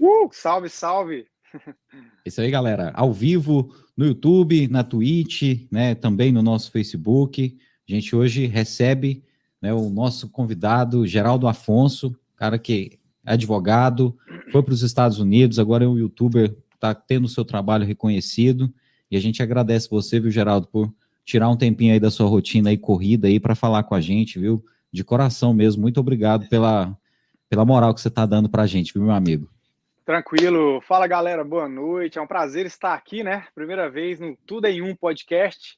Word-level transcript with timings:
Uh, 0.00 0.28
salve, 0.32 0.68
salve! 0.68 1.26
Isso 2.24 2.40
aí, 2.40 2.50
galera. 2.50 2.92
Ao 2.94 3.12
vivo 3.12 3.74
no 3.96 4.06
YouTube, 4.06 4.68
na 4.68 4.82
Twitch, 4.82 5.66
né? 5.70 5.94
Também 5.94 6.32
no 6.32 6.42
nosso 6.42 6.70
Facebook. 6.70 7.56
A 7.88 7.92
gente 7.92 8.14
hoje 8.14 8.46
recebe 8.46 9.24
né, 9.60 9.72
o 9.72 9.88
nosso 9.88 10.28
convidado, 10.28 11.06
Geraldo 11.06 11.46
Afonso, 11.46 12.18
cara 12.36 12.58
que 12.58 12.98
é 13.24 13.32
advogado, 13.32 14.16
foi 14.52 14.62
para 14.62 14.74
os 14.74 14.82
Estados 14.82 15.18
Unidos, 15.18 15.58
agora 15.58 15.84
é 15.84 15.88
um 15.88 15.98
youtuber, 15.98 16.56
está 16.74 16.94
tendo 16.94 17.28
seu 17.28 17.44
trabalho 17.44 17.86
reconhecido. 17.86 18.72
E 19.10 19.16
a 19.16 19.20
gente 19.20 19.42
agradece 19.42 19.88
você, 19.88 20.20
viu, 20.20 20.30
Geraldo, 20.30 20.66
por 20.66 20.92
tirar 21.24 21.48
um 21.48 21.56
tempinho 21.56 21.92
aí 21.92 22.00
da 22.00 22.10
sua 22.10 22.28
rotina 22.28 22.70
aí, 22.70 22.76
corrida 22.76 23.28
aí, 23.28 23.40
para 23.40 23.54
falar 23.54 23.84
com 23.84 23.94
a 23.94 24.00
gente, 24.00 24.38
viu? 24.38 24.64
De 24.92 25.02
coração 25.02 25.52
mesmo. 25.52 25.82
Muito 25.82 25.98
obrigado 25.98 26.48
pela, 26.48 26.96
pela 27.48 27.64
moral 27.64 27.94
que 27.94 28.00
você 28.00 28.08
está 28.08 28.26
dando 28.26 28.48
para 28.48 28.62
a 28.62 28.66
gente, 28.66 28.92
viu, 28.92 29.02
meu 29.02 29.12
amigo? 29.12 29.48
Tranquilo. 30.06 30.80
Fala, 30.82 31.04
galera. 31.08 31.42
Boa 31.42 31.68
noite. 31.68 32.16
É 32.16 32.22
um 32.22 32.28
prazer 32.28 32.64
estar 32.64 32.94
aqui, 32.94 33.24
né? 33.24 33.44
Primeira 33.52 33.90
vez 33.90 34.20
no 34.20 34.36
Tudo 34.46 34.66
em 34.68 34.80
Um 34.80 34.94
podcast. 34.94 35.76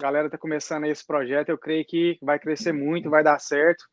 A 0.00 0.02
galera 0.02 0.26
está 0.26 0.36
começando 0.36 0.86
esse 0.86 1.06
projeto. 1.06 1.50
Eu 1.50 1.56
creio 1.56 1.84
que 1.86 2.18
vai 2.20 2.40
crescer 2.40 2.72
muito, 2.72 3.08
vai 3.08 3.22
dar 3.22 3.38
certo. 3.38 3.84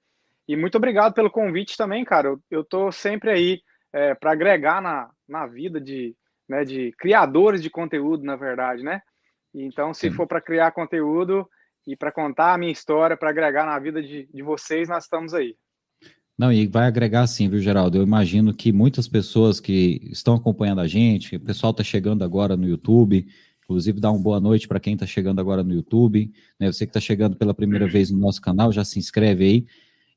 E 0.48 0.58
muito 0.58 0.76
obrigado 0.76 1.14
pelo 1.14 1.30
convite 1.30 1.78
também, 1.78 2.04
cara. 2.04 2.36
Eu, 2.50 2.62
estou 2.62 2.92
sempre 2.92 3.30
aí 3.30 3.62
é, 3.94 4.16
para 4.16 4.32
agregar 4.32 4.82
na, 4.82 5.08
na 5.30 5.46
vida 5.46 5.80
de, 5.80 6.16
né, 6.50 6.66
de 6.66 6.92
criadores 6.98 7.62
de 7.62 7.70
conteúdo, 7.70 8.24
na 8.24 8.36
verdade, 8.36 8.82
né? 8.82 9.04
Então, 9.54 9.94
se 9.94 10.10
for 10.10 10.26
para 10.26 10.42
criar 10.42 10.72
conteúdo 10.72 11.48
e 11.86 11.96
para 11.96 12.12
contar 12.12 12.56
a 12.56 12.58
minha 12.58 12.72
história, 12.72 13.16
para 13.16 13.30
agregar 13.30 13.68
na 13.68 13.78
vida 13.78 14.02
de, 14.02 14.28
de 14.34 14.42
vocês, 14.42 14.90
nós 14.90 15.04
estamos 15.04 15.32
aí. 15.36 15.56
Não, 16.38 16.52
e 16.52 16.68
vai 16.68 16.86
agregar 16.86 17.26
sim, 17.28 17.48
viu, 17.48 17.62
Geraldo? 17.62 17.98
Eu 17.98 18.04
imagino 18.04 18.54
que 18.54 18.72
muitas 18.74 19.08
pessoas 19.08 19.62
que 19.62 20.02
estão 20.12 20.36
acompanhando 20.36 20.82
a 20.82 20.88
gente, 20.88 21.38
o 21.38 21.40
pessoal 21.40 21.72
está 21.72 21.82
chegando 21.82 22.24
agora 22.26 22.58
no 22.58 22.68
YouTube, 22.68 23.26
inclusive 23.64 24.02
dá 24.02 24.12
uma 24.12 24.22
boa 24.22 24.40
noite 24.40 24.68
para 24.68 24.80
quem 24.80 24.96
está 24.96 25.06
chegando 25.06 25.40
agora 25.40 25.64
no 25.64 25.74
YouTube, 25.74 26.30
né? 26.60 26.70
Você 26.72 26.86
que 26.86 26.90
está 26.90 27.00
chegando 27.00 27.38
pela 27.38 27.54
primeira 27.54 27.88
vez 27.88 28.12
no 28.12 28.20
nosso 28.20 28.42
canal, 28.42 28.72
já 28.72 28.84
se 28.84 29.00
inscreve 29.00 29.46
aí. 29.46 29.66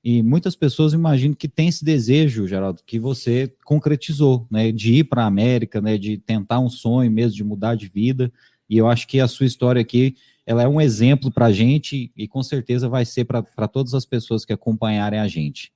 E 0.02 0.22
muitas 0.22 0.56
pessoas 0.56 0.92
imagino 0.92 1.36
que 1.36 1.48
tem 1.48 1.68
esse 1.68 1.84
desejo, 1.84 2.48
Geraldo, 2.48 2.82
que 2.84 2.98
você 2.98 3.52
concretizou, 3.64 4.44
né? 4.50 4.72
De 4.72 4.94
ir 4.94 5.04
para 5.04 5.22
a 5.22 5.26
América, 5.26 5.80
né? 5.80 5.96
De 5.96 6.18
tentar 6.18 6.58
um 6.58 6.68
sonho 6.68 7.10
mesmo, 7.12 7.36
de 7.36 7.44
mudar 7.44 7.76
de 7.76 7.88
vida. 7.88 8.32
E 8.68 8.76
eu 8.76 8.88
acho 8.88 9.06
que 9.06 9.20
a 9.20 9.28
sua 9.28 9.46
história 9.46 9.80
aqui, 9.80 10.16
ela 10.44 10.64
é 10.64 10.68
um 10.68 10.80
exemplo 10.80 11.30
para 11.30 11.46
a 11.46 11.52
gente 11.52 12.10
e 12.16 12.26
com 12.26 12.42
certeza 12.42 12.88
vai 12.88 13.04
ser 13.04 13.24
para 13.24 13.68
todas 13.68 13.94
as 13.94 14.04
pessoas 14.04 14.44
que 14.44 14.52
acompanharem 14.52 15.20
a 15.20 15.28
gente. 15.28 15.72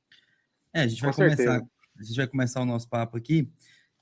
É, 0.75 0.83
a 0.83 0.89
gente 0.89 1.03
vai 1.03 1.12
começar. 1.12 1.62
A 1.98 2.03
gente 2.03 2.17
vai 2.17 2.27
começar 2.27 2.61
o 2.61 2.65
nosso 2.65 2.89
papo 2.89 3.17
aqui. 3.17 3.48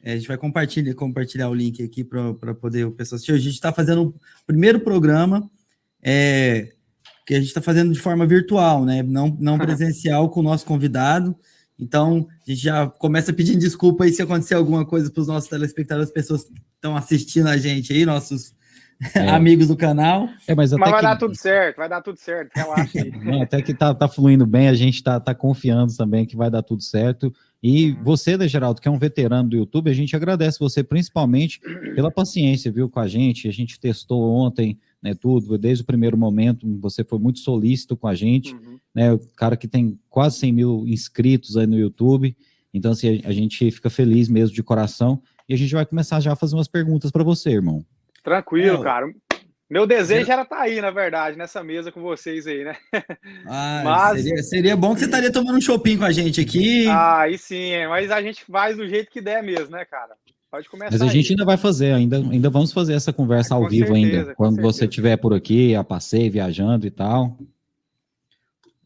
É, 0.02 0.12
a 0.12 0.16
gente 0.16 0.28
vai 0.28 0.38
compartilhar, 0.38 0.94
compartilhar 0.94 1.48
o 1.48 1.54
link 1.54 1.82
aqui 1.82 2.02
para 2.02 2.54
poder 2.54 2.86
o 2.86 2.92
pessoal 2.92 3.16
assistir. 3.16 3.32
A 3.32 3.38
gente 3.38 3.54
está 3.54 3.72
fazendo 3.72 4.08
o 4.08 4.14
primeiro 4.46 4.80
programa 4.80 5.50
é, 6.02 6.72
que 7.26 7.34
a 7.34 7.38
gente 7.38 7.48
está 7.48 7.60
fazendo 7.60 7.92
de 7.92 7.98
forma 8.00 8.26
virtual, 8.26 8.84
né? 8.84 9.02
Não, 9.02 9.36
não 9.38 9.58
presencial 9.58 10.30
com 10.30 10.40
o 10.40 10.42
nosso 10.42 10.64
convidado. 10.64 11.36
Então, 11.78 12.28
a 12.46 12.50
gente 12.50 12.62
já 12.62 12.86
começa 12.86 13.32
pedindo 13.32 13.58
desculpa 13.58 14.04
aí 14.04 14.12
se 14.12 14.22
acontecer 14.22 14.54
alguma 14.54 14.84
coisa 14.84 15.10
para 15.10 15.20
os 15.20 15.28
nossos 15.28 15.48
telespectadores, 15.48 16.08
as 16.08 16.14
pessoas 16.14 16.44
que 16.44 16.52
estão 16.74 16.96
assistindo 16.96 17.48
a 17.48 17.56
gente 17.56 17.92
aí, 17.92 18.04
nossos 18.04 18.54
é. 19.14 19.28
amigos 19.30 19.68
do 19.68 19.76
canal. 19.76 20.28
É, 20.46 20.54
mas, 20.54 20.72
mas 20.72 20.90
vai 20.90 21.00
que... 21.00 21.06
dar 21.06 21.16
tudo 21.16 21.34
certo, 21.34 21.76
vai 21.76 21.88
dar 21.88 22.02
tudo 22.02 22.18
certo, 22.18 22.50
relaxa 22.54 23.02
aí. 23.02 23.10
Não, 23.24 23.42
até 23.42 23.62
que 23.62 23.74
tá, 23.74 23.94
tá 23.94 24.08
fluindo 24.08 24.46
bem, 24.46 24.68
a 24.68 24.74
gente 24.74 25.02
tá, 25.02 25.18
tá 25.18 25.34
confiando 25.34 25.94
também 25.96 26.26
que 26.26 26.36
vai 26.36 26.50
dar 26.50 26.62
tudo 26.62 26.82
certo. 26.82 27.32
E 27.62 27.92
você, 28.02 28.36
né, 28.36 28.48
Geraldo, 28.48 28.80
que 28.80 28.88
é 28.88 28.90
um 28.90 28.98
veterano 28.98 29.50
do 29.50 29.56
YouTube, 29.56 29.90
a 29.90 29.94
gente 29.94 30.16
agradece 30.16 30.58
você 30.58 30.82
principalmente 30.82 31.60
pela 31.94 32.10
paciência, 32.10 32.72
viu, 32.72 32.88
com 32.88 33.00
a 33.00 33.06
gente. 33.06 33.48
A 33.48 33.52
gente 33.52 33.78
testou 33.78 34.22
ontem, 34.32 34.78
né, 35.02 35.14
tudo, 35.14 35.58
desde 35.58 35.82
o 35.82 35.86
primeiro 35.86 36.16
momento, 36.16 36.66
você 36.80 37.04
foi 37.04 37.18
muito 37.18 37.38
solícito 37.40 37.96
com 37.96 38.08
a 38.08 38.14
gente, 38.14 38.54
uhum. 38.54 38.78
né, 38.94 39.12
o 39.12 39.18
cara 39.36 39.56
que 39.56 39.68
tem 39.68 39.98
quase 40.08 40.38
100 40.38 40.52
mil 40.52 40.84
inscritos 40.86 41.56
aí 41.56 41.66
no 41.66 41.78
YouTube. 41.78 42.34
Então, 42.72 42.92
assim, 42.92 43.20
a, 43.24 43.28
a 43.28 43.32
gente 43.32 43.70
fica 43.70 43.90
feliz 43.90 44.28
mesmo 44.28 44.54
de 44.54 44.62
coração. 44.62 45.20
E 45.48 45.52
a 45.52 45.56
gente 45.58 45.74
vai 45.74 45.84
começar 45.84 46.20
já 46.20 46.32
a 46.32 46.36
fazer 46.36 46.54
umas 46.54 46.68
perguntas 46.68 47.10
para 47.10 47.24
você, 47.24 47.50
irmão. 47.50 47.84
Tranquilo, 48.22 48.80
é, 48.80 48.84
cara. 48.84 49.10
Meu 49.70 49.86
desejo 49.86 50.30
era 50.30 50.42
estar 50.42 50.56
tá 50.56 50.62
aí, 50.62 50.80
na 50.80 50.90
verdade, 50.90 51.38
nessa 51.38 51.62
mesa 51.62 51.92
com 51.92 52.00
vocês 52.00 52.44
aí, 52.46 52.64
né? 52.64 52.76
Ah, 53.46 53.82
mas... 53.84 54.22
seria, 54.22 54.42
seria 54.42 54.76
bom 54.76 54.94
que 54.94 55.00
você 55.00 55.06
estaria 55.06 55.32
tomando 55.32 55.56
um 55.56 55.60
shopping 55.60 55.98
com 55.98 56.04
a 56.04 56.12
gente 56.12 56.40
aqui. 56.40 56.88
Ah, 56.88 57.20
aí 57.20 57.38
sim, 57.38 57.86
mas 57.88 58.10
a 58.10 58.20
gente 58.20 58.44
faz 58.44 58.76
do 58.76 58.88
jeito 58.88 59.10
que 59.10 59.20
der 59.20 59.42
mesmo, 59.42 59.70
né, 59.70 59.84
cara? 59.84 60.14
Pode 60.50 60.68
começar. 60.68 60.90
Mas 60.90 61.00
a 61.00 61.04
aí. 61.04 61.10
gente 61.10 61.32
ainda 61.32 61.44
vai 61.44 61.56
fazer, 61.56 61.92
ainda, 61.92 62.16
ainda 62.16 62.50
vamos 62.50 62.72
fazer 62.72 62.94
essa 62.94 63.12
conversa 63.12 63.54
ao 63.54 63.68
vivo 63.68 63.94
certeza, 63.94 64.18
ainda. 64.18 64.34
Quando 64.34 64.56
certeza. 64.56 64.72
você 64.72 64.84
estiver 64.86 65.16
por 65.16 65.32
aqui, 65.32 65.76
a 65.76 65.84
passeio, 65.84 66.32
viajando 66.32 66.86
e 66.86 66.90
tal. 66.90 67.38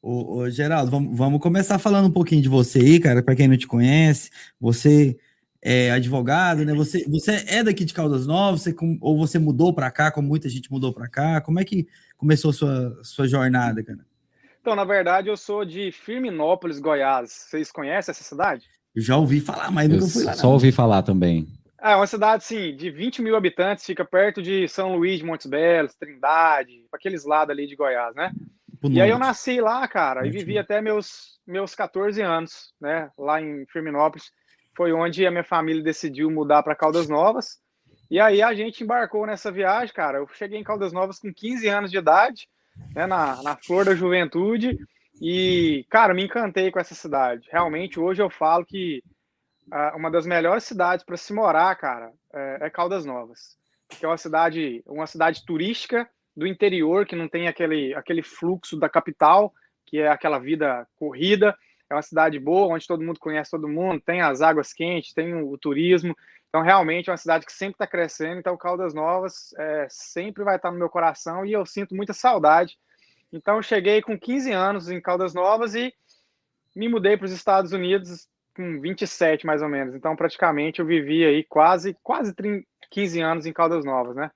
Ô, 0.03 0.41
ô, 0.41 0.51
Geraldo, 0.51 0.91
vamos, 0.91 1.17
vamos 1.17 1.41
começar 1.41 1.79
falando 1.79 2.09
um 2.09 2.13
pouquinho 2.13 2.43
de 2.43 2.49
você 2.49 2.79
aí, 2.79 3.01
cara, 3.01 3.23
para 3.23 3.35
quem 3.35 3.49
não 3.49 3.57
te 3.57 3.67
conhece. 3.67 4.29
Você 4.61 5.17
é, 5.65 5.91
advogado, 5.91 6.63
né? 6.63 6.75
Você, 6.75 7.09
você 7.09 7.43
é 7.49 7.65
daqui 7.65 7.87
de 7.87 7.95
Caldas 7.95 8.27
Novas, 8.27 8.61
você, 8.61 8.77
ou 9.01 9.17
você 9.17 9.39
mudou 9.39 9.73
para 9.73 9.91
cá, 9.91 10.11
como 10.11 10.29
muita 10.29 10.47
gente 10.47 10.71
mudou 10.71 10.93
para 10.93 11.09
cá? 11.09 11.41
Como 11.41 11.59
é 11.59 11.65
que 11.65 11.89
começou 12.19 12.51
a 12.51 12.55
sua, 12.55 13.01
sua 13.03 13.27
jornada, 13.27 13.83
cara? 13.83 14.01
Então, 14.61 14.77
na 14.77 14.85
verdade, 14.85 15.29
eu 15.29 15.37
sou 15.37 15.65
de 15.65 15.91
Firminópolis, 15.91 16.79
Goiás. 16.79 17.31
Vocês 17.31 17.73
conhecem 17.73 18.13
essa 18.13 18.23
cidade? 18.23 18.67
já 18.95 19.17
ouvi 19.17 19.41
falar, 19.41 19.71
mas 19.73 19.89
nunca 19.89 20.07
fui 20.07 20.25
lá. 20.25 20.35
Só 20.35 20.53
ouvi 20.53 20.71
falar 20.71 21.03
também. 21.03 21.49
É 21.83 21.97
uma 21.97 22.07
cidade, 22.07 22.45
sim, 22.45 22.77
de 22.77 22.91
20 22.91 23.23
mil 23.23 23.35
habitantes, 23.35 23.85
fica 23.85 24.05
perto 24.05 24.41
de 24.43 24.69
São 24.69 24.95
Luís 24.95 25.19
de 25.19 25.25
Montes 25.25 25.47
Belos, 25.47 25.95
Trindade, 25.95 26.85
aqueles 26.93 27.25
lados 27.25 27.51
ali 27.51 27.67
de 27.67 27.75
Goiás, 27.75 28.15
né? 28.15 28.31
e 28.89 29.01
aí 29.01 29.11
eu 29.11 29.19
nasci 29.19 29.61
lá, 29.61 29.87
cara, 29.89 30.27
e 30.27 30.31
vivi 30.31 30.59
até 30.59 30.81
meus, 30.81 31.39
meus 31.47 31.75
14 31.75 32.21
anos, 32.23 32.75
né, 32.81 33.11
lá 33.19 33.41
em 33.41 33.65
Firminópolis 33.67 34.31
foi 34.77 34.93
onde 34.93 35.27
a 35.27 35.31
minha 35.31 35.45
família 35.45 35.83
decidiu 35.83 36.31
mudar 36.31 36.63
para 36.63 36.75
Caldas 36.75 37.09
Novas. 37.09 37.59
E 38.11 38.21
aí 38.21 38.43
a 38.43 38.53
gente 38.55 38.85
embarcou 38.85 39.27
nessa 39.27 39.51
viagem, 39.51 39.95
cara. 39.95 40.19
Eu 40.19 40.29
cheguei 40.35 40.59
em 40.59 40.65
Caldas 40.65 40.93
Novas 40.93 41.19
com 41.19 41.33
15 41.33 41.69
anos 41.69 41.91
de 41.91 41.99
idade, 41.99 42.49
né, 42.95 43.07
na, 43.07 43.43
na 43.43 43.57
flor 43.57 43.85
da 43.85 43.95
juventude. 43.95 44.79
E, 45.21 45.87
cara, 45.89 46.13
me 46.13 46.25
encantei 46.25 46.71
com 46.71 46.79
essa 46.79 46.95
cidade. 46.95 47.49
Realmente, 47.51 48.01
hoje 48.01 48.21
eu 48.21 48.29
falo 48.29 48.65
que 48.65 49.03
uh, 49.69 49.97
uma 49.97 50.11
das 50.11 50.27
melhores 50.27 50.65
cidades 50.65 51.05
para 51.05 51.17
se 51.17 51.33
morar, 51.33 51.75
cara, 51.77 52.13
é, 52.33 52.59
é 52.63 52.71
Caldas 52.71 53.05
Novas. 53.05 53.57
Porque 53.89 54.05
é 54.05 54.09
uma 54.09 54.19
cidade, 54.19 54.83
uma 54.87 55.07
cidade 55.07 55.45
turística 55.45 56.09
do 56.37 56.47
interior, 56.47 57.07
que 57.07 57.15
não 57.15 57.29
tem 57.29 57.47
aquele, 57.47 57.95
aquele 57.95 58.23
fluxo 58.23 58.77
da 58.77 58.89
capital, 58.89 59.53
que 59.87 59.99
é 59.99 60.09
aquela 60.09 60.39
vida 60.39 60.87
corrida 60.97 61.57
é 61.91 61.95
uma 61.95 62.03
cidade 62.03 62.39
boa, 62.39 62.75
onde 62.75 62.87
todo 62.87 63.03
mundo 63.05 63.21
conhece 63.21 63.51
todo 63.51 63.69
mundo, 63.69 64.01
tem 64.01 64.21
as 64.21 64.41
águas 64.41 64.73
quentes, 64.73 65.13
tem 65.13 65.35
o, 65.35 65.57
turismo. 65.59 66.17
Então, 66.49 66.63
realmente 66.63 67.09
é 67.09 67.13
uma 67.13 67.19
cidade 67.19 67.45
que 67.45 67.53
sempre 67.53 67.75
está 67.75 67.87
crescendo. 67.87 68.39
Então, 68.39 68.57
Caldas 68.57 68.95
Novas 68.95 69.53
é, 69.59 69.87
sempre 69.91 70.45
vai 70.45 70.57
estar 70.57 70.71
no 70.71 70.79
meu 70.79 70.89
coração 70.89 71.45
e 71.45 71.53
eu 71.53 71.67
sinto 71.67 71.95
muita 71.95 72.13
saudade. 72.13 72.79
Então, 73.33 73.61
cheguei 73.61 74.01
com 74.01 74.19
15 74.19 74.53
anos 74.53 74.89
em 74.89 75.01
Caldas 75.01 75.35
Novas 75.35 75.75
e 75.75 75.93
me 76.75 76.89
mudei 76.89 77.17
para 77.17 77.27
os 77.27 77.33
Estados 77.33 77.73
Unidos 77.73 78.29
com 78.57 78.81
27, 78.81 79.45
mais 79.45 79.63
ou 79.63 79.69
menos. 79.69 79.95
Então, 79.95 80.15
praticamente, 80.15 80.81
eu 80.81 80.87
vivi 80.87 81.25
aí 81.25 81.45
quase, 81.45 81.97
quase 82.03 82.33
30, 82.33 82.65
15 82.91 83.21
anos 83.21 83.47
em 83.47 83.53
Caldas 83.53 83.85
Novas, 83.85 84.15
né? 84.15 84.31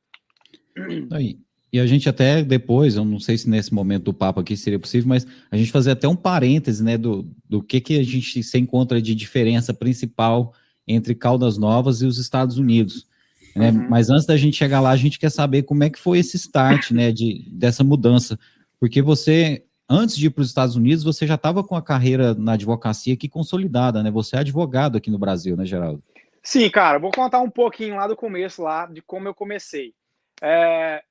Aí, 1.13 1.39
e 1.73 1.79
a 1.79 1.87
gente 1.87 2.09
até 2.09 2.43
depois, 2.43 2.97
eu 2.97 3.05
não 3.05 3.21
sei 3.21 3.37
se 3.37 3.49
nesse 3.49 3.73
momento 3.75 4.05
do 4.05 4.15
papo 4.15 4.41
aqui 4.41 4.57
seria 4.57 4.79
possível, 4.79 5.09
mas 5.09 5.27
a 5.51 5.57
gente 5.57 5.71
fazer 5.71 5.91
até 5.91 6.09
um 6.09 6.17
parêntese, 6.17 6.83
né, 6.83 6.97
do, 6.97 7.31
do 7.49 7.63
que, 7.63 7.81
que 7.81 7.99
a 7.99 8.03
gente 8.03 8.43
se 8.43 8.59
encontra 8.59 9.03
de 9.03 9.15
diferença 9.15 9.75
principal 9.75 10.55
entre 10.87 11.15
Caldas 11.15 11.59
Novas 11.59 12.01
e 12.01 12.07
os 12.07 12.19
Estados 12.19 12.57
Unidos. 12.57 13.07
Né? 13.55 13.71
Uhum. 13.71 13.89
Mas 13.91 14.09
antes 14.09 14.25
da 14.25 14.37
gente 14.37 14.57
chegar 14.57 14.81
lá, 14.81 14.91
a 14.91 14.97
gente 14.97 15.19
quer 15.19 15.31
saber 15.31 15.65
como 15.65 15.85
é 15.85 15.91
que 15.91 15.99
foi 15.99 16.19
esse 16.19 16.37
start, 16.37 16.91
né, 16.91 17.13
de, 17.13 17.47
dessa 17.51 17.85
mudança. 17.85 18.39
Porque 18.81 19.03
você, 19.03 19.65
antes 19.89 20.17
de 20.17 20.27
ir 20.27 20.31
para 20.31 20.43
os 20.43 20.49
Estados 20.49 20.77
Unidos, 20.77 21.05
você 21.05 21.27
já 21.27 21.35
estava 21.35 21.63
com 21.63 21.77
a 21.77 21.83
carreira 21.83 22.35
na 22.35 22.53
advocacia 22.53 23.13
aqui 23.13 23.29
consolidada, 23.29 24.03
né? 24.03 24.11
Você 24.11 24.37
é 24.37 24.39
advogado 24.39 24.97
aqui 24.97 25.11
no 25.11 25.19
Brasil, 25.19 25.57
né, 25.57 25.67
Geraldo? 25.67 26.03
Sim, 26.43 26.71
cara, 26.71 26.99
vou 26.99 27.11
contar 27.11 27.41
um 27.41 27.51
pouquinho 27.51 27.97
lá 27.97 28.07
do 28.07 28.17
começo, 28.17 28.63
lá, 28.63 28.87
de 28.87 29.03
como 29.03 29.29
eu 29.29 29.35
comecei. 29.35 29.93
É, 30.41 31.03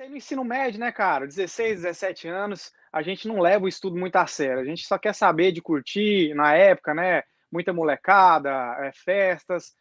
comecei 0.00 0.08
no 0.08 0.16
ensino 0.16 0.44
médio, 0.44 0.80
né, 0.80 0.90
cara? 0.90 1.26
16, 1.26 1.82
17 1.82 2.28
anos, 2.28 2.72
a 2.92 3.02
gente 3.02 3.28
não 3.28 3.40
leva 3.40 3.64
o 3.64 3.68
estudo 3.68 3.98
muito 3.98 4.16
a 4.16 4.26
sério. 4.26 4.60
A 4.60 4.64
gente 4.64 4.86
só 4.86 4.98
quer 4.98 5.14
saber 5.14 5.52
de 5.52 5.60
curtir 5.60 6.34
na 6.34 6.54
época, 6.54 6.94
né? 6.94 7.22
Muita 7.52 7.72
molecada, 7.72 8.50
é, 8.80 8.92
festas. 8.92 9.74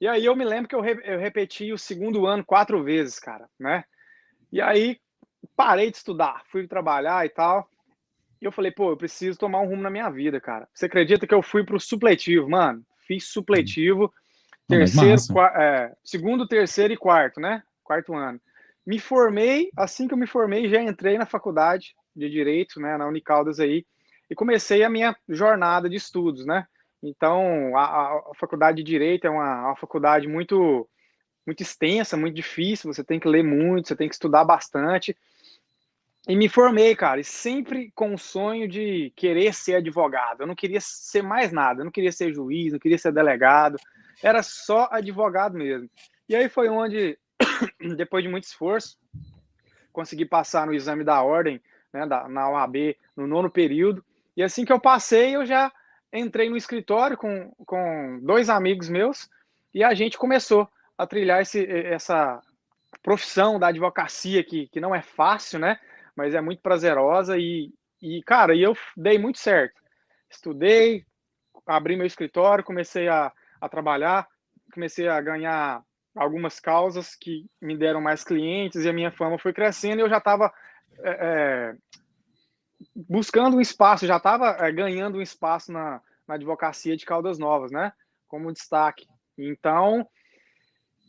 E 0.00 0.06
aí 0.06 0.24
eu 0.24 0.36
me 0.36 0.44
lembro 0.44 0.68
que 0.68 0.74
eu, 0.74 0.80
re 0.80 1.00
eu 1.04 1.18
repeti 1.18 1.72
o 1.72 1.78
segundo 1.78 2.26
ano 2.26 2.44
quatro 2.44 2.82
vezes, 2.82 3.18
cara, 3.18 3.48
né? 3.58 3.84
E 4.52 4.60
aí 4.60 4.98
parei 5.56 5.90
de 5.90 5.96
estudar, 5.96 6.42
fui 6.50 6.66
trabalhar 6.66 7.24
e 7.24 7.30
tal. 7.30 7.68
E 8.40 8.44
eu 8.44 8.52
falei, 8.52 8.72
pô, 8.72 8.90
eu 8.90 8.96
preciso 8.96 9.38
tomar 9.38 9.60
um 9.60 9.68
rumo 9.68 9.82
na 9.82 9.90
minha 9.90 10.10
vida, 10.10 10.40
cara. 10.40 10.68
Você 10.74 10.86
acredita 10.86 11.26
que 11.26 11.34
eu 11.34 11.42
fui 11.42 11.64
pro 11.64 11.80
supletivo, 11.80 12.48
mano? 12.48 12.84
fiz 13.06 13.28
supletivo, 13.32 14.12
terceiro, 14.68 15.20
é, 15.56 15.92
segundo, 16.04 16.46
terceiro 16.46 16.92
e 16.94 16.96
quarto, 16.96 17.40
né? 17.40 17.62
Quarto 17.82 18.14
ano. 18.14 18.40
Me 18.86 18.98
formei, 18.98 19.70
assim 19.76 20.08
que 20.08 20.14
eu 20.14 20.18
me 20.18 20.26
formei, 20.26 20.68
já 20.68 20.82
entrei 20.82 21.16
na 21.16 21.26
faculdade 21.26 21.94
de 22.14 22.28
Direito, 22.28 22.80
né, 22.80 22.96
na 22.96 23.06
Unicaldas 23.06 23.60
aí, 23.60 23.86
e 24.28 24.34
comecei 24.34 24.82
a 24.82 24.90
minha 24.90 25.16
jornada 25.28 25.88
de 25.88 25.96
estudos, 25.96 26.44
né? 26.44 26.66
Então, 27.02 27.76
a, 27.76 28.20
a 28.30 28.32
faculdade 28.38 28.78
de 28.78 28.82
Direito 28.82 29.26
é 29.26 29.30
uma, 29.30 29.66
uma 29.66 29.76
faculdade 29.76 30.28
muito 30.28 30.88
muito 31.44 31.60
extensa, 31.60 32.16
muito 32.16 32.34
difícil, 32.36 32.92
você 32.92 33.02
tem 33.02 33.18
que 33.18 33.28
ler 33.28 33.42
muito, 33.42 33.88
você 33.88 33.96
tem 33.96 34.08
que 34.08 34.14
estudar 34.14 34.44
bastante. 34.44 35.16
E 36.28 36.36
me 36.36 36.48
formei, 36.48 36.94
cara, 36.94 37.20
e 37.20 37.24
sempre 37.24 37.90
com 37.96 38.14
o 38.14 38.18
sonho 38.18 38.68
de 38.68 39.12
querer 39.16 39.52
ser 39.52 39.74
advogado. 39.74 40.42
Eu 40.42 40.46
não 40.46 40.54
queria 40.54 40.80
ser 40.80 41.20
mais 41.20 41.50
nada, 41.50 41.80
eu 41.80 41.84
não 41.84 41.90
queria 41.90 42.12
ser 42.12 42.32
juiz, 42.32 42.72
não 42.72 42.78
queria 42.78 42.96
ser 42.96 43.12
delegado, 43.12 43.76
era 44.22 44.40
só 44.40 44.88
advogado 44.92 45.58
mesmo. 45.58 45.90
E 46.28 46.36
aí 46.36 46.48
foi 46.48 46.68
onde, 46.68 47.18
depois 47.96 48.22
de 48.24 48.30
muito 48.30 48.44
esforço, 48.44 48.98
consegui 49.92 50.24
passar 50.24 50.66
no 50.66 50.74
exame 50.74 51.04
da 51.04 51.22
ordem, 51.22 51.60
né, 51.92 52.06
da, 52.06 52.28
na 52.28 52.50
OAB, 52.50 52.96
no 53.16 53.26
nono 53.26 53.50
período. 53.50 54.04
E 54.36 54.42
assim 54.42 54.64
que 54.64 54.72
eu 54.72 54.80
passei, 54.80 55.36
eu 55.36 55.44
já 55.44 55.70
entrei 56.12 56.48
no 56.48 56.56
escritório 56.56 57.16
com, 57.16 57.50
com 57.66 58.20
dois 58.22 58.48
amigos 58.48 58.88
meus 58.88 59.28
e 59.74 59.82
a 59.82 59.94
gente 59.94 60.18
começou 60.18 60.68
a 60.96 61.06
trilhar 61.06 61.40
esse, 61.40 61.64
essa 61.66 62.40
profissão 63.02 63.58
da 63.58 63.68
advocacia 63.68 64.44
que, 64.44 64.68
que 64.68 64.80
não 64.80 64.94
é 64.94 65.02
fácil, 65.02 65.58
né? 65.58 65.78
Mas 66.14 66.34
é 66.34 66.40
muito 66.40 66.60
prazerosa 66.60 67.38
e, 67.38 67.72
e, 68.00 68.22
cara, 68.22 68.54
eu 68.54 68.76
dei 68.96 69.18
muito 69.18 69.38
certo. 69.38 69.80
Estudei, 70.30 71.04
abri 71.66 71.96
meu 71.96 72.06
escritório, 72.06 72.64
comecei 72.64 73.08
a, 73.08 73.32
a 73.60 73.68
trabalhar, 73.68 74.28
comecei 74.72 75.08
a 75.08 75.20
ganhar 75.20 75.82
algumas 76.14 76.60
causas 76.60 77.14
que 77.14 77.46
me 77.60 77.76
deram 77.76 78.00
mais 78.00 78.22
clientes 78.22 78.84
e 78.84 78.88
a 78.88 78.92
minha 78.92 79.10
fama 79.10 79.38
foi 79.38 79.52
crescendo 79.52 80.00
e 80.00 80.02
eu 80.02 80.08
já 80.08 80.18
estava 80.18 80.52
é, 80.98 81.10
é, 81.10 81.76
buscando 82.94 83.56
um 83.56 83.60
espaço, 83.60 84.06
já 84.06 84.16
estava 84.16 84.56
é, 84.60 84.70
ganhando 84.70 85.18
um 85.18 85.22
espaço 85.22 85.72
na, 85.72 86.00
na 86.26 86.34
advocacia 86.34 86.96
de 86.96 87.06
Caldas 87.06 87.38
Novas, 87.38 87.70
né? 87.70 87.92
Como 88.28 88.52
destaque. 88.52 89.06
Então, 89.38 90.06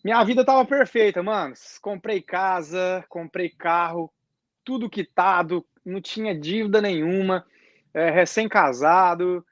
minha 0.04 0.24
vida 0.24 0.42
estava 0.42 0.66
perfeita, 0.66 1.22
mano. 1.22 1.54
Comprei 1.82 2.22
casa, 2.22 3.04
comprei 3.10 3.50
carro, 3.50 4.12
tudo 4.64 4.90
quitado, 4.90 5.66
não 5.86 6.02
tinha 6.02 6.38
dívida 6.38 6.82
nenhuma, 6.82 7.46
é, 7.94 8.10
recém-casado, 8.10 9.46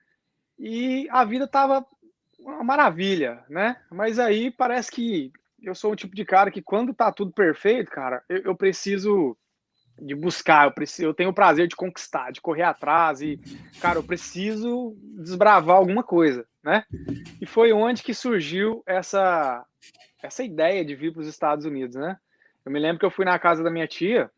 e 0.58 1.08
a 1.10 1.26
vida 1.26 1.46
estava 1.46 1.86
uma 2.40 2.64
maravilha, 2.64 3.44
né? 3.50 3.82
Mas 3.92 4.20
aí 4.20 4.52
parece 4.52 4.92
que 4.92 5.32
eu 5.62 5.76
sou 5.76 5.92
um 5.92 5.96
tipo 5.96 6.16
de 6.16 6.26
cara 6.26 6.52
que 6.52 6.62
quando 6.62 6.94
tá 6.94 7.12
tudo 7.12 7.32
perfeito, 7.32 7.92
cara, 7.92 8.24
eu, 8.28 8.38
eu 8.46 8.56
preciso 8.56 9.38
de 10.00 10.16
buscar, 10.16 10.66
eu 10.66 10.72
preciso, 10.72 11.08
eu 11.08 11.14
tenho 11.14 11.30
o 11.30 11.34
prazer 11.34 11.68
de 11.68 11.76
conquistar, 11.76 12.32
de 12.32 12.42
correr 12.42 12.64
atrás 12.64 13.22
e, 13.22 13.40
cara, 13.80 14.00
eu 14.00 14.04
preciso 14.04 14.96
desbravar 15.18 15.76
alguma 15.76 16.04
coisa, 16.04 16.46
né? 16.64 16.84
E 17.40 17.46
foi 17.46 17.72
onde 17.72 18.04
que 18.04 18.14
surgiu 18.14 18.84
essa 18.86 19.66
essa 20.24 20.44
ideia 20.44 20.86
de 20.86 20.96
vir 20.96 21.12
para 21.12 21.22
os 21.22 21.28
Estados 21.28 21.66
Unidos, 21.66 21.96
né? 21.96 22.18
Eu 22.64 22.72
me 22.72 22.80
lembro 22.80 23.00
que 23.00 23.06
eu 23.06 23.12
fui 23.12 23.26
na 23.26 23.40
casa 23.40 23.64
da 23.64 23.72
minha 23.72 23.88
tia 23.88 24.30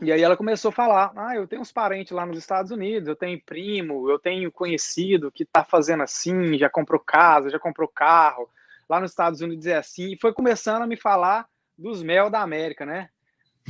e 0.00 0.10
aí 0.10 0.20
ela 0.20 0.36
começou 0.36 0.70
a 0.70 0.72
falar: 0.72 1.12
"Ah, 1.16 1.36
eu 1.36 1.46
tenho 1.46 1.62
uns 1.62 1.70
parentes 1.70 2.12
lá 2.12 2.26
nos 2.26 2.38
Estados 2.38 2.72
Unidos, 2.72 3.08
eu 3.08 3.14
tenho 3.14 3.40
primo, 3.44 4.10
eu 4.10 4.18
tenho 4.18 4.50
conhecido 4.50 5.30
que 5.30 5.44
tá 5.44 5.64
fazendo 5.64 6.02
assim, 6.02 6.58
já 6.58 6.68
comprou 6.68 7.00
casa, 7.00 7.50
já 7.50 7.58
comprou 7.58 7.88
carro. 7.88 8.48
Lá 8.88 9.00
nos 9.00 9.10
Estados 9.10 9.40
Unidos 9.40 9.66
é 9.66 9.76
assim". 9.76 10.12
E 10.12 10.18
foi 10.18 10.32
começando 10.32 10.82
a 10.82 10.86
me 10.86 10.96
falar 10.96 11.46
dos 11.76 12.02
mel 12.02 12.30
da 12.30 12.40
América, 12.40 12.86
né? 12.86 13.08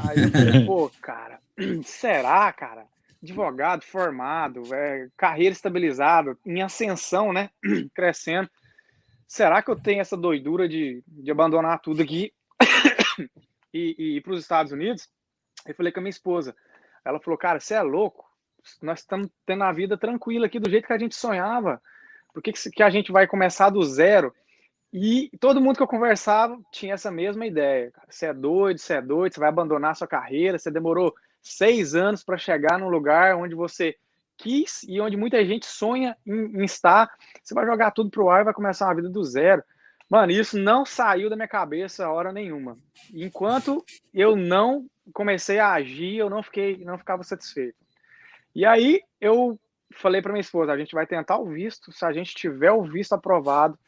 Aí 0.00 0.22
eu 0.22 0.30
falei, 0.30 0.64
pô, 0.66 0.90
cara, 1.00 1.40
será, 1.84 2.52
cara? 2.52 2.86
Advogado 3.22 3.84
formado, 3.84 4.74
é, 4.74 5.08
carreira 5.16 5.52
estabilizada, 5.52 6.36
em 6.44 6.62
ascensão, 6.62 7.32
né? 7.32 7.50
Crescendo. 7.94 8.50
Será 9.26 9.62
que 9.62 9.70
eu 9.70 9.76
tenho 9.76 10.00
essa 10.00 10.16
doidura 10.16 10.68
de, 10.68 11.02
de 11.06 11.30
abandonar 11.30 11.80
tudo 11.80 12.02
aqui 12.02 12.32
e, 13.72 13.94
e 13.98 14.16
ir 14.16 14.20
para 14.20 14.32
os 14.32 14.40
Estados 14.40 14.72
Unidos? 14.72 15.08
Eu 15.64 15.74
falei 15.74 15.92
com 15.92 16.00
a 16.00 16.02
minha 16.02 16.10
esposa. 16.10 16.54
Ela 17.04 17.20
falou, 17.20 17.38
cara, 17.38 17.60
você 17.60 17.74
é 17.74 17.82
louco. 17.82 18.24
Nós 18.80 19.00
estamos 19.00 19.28
tendo 19.46 19.64
a 19.64 19.72
vida 19.72 19.96
tranquila 19.96 20.46
aqui 20.46 20.58
do 20.58 20.70
jeito 20.70 20.86
que 20.86 20.92
a 20.92 20.98
gente 20.98 21.14
sonhava. 21.14 21.80
Por 22.32 22.42
que, 22.42 22.52
que 22.52 22.82
a 22.82 22.90
gente 22.90 23.12
vai 23.12 23.26
começar 23.26 23.70
do 23.70 23.82
zero? 23.82 24.34
E 24.92 25.30
todo 25.40 25.60
mundo 25.60 25.76
que 25.76 25.82
eu 25.82 25.88
conversava 25.88 26.60
tinha 26.70 26.94
essa 26.94 27.10
mesma 27.10 27.46
ideia. 27.46 27.92
Você 28.10 28.26
é 28.26 28.34
doido, 28.34 28.78
você 28.78 28.94
é 28.94 29.00
doido, 29.02 29.32
você 29.32 29.40
vai 29.40 29.48
abandonar 29.48 29.96
sua 29.96 30.06
carreira, 30.06 30.58
você 30.58 30.70
demorou 30.70 31.14
seis 31.40 31.94
anos 31.94 32.22
para 32.22 32.36
chegar 32.36 32.78
num 32.78 32.90
lugar 32.90 33.36
onde 33.36 33.54
você 33.54 33.96
quis 34.36 34.82
e 34.82 35.00
onde 35.00 35.16
muita 35.16 35.44
gente 35.46 35.64
sonha 35.64 36.16
em, 36.26 36.60
em 36.60 36.64
estar. 36.64 37.10
Você 37.42 37.54
vai 37.54 37.64
jogar 37.64 37.92
tudo 37.92 38.10
pro 38.10 38.28
ar 38.28 38.42
e 38.42 38.44
vai 38.44 38.52
começar 38.52 38.86
uma 38.86 38.94
vida 38.94 39.08
do 39.08 39.24
zero. 39.24 39.62
Mano, 40.10 40.30
isso 40.30 40.58
não 40.58 40.84
saiu 40.84 41.30
da 41.30 41.36
minha 41.36 41.48
cabeça 41.48 42.10
hora 42.10 42.30
nenhuma. 42.30 42.76
Enquanto 43.14 43.82
eu 44.12 44.36
não 44.36 44.86
comecei 45.14 45.58
a 45.58 45.72
agir, 45.72 46.16
eu 46.16 46.28
não 46.28 46.42
fiquei, 46.42 46.84
não 46.84 46.98
ficava 46.98 47.22
satisfeito. 47.22 47.78
E 48.54 48.66
aí 48.66 49.00
eu 49.18 49.58
falei 49.94 50.20
para 50.20 50.32
minha 50.32 50.42
esposa, 50.42 50.70
a 50.70 50.76
gente 50.76 50.94
vai 50.94 51.06
tentar 51.06 51.38
o 51.38 51.46
visto, 51.46 51.90
se 51.92 52.04
a 52.04 52.12
gente 52.12 52.34
tiver 52.34 52.72
o 52.72 52.82
visto 52.82 53.14
aprovado, 53.14 53.78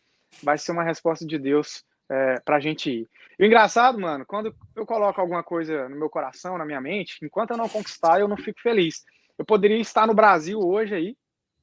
vai 0.43 0.59
ser 0.59 0.73
uma 0.73 0.83
resposta 0.83 1.27
de 1.27 1.39
Deus 1.39 1.85
é, 2.11 2.41
para 2.41 2.57
a 2.57 2.61
gente 2.61 2.91
ir. 2.91 3.09
E 3.39 3.43
o 3.43 3.47
engraçado, 3.47 3.99
mano, 3.99 4.25
quando 4.27 4.55
eu 4.77 4.87
coloco 4.87 5.21
alguma 5.21 5.43
coisa 5.43 5.89
no 5.89 5.97
meu 5.97 6.09
coração, 6.09 6.59
na 6.59 6.65
minha 6.65 6.81
mente, 6.81 7.19
enquanto 7.23 7.51
eu 7.51 7.57
não 7.57 7.69
conquistar, 7.69 8.21
eu 8.21 8.29
não 8.29 8.37
fico 8.37 8.61
feliz. 8.61 9.03
Eu 9.39 9.45
poderia 9.45 9.79
estar 9.79 10.07
no 10.07 10.15
Brasil 10.15 10.61
hoje 10.61 10.95
aí, 10.95 11.17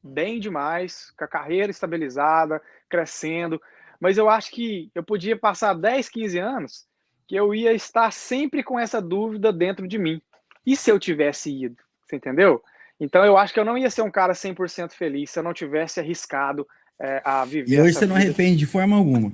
bem 0.03 0.39
demais, 0.39 1.12
com 1.18 1.23
a 1.23 1.27
carreira 1.27 1.71
estabilizada, 1.71 2.62
crescendo, 2.89 3.62
mas 4.00 4.18
eu 4.18 4.29
acho 4.29 4.51
que 4.51 4.91
eu 4.95 5.03
podia 5.03 5.38
passar 5.38 5.73
10, 5.73 6.09
15 6.09 6.39
anos 6.39 6.88
que 7.27 7.35
eu 7.35 7.56
ia 7.56 7.71
estar 7.71 8.12
sempre 8.12 8.62
com 8.62 8.77
essa 8.77 9.01
dúvida 9.01 9.53
dentro 9.53 9.88
de 9.88 9.97
mim. 9.97 10.21
E 10.65 10.75
se 10.75 10.91
eu 10.91 11.00
tivesse 11.00 11.50
ido? 11.50 11.77
Você 12.03 12.18
entendeu? 12.18 12.62
Então 13.00 13.23
eu 13.23 13.38
acho 13.38 13.53
que 13.53 13.59
eu 13.59 13.63
não 13.63 13.77
ia 13.77 13.89
ser 13.89 14.01
um 14.01 14.12
cara 14.12 14.33
100% 14.33 14.91
feliz 14.91 15.29
se 15.29 15.39
eu 15.39 15.44
não 15.44 15.53
tivesse 15.53 16.00
arriscado 16.00 16.68
é, 17.01 17.21
a 17.25 17.44
viver. 17.44 17.74
E 17.74 17.81
hoje 17.81 17.94
você 17.94 18.06
não 18.06 18.15
arrepende 18.15 18.57
de 18.57 18.68
forma 18.68 18.95
alguma. 18.95 19.31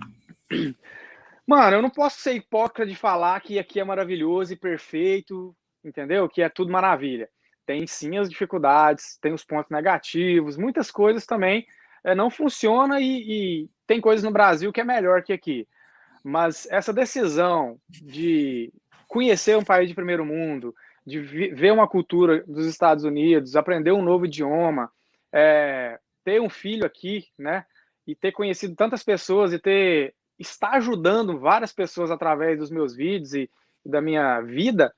Mano, 1.46 1.78
eu 1.78 1.82
não 1.82 1.90
posso 1.90 2.22
ser 2.22 2.34
hipócrita 2.34 2.86
de 2.86 2.96
falar 2.96 3.40
que 3.42 3.60
aqui 3.60 3.80
é 3.80 3.84
maravilhoso 3.84 4.54
e 4.54 4.58
perfeito, 4.58 5.56
entendeu? 5.84 6.28
Que 6.30 6.42
é 6.42 6.50
tudo 6.50 6.72
maravilha. 6.72 7.30
Tem 7.66 7.86
sim 7.86 8.18
as 8.18 8.30
dificuldades, 8.30 9.18
tem 9.22 9.34
os 9.34 9.44
pontos 9.44 9.70
negativos, 9.70 10.58
muitas 10.58 10.90
coisas 10.90 11.26
também 11.26 11.66
é, 12.04 12.16
não 12.16 12.30
funciona 12.30 13.02
e, 13.02 13.24
e 13.28 13.70
tem 13.86 14.00
coisas 14.00 14.24
no 14.24 14.32
Brasil 14.32 14.72
que 14.72 14.82
é 14.82 14.86
melhor 14.86 15.22
que 15.22 15.34
aqui. 15.34 15.68
Mas 16.24 16.68
essa 16.72 16.94
decisão 16.94 17.78
de 17.90 18.72
conhecer 19.08 19.58
um 19.58 19.64
país 19.64 19.90
de 19.90 19.96
primeiro 19.96 20.26
mundo, 20.26 20.74
de 21.06 21.20
ver 21.20 21.72
uma 21.72 21.88
cultura 21.88 22.44
dos 22.46 22.66
Estados 22.66 23.04
Unidos, 23.04 23.56
aprender 23.56 23.92
um 23.92 24.02
novo 24.02 24.26
idioma, 24.26 24.90
é, 25.32 25.98
ter 26.28 26.42
um 26.42 26.50
filho 26.50 26.86
aqui, 26.86 27.24
né? 27.40 27.64
E 28.06 28.14
ter 28.14 28.34
conhecido 28.34 28.76
tantas 28.76 29.02
pessoas 29.02 29.54
e 29.54 29.60
ter 29.60 30.14
estar 30.38 30.72
ajudando 30.72 31.40
várias 31.40 31.72
pessoas 31.72 32.12
através 32.12 32.60
dos 32.60 32.70
meus 32.70 32.94
vídeos 32.94 33.34
e, 33.34 33.50
e 33.86 33.90
da 33.90 34.02
minha 34.02 34.42
vida, 34.42 34.94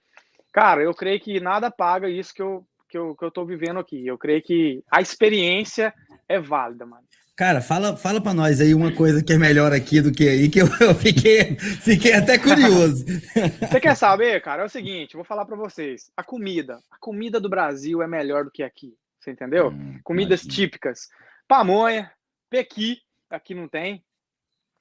cara, 0.51 0.81
eu 0.81 0.91
creio 0.91 1.19
que 1.19 1.39
nada 1.39 1.69
paga 1.69 2.09
isso 2.09 2.33
que 2.33 2.41
eu, 2.41 2.65
que 2.89 2.97
eu, 2.97 3.15
que 3.15 3.23
eu 3.23 3.29
tô 3.29 3.45
vivendo 3.45 3.79
aqui. 3.79 4.07
Eu 4.07 4.17
creio 4.17 4.41
que 4.41 4.83
a 4.89 5.01
experiência 5.01 5.93
é 6.27 6.39
válida, 6.39 6.83
mano. 6.83 7.03
Cara, 7.35 7.61
fala, 7.61 7.95
fala 7.95 8.19
para 8.19 8.33
nós 8.33 8.59
aí 8.59 8.73
uma 8.73 8.91
coisa 8.91 9.23
que 9.23 9.31
é 9.31 9.37
melhor 9.37 9.71
aqui 9.71 10.01
do 10.01 10.11
que 10.11 10.27
aí, 10.27 10.49
que 10.49 10.63
eu, 10.63 10.67
eu 10.81 10.95
fiquei, 10.95 11.55
fiquei 11.59 12.13
até 12.13 12.39
curioso. 12.39 13.05
Você 13.69 13.79
quer 13.79 13.95
saber, 13.95 14.41
cara? 14.41 14.63
É 14.63 14.65
o 14.65 14.69
seguinte, 14.69 15.15
vou 15.15 15.23
falar 15.23 15.45
para 15.45 15.55
vocês. 15.55 16.09
A 16.17 16.23
comida, 16.23 16.79
a 16.89 16.97
comida 16.99 17.39
do 17.39 17.47
Brasil 17.47 18.01
é 18.01 18.07
melhor 18.07 18.45
do 18.45 18.51
que 18.51 18.63
aqui. 18.63 18.95
Você 19.19 19.31
entendeu? 19.31 19.69
Hum, 19.69 19.99
Comidas 20.03 20.43
imagina. 20.43 20.55
típicas. 20.55 21.09
Pamonha, 21.47 22.11
pequi, 22.49 23.01
aqui 23.29 23.53
não 23.53 23.67
tem. 23.67 24.03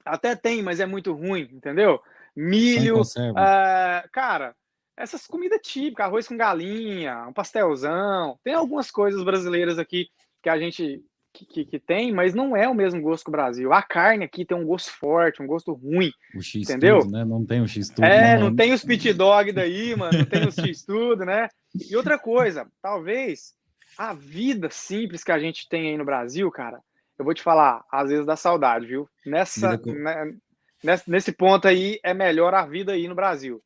Até 0.05 0.35
tem, 0.35 0.63
mas 0.63 0.79
é 0.79 0.85
muito 0.85 1.13
ruim, 1.13 1.49
entendeu? 1.51 1.99
Milho. 2.35 3.01
Uh, 3.01 4.09
cara, 4.11 4.55
essas 4.95 5.27
comidas 5.27 5.59
típicas, 5.61 6.05
arroz 6.05 6.27
com 6.27 6.37
galinha, 6.37 7.27
um 7.27 7.33
pastelzão. 7.33 8.39
Tem 8.43 8.53
algumas 8.53 8.89
coisas 8.89 9.23
brasileiras 9.23 9.77
aqui 9.77 10.09
que 10.41 10.49
a 10.49 10.57
gente 10.57 11.03
que, 11.33 11.45
que, 11.45 11.65
que, 11.65 11.79
tem, 11.79 12.11
mas 12.11 12.33
não 12.33 12.55
é 12.55 12.67
o 12.67 12.73
mesmo 12.73 13.01
gosto 13.01 13.23
que 13.23 13.29
o 13.29 13.31
Brasil. 13.31 13.71
A 13.71 13.81
carne 13.81 14.25
aqui 14.25 14.43
tem 14.43 14.57
um 14.57 14.65
gosto 14.65 14.91
forte, 14.91 15.41
um 15.41 15.47
gosto 15.47 15.73
ruim. 15.73 16.11
O 16.35 16.41
X 16.41 16.69
entendeu? 16.69 16.99
Tudo, 16.99 17.11
né? 17.11 17.23
Não 17.23 17.45
tem 17.45 17.61
o 17.61 17.67
X 17.67 17.89
tudo. 17.89 18.03
É, 18.03 18.37
não, 18.37 18.49
não 18.49 18.55
tem 18.55 18.73
os 18.73 18.83
pit 18.83 19.13
dog 19.13 19.51
daí, 19.51 19.95
mano. 19.95 20.17
Não 20.17 20.25
tem 20.25 20.47
os 20.47 20.55
X 20.55 20.83
tudo, 20.83 21.25
né? 21.25 21.47
E 21.89 21.95
outra 21.95 22.17
coisa, 22.17 22.67
talvez 22.81 23.53
a 23.99 24.13
vida 24.13 24.69
simples 24.71 25.25
que 25.25 25.31
a 25.31 25.37
gente 25.37 25.67
tem 25.67 25.89
aí 25.89 25.97
no 25.97 26.05
Brasil, 26.05 26.49
cara, 26.49 26.79
eu 27.17 27.25
vou 27.25 27.33
te 27.33 27.43
falar, 27.43 27.83
às 27.91 28.09
vezes 28.09 28.25
dá 28.25 28.37
saudade, 28.37 28.85
viu? 28.85 29.09
Nessa, 29.25 29.75
né, 29.75 30.33
nesse, 30.81 31.11
nesse 31.11 31.31
ponto 31.33 31.67
aí, 31.67 31.99
é 32.01 32.13
melhor 32.13 32.55
a 32.55 32.65
vida 32.65 32.93
aí 32.93 33.09
no 33.09 33.13
Brasil. 33.13 33.61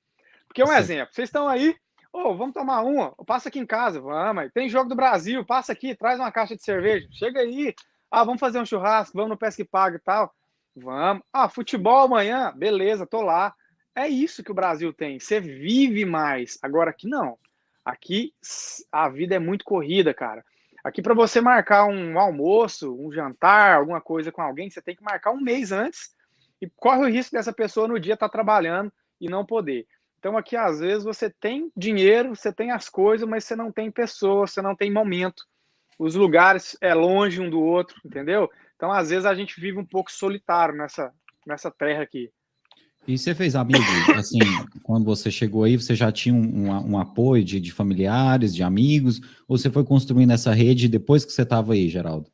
Porque 0.48 0.64
um 0.64 0.68
Sim. 0.68 0.74
exemplo, 0.74 1.14
vocês 1.14 1.30
estão 1.30 1.48
aí, 1.48 1.76
ô, 2.12 2.30
oh, 2.30 2.36
vamos 2.36 2.56
tomar 2.56 2.82
uma, 2.82 3.12
passa 3.28 3.50
aqui 3.50 3.60
em 3.60 3.66
casa, 3.66 4.02
vamos, 4.02 4.52
tem 4.56 4.68
jogo 4.68 4.90
do 4.90 4.96
Brasil, 4.96 5.46
passa 5.46 5.72
aqui, 5.72 5.94
traz 5.96 6.20
uma 6.20 6.32
caixa 6.32 6.56
de 6.56 6.64
cerveja, 6.64 7.08
chega 7.12 7.42
aí, 7.42 7.72
ah, 8.10 8.24
vamos 8.24 8.40
fazer 8.40 8.60
um 8.60 8.66
churrasco, 8.66 9.16
vamos 9.16 9.30
no 9.30 9.38
Pesca 9.38 9.62
e 9.62 9.66
Paga 9.66 9.98
e 9.98 10.02
tal, 10.02 10.34
vamos. 10.76 11.22
Ah, 11.32 11.48
futebol 11.48 12.06
amanhã, 12.06 12.52
beleza, 12.56 13.06
tô 13.06 13.22
lá. 13.22 13.54
É 13.96 14.08
isso 14.08 14.44
que 14.44 14.52
o 14.52 14.56
Brasil 14.56 14.92
tem, 14.92 15.20
você 15.20 15.40
vive 15.40 16.06
mais. 16.06 16.58
Agora 16.64 16.90
aqui 16.90 17.08
não, 17.08 17.38
aqui 17.84 18.34
a 18.92 19.10
vida 19.10 19.36
é 19.36 19.40
muito 19.40 19.66
corrida, 19.66 20.14
cara. 20.14 20.44
Aqui, 20.84 21.02
para 21.02 21.14
você 21.14 21.40
marcar 21.40 21.86
um 21.86 22.20
almoço, 22.20 22.94
um 22.94 23.12
jantar, 23.12 23.78
alguma 23.78 24.02
coisa 24.02 24.32
com 24.32 24.42
alguém, 24.42 24.70
você 24.70 24.82
tem 24.82 24.96
que 24.96 25.04
marcar 25.04 25.32
um 25.32 25.40
mês 25.40 25.72
antes 25.72 26.14
e 26.62 26.70
corre 26.76 27.06
o 27.06 27.10
risco 27.10 27.36
dessa 27.36 27.54
pessoa 27.54 27.88
no 27.88 28.00
dia 28.00 28.16
estar 28.16 28.28
tá 28.28 28.32
trabalhando 28.32 28.92
e 29.20 29.30
não 29.30 29.46
poder. 29.46 29.88
Então, 30.20 30.38
aqui, 30.38 30.56
às 30.56 30.80
vezes, 30.80 31.04
você 31.04 31.30
tem 31.30 31.72
dinheiro, 31.76 32.36
você 32.36 32.52
tem 32.52 32.72
as 32.72 32.90
coisas, 32.90 33.28
mas 33.28 33.44
você 33.44 33.56
não 33.56 33.72
tem 33.72 33.92
pessoa, 33.92 34.48
você 34.48 34.62
não 34.62 34.76
tem 34.76 34.92
momento. 34.92 35.44
Os 35.98 36.16
lugares 36.16 36.78
é 36.82 36.94
longe 36.94 37.42
um 37.42 37.50
do 37.50 37.62
outro, 37.62 38.00
entendeu? 38.06 38.50
Então, 38.76 38.92
às 38.92 39.10
vezes, 39.10 39.26
a 39.26 39.34
gente 39.34 39.60
vive 39.60 39.78
um 39.78 39.86
pouco 39.86 40.12
solitário 40.12 40.76
nessa, 40.76 41.14
nessa 41.46 41.72
terra 41.72 42.04
aqui. 42.04 42.32
E 43.06 43.18
você 43.18 43.36
fez 43.36 43.56
amigo, 43.56 43.84
assim, 44.16 44.40
quando 44.82 45.04
você 45.04 45.30
chegou 45.30 45.64
aí, 45.66 45.76
você 45.76 45.94
já 45.94 46.12
tinha 46.12 46.34
um, 46.34 46.70
um, 46.70 46.92
um 46.92 46.98
apoio 46.98 47.44
de, 47.44 47.60
de, 47.60 47.72
familiares, 47.72 48.56
de 48.56 48.64
amigos, 48.64 49.20
ou 49.48 49.58
você 49.58 49.70
foi 49.70 49.84
construindo 49.84 50.32
essa 50.32 50.54
rede 50.54 50.88
depois 50.88 51.26
que 51.26 51.34
você 51.34 51.42
estava 51.42 51.74
aí, 51.74 51.90
Geraldo? 51.90 52.32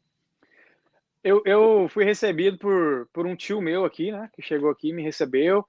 Eu, 1.23 1.41
eu 1.43 1.87
fui 1.89 2.05
recebido 2.05 2.57
por, 2.57 3.07
por 3.11 3.25
um 3.25 3.35
tio 3.35 3.59
meu 3.59 3.83
aqui, 3.83 4.11
né, 4.11 4.29
que 4.31 4.41
chegou 4.41 4.69
aqui, 4.69 4.93
me 4.93 5.01
recebeu 5.01 5.65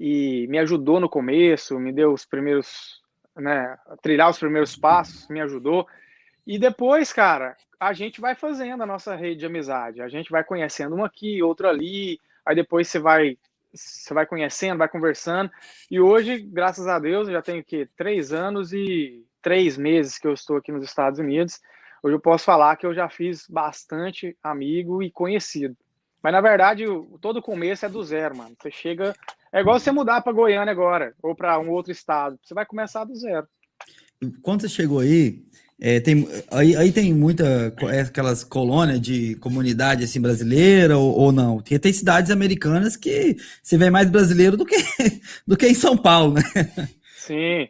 e 0.00 0.46
me 0.48 0.58
ajudou 0.58 0.98
no 0.98 1.08
começo, 1.08 1.78
me 1.78 1.92
deu 1.92 2.12
os 2.12 2.24
primeiros, 2.24 3.02
né, 3.36 3.76
trilhar 4.00 4.30
os 4.30 4.38
primeiros 4.38 4.76
passos, 4.76 5.28
me 5.28 5.40
ajudou. 5.40 5.86
E 6.46 6.58
depois, 6.58 7.12
cara, 7.12 7.54
a 7.78 7.92
gente 7.92 8.20
vai 8.20 8.34
fazendo 8.34 8.82
a 8.82 8.86
nossa 8.86 9.14
rede 9.14 9.40
de 9.40 9.46
amizade, 9.46 10.00
a 10.00 10.08
gente 10.08 10.30
vai 10.30 10.42
conhecendo 10.42 10.96
um 10.96 11.04
aqui, 11.04 11.42
outro 11.42 11.68
ali, 11.68 12.18
aí 12.44 12.56
depois 12.56 12.88
você 12.88 12.98
vai 12.98 13.36
você 13.72 14.14
vai 14.14 14.26
conhecendo, 14.26 14.78
vai 14.78 14.88
conversando. 14.88 15.50
E 15.90 16.00
hoje, 16.00 16.38
graças 16.40 16.86
a 16.86 16.98
Deus, 16.98 17.28
eu 17.28 17.34
já 17.34 17.42
tenho 17.42 17.62
que 17.64 17.86
três 17.96 18.32
anos 18.32 18.72
e 18.72 19.24
três 19.42 19.76
meses 19.76 20.18
que 20.18 20.26
eu 20.26 20.32
estou 20.32 20.56
aqui 20.56 20.72
nos 20.72 20.84
Estados 20.84 21.18
Unidos. 21.18 21.60
Hoje 22.02 22.14
eu 22.14 22.20
posso 22.20 22.44
falar 22.44 22.76
que 22.76 22.86
eu 22.86 22.94
já 22.94 23.08
fiz 23.08 23.46
bastante 23.48 24.36
amigo 24.42 25.02
e 25.02 25.10
conhecido. 25.10 25.76
Mas 26.22 26.32
na 26.32 26.40
verdade, 26.40 26.84
todo 27.20 27.42
começo 27.42 27.86
é 27.86 27.88
do 27.88 28.02
zero, 28.02 28.36
mano. 28.36 28.56
Você 28.60 28.70
chega. 28.70 29.14
É 29.52 29.60
igual 29.60 29.78
você 29.78 29.90
mudar 29.90 30.20
para 30.20 30.32
Goiânia 30.32 30.72
agora, 30.72 31.14
ou 31.22 31.34
para 31.34 31.58
um 31.58 31.70
outro 31.70 31.90
estado. 31.90 32.38
Você 32.42 32.54
vai 32.54 32.66
começar 32.66 33.04
do 33.04 33.14
zero. 33.14 33.46
Quando 34.42 34.62
você 34.62 34.68
chegou 34.68 34.98
aí, 34.98 35.44
é, 35.80 36.00
tem, 36.00 36.28
aí, 36.50 36.74
aí 36.74 36.92
tem 36.92 37.14
muita 37.14 37.72
é, 37.92 38.00
aquelas 38.00 38.42
colônias 38.42 39.00
de 39.00 39.36
comunidade 39.36 40.02
assim 40.02 40.20
brasileira 40.20 40.98
ou, 40.98 41.16
ou, 41.16 41.32
não? 41.32 41.58
Porque 41.58 41.78
tem 41.78 41.92
cidades 41.92 42.32
americanas 42.32 42.96
que 42.96 43.36
você 43.62 43.78
vê 43.78 43.88
mais 43.88 44.10
brasileiro 44.10 44.56
do 44.56 44.66
que, 44.66 44.74
do 45.46 45.56
que 45.56 45.68
em 45.68 45.74
São 45.74 45.96
Paulo, 45.96 46.34
né? 46.34 46.42
Sim. 47.16 47.68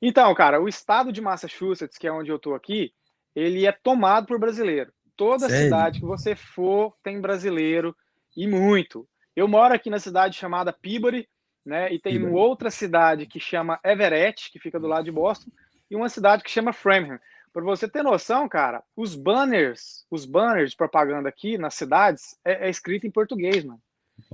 Então, 0.00 0.32
cara, 0.32 0.60
o 0.60 0.68
estado 0.68 1.12
de 1.12 1.20
Massachusetts, 1.20 1.98
que 1.98 2.06
é 2.06 2.12
onde 2.12 2.30
eu 2.30 2.38
tô 2.38 2.54
aqui, 2.54 2.92
ele 3.34 3.66
é 3.66 3.72
tomado 3.72 4.26
por 4.26 4.38
brasileiro. 4.38 4.92
Toda 5.16 5.48
Sério? 5.48 5.64
cidade 5.64 6.00
que 6.00 6.06
você 6.06 6.36
for 6.36 6.94
tem 7.02 7.20
brasileiro 7.20 7.96
e 8.36 8.46
muito. 8.46 9.08
Eu 9.34 9.48
moro 9.48 9.74
aqui 9.74 9.90
na 9.90 9.98
cidade 9.98 10.36
chamada 10.36 10.72
Peabody, 10.72 11.28
né? 11.66 11.92
E 11.92 11.98
tem 11.98 12.12
Peabody. 12.12 12.32
outra 12.32 12.70
cidade 12.70 13.26
que 13.26 13.40
chama 13.40 13.80
Everett, 13.84 14.52
que 14.52 14.60
fica 14.60 14.78
do 14.78 14.86
lado 14.86 15.04
de 15.04 15.12
Boston, 15.12 15.50
e 15.90 15.96
uma 15.96 16.08
cidade 16.08 16.44
que 16.44 16.50
chama 16.50 16.72
Framingham. 16.72 17.18
Para 17.52 17.62
você 17.62 17.88
ter 17.88 18.02
noção, 18.02 18.48
cara, 18.48 18.82
os 18.96 19.16
banners, 19.16 20.06
os 20.10 20.24
banners 20.24 20.70
de 20.70 20.76
propaganda 20.76 21.28
aqui 21.28 21.58
nas 21.58 21.74
cidades 21.74 22.38
é, 22.44 22.66
é 22.66 22.70
escrito 22.70 23.06
em 23.06 23.10
português, 23.10 23.64
mano. 23.64 23.80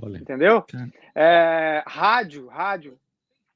Olha. 0.01 0.17
Entendeu? 0.17 0.63
É, 1.15 1.83
rádio, 1.87 2.47
rádio, 2.47 2.99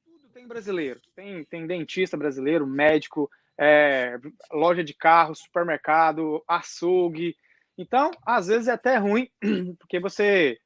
tudo 0.04 0.28
tem 0.32 0.46
brasileiro. 0.48 1.00
Tem, 1.14 1.44
tem 1.44 1.66
dentista 1.66 2.16
brasileiro, 2.16 2.66
médico, 2.66 3.30
é, 3.56 4.18
loja 4.50 4.82
de 4.82 4.94
carro, 4.94 5.34
supermercado, 5.34 6.42
açougue. 6.48 7.36
Então, 7.78 8.10
às 8.26 8.48
vezes 8.48 8.68
é 8.68 8.72
até 8.72 8.96
ruim, 8.96 9.30
porque 9.78 10.00
você 10.00 10.58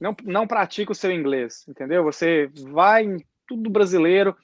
não, 0.00 0.14
não 0.22 0.46
pratica 0.46 0.92
o 0.92 0.94
seu 0.94 1.10
inglês, 1.10 1.64
entendeu? 1.66 2.04
Você 2.04 2.48
vai 2.70 3.04
em 3.04 3.24
tudo 3.46 3.70
brasileiro. 3.70 4.36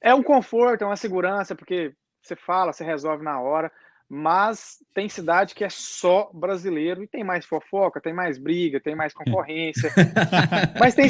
É 0.00 0.14
um 0.14 0.22
conforto, 0.22 0.82
é 0.82 0.86
uma 0.86 0.96
segurança, 0.96 1.54
porque 1.54 1.94
você 2.26 2.36
fala, 2.36 2.72
você 2.72 2.84
resolve 2.84 3.22
na 3.22 3.40
hora, 3.40 3.70
mas 4.08 4.78
tem 4.94 5.08
cidade 5.08 5.54
que 5.54 5.64
é 5.64 5.68
só 5.68 6.30
brasileiro 6.32 7.02
e 7.02 7.08
tem 7.08 7.24
mais 7.24 7.44
fofoca, 7.44 8.00
tem 8.00 8.12
mais 8.12 8.38
briga, 8.38 8.80
tem 8.80 8.94
mais 8.94 9.12
concorrência. 9.12 9.90
mas, 10.78 10.94
tem, 10.94 11.08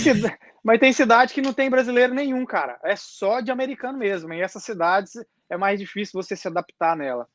mas 0.65 0.81
tem 0.81 0.93
cidade 0.93 1.35
que 1.35 1.43
não 1.43 1.53
tem 1.53 1.69
brasileiro 1.69 2.15
nenhum, 2.15 2.47
cara. 2.47 2.79
É 2.83 2.97
só 2.97 3.41
de 3.41 3.51
americano 3.51 3.99
mesmo. 3.99 4.33
E 4.33 4.41
essas 4.41 4.63
cidades 4.63 5.13
é 5.51 5.57
mais 5.57 5.79
difícil 5.79 6.21
você 6.21 6.35
se 6.35 6.49
adaptar 6.49 6.97
nela. 6.97 7.27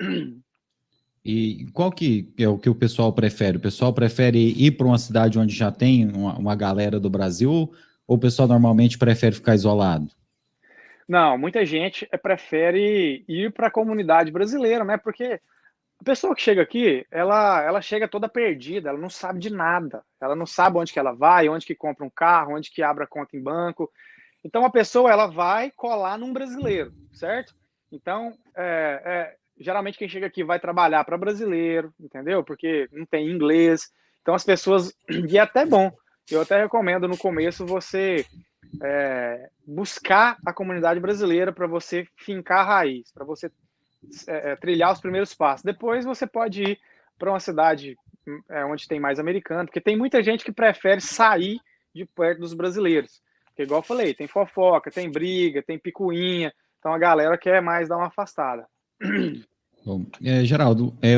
E 1.24 1.68
qual 1.72 1.92
que 1.92 2.34
é 2.36 2.48
o 2.48 2.58
que 2.58 2.68
o 2.68 2.74
pessoal 2.74 3.12
prefere? 3.12 3.56
O 3.56 3.60
pessoal 3.60 3.92
prefere 3.92 4.38
ir 4.38 4.72
para 4.72 4.88
uma 4.88 4.98
cidade 4.98 5.38
onde 5.38 5.54
já 5.54 5.70
tem 5.70 6.10
uma, 6.10 6.36
uma 6.36 6.56
galera 6.56 6.98
do 6.98 7.08
Brasil 7.08 7.72
ou 8.08 8.16
o 8.16 8.18
pessoal 8.18 8.48
normalmente 8.48 8.98
prefere 8.98 9.36
ficar 9.36 9.54
isolado? 9.54 10.12
Não, 11.08 11.36
muita 11.36 11.64
gente 11.64 12.08
eh, 12.10 12.16
prefere 12.16 13.24
ir 13.28 13.52
para 13.52 13.68
a 13.68 13.70
comunidade 13.70 14.30
brasileira, 14.30 14.84
né? 14.84 14.96
Porque 14.96 15.40
a 16.00 16.04
pessoa 16.04 16.34
que 16.34 16.42
chega 16.42 16.62
aqui, 16.62 17.06
ela, 17.10 17.62
ela 17.62 17.80
chega 17.80 18.08
toda 18.08 18.28
perdida, 18.28 18.88
ela 18.88 18.98
não 18.98 19.10
sabe 19.10 19.38
de 19.38 19.50
nada. 19.50 20.04
Ela 20.20 20.34
não 20.34 20.46
sabe 20.46 20.78
onde 20.78 20.92
que 20.92 20.98
ela 20.98 21.12
vai, 21.12 21.48
onde 21.48 21.64
que 21.64 21.74
compra 21.74 22.04
um 22.04 22.10
carro, 22.10 22.56
onde 22.56 22.70
que 22.70 22.82
abre 22.82 23.04
a 23.04 23.06
conta 23.06 23.36
em 23.36 23.42
banco. 23.42 23.90
Então 24.44 24.64
a 24.64 24.70
pessoa 24.70 25.10
ela 25.10 25.26
vai 25.26 25.70
colar 25.70 26.18
num 26.18 26.32
brasileiro, 26.32 26.92
certo? 27.12 27.54
Então, 27.92 28.36
é, 28.56 29.02
é, 29.04 29.36
geralmente 29.58 29.96
quem 29.96 30.08
chega 30.08 30.26
aqui 30.26 30.42
vai 30.42 30.58
trabalhar 30.58 31.04
para 31.04 31.16
brasileiro, 31.16 31.94
entendeu? 32.00 32.42
Porque 32.42 32.88
não 32.90 33.06
tem 33.06 33.30
inglês. 33.30 33.88
Então 34.22 34.34
as 34.34 34.44
pessoas 34.44 34.92
e 35.08 35.38
é 35.38 35.40
até 35.40 35.64
bom. 35.64 35.92
Eu 36.30 36.40
até 36.40 36.60
recomendo 36.60 37.06
no 37.06 37.16
começo 37.16 37.66
você 37.66 38.26
é, 38.80 39.50
buscar 39.66 40.36
a 40.44 40.52
comunidade 40.52 41.00
brasileira 41.00 41.52
para 41.52 41.66
você 41.66 42.06
fincar 42.16 42.60
a 42.60 42.76
raiz, 42.76 43.10
para 43.12 43.24
você 43.24 43.50
é, 44.26 44.52
é, 44.52 44.56
trilhar 44.56 44.92
os 44.92 45.00
primeiros 45.00 45.34
passos. 45.34 45.64
Depois 45.64 46.04
você 46.04 46.26
pode 46.26 46.62
ir 46.62 46.78
para 47.18 47.30
uma 47.30 47.40
cidade 47.40 47.96
é, 48.48 48.64
onde 48.64 48.88
tem 48.88 49.00
mais 49.00 49.18
americano, 49.18 49.66
porque 49.66 49.80
tem 49.80 49.96
muita 49.96 50.22
gente 50.22 50.44
que 50.44 50.52
prefere 50.52 51.00
sair 51.00 51.60
de 51.94 52.04
perto 52.04 52.40
dos 52.40 52.54
brasileiros. 52.54 53.20
Porque, 53.46 53.64
igual 53.64 53.80
eu 53.80 53.84
falei, 53.84 54.14
tem 54.14 54.26
fofoca, 54.26 54.90
tem 54.90 55.10
briga, 55.10 55.62
tem 55.62 55.78
picuinha, 55.78 56.52
então 56.78 56.92
a 56.92 56.98
galera 56.98 57.36
quer 57.36 57.60
mais 57.60 57.88
dar 57.88 57.96
uma 57.96 58.06
afastada. 58.06 58.66
Bom, 59.84 60.06
é, 60.24 60.44
Geraldo, 60.44 60.96
é, 61.02 61.16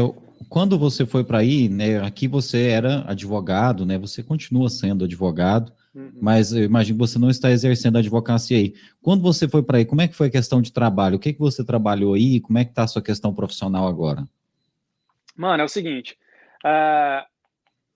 quando 0.48 0.78
você 0.78 1.06
foi 1.06 1.22
para 1.22 1.38
aí, 1.38 1.68
né, 1.68 2.00
aqui 2.00 2.26
você 2.26 2.68
era 2.68 3.04
advogado, 3.06 3.86
né, 3.86 3.98
você 3.98 4.22
continua 4.22 4.68
sendo 4.68 5.04
advogado. 5.04 5.72
Mas 6.20 6.52
eu 6.52 6.64
imagino 6.64 6.98
que 6.98 7.06
você 7.06 7.18
não 7.18 7.30
está 7.30 7.50
exercendo 7.50 7.96
a 7.96 7.98
advocacia 8.00 8.58
aí. 8.58 8.74
Quando 9.00 9.22
você 9.22 9.48
foi 9.48 9.62
para 9.62 9.78
aí, 9.78 9.84
como 9.84 10.00
é 10.00 10.08
que 10.08 10.14
foi 10.14 10.26
a 10.26 10.30
questão 10.30 10.60
de 10.60 10.72
trabalho? 10.72 11.16
O 11.16 11.18
que, 11.20 11.32
que 11.32 11.38
você 11.38 11.64
trabalhou 11.64 12.14
aí? 12.14 12.40
Como 12.40 12.58
é 12.58 12.64
que 12.64 12.72
está 12.72 12.82
a 12.82 12.88
sua 12.88 13.02
questão 13.02 13.32
profissional 13.32 13.86
agora? 13.86 14.26
Mano, 15.36 15.62
é 15.62 15.64
o 15.64 15.68
seguinte. 15.68 16.18
Uh, 16.64 17.24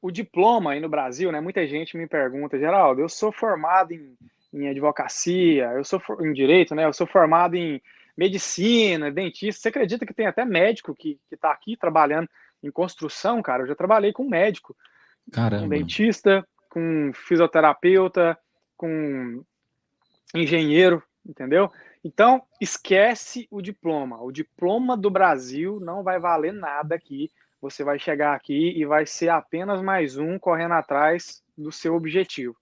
o 0.00 0.10
diploma 0.12 0.72
aí 0.72 0.80
no 0.80 0.88
Brasil, 0.88 1.32
né? 1.32 1.40
Muita 1.40 1.66
gente 1.66 1.96
me 1.96 2.06
pergunta, 2.06 2.58
Geraldo, 2.58 3.00
eu 3.00 3.08
sou 3.08 3.32
formado 3.32 3.92
em, 3.92 4.16
em 4.52 4.68
advocacia, 4.68 5.64
eu 5.72 5.82
sou 5.82 6.00
em 6.20 6.32
direito, 6.32 6.74
né? 6.74 6.84
Eu 6.84 6.92
sou 6.92 7.06
formado 7.06 7.56
em 7.56 7.82
medicina, 8.16 9.10
dentista. 9.10 9.60
Você 9.60 9.68
acredita 9.68 10.06
que 10.06 10.14
tem 10.14 10.26
até 10.26 10.44
médico 10.44 10.94
que 10.94 11.18
está 11.32 11.50
aqui 11.50 11.76
trabalhando 11.76 12.28
em 12.62 12.70
construção, 12.70 13.42
cara? 13.42 13.64
Eu 13.64 13.68
já 13.68 13.74
trabalhei 13.74 14.12
com 14.12 14.28
médico, 14.28 14.76
Caramba. 15.32 15.62
com 15.62 15.68
dentista, 15.68 16.46
com 16.68 17.12
fisioterapeuta, 17.14 18.38
com 18.76 19.42
engenheiro, 20.34 21.02
entendeu? 21.26 21.70
Então, 22.04 22.42
esquece 22.60 23.48
o 23.50 23.60
diploma. 23.60 24.22
O 24.22 24.30
diploma 24.30 24.96
do 24.96 25.10
Brasil 25.10 25.80
não 25.80 26.02
vai 26.02 26.18
valer 26.18 26.52
nada 26.52 26.94
aqui. 26.94 27.30
Você 27.60 27.82
vai 27.82 27.98
chegar 27.98 28.34
aqui 28.34 28.78
e 28.78 28.84
vai 28.84 29.04
ser 29.04 29.30
apenas 29.30 29.82
mais 29.82 30.16
um 30.16 30.38
correndo 30.38 30.74
atrás 30.74 31.42
do 31.56 31.72
seu 31.72 31.94
objetivo. 31.96 32.56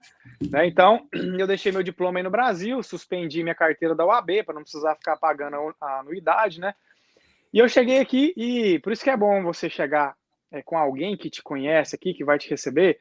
Né? 0.50 0.66
Então, 0.66 1.06
eu 1.38 1.46
deixei 1.46 1.70
meu 1.70 1.82
diploma 1.82 2.18
aí 2.18 2.22
no 2.22 2.30
Brasil, 2.30 2.82
suspendi 2.82 3.42
minha 3.42 3.54
carteira 3.54 3.94
da 3.94 4.06
UAB 4.06 4.42
para 4.44 4.54
não 4.54 4.62
precisar 4.62 4.94
ficar 4.94 5.16
pagando 5.18 5.74
a 5.80 6.00
anuidade, 6.00 6.58
né? 6.58 6.74
E 7.52 7.58
eu 7.58 7.68
cheguei 7.68 8.00
aqui 8.00 8.32
e 8.36 8.78
por 8.80 8.92
isso 8.92 9.04
que 9.04 9.10
é 9.10 9.16
bom 9.16 9.42
você 9.42 9.68
chegar 9.68 10.16
é, 10.50 10.62
com 10.62 10.76
alguém 10.76 11.16
que 11.16 11.30
te 11.30 11.42
conhece 11.42 11.94
aqui, 11.94 12.14
que 12.14 12.24
vai 12.24 12.38
te 12.38 12.48
receber, 12.48 12.98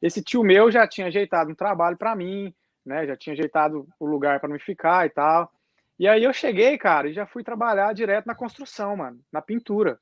esse 0.00 0.22
tio 0.22 0.42
meu 0.42 0.70
já 0.70 0.86
tinha 0.86 1.06
ajeitado 1.06 1.50
um 1.50 1.54
trabalho 1.54 1.96
para 1.96 2.14
mim, 2.14 2.54
né? 2.84 3.06
Já 3.06 3.16
tinha 3.16 3.32
ajeitado 3.32 3.86
o 3.98 4.06
lugar 4.06 4.40
para 4.40 4.48
me 4.48 4.58
ficar 4.58 5.06
e 5.06 5.10
tal. 5.10 5.50
E 5.98 6.08
aí 6.08 6.24
eu 6.24 6.32
cheguei, 6.32 6.76
cara, 6.76 7.08
e 7.08 7.12
já 7.12 7.26
fui 7.26 7.44
trabalhar 7.44 7.92
direto 7.94 8.26
na 8.26 8.34
construção, 8.34 8.96
mano, 8.96 9.20
na 9.32 9.40
pintura. 9.40 9.98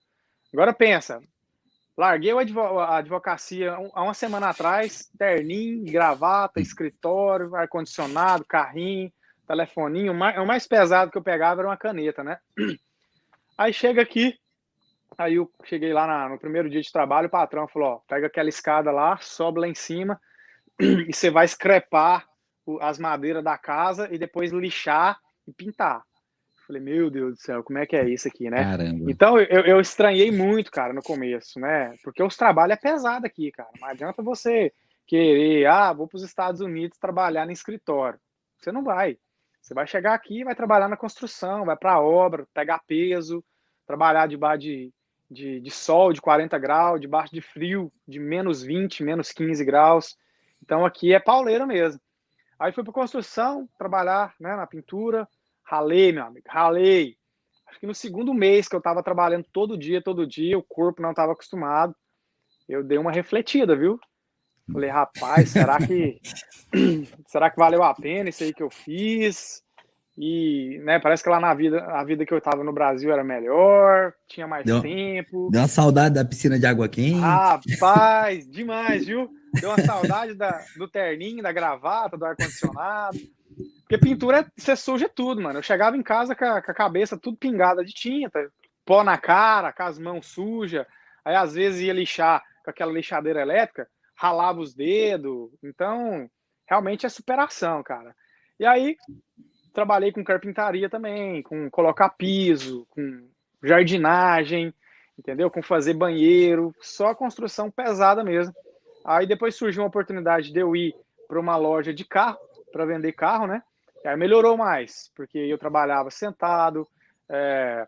Agora 0.52 0.72
pensa, 0.72 1.20
larguei 1.96 2.32
a 2.32 2.96
advocacia 2.96 3.74
há 3.74 4.02
uma 4.02 4.14
semana 4.14 4.48
atrás, 4.48 5.10
terninho, 5.18 5.84
gravata, 5.84 6.60
escritório, 6.60 7.54
ar-condicionado, 7.54 8.44
carrinho, 8.44 9.12
telefoninho. 9.46 10.12
O 10.12 10.46
mais 10.46 10.66
pesado 10.66 11.10
que 11.10 11.18
eu 11.18 11.22
pegava 11.22 11.60
era 11.60 11.68
uma 11.68 11.76
caneta, 11.76 12.24
né? 12.24 12.38
Aí 13.56 13.72
chega 13.72 14.00
aqui, 14.00 14.38
aí 15.19 15.35
eu 15.35 15.50
cheguei 15.64 15.92
lá 15.92 16.07
na, 16.07 16.28
no 16.28 16.38
primeiro 16.38 16.69
dia 16.69 16.81
de 16.81 16.92
trabalho, 16.92 17.28
o 17.28 17.31
patrão 17.31 17.69
falou: 17.69 17.88
ó, 17.88 18.00
pega 18.09 18.26
aquela 18.26 18.49
escada 18.49 18.90
lá, 18.90 19.19
sobe 19.21 19.61
lá 19.61 19.69
em 19.69 19.75
cima 19.75 20.21
e 20.81 21.12
você 21.12 21.31
vai 21.31 21.45
escrepar 21.45 22.26
as 22.81 22.99
madeiras 22.99 23.42
da 23.42 23.59
casa 23.59 24.09
e 24.12 24.19
depois 24.19 24.52
lixar 24.52 25.19
e 25.47 25.52
pintar. 25.52 26.02
Falei, 26.66 26.81
meu 26.81 27.11
Deus 27.11 27.35
do 27.35 27.40
céu, 27.40 27.62
como 27.62 27.78
é 27.78 27.87
que 27.87 27.97
é 27.97 28.09
isso 28.09 28.28
aqui, 28.28 28.49
né? 28.49 28.62
Caramba. 28.62 29.11
Então 29.11 29.38
eu, 29.38 29.62
eu 29.62 29.81
estranhei 29.81 30.31
muito, 30.31 30.71
cara, 30.71 30.92
no 30.92 31.02
começo, 31.02 31.59
né? 31.59 31.95
Porque 32.04 32.23
os 32.23 32.37
trabalhos 32.37 32.76
é 32.76 32.81
pesado 32.81 33.26
aqui, 33.26 33.50
cara. 33.50 33.69
Não 33.81 33.88
adianta 33.88 34.23
você 34.23 34.73
querer, 35.07 35.66
ah, 35.66 35.92
vou 35.92 36.07
para 36.07 36.16
os 36.16 36.23
Estados 36.23 36.61
Unidos 36.61 36.99
trabalhar 36.99 37.45
no 37.45 37.52
escritório. 37.52 38.19
Você 38.59 38.71
não 38.71 38.85
vai. 38.85 39.19
Você 39.61 39.75
vai 39.75 39.87
chegar 39.87 40.14
aqui, 40.14 40.45
vai 40.45 40.54
trabalhar 40.54 40.88
na 40.88 40.97
construção, 40.97 41.64
vai 41.64 41.76
para 41.76 41.95
a 41.95 42.00
obra, 42.00 42.47
pegar 42.54 42.81
peso, 42.87 43.45
trabalhar 43.87 44.26
debaixo 44.26 44.62
de, 44.62 44.92
de, 45.32 45.60
de 45.60 45.70
sol 45.70 46.12
de 46.12 46.20
40 46.20 46.58
graus, 46.58 47.00
debaixo 47.00 47.32
de 47.32 47.40
frio 47.40 47.90
de 48.06 48.20
menos 48.20 48.62
20, 48.62 49.02
menos 49.02 49.32
15 49.32 49.64
graus. 49.64 50.16
Então 50.62 50.84
aqui 50.84 51.12
é 51.12 51.18
pauleiro 51.18 51.66
mesmo. 51.66 52.00
Aí 52.58 52.72
fui 52.72 52.84
para 52.84 52.92
construção, 52.92 53.68
trabalhar 53.76 54.34
né, 54.38 54.54
na 54.54 54.66
pintura, 54.66 55.28
ralei, 55.64 56.12
meu 56.12 56.24
amigo, 56.24 56.46
ralei. 56.48 57.16
Acho 57.66 57.80
que 57.80 57.86
no 57.86 57.94
segundo 57.94 58.32
mês 58.34 58.68
que 58.68 58.76
eu 58.76 58.78
estava 58.78 59.02
trabalhando 59.02 59.46
todo 59.52 59.78
dia, 59.78 60.02
todo 60.02 60.26
dia, 60.26 60.58
o 60.58 60.62
corpo 60.62 61.02
não 61.02 61.10
estava 61.10 61.32
acostumado. 61.32 61.96
Eu 62.68 62.84
dei 62.84 62.98
uma 62.98 63.10
refletida, 63.10 63.74
viu? 63.74 63.98
Falei, 64.70 64.90
rapaz, 64.90 65.50
será 65.50 65.78
que 65.78 66.20
será 67.26 67.50
que 67.50 67.58
valeu 67.58 67.82
a 67.82 67.94
pena 67.94 68.28
isso 68.28 68.44
aí 68.44 68.52
que 68.52 68.62
eu 68.62 68.70
fiz? 68.70 69.62
E, 70.16 70.78
né, 70.85 70.99
parece 70.99 71.23
que 71.23 71.31
lá 71.31 71.40
na 71.40 71.54
vida, 71.54 71.83
a 71.87 72.04
vida 72.04 72.26
que 72.26 72.35
eu 72.35 72.40
tava 72.40 72.62
no 72.62 72.73
Brasil 72.73 73.11
era 73.11 73.25
melhor, 73.25 74.12
tinha 74.28 74.47
mais 74.47 74.64
deu, 74.64 74.83
tempo. 74.83 75.49
Deu 75.50 75.61
uma 75.61 75.69
saudade 75.69 76.14
da 76.14 76.25
piscina 76.25 76.59
de 76.59 76.66
água 76.66 76.88
quente. 76.88 77.19
Rapaz, 77.19 78.47
demais, 78.50 79.07
viu? 79.07 79.31
Deu 79.54 79.71
uma 79.71 79.81
saudade 79.81 80.35
da, 80.35 80.62
do 80.76 80.87
terninho, 80.87 81.42
da 81.42 81.50
gravata, 81.50 82.19
do 82.19 82.26
ar-condicionado. 82.26 83.19
Porque 83.81 83.97
pintura, 83.99 84.50
você 84.57 84.76
suja 84.76 85.09
tudo, 85.09 85.40
mano. 85.40 85.59
Eu 85.59 85.62
chegava 85.62 85.97
em 85.97 86.02
casa 86.02 86.35
com 86.35 86.45
a, 86.45 86.61
com 86.61 86.71
a, 86.71 86.75
cabeça 86.75 87.19
tudo 87.19 87.37
pingada 87.37 87.83
de 87.85 87.92
tinta, 87.92 88.50
pó 88.85 89.02
na 89.02 89.16
cara, 89.16 89.73
com 89.73 89.83
as 89.83 89.99
mãos 89.99 90.26
sujas. 90.26 90.87
Aí, 91.25 91.35
às 91.35 91.54
vezes, 91.54 91.81
ia 91.81 91.92
lixar 91.92 92.42
com 92.64 92.71
aquela 92.71 92.92
lixadeira 92.92 93.40
elétrica, 93.40 93.88
ralava 94.14 94.61
os 94.61 94.75
dedos. 94.75 95.50
Então, 95.62 96.28
realmente 96.69 97.07
é 97.07 97.09
superação, 97.09 97.83
cara. 97.83 98.14
E 98.59 98.64
aí, 98.64 98.97
trabalhei 99.72 100.12
com 100.12 100.24
carpintaria 100.24 100.88
também, 100.88 101.42
com 101.42 101.70
colocar 101.70 102.10
piso, 102.10 102.86
com 102.90 103.26
jardinagem, 103.62 104.72
entendeu? 105.18 105.50
Com 105.50 105.62
fazer 105.62 105.94
banheiro, 105.94 106.74
só 106.80 107.14
construção 107.14 107.70
pesada 107.70 108.22
mesmo. 108.22 108.54
Aí 109.04 109.26
depois 109.26 109.54
surgiu 109.54 109.82
uma 109.82 109.88
oportunidade 109.88 110.52
de 110.52 110.58
eu 110.58 110.76
ir 110.76 110.94
para 111.26 111.40
uma 111.40 111.56
loja 111.56 111.92
de 111.92 112.04
carro, 112.04 112.38
para 112.72 112.84
vender 112.84 113.12
carro, 113.12 113.46
né? 113.46 113.62
Aí 114.04 114.16
melhorou 114.16 114.56
mais, 114.56 115.11
porque 115.14 115.38
eu 115.38 115.58
trabalhava 115.58 116.11
sentado, 116.11 116.87
é, 117.28 117.87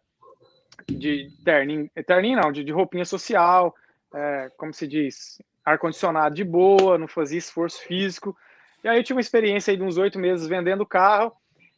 de 0.88 1.29
terninho, 1.44 1.90
terninho 2.07 2.40
não, 2.40 2.53
de, 2.53 2.64
de 2.64 2.73
roupinha 2.73 3.05
social, 3.05 3.75
é, 4.14 4.51
como 4.57 4.73
se 4.73 4.87
diz, 4.87 5.42
ar-condicionado 5.64 6.35
de 6.35 6.44
boa, 6.44 6.99
não 6.99 7.09
fazia 7.09 7.38
esforço 7.38 7.83
físico. 7.83 8.37
E 8.83 8.88
aí 8.88 8.99
eu 8.99 9.03
tive 9.03 9.16
uma 9.16 9.20
experiência 9.20 9.77
de 9.77 9.83
uns 9.83 9.97
oito 9.97 10.18
meses 10.18 10.47
vendendo 10.47 10.87
carro, 10.87 11.33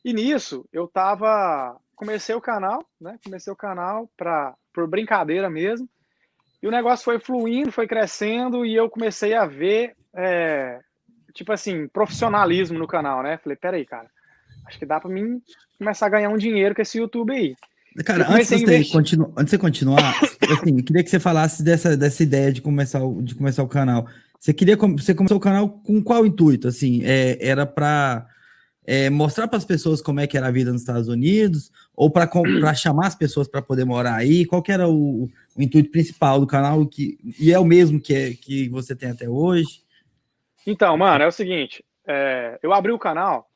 e 0.07 0.13
nisso, 0.13 0.65
eu 0.73 0.87
tava. 0.87 1.77
Comecei 1.97 2.33
o 2.33 2.41
canal, 2.41 2.85
né? 3.01 3.19
Comecei 3.25 3.53
o 3.53 3.57
canal 3.57 4.09
pra, 4.17 4.55
por 4.73 4.87
brincadeira 4.87 5.51
mesmo. 5.51 5.89
E 6.63 6.69
o 6.69 6.71
negócio 6.71 7.05
foi 7.05 7.19
fluindo, 7.19 7.73
foi 7.73 7.89
crescendo, 7.89 8.65
e 8.65 8.73
eu 8.73 8.89
comecei 8.89 9.35
a 9.35 9.47
ver, 9.47 9.97
é, 10.15 10.79
tipo 11.35 11.53
assim, 11.53 11.89
profissionalismo 11.89 12.79
no 12.79 12.87
canal, 12.87 13.21
né? 13.21 13.39
Falei, 13.39 13.57
peraí, 13.57 13.85
cara, 13.85 14.07
acho 14.67 14.79
que 14.79 14.87
dá 14.87 15.01
para 15.01 15.11
mim 15.11 15.43
começar 15.77 16.07
a 16.07 16.11
ganhar 16.11 16.29
um 16.29 16.37
dinheiro 16.37 16.73
com 16.73 16.83
esse 16.83 16.99
YouTube 16.99 17.33
aí. 17.33 17.57
Cara, 18.05 18.31
antes 18.31 18.49
de, 18.49 18.59
você 18.59 18.85
continu... 18.85 19.33
antes 19.37 19.51
de 19.51 19.59
continuar, 19.59 20.21
assim, 20.21 20.79
eu 20.79 20.85
queria 20.85 21.03
que 21.03 21.11
você 21.11 21.19
falasse 21.19 21.65
dessa, 21.65 21.97
dessa 21.97 22.23
ideia 22.23 22.53
de 22.53 22.63
começar, 22.63 23.03
o, 23.03 23.23
de 23.23 23.35
começar 23.35 23.65
o 23.65 23.69
canal. 23.69 24.07
Você 24.39 24.55
queria 24.55 24.77
você 24.77 25.15
começou 25.15 25.39
o 25.39 25.41
canal 25.41 25.69
com 25.69 26.01
qual 26.01 26.25
intuito? 26.25 26.69
Assim, 26.69 27.03
é, 27.05 27.39
era 27.41 27.67
para 27.67 28.29
é, 28.87 29.11
mostrar 29.11 29.49
para 29.49 29.59
as 29.59 29.65
pessoas 29.65 30.01
como 30.01 30.21
é 30.21 30.27
que 30.27 30.37
era 30.37 30.47
a 30.47 30.51
vida 30.53 30.71
nos 30.71 30.83
Estados 30.83 31.09
Unidos, 31.09 31.73
ou 31.95 32.11
para 32.11 32.29
chamar 32.75 33.09
as 33.09 33.15
pessoas 33.15 33.49
para 33.49 33.61
poder 33.61 33.85
morar 33.85 34.15
aí? 34.15 34.47
Qual 34.47 34.63
que 34.63 34.71
era 34.71 34.89
o, 34.89 35.25
o, 35.25 35.63
intuito 35.63 35.91
principal 35.91 36.39
do 36.39 36.47
canal, 36.47 36.87
que, 36.87 37.19
e 37.39 37.53
é 37.53 37.59
o 37.59 37.65
mesmo 37.65 38.01
que, 38.01 38.15
é, 38.15 38.31
que 38.35 38.69
você 38.69 38.95
tem 38.95 39.11
até 39.11 39.29
hoje? 39.29 39.83
Então, 40.65 40.97
mano, 40.97 41.25
é 41.25 41.27
o 41.27 41.33
seguinte, 41.33 41.85
é, 42.07 42.59
eu 42.63 42.73
abri 42.73 42.93
o 42.93 42.99
canal, 42.99 43.51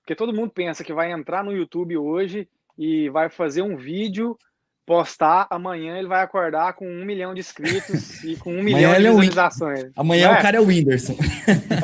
porque 0.00 0.14
todo 0.14 0.32
mundo 0.32 0.50
pensa 0.50 0.84
que 0.84 0.92
vai 0.92 1.10
entrar 1.10 1.42
no 1.42 1.52
YouTube 1.52 1.96
hoje 1.96 2.48
e 2.78 3.08
vai 3.08 3.28
fazer 3.28 3.62
um 3.62 3.76
vídeo 3.76 4.38
postar, 4.86 5.48
amanhã 5.50 5.98
ele 5.98 6.06
vai 6.06 6.22
acordar 6.22 6.74
com 6.74 6.88
um 6.88 7.04
milhão 7.04 7.34
de 7.34 7.40
inscritos 7.40 8.22
e 8.24 8.36
com 8.36 8.54
um 8.54 8.62
milhão 8.62 8.92
de 8.92 9.04
é 9.04 9.10
visualizações. 9.10 9.84
É 9.84 9.90
amanhã 9.96 10.28
é? 10.28 10.38
o 10.38 10.40
cara 10.40 10.56
é 10.56 10.60
o 10.60 10.66
Whindersson. 10.66 11.16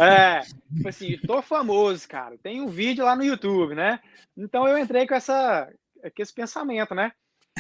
É, 0.01 0.41
tipo 0.77 0.89
assim, 0.89 1.19
tô 1.27 1.43
famoso, 1.43 2.09
cara. 2.09 2.39
Tem 2.41 2.61
um 2.61 2.69
vídeo 2.69 3.05
lá 3.05 3.17
no 3.17 3.25
YouTube, 3.25 3.75
né? 3.75 3.99
Então 4.37 4.69
eu 4.69 4.79
entrei 4.79 5.05
com, 5.07 5.15
essa, 5.15 5.69
com 6.01 6.23
esse 6.23 6.33
pensamento, 6.33 6.95
né? 6.95 7.11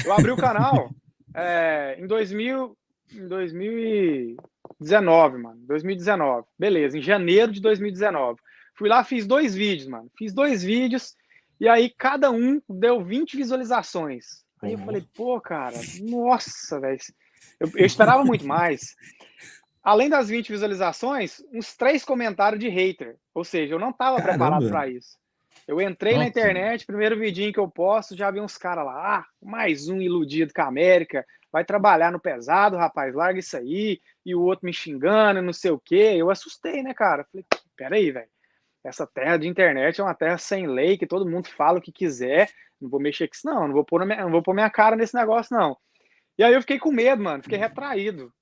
Eu 0.04 0.12
abri 0.12 0.30
o 0.30 0.36
canal 0.36 0.90
é, 1.34 1.96
em, 1.98 2.06
2000, 2.06 2.76
em 3.12 3.26
2019, 3.26 5.38
mano. 5.38 5.58
2019. 5.66 6.46
Beleza, 6.56 6.96
em 6.96 7.02
janeiro 7.02 7.50
de 7.50 7.60
2019. 7.60 8.38
Fui 8.74 8.88
lá, 8.88 9.02
fiz 9.02 9.26
dois 9.26 9.52
vídeos, 9.54 9.88
mano. 9.88 10.08
Fiz 10.16 10.32
dois 10.32 10.62
vídeos 10.62 11.16
e 11.60 11.68
aí 11.68 11.92
cada 11.98 12.30
um 12.30 12.62
deu 12.68 13.04
20 13.04 13.36
visualizações. 13.36 14.42
Aí 14.62 14.72
eu 14.72 14.78
falei, 14.78 15.04
pô, 15.14 15.40
cara, 15.40 15.76
nossa, 16.00 16.78
velho. 16.78 16.98
Eu, 17.58 17.70
eu, 17.74 17.84
esperava 17.84 18.24
muito 18.24 18.46
mais. 18.46 18.94
Além 19.82 20.08
das 20.08 20.28
20 20.28 20.52
visualizações, 20.52 21.42
uns 21.52 21.76
três 21.76 22.04
comentários 22.04 22.60
de 22.60 22.68
hater. 22.68 23.16
Ou 23.34 23.42
seja, 23.42 23.74
eu 23.74 23.78
não 23.78 23.90
estava 23.90 24.22
preparado 24.22 24.68
para 24.68 24.86
isso. 24.86 25.18
Eu 25.66 25.80
entrei 25.80 26.12
nossa. 26.12 26.24
na 26.24 26.28
internet, 26.28 26.86
primeiro 26.86 27.18
vidinho 27.18 27.52
que 27.52 27.58
eu 27.58 27.68
posto, 27.68 28.16
já 28.16 28.30
vi 28.30 28.40
uns 28.40 28.56
caras 28.56 28.84
lá, 28.84 29.18
ah, 29.18 29.26
mais 29.40 29.88
um 29.88 30.00
iludido 30.00 30.52
com 30.52 30.62
a 30.62 30.66
América, 30.66 31.24
vai 31.52 31.64
trabalhar 31.64 32.10
no 32.10 32.18
pesado, 32.18 32.76
rapaz, 32.76 33.14
larga 33.14 33.38
isso 33.38 33.56
aí, 33.56 34.00
e 34.24 34.34
o 34.34 34.42
outro 34.42 34.66
me 34.66 34.72
xingando, 34.72 35.42
não 35.42 35.52
sei 35.52 35.70
o 35.70 35.78
quê. 35.78 36.14
Eu 36.16 36.30
assustei, 36.30 36.82
né, 36.82 36.94
cara? 36.94 37.26
Falei, 37.30 37.44
peraí, 37.76 38.10
velho. 38.10 38.28
Essa 38.84 39.06
terra 39.06 39.36
de 39.36 39.46
internet 39.46 40.00
é 40.00 40.04
uma 40.04 40.14
terra 40.14 40.38
sem 40.38 40.66
lei, 40.66 40.98
que 40.98 41.06
todo 41.06 41.28
mundo 41.28 41.48
fala 41.48 41.78
o 41.78 41.82
que 41.82 41.92
quiser, 41.92 42.50
não 42.80 42.90
vou 42.90 43.00
mexer 43.00 43.28
com 43.28 43.34
isso, 43.34 43.46
não. 43.46 43.68
Não 43.68 43.74
vou 43.74 43.84
pôr, 43.84 44.04
minha, 44.04 44.24
não 44.24 44.30
vou 44.30 44.42
pôr 44.42 44.54
minha 44.54 44.68
cara 44.68 44.96
nesse 44.96 45.14
negócio, 45.14 45.56
não. 45.56 45.76
E 46.36 46.42
aí 46.42 46.52
eu 46.52 46.60
fiquei 46.60 46.78
com 46.78 46.90
medo, 46.90 47.22
mano. 47.22 47.42
Fiquei 47.42 47.58
retraído. 47.58 48.32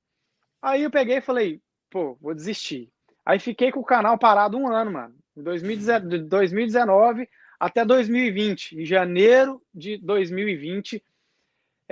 Aí 0.62 0.82
eu 0.82 0.90
peguei 0.90 1.18
e 1.18 1.22
falei, 1.22 1.60
pô, 1.90 2.16
vou 2.20 2.34
desistir. 2.34 2.90
Aí 3.24 3.38
fiquei 3.38 3.70
com 3.70 3.80
o 3.80 3.84
canal 3.84 4.18
parado 4.18 4.56
um 4.56 4.72
ano, 4.72 4.92
mano. 4.92 5.14
De 5.36 5.42
2019 5.42 7.28
até 7.58 7.84
2020. 7.84 8.80
Em 8.80 8.86
janeiro 8.86 9.62
de 9.74 9.98
2020, 9.98 11.02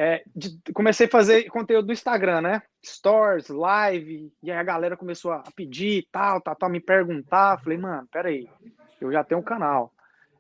é, 0.01 0.23
de, 0.35 0.57
comecei 0.73 1.09
a 1.09 1.11
fazer 1.11 1.51
conteúdo 1.51 1.87
do 1.87 1.93
Instagram, 1.93 2.41
né? 2.41 2.63
Stories, 2.87 3.49
live. 3.49 4.33
E 4.41 4.49
aí 4.49 4.57
a 4.57 4.63
galera 4.63 4.97
começou 4.97 5.33
a 5.33 5.43
pedir 5.57 6.07
tal, 6.13 6.41
tal, 6.41 6.55
tal, 6.55 6.71
me 6.71 6.79
perguntar. 6.79 7.61
Falei, 7.61 7.77
mano, 7.77 8.07
peraí. 8.13 8.49
Eu 9.01 9.11
já 9.11 9.25
tenho 9.25 9.41
um 9.41 9.45
canal. 9.45 9.93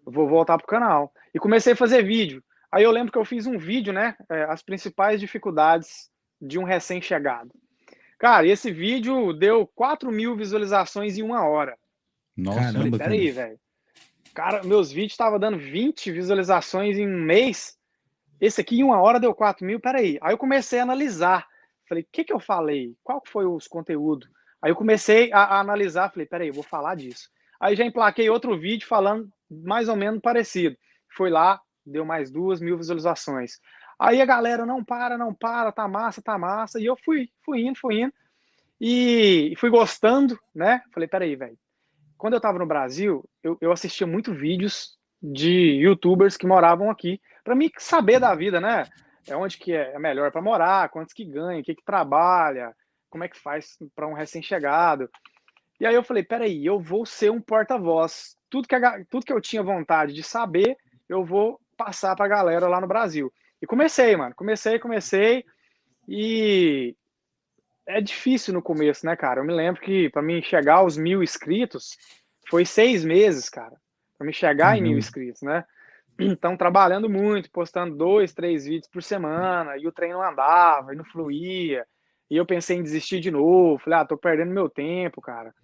Eu 0.06 0.12
vou 0.12 0.28
voltar 0.28 0.56
pro 0.58 0.66
canal. 0.68 1.12
E 1.34 1.40
comecei 1.40 1.72
a 1.72 1.76
fazer 1.76 2.04
vídeo. 2.04 2.40
Aí 2.70 2.84
eu 2.84 2.92
lembro 2.92 3.10
que 3.10 3.18
eu 3.18 3.24
fiz 3.24 3.48
um 3.48 3.58
vídeo, 3.58 3.92
né? 3.92 4.14
É, 4.30 4.44
as 4.44 4.62
principais 4.62 5.18
dificuldades 5.18 6.08
de 6.40 6.56
um 6.56 6.62
recém-chegado. 6.62 7.50
Cara, 8.16 8.46
esse 8.46 8.70
vídeo 8.70 9.32
deu 9.32 9.66
4 9.74 10.12
mil 10.12 10.36
visualizações 10.36 11.18
em 11.18 11.22
uma 11.22 11.44
hora. 11.44 11.76
Nossa, 12.36 12.60
Caramba, 12.60 12.96
peraí, 12.96 13.32
velho. 13.32 13.58
Cara, 14.32 14.62
meus 14.62 14.92
vídeos 14.92 15.14
estavam 15.14 15.40
dando 15.40 15.58
20 15.58 16.12
visualizações 16.12 16.96
em 16.96 17.08
um 17.08 17.20
mês. 17.24 17.77
Esse 18.40 18.60
aqui 18.60 18.80
em 18.80 18.84
uma 18.84 19.00
hora 19.00 19.18
deu 19.18 19.34
4 19.34 19.66
mil, 19.66 19.80
peraí. 19.80 20.18
Aí 20.22 20.32
eu 20.32 20.38
comecei 20.38 20.78
a 20.78 20.82
analisar. 20.82 21.46
Falei, 21.88 22.04
o 22.04 22.06
que, 22.12 22.24
que 22.24 22.32
eu 22.32 22.38
falei? 22.38 22.94
Qual 23.02 23.22
foi 23.26 23.46
os 23.46 23.66
conteúdos? 23.66 24.28
Aí 24.62 24.70
eu 24.70 24.76
comecei 24.76 25.32
a, 25.32 25.38
a 25.38 25.60
analisar, 25.60 26.10
falei, 26.10 26.26
peraí, 26.26 26.48
eu 26.48 26.54
vou 26.54 26.62
falar 26.62 26.94
disso. 26.94 27.30
Aí 27.60 27.74
já 27.74 27.84
emplaquei 27.84 28.28
outro 28.30 28.58
vídeo 28.58 28.86
falando 28.86 29.28
mais 29.50 29.88
ou 29.88 29.96
menos 29.96 30.20
parecido. 30.20 30.76
Foi 31.16 31.30
lá, 31.30 31.60
deu 31.84 32.04
mais 32.04 32.30
duas 32.30 32.60
mil 32.60 32.76
visualizações. 32.76 33.58
Aí 33.98 34.20
a 34.20 34.26
galera 34.26 34.64
não 34.64 34.84
para, 34.84 35.18
não 35.18 35.34
para, 35.34 35.72
tá 35.72 35.88
massa, 35.88 36.22
tá 36.22 36.38
massa. 36.38 36.80
E 36.80 36.84
eu 36.84 36.96
fui, 36.96 37.30
fui 37.44 37.60
indo, 37.60 37.78
fui 37.78 38.02
indo. 38.02 38.12
E 38.80 39.54
fui 39.56 39.70
gostando, 39.70 40.38
né? 40.54 40.82
Falei, 40.92 41.08
peraí, 41.08 41.34
velho. 41.34 41.58
Quando 42.16 42.34
eu 42.34 42.40
tava 42.40 42.58
no 42.58 42.66
Brasil, 42.66 43.28
eu, 43.42 43.58
eu 43.60 43.72
assistia 43.72 44.06
muito 44.06 44.32
vídeos 44.32 44.97
de 45.22 45.80
youtubers 45.80 46.36
que 46.36 46.46
moravam 46.46 46.90
aqui, 46.90 47.20
para 47.42 47.54
mim 47.54 47.70
saber 47.78 48.20
da 48.20 48.34
vida, 48.34 48.60
né? 48.60 48.84
É 49.26 49.36
onde 49.36 49.58
que 49.58 49.72
é 49.72 49.98
melhor 49.98 50.30
para 50.30 50.40
morar, 50.40 50.88
quantos 50.88 51.12
que 51.12 51.24
ganha, 51.24 51.60
o 51.60 51.62
que 51.62 51.74
que 51.74 51.84
trabalha, 51.84 52.74
como 53.10 53.24
é 53.24 53.28
que 53.28 53.38
faz 53.38 53.76
para 53.94 54.06
um 54.06 54.14
recém-chegado. 54.14 55.08
E 55.80 55.86
aí 55.86 55.94
eu 55.94 56.02
falei, 56.02 56.22
peraí, 56.22 56.64
eu 56.64 56.80
vou 56.80 57.06
ser 57.06 57.30
um 57.30 57.40
porta-voz. 57.40 58.36
Tudo 58.50 58.66
que, 58.66 58.76
tudo 59.10 59.24
que 59.24 59.32
eu 59.32 59.40
tinha 59.40 59.62
vontade 59.62 60.12
de 60.12 60.22
saber, 60.22 60.76
eu 61.08 61.24
vou 61.24 61.60
passar 61.76 62.16
para 62.16 62.26
a 62.26 62.28
galera 62.28 62.68
lá 62.68 62.80
no 62.80 62.88
Brasil. 62.88 63.32
E 63.60 63.66
comecei, 63.66 64.16
mano. 64.16 64.34
Comecei, 64.34 64.78
comecei. 64.78 65.44
E 66.08 66.96
é 67.86 68.00
difícil 68.00 68.52
no 68.52 68.62
começo, 68.62 69.06
né, 69.06 69.14
cara? 69.14 69.40
Eu 69.40 69.44
me 69.44 69.52
lembro 69.52 69.80
que 69.80 70.10
para 70.10 70.22
mim 70.22 70.42
chegar 70.42 70.76
aos 70.76 70.96
mil 70.96 71.22
inscritos 71.22 71.96
foi 72.48 72.64
seis 72.64 73.04
meses, 73.04 73.48
cara. 73.48 73.76
Para 74.18 74.26
me 74.26 74.32
chegar 74.32 74.72
uhum. 74.72 74.78
em 74.78 74.82
mil 74.82 74.92
uhum. 74.92 74.98
inscritos, 74.98 75.42
né? 75.42 75.64
Então, 76.18 76.56
trabalhando 76.56 77.08
muito, 77.08 77.48
postando 77.50 77.94
dois, 77.94 78.34
três 78.34 78.64
vídeos 78.64 78.90
por 78.90 79.02
semana, 79.02 79.76
e 79.78 79.86
o 79.86 79.92
treino 79.92 80.20
andava, 80.20 80.92
e 80.92 80.96
não 80.96 81.04
fluía. 81.04 81.86
E 82.28 82.36
eu 82.36 82.44
pensei 82.44 82.76
em 82.76 82.82
desistir 82.82 83.20
de 83.20 83.30
novo. 83.30 83.78
Falei, 83.78 84.00
ah, 84.00 84.04
tô 84.04 84.18
perdendo 84.18 84.50
meu 84.50 84.68
tempo, 84.68 85.20
cara. 85.20 85.54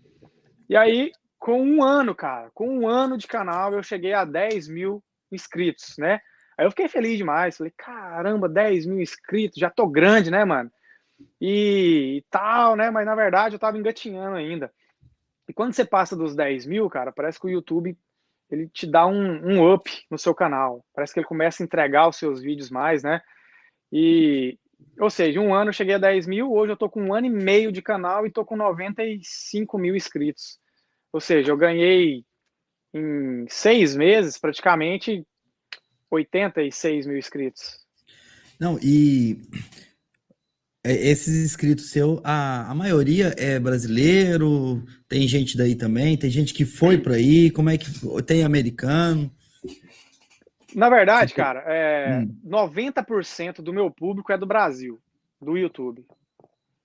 E 0.68 0.76
aí, 0.76 1.10
com 1.38 1.60
um 1.60 1.82
ano, 1.82 2.14
cara, 2.14 2.50
com 2.54 2.68
um 2.68 2.88
ano 2.88 3.18
de 3.18 3.26
canal, 3.26 3.72
eu 3.72 3.82
cheguei 3.82 4.12
a 4.12 4.24
10 4.24 4.68
mil 4.68 5.02
inscritos, 5.30 5.96
né? 5.98 6.20
Aí 6.56 6.64
eu 6.64 6.70
fiquei 6.70 6.88
feliz 6.88 7.18
demais. 7.18 7.56
Falei, 7.56 7.72
caramba, 7.76 8.48
10 8.48 8.86
mil 8.86 9.00
inscritos, 9.00 9.58
já 9.58 9.68
tô 9.68 9.86
grande, 9.86 10.30
né, 10.30 10.44
mano? 10.44 10.70
E, 11.40 12.18
e, 12.18 12.24
tal, 12.30 12.76
né? 12.76 12.90
Mas 12.90 13.04
na 13.04 13.14
verdade 13.14 13.56
eu 13.56 13.58
tava 13.58 13.76
engatinhando 13.76 14.36
ainda. 14.36 14.72
E 15.48 15.52
quando 15.52 15.74
você 15.74 15.84
passa 15.84 16.16
dos 16.16 16.34
10 16.34 16.64
mil, 16.64 16.88
cara, 16.88 17.12
parece 17.12 17.38
que 17.38 17.46
o 17.46 17.50
YouTube 17.50 17.98
ele 18.50 18.68
te 18.68 18.86
dá 18.86 19.06
um, 19.06 19.40
um 19.44 19.72
up 19.72 19.90
no 20.10 20.18
seu 20.18 20.34
canal. 20.34 20.84
Parece 20.94 21.12
que 21.12 21.20
ele 21.20 21.26
começa 21.26 21.62
a 21.62 21.64
entregar 21.64 22.08
os 22.08 22.16
seus 22.16 22.40
vídeos 22.40 22.70
mais, 22.70 23.02
né? 23.02 23.20
E, 23.92 24.58
ou 24.98 25.10
seja, 25.10 25.40
um 25.40 25.54
ano 25.54 25.70
eu 25.70 25.74
cheguei 25.74 25.94
a 25.94 25.98
10 25.98 26.26
mil, 26.26 26.52
hoje 26.52 26.72
eu 26.72 26.76
tô 26.76 26.88
com 26.88 27.02
um 27.02 27.14
ano 27.14 27.26
e 27.26 27.30
meio 27.30 27.72
de 27.72 27.82
canal 27.82 28.26
e 28.26 28.32
tô 28.32 28.44
com 28.44 28.56
95 28.56 29.78
mil 29.78 29.96
inscritos. 29.96 30.58
Ou 31.12 31.20
seja, 31.20 31.50
eu 31.50 31.56
ganhei 31.56 32.24
em 32.92 33.46
seis 33.48 33.96
meses 33.96 34.38
praticamente 34.38 35.24
86 36.10 37.06
mil 37.06 37.18
inscritos. 37.18 37.84
Não, 38.60 38.78
e 38.80 39.40
esses 40.84 41.44
inscritos 41.44 41.90
seu, 41.90 42.20
a, 42.22 42.70
a 42.70 42.74
maioria 42.74 43.34
é 43.38 43.58
brasileiro, 43.58 44.84
tem 45.08 45.26
gente 45.26 45.56
daí 45.56 45.74
também, 45.74 46.16
tem 46.16 46.28
gente 46.28 46.52
que 46.52 46.64
foi 46.64 46.98
para 46.98 47.14
aí, 47.14 47.50
como 47.50 47.70
é 47.70 47.78
que 47.78 47.86
tem 48.22 48.44
americano? 48.44 49.30
Na 50.74 50.90
verdade, 50.90 51.32
cara, 51.32 51.60
é, 51.66 52.18
hum. 52.18 52.36
90% 52.44 53.62
do 53.62 53.72
meu 53.72 53.90
público 53.90 54.32
é 54.32 54.36
do 54.36 54.44
Brasil, 54.44 55.00
do 55.40 55.56
YouTube. 55.56 56.04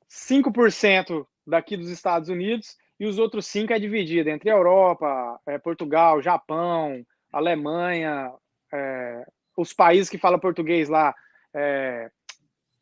5% 0.10 1.26
daqui 1.46 1.76
dos 1.76 1.90
Estados 1.90 2.30
Unidos 2.30 2.78
e 3.00 3.06
os 3.06 3.18
outros 3.18 3.48
5 3.48 3.74
é 3.74 3.80
dividido 3.80 4.30
entre 4.30 4.50
Europa, 4.50 5.40
é, 5.46 5.58
Portugal, 5.58 6.22
Japão, 6.22 7.06
Alemanha, 7.32 8.32
é, 8.74 9.26
os 9.58 9.74
países 9.74 10.10
que 10.10 10.18
falam 10.18 10.40
português 10.40 10.88
lá, 10.88 11.14
é, 11.54 12.12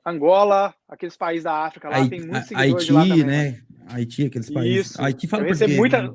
Angola, 0.10 0.74
aqueles 0.88 1.18
países 1.18 1.44
da 1.44 1.66
África 1.66 1.90
lá, 1.90 2.08
tem 2.08 2.22
muitos 2.22 2.48
seguidores 2.48 2.90
Haiti, 2.90 3.24
né? 3.24 3.52
né? 3.52 3.62
Haiti, 3.88 4.26
aqueles 4.26 4.50
países. 4.50 4.92
Isso. 4.92 5.02
Haiti 5.02 5.28
fala 5.28 5.46
português. 5.46 5.78
Muita, 5.78 6.02
né? 6.02 6.14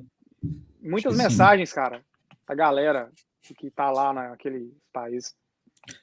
Muitas 0.82 1.16
mensagens, 1.16 1.72
cara, 1.72 2.00
da 2.48 2.54
galera 2.54 3.10
que 3.42 3.70
tá 3.70 3.90
lá 3.90 4.12
naquele 4.12 4.72
país. 4.92 5.34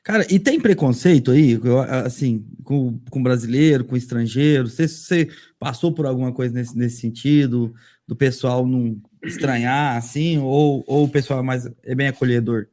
Cara, 0.04 0.26
e 0.30 0.40
tem 0.40 0.60
preconceito 0.60 1.32
aí, 1.32 1.60
assim, 2.06 2.46
com, 2.64 3.00
com 3.10 3.24
brasileiro, 3.24 3.86
com 3.86 3.96
estrangeiro? 3.96 4.68
Você, 4.68 4.88
você 4.88 5.30
passou 5.58 5.94
por 5.94 6.06
alguma 6.06 6.34
coisa 6.34 6.54
nesse, 6.54 6.78
nesse 6.78 6.98
sentido, 6.98 7.74
do 8.06 8.16
pessoal 8.16 8.68
não 8.68 9.02
estranhar, 9.24 9.98
assim, 9.98 10.38
ou, 10.38 10.84
ou 10.86 11.06
o 11.06 11.10
pessoal 11.10 11.40
é 11.40 11.44
mais 11.44 11.66
é 11.84 11.96
bem 11.96 12.08
acolhedor? 12.08 12.68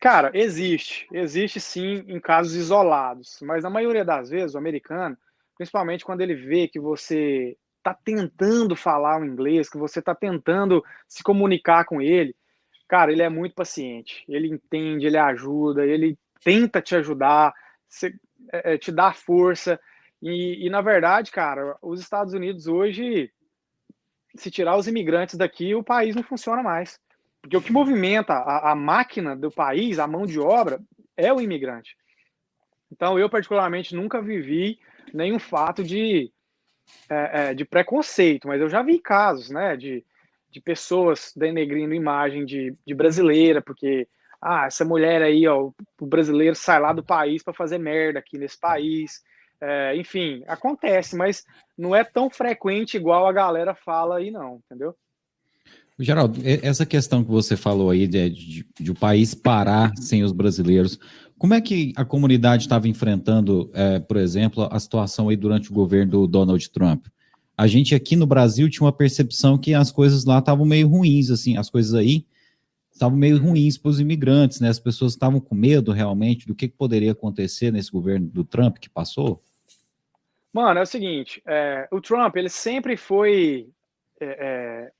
Cara, 0.00 0.30
existe. 0.34 1.08
Existe 1.12 1.60
sim 1.60 2.04
em 2.06 2.20
casos 2.20 2.54
isolados. 2.54 3.38
Mas 3.42 3.64
na 3.64 3.70
maioria 3.70 4.04
das 4.04 4.30
vezes, 4.30 4.54
o 4.54 4.58
americano, 4.58 5.16
principalmente 5.56 6.04
quando 6.04 6.20
ele 6.20 6.34
vê 6.34 6.68
que 6.68 6.78
você 6.78 7.56
está 7.78 7.94
tentando 7.94 8.76
falar 8.76 9.20
o 9.20 9.24
inglês, 9.24 9.68
que 9.68 9.78
você 9.78 9.98
está 9.98 10.14
tentando 10.14 10.84
se 11.08 11.22
comunicar 11.22 11.84
com 11.84 12.00
ele, 12.00 12.34
cara, 12.86 13.10
ele 13.10 13.22
é 13.22 13.28
muito 13.28 13.54
paciente. 13.54 14.24
Ele 14.28 14.48
entende, 14.48 15.06
ele 15.06 15.18
ajuda, 15.18 15.84
ele 15.84 16.16
tenta 16.44 16.80
te 16.80 16.94
ajudar, 16.94 17.52
é, 18.52 18.74
é, 18.74 18.78
te 18.78 18.92
dá 18.92 19.12
força. 19.12 19.80
E, 20.22 20.66
e, 20.66 20.70
na 20.70 20.80
verdade, 20.80 21.30
cara, 21.32 21.76
os 21.82 22.00
Estados 22.00 22.34
Unidos 22.34 22.68
hoje, 22.68 23.32
se 24.36 24.50
tirar 24.50 24.76
os 24.76 24.86
imigrantes 24.86 25.36
daqui, 25.36 25.74
o 25.74 25.82
país 25.82 26.14
não 26.14 26.22
funciona 26.22 26.62
mais. 26.62 27.00
Porque 27.40 27.56
o 27.56 27.62
que 27.62 27.72
movimenta 27.72 28.34
a, 28.34 28.72
a 28.72 28.74
máquina 28.74 29.36
do 29.36 29.50
país, 29.50 29.98
a 29.98 30.06
mão 30.06 30.26
de 30.26 30.38
obra, 30.38 30.80
é 31.16 31.32
o 31.32 31.40
imigrante. 31.40 31.96
Então, 32.90 33.18
eu, 33.18 33.28
particularmente, 33.28 33.94
nunca 33.94 34.20
vivi 34.20 34.78
nenhum 35.12 35.38
fato 35.38 35.82
de, 35.84 36.32
é, 37.08 37.50
é, 37.50 37.54
de 37.54 37.64
preconceito, 37.64 38.48
mas 38.48 38.60
eu 38.60 38.68
já 38.68 38.82
vi 38.82 38.98
casos, 38.98 39.50
né, 39.50 39.76
de, 39.76 40.04
de 40.50 40.60
pessoas 40.60 41.32
denegrindo 41.36 41.94
imagem 41.94 42.44
de, 42.44 42.74
de 42.86 42.94
brasileira, 42.94 43.60
porque, 43.60 44.08
ah, 44.40 44.66
essa 44.66 44.84
mulher 44.84 45.22
aí, 45.22 45.46
ó, 45.46 45.70
o 46.00 46.06
brasileiro 46.06 46.54
sai 46.54 46.80
lá 46.80 46.92
do 46.92 47.04
país 47.04 47.42
para 47.42 47.54
fazer 47.54 47.78
merda 47.78 48.18
aqui 48.18 48.38
nesse 48.38 48.58
país. 48.58 49.22
É, 49.60 49.96
enfim, 49.96 50.44
acontece, 50.46 51.16
mas 51.16 51.44
não 51.76 51.94
é 51.94 52.04
tão 52.04 52.30
frequente 52.30 52.96
igual 52.96 53.26
a 53.26 53.32
galera 53.32 53.74
fala 53.74 54.18
aí, 54.18 54.30
não, 54.30 54.60
entendeu? 54.64 54.94
Geraldo, 55.98 56.40
essa 56.44 56.86
questão 56.86 57.24
que 57.24 57.30
você 57.30 57.56
falou 57.56 57.90
aí 57.90 58.06
de, 58.06 58.30
de, 58.30 58.66
de 58.78 58.90
o 58.90 58.94
país 58.94 59.34
parar 59.34 59.92
sem 59.96 60.22
os 60.22 60.30
brasileiros, 60.30 60.98
como 61.36 61.54
é 61.54 61.60
que 61.60 61.92
a 61.96 62.04
comunidade 62.04 62.64
estava 62.64 62.88
enfrentando, 62.88 63.70
é, 63.74 63.98
por 63.98 64.16
exemplo, 64.16 64.68
a 64.70 64.78
situação 64.78 65.28
aí 65.28 65.36
durante 65.36 65.70
o 65.70 65.74
governo 65.74 66.12
do 66.12 66.26
Donald 66.26 66.70
Trump? 66.70 67.06
A 67.56 67.66
gente 67.66 67.94
aqui 67.94 68.14
no 68.14 68.26
Brasil 68.26 68.70
tinha 68.70 68.84
uma 68.84 68.92
percepção 68.92 69.58
que 69.58 69.74
as 69.74 69.90
coisas 69.90 70.24
lá 70.24 70.38
estavam 70.38 70.64
meio 70.64 70.86
ruins, 70.86 71.30
assim, 71.30 71.56
as 71.56 71.68
coisas 71.68 71.94
aí 71.94 72.24
estavam 72.92 73.16
meio 73.16 73.38
ruins 73.38 73.78
para 73.78 73.90
os 73.90 74.00
imigrantes, 74.00 74.60
né? 74.60 74.68
As 74.68 74.78
pessoas 74.78 75.12
estavam 75.12 75.40
com 75.40 75.54
medo 75.54 75.92
realmente 75.92 76.46
do 76.46 76.54
que, 76.54 76.68
poderia 76.68 77.12
acontecer 77.12 77.72
nesse 77.72 77.90
governo 77.90 78.28
do 78.28 78.44
Trump 78.44 78.78
que 78.78 78.90
passou. 78.90 79.40
Mano, 80.52 80.80
é 80.80 80.82
o 80.82 80.86
seguinte, 80.86 81.40
é, 81.46 81.88
o 81.92 82.00
Trump 82.00 82.34
ele 82.36 82.48
sempre 82.48 82.96
foi 82.96 83.68
é, 84.20 84.26
é 84.26 84.97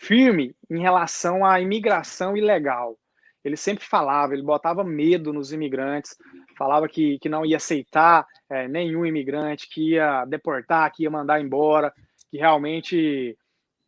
firme 0.00 0.54
em 0.70 0.80
relação 0.80 1.44
à 1.44 1.60
imigração 1.60 2.36
ilegal. 2.36 2.96
Ele 3.44 3.56
sempre 3.56 3.84
falava, 3.84 4.34
ele 4.34 4.42
botava 4.42 4.84
medo 4.84 5.32
nos 5.32 5.52
imigrantes, 5.52 6.16
falava 6.56 6.88
que, 6.88 7.18
que 7.18 7.28
não 7.28 7.46
ia 7.46 7.56
aceitar 7.56 8.26
é, 8.50 8.66
nenhum 8.68 9.06
imigrante, 9.06 9.68
que 9.68 9.92
ia 9.92 10.24
deportar, 10.24 10.92
que 10.92 11.04
ia 11.04 11.10
mandar 11.10 11.40
embora, 11.40 11.92
que 12.30 12.36
realmente 12.36 13.36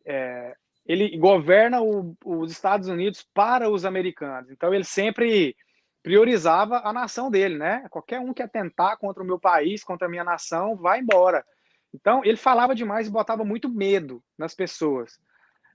é, 0.05 0.55
ele 0.85 1.17
governa 1.17 1.81
o, 1.81 2.15
os 2.25 2.51
Estados 2.51 2.87
Unidos 2.87 3.25
para 3.33 3.69
os 3.69 3.85
americanos. 3.85 4.49
Então 4.49 4.73
ele 4.73 4.83
sempre 4.83 5.55
priorizava 6.01 6.81
a 6.83 6.91
nação 6.91 7.29
dele, 7.29 7.57
né? 7.57 7.85
Qualquer 7.89 8.19
um 8.19 8.33
que 8.33 8.41
atentar 8.41 8.97
contra 8.97 9.21
o 9.21 9.25
meu 9.25 9.39
país, 9.39 9.83
contra 9.83 10.07
a 10.07 10.09
minha 10.09 10.23
nação, 10.23 10.75
vai 10.75 10.99
embora. 10.99 11.45
Então 11.93 12.23
ele 12.23 12.37
falava 12.37 12.73
demais 12.73 13.07
e 13.07 13.11
botava 13.11 13.43
muito 13.43 13.69
medo 13.69 14.23
nas 14.37 14.55
pessoas. 14.55 15.19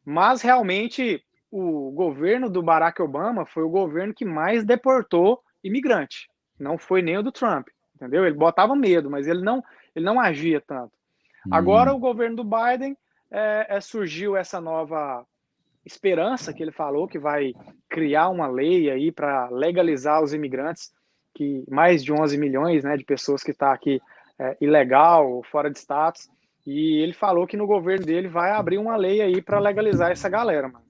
Mas 0.07 0.41
realmente 0.41 1.21
o 1.51 1.91
governo 1.91 2.49
do 2.49 2.63
Barack 2.63 3.03
Obama 3.03 3.45
foi 3.45 3.65
o 3.65 3.69
governo 3.69 4.15
que 4.15 4.25
mais 4.25 4.65
deportou 4.65 5.43
imigrante. 5.65 6.29
Não 6.59 6.79
foi 6.79 7.03
nem 7.03 7.19
o 7.19 7.23
do 7.25 7.33
Trump, 7.33 7.67
entendeu? 7.97 8.25
Ele 8.25 8.37
botava 8.37 8.77
medo, 8.77 9.11
mas 9.11 9.27
ele 9.27 9.43
não, 9.43 9.63
ele 9.95 10.05
não 10.05 10.21
agia 10.21 10.61
tanto. 10.61 10.93
Hum. 11.45 11.51
Agora 11.51 11.93
o 11.93 11.99
governo 11.99 12.37
do 12.37 12.45
Biden 12.45 12.97
é, 13.31 13.67
é, 13.69 13.81
surgiu 13.81 14.37
essa 14.37 14.61
nova 14.61 15.27
esperança 15.85 16.53
que 16.53 16.63
ele 16.63 16.73
falou 16.73 17.09
que 17.09 17.19
vai 17.19 17.53
criar 17.89 18.29
uma 18.29 18.47
lei 18.47 18.91
aí 18.91 19.11
para 19.11 19.49
legalizar 19.51 20.23
os 20.23 20.33
imigrantes, 20.33 20.93
que 21.35 21.65
mais 21.69 22.03
de 22.03 22.13
11 22.13 22.39
milhões, 22.39 22.85
né, 22.85 22.97
de 22.97 23.05
pessoas 23.05 23.43
que 23.43 23.51
está 23.51 23.73
aqui 23.73 24.01
é, 24.39 24.57
ilegal, 24.61 25.43
fora 25.51 25.71
de 25.71 25.79
status. 25.79 26.29
E 26.67 27.01
ele 27.03 27.13
falou 27.13 27.47
que 27.47 27.57
no 27.57 27.67
governo 27.67 28.05
dele 28.05 28.29
vai 28.29 28.51
abrir 28.51 28.79
uma 28.79 28.97
lei 28.97 29.21
aí 29.21 29.41
para 29.41 29.61
legalizar 29.61 30.11
essa 30.11 30.29
galera, 30.29 30.69
mano. 30.69 30.85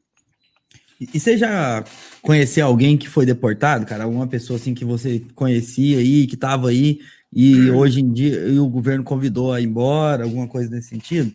E 0.99 1.21
você 1.21 1.37
já 1.37 1.85
conhecia 2.23 2.65
alguém 2.65 2.97
que 2.97 3.09
foi 3.09 3.27
deportado, 3.27 3.85
cara? 3.85 4.05
Alguma 4.05 4.27
pessoa 4.27 4.57
assim 4.57 4.73
que 4.73 4.85
você 4.85 5.23
conhecia 5.35 5.99
aí, 5.99 6.27
que 6.27 6.37
tava 6.37 6.71
aí 6.71 7.01
e 7.31 7.71
hum. 7.71 7.77
hoje 7.77 8.01
em 8.01 8.11
dia 8.11 8.63
o 8.63 8.69
governo 8.69 9.05
convidou 9.05 9.53
a 9.53 9.61
ir 9.61 9.65
embora, 9.65 10.25
alguma 10.25 10.49
coisa 10.49 10.71
nesse 10.71 10.89
sentido? 10.89 11.35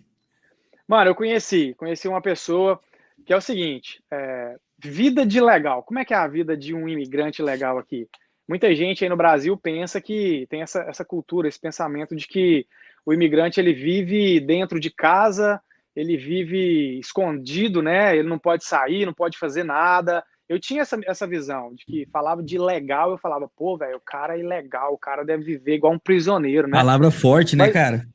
Mano, 0.88 1.12
eu 1.12 1.16
conheci, 1.16 1.76
conheci 1.78 2.08
uma 2.08 2.22
pessoa 2.22 2.80
que 3.24 3.32
é 3.32 3.38
o 3.38 3.42
seguinte, 3.42 4.02
é, 4.10 4.56
vida 4.80 5.24
de 5.26 5.40
legal. 5.40 5.84
Como 5.84 6.00
é 6.00 6.06
que 6.06 6.14
é 6.14 6.18
a 6.18 6.28
vida 6.28 6.58
de 6.58 6.74
um 6.74 6.90
imigrante 6.90 7.42
legal 7.44 7.78
aqui? 7.78 8.08
Muita 8.48 8.74
gente 8.76 9.04
aí 9.04 9.10
no 9.10 9.16
Brasil 9.16 9.56
pensa 9.56 10.02
que 10.02 10.48
tem 10.50 10.64
essa, 10.64 10.82
essa 10.82 11.06
cultura, 11.06 11.48
esse 11.48 11.60
pensamento 11.60 12.16
de 12.16 12.28
que 12.28 12.66
o 13.06 13.14
imigrante 13.14 13.60
ele 13.60 13.74
vive 13.74 14.40
dentro 14.40 14.80
de 14.80 14.90
casa, 14.90 15.62
ele 15.96 16.18
vive 16.18 17.00
escondido, 17.00 17.82
né? 17.82 18.16
Ele 18.16 18.28
não 18.28 18.40
pode 18.40 18.64
sair, 18.64 19.06
não 19.06 19.14
pode 19.14 19.38
fazer 19.38 19.64
nada. 19.64 20.24
Eu 20.48 20.60
tinha 20.60 20.82
essa, 20.82 21.00
essa 21.06 21.28
visão 21.28 21.74
de 21.74 21.86
que 21.86 22.08
falava 22.12 22.44
de 22.44 22.58
legal, 22.58 23.12
eu 23.12 23.18
falava, 23.18 23.50
pô, 23.56 23.78
velho, 23.78 23.98
o 23.98 24.02
cara 24.02 24.36
é 24.36 24.40
ilegal, 24.40 24.94
o 24.94 24.98
cara 24.98 25.24
deve 25.24 25.44
viver 25.44 25.76
igual 25.76 25.94
um 25.94 26.00
prisioneiro, 26.00 26.68
né? 26.68 26.78
Palavra 26.78 27.10
forte, 27.10 27.56
né, 27.56 27.66
Mas, 27.66 27.74
né, 27.74 27.82
cara? 27.82 28.06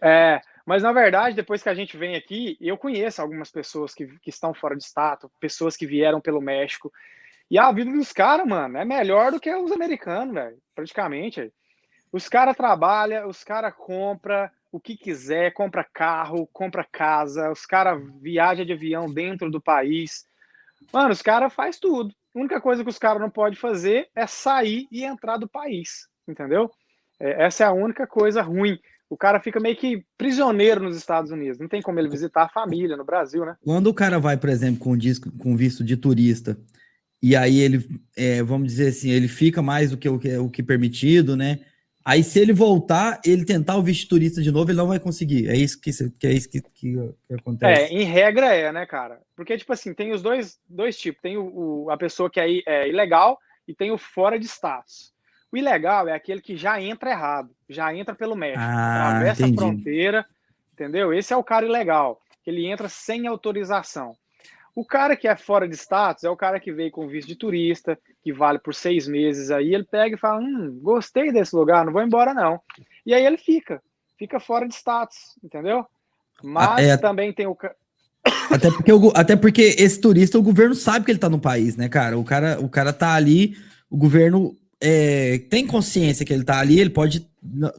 É, 0.00 0.40
mas 0.64 0.82
na 0.82 0.92
verdade, 0.92 1.34
depois 1.34 1.62
que 1.62 1.68
a 1.68 1.74
gente 1.74 1.96
vem 1.96 2.14
aqui, 2.14 2.56
eu 2.60 2.76
conheço 2.76 3.20
algumas 3.20 3.50
pessoas 3.50 3.94
que, 3.94 4.06
que 4.20 4.30
estão 4.30 4.54
fora 4.54 4.76
de 4.76 4.84
status, 4.84 5.30
pessoas 5.40 5.76
que 5.76 5.86
vieram 5.86 6.20
pelo 6.20 6.40
México. 6.40 6.92
E 7.50 7.58
a 7.58 7.72
vida 7.72 7.90
dos 7.90 8.12
caras, 8.12 8.46
mano, 8.46 8.76
é 8.76 8.84
melhor 8.84 9.32
do 9.32 9.40
que 9.40 9.52
os 9.52 9.72
americanos, 9.72 10.34
velho. 10.34 10.58
Praticamente. 10.74 11.50
Os 12.12 12.28
caras 12.28 12.56
trabalham, 12.56 13.28
os 13.28 13.44
caras 13.44 13.74
compram 13.74 14.48
o 14.70 14.78
que 14.78 14.96
quiser, 14.96 15.52
compra 15.52 15.84
carro, 15.84 16.48
compra 16.52 16.84
casa, 16.84 17.50
os 17.50 17.64
caras 17.64 18.02
viajam 18.20 18.64
de 18.64 18.72
avião 18.72 19.12
dentro 19.12 19.50
do 19.50 19.60
país. 19.60 20.24
Mano, 20.92 21.10
os 21.10 21.22
caras 21.22 21.52
faz 21.52 21.78
tudo. 21.78 22.14
A 22.34 22.38
única 22.38 22.60
coisa 22.60 22.84
que 22.84 22.90
os 22.90 22.98
caras 22.98 23.20
não 23.20 23.30
podem 23.30 23.58
fazer 23.58 24.08
é 24.14 24.26
sair 24.26 24.86
e 24.92 25.04
entrar 25.04 25.38
do 25.38 25.48
país, 25.48 26.06
entendeu? 26.26 26.70
É, 27.18 27.46
essa 27.46 27.64
é 27.64 27.66
a 27.66 27.72
única 27.72 28.06
coisa 28.06 28.42
ruim. 28.42 28.78
O 29.10 29.16
cara 29.16 29.40
fica 29.40 29.58
meio 29.58 29.76
que 29.76 30.04
prisioneiro 30.18 30.82
nos 30.82 30.96
Estados 30.96 31.30
Unidos. 31.30 31.58
Não 31.58 31.68
tem 31.68 31.80
como 31.80 31.98
ele 31.98 32.10
visitar 32.10 32.44
a 32.44 32.48
família 32.48 32.96
no 32.96 33.04
Brasil, 33.04 33.44
né? 33.44 33.56
Quando 33.64 33.86
o 33.86 33.94
cara 33.94 34.18
vai, 34.18 34.36
por 34.36 34.50
exemplo, 34.50 34.80
com 34.80 34.96
disco, 34.96 35.30
com 35.38 35.56
visto 35.56 35.82
de 35.82 35.96
turista, 35.96 36.58
e 37.22 37.34
aí 37.34 37.58
ele, 37.58 37.88
é, 38.14 38.42
vamos 38.42 38.68
dizer 38.68 38.88
assim, 38.88 39.10
ele 39.10 39.26
fica 39.26 39.62
mais 39.62 39.90
do 39.90 39.96
que 39.96 40.08
o 40.08 40.18
que, 40.18 40.36
o 40.36 40.50
que 40.50 40.62
permitido, 40.62 41.36
né? 41.36 41.60
Aí, 42.08 42.24
se 42.24 42.40
ele 42.40 42.54
voltar, 42.54 43.20
ele 43.22 43.44
tentar 43.44 43.76
o 43.76 43.82
visto 43.82 44.08
turista 44.08 44.40
de 44.40 44.50
novo, 44.50 44.70
ele 44.70 44.78
não 44.78 44.88
vai 44.88 44.98
conseguir. 44.98 45.46
É 45.46 45.54
isso 45.54 45.78
que, 45.78 45.90
que 46.18 46.26
é 46.26 46.32
isso 46.32 46.48
que, 46.48 46.62
que, 46.62 46.94
que, 47.28 47.34
acontece. 47.34 47.82
É, 47.82 47.92
em 47.92 48.02
regra 48.02 48.46
é, 48.46 48.72
né, 48.72 48.86
cara? 48.86 49.20
Porque, 49.36 49.58
tipo 49.58 49.70
assim, 49.74 49.92
tem 49.92 50.10
os 50.10 50.22
dois, 50.22 50.58
dois 50.66 50.98
tipos. 50.98 51.20
Tem 51.20 51.36
o, 51.36 51.84
o 51.84 51.90
a 51.90 51.98
pessoa 51.98 52.30
que 52.30 52.40
é, 52.40 52.62
é, 52.64 52.88
ilegal 52.88 53.38
e 53.66 53.74
tem 53.74 53.90
o 53.90 53.98
fora 53.98 54.38
de 54.38 54.46
status. 54.46 55.12
O 55.52 55.56
ilegal 55.58 56.08
é 56.08 56.14
aquele 56.14 56.40
que 56.40 56.56
já 56.56 56.80
entra 56.80 57.10
errado, 57.10 57.50
já 57.68 57.94
entra 57.94 58.14
pelo 58.14 58.34
México, 58.34 58.62
ah, 58.62 59.08
atravessa 59.08 59.42
entendi. 59.42 59.58
a 59.58 59.60
fronteira, 59.60 60.26
entendeu? 60.72 61.12
Esse 61.12 61.34
é 61.34 61.36
o 61.36 61.44
cara 61.44 61.66
ilegal, 61.66 62.22
ele 62.46 62.66
entra 62.66 62.88
sem 62.88 63.26
autorização. 63.26 64.16
O 64.78 64.84
cara 64.84 65.16
que 65.16 65.26
é 65.26 65.34
fora 65.34 65.66
de 65.66 65.74
status 65.74 66.22
é 66.22 66.30
o 66.30 66.36
cara 66.36 66.60
que 66.60 66.70
veio 66.70 66.92
com 66.92 67.08
visto 67.08 67.26
de 67.26 67.34
turista, 67.34 67.98
que 68.22 68.32
vale 68.32 68.60
por 68.60 68.72
seis 68.72 69.08
meses 69.08 69.50
aí, 69.50 69.74
ele 69.74 69.82
pega 69.82 70.14
e 70.14 70.18
fala, 70.18 70.40
hum, 70.40 70.78
gostei 70.80 71.32
desse 71.32 71.56
lugar, 71.56 71.84
não 71.84 71.92
vou 71.92 72.00
embora 72.00 72.32
não. 72.32 72.60
E 73.04 73.12
aí 73.12 73.26
ele 73.26 73.38
fica, 73.38 73.82
fica 74.16 74.38
fora 74.38 74.68
de 74.68 74.76
status, 74.76 75.16
entendeu? 75.42 75.84
Mas 76.44 76.86
é, 76.86 76.96
também 76.96 77.32
tem 77.32 77.48
o... 77.48 77.58
Até 78.54 78.70
porque, 78.70 78.92
o, 78.92 79.12
até 79.16 79.34
porque 79.34 79.62
esse 79.76 80.00
turista, 80.00 80.38
o 80.38 80.42
governo 80.42 80.76
sabe 80.76 81.04
que 81.04 81.10
ele 81.10 81.18
tá 81.18 81.28
no 81.28 81.40
país, 81.40 81.76
né, 81.76 81.88
cara? 81.88 82.16
O 82.16 82.22
cara, 82.22 82.60
o 82.60 82.68
cara 82.68 82.92
tá 82.92 83.14
ali, 83.14 83.56
o 83.90 83.96
governo 83.96 84.56
é, 84.80 85.38
tem 85.50 85.66
consciência 85.66 86.24
que 86.24 86.32
ele 86.32 86.44
tá 86.44 86.58
ali, 86.58 86.78
ele 86.78 86.90
pode 86.90 87.28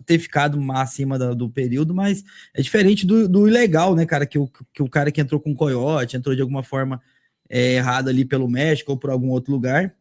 ter 0.06 0.20
ficado 0.20 0.60
acima 0.72 1.18
do, 1.18 1.36
do 1.36 1.50
período, 1.50 1.94
mas 1.94 2.24
é 2.54 2.62
diferente 2.62 3.06
do, 3.06 3.28
do, 3.28 3.48
ilegal, 3.48 3.96
né, 3.96 4.06
cara? 4.06 4.26
Que 4.26 4.38
o, 4.38 4.50
que 4.74 4.82
o 4.82 4.90
cara 4.90 5.12
que 5.12 5.22
entrou 5.22 5.40
com 5.40 5.56
coiote, 5.56 6.18
entrou 6.18 6.36
de 6.36 6.42
alguma 6.42 6.64
forma 6.64 7.02
é, 7.50 7.74
errada 7.74 8.10
ali 8.10 8.26
pelo 8.26 8.50
México 8.50 8.92
ou 8.92 8.98
por 8.98 9.10
algum 9.10 9.30
outro 9.30 9.52
lugar, 9.52 9.94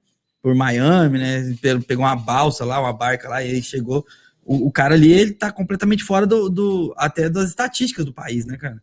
por 0.42 0.54
Miami, 0.54 1.18
né? 1.18 1.54
Pegou 1.86 2.04
uma 2.04 2.16
balsa 2.16 2.64
lá, 2.64 2.80
uma 2.80 2.92
barca 2.92 3.28
lá, 3.28 3.42
e 3.42 3.50
aí 3.50 3.62
chegou. 3.62 4.04
O, 4.44 4.68
o 4.68 4.72
cara 4.72 4.94
ali, 4.94 5.12
ele 5.12 5.32
tá 5.32 5.52
completamente 5.52 6.02
fora 6.02 6.26
do, 6.26 6.48
do, 6.48 6.94
até 6.96 7.28
das 7.28 7.48
estatísticas 7.48 8.04
do 8.04 8.12
país, 8.12 8.46
né, 8.46 8.56
cara? 8.56 8.80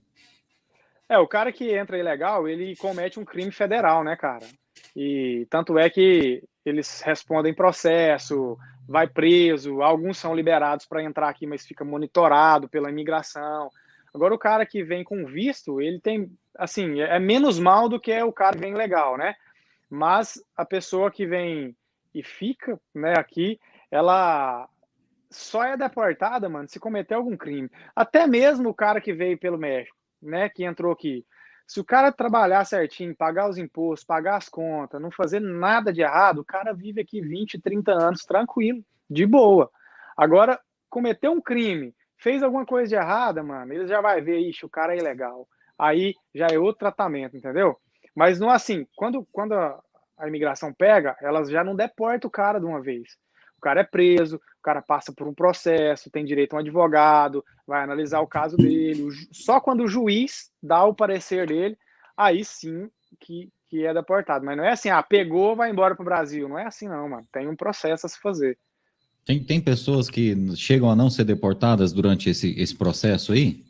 É, 1.07 1.17
o 1.17 1.27
cara 1.27 1.51
que 1.51 1.71
entra 1.71 1.97
ilegal, 1.97 2.47
ele 2.47 2.75
comete 2.75 3.19
um 3.19 3.25
crime 3.25 3.51
federal, 3.51 4.03
né, 4.03 4.15
cara? 4.15 4.45
E 4.95 5.45
tanto 5.49 5.77
é 5.77 5.89
que 5.89 6.43
eles 6.65 7.01
respondem 7.01 7.53
processo, 7.53 8.57
vai 8.87 9.07
preso, 9.07 9.81
alguns 9.81 10.17
são 10.17 10.35
liberados 10.35 10.85
para 10.85 11.03
entrar 11.03 11.29
aqui, 11.29 11.45
mas 11.45 11.65
fica 11.65 11.85
monitorado 11.85 12.67
pela 12.67 12.89
imigração. 12.89 13.69
Agora 14.13 14.33
o 14.33 14.39
cara 14.39 14.65
que 14.65 14.83
vem 14.83 15.03
com 15.03 15.25
visto, 15.25 15.81
ele 15.81 15.99
tem, 15.99 16.31
assim, 16.57 17.01
é 17.01 17.19
menos 17.19 17.59
mal 17.59 17.89
do 17.89 17.99
que 17.99 18.21
o 18.23 18.31
cara 18.31 18.55
que 18.55 18.61
vem 18.61 18.73
legal, 18.73 19.17
né? 19.17 19.35
Mas 19.89 20.41
a 20.55 20.65
pessoa 20.65 21.11
que 21.11 21.25
vem 21.25 21.75
e 22.13 22.23
fica, 22.23 22.79
né, 22.93 23.13
aqui, 23.17 23.59
ela 23.91 24.69
só 25.29 25.65
é 25.65 25.75
deportada, 25.75 26.47
mano, 26.47 26.67
se 26.69 26.79
cometer 26.79 27.13
algum 27.13 27.35
crime. 27.35 27.69
Até 27.93 28.25
mesmo 28.25 28.69
o 28.69 28.73
cara 28.73 29.01
que 29.01 29.13
veio 29.13 29.37
pelo 29.37 29.57
México, 29.57 29.97
né, 30.21 30.47
que 30.49 30.63
entrou 30.63 30.93
aqui. 30.93 31.25
Se 31.67 31.79
o 31.79 31.83
cara 31.83 32.11
trabalhar 32.11 32.63
certinho, 32.65 33.15
pagar 33.15 33.49
os 33.49 33.57
impostos, 33.57 34.05
pagar 34.05 34.37
as 34.37 34.47
contas, 34.47 35.01
não 35.01 35.09
fazer 35.09 35.39
nada 35.39 35.91
de 35.91 36.01
errado, 36.01 36.39
o 36.39 36.45
cara 36.45 36.73
vive 36.73 37.01
aqui 37.01 37.21
20, 37.21 37.59
30 37.59 37.91
anos 37.91 38.23
tranquilo, 38.23 38.83
de 39.09 39.25
boa. 39.25 39.69
Agora, 40.15 40.59
cometeu 40.89 41.31
um 41.31 41.41
crime, 41.41 41.93
fez 42.17 42.43
alguma 42.43 42.65
coisa 42.65 42.89
de 42.89 42.95
errada, 42.95 43.43
mano, 43.43 43.73
ele 43.73 43.87
já 43.87 43.99
vai 43.99 44.21
ver, 44.21 44.39
ixi, 44.39 44.65
o 44.65 44.69
cara 44.69 44.95
é 44.95 44.99
ilegal. 44.99 45.47
Aí 45.77 46.13
já 46.33 46.47
é 46.47 46.57
outro 46.57 46.79
tratamento, 46.79 47.35
entendeu? 47.35 47.77
Mas 48.15 48.39
não 48.39 48.49
assim, 48.49 48.87
quando, 48.95 49.27
quando 49.31 49.53
a, 49.53 49.81
a 50.17 50.27
imigração 50.27 50.73
pega, 50.73 51.17
elas 51.19 51.49
já 51.49 51.63
não 51.63 51.75
deportam 51.75 52.27
o 52.27 52.31
cara 52.31 52.59
de 52.59 52.65
uma 52.65 52.81
vez. 52.81 53.17
O 53.57 53.61
cara 53.61 53.81
é 53.81 53.83
preso, 53.83 54.37
o 54.37 54.61
cara 54.61 54.81
passa 54.81 55.13
por 55.13 55.27
um 55.27 55.33
processo, 55.33 56.09
tem 56.09 56.25
direito 56.25 56.53
a 56.53 56.57
um 56.57 56.59
advogado, 56.59 57.43
vai 57.65 57.83
analisar 57.83 58.19
o 58.19 58.27
caso 58.27 58.57
dele. 58.57 59.07
Só 59.31 59.59
quando 59.59 59.83
o 59.83 59.87
juiz 59.87 60.51
dá 60.61 60.83
o 60.83 60.93
parecer 60.93 61.47
dele, 61.47 61.77
aí 62.15 62.43
sim 62.43 62.89
que, 63.19 63.49
que 63.69 63.85
é 63.85 63.93
deportado. 63.93 64.45
Mas 64.45 64.57
não 64.57 64.63
é 64.63 64.71
assim, 64.71 64.89
ah, 64.89 65.01
pegou, 65.01 65.55
vai 65.55 65.71
embora 65.71 65.95
para 65.95 66.01
o 66.03 66.05
Brasil. 66.05 66.47
Não 66.47 66.59
é 66.59 66.65
assim, 66.65 66.87
não, 66.87 67.09
mano. 67.09 67.27
Tem 67.31 67.47
um 67.47 67.55
processo 67.55 68.05
a 68.05 68.09
se 68.09 68.19
fazer. 68.19 68.57
Tem, 69.25 69.43
tem 69.43 69.59
pessoas 69.59 70.09
que 70.09 70.55
chegam 70.55 70.89
a 70.89 70.95
não 70.95 71.09
ser 71.09 71.23
deportadas 71.23 71.91
durante 71.91 72.29
esse, 72.29 72.59
esse 72.59 72.75
processo 72.75 73.33
aí? 73.33 73.63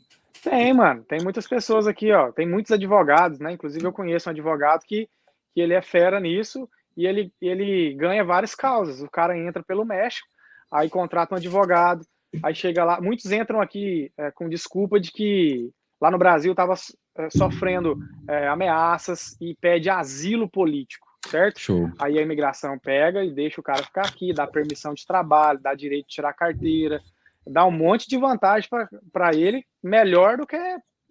Tem, 0.44 0.74
mano. 0.74 1.04
Tem 1.04 1.22
muitas 1.24 1.48
pessoas 1.48 1.88
aqui, 1.88 2.12
ó. 2.12 2.32
Tem 2.32 2.48
muitos 2.48 2.72
advogados, 2.72 3.40
né? 3.40 3.54
Inclusive, 3.54 3.86
eu 3.86 3.94
conheço 3.94 4.30
um 4.30 4.32
advogado 4.32 4.84
que, 4.86 5.08
que 5.54 5.62
ele 5.62 5.74
é 5.74 5.82
fera 5.82 6.20
nisso 6.20 6.70
e 6.96 7.06
ele, 7.06 7.32
ele 7.42 7.94
ganha 7.96 8.24
várias 8.24 8.56
causas. 8.56 9.02
O 9.02 9.10
cara 9.10 9.38
entra 9.38 9.64
pelo 9.64 9.86
México, 9.86 10.28
aí 10.72 10.90
contrata 10.90 11.34
um 11.34 11.38
advogado, 11.38 12.06
aí 12.44 12.56
chega 12.56 12.84
lá. 12.84 13.02
Muitos 13.02 13.32
entram 13.32 13.62
aqui 13.62 14.12
é, 14.18 14.32
com 14.32 14.50
desculpa 14.50 15.00
de 15.00 15.12
que 15.12 15.70
lá 16.00 16.10
no 16.10 16.18
Brasil 16.18 16.52
estava 16.52 16.74
é, 17.18 17.30
sofrendo 17.30 17.98
é, 18.28 18.48
ameaças 18.48 19.38
e 19.42 19.56
pede 19.56 19.90
asilo 19.90 20.50
político, 20.50 21.08
certo? 21.28 21.60
Show. 21.60 21.90
Aí 22.00 22.18
a 22.18 22.22
imigração 22.22 22.78
pega 22.80 23.24
e 23.24 23.34
deixa 23.34 23.60
o 23.60 23.64
cara 23.64 23.84
ficar 23.84 24.06
aqui, 24.06 24.34
dá 24.34 24.48
permissão 24.48 24.94
de 24.94 25.06
trabalho, 25.06 25.60
dá 25.62 25.74
direito 25.74 26.08
de 26.08 26.16
tirar 26.16 26.34
carteira, 26.34 27.02
dá 27.48 27.66
um 27.66 27.72
monte 27.72 28.08
de 28.08 28.18
vantagem 28.18 28.70
para 29.12 29.36
ele, 29.36 29.66
melhor 29.84 30.38
do 30.38 30.48
que 30.48 30.58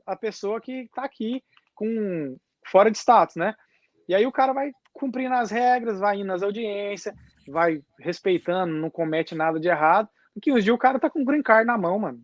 a 0.06 0.16
pessoa 0.16 0.60
que 0.60 0.82
está 0.82 1.04
aqui 1.04 1.42
com 1.74 2.36
fora 2.66 2.90
de 2.90 2.98
status, 2.98 3.36
né? 3.36 3.54
E 4.08 4.14
aí 4.14 4.26
o 4.26 4.32
cara 4.32 4.52
vai 4.52 4.70
cumprindo 4.94 5.34
as 5.34 5.50
regras, 5.50 5.98
vai 5.98 6.16
indo 6.16 6.26
nas 6.26 6.42
audiências, 6.42 7.14
vai 7.46 7.82
respeitando, 8.00 8.72
não 8.72 8.88
comete 8.88 9.34
nada 9.34 9.60
de 9.60 9.68
errado. 9.68 10.08
Porque 10.32 10.52
uns 10.52 10.64
dias 10.64 10.74
o 10.74 10.78
cara 10.78 10.98
tá 10.98 11.10
com 11.10 11.20
o 11.20 11.24
green 11.24 11.42
card 11.42 11.66
na 11.66 11.76
mão, 11.76 11.98
mano. 11.98 12.20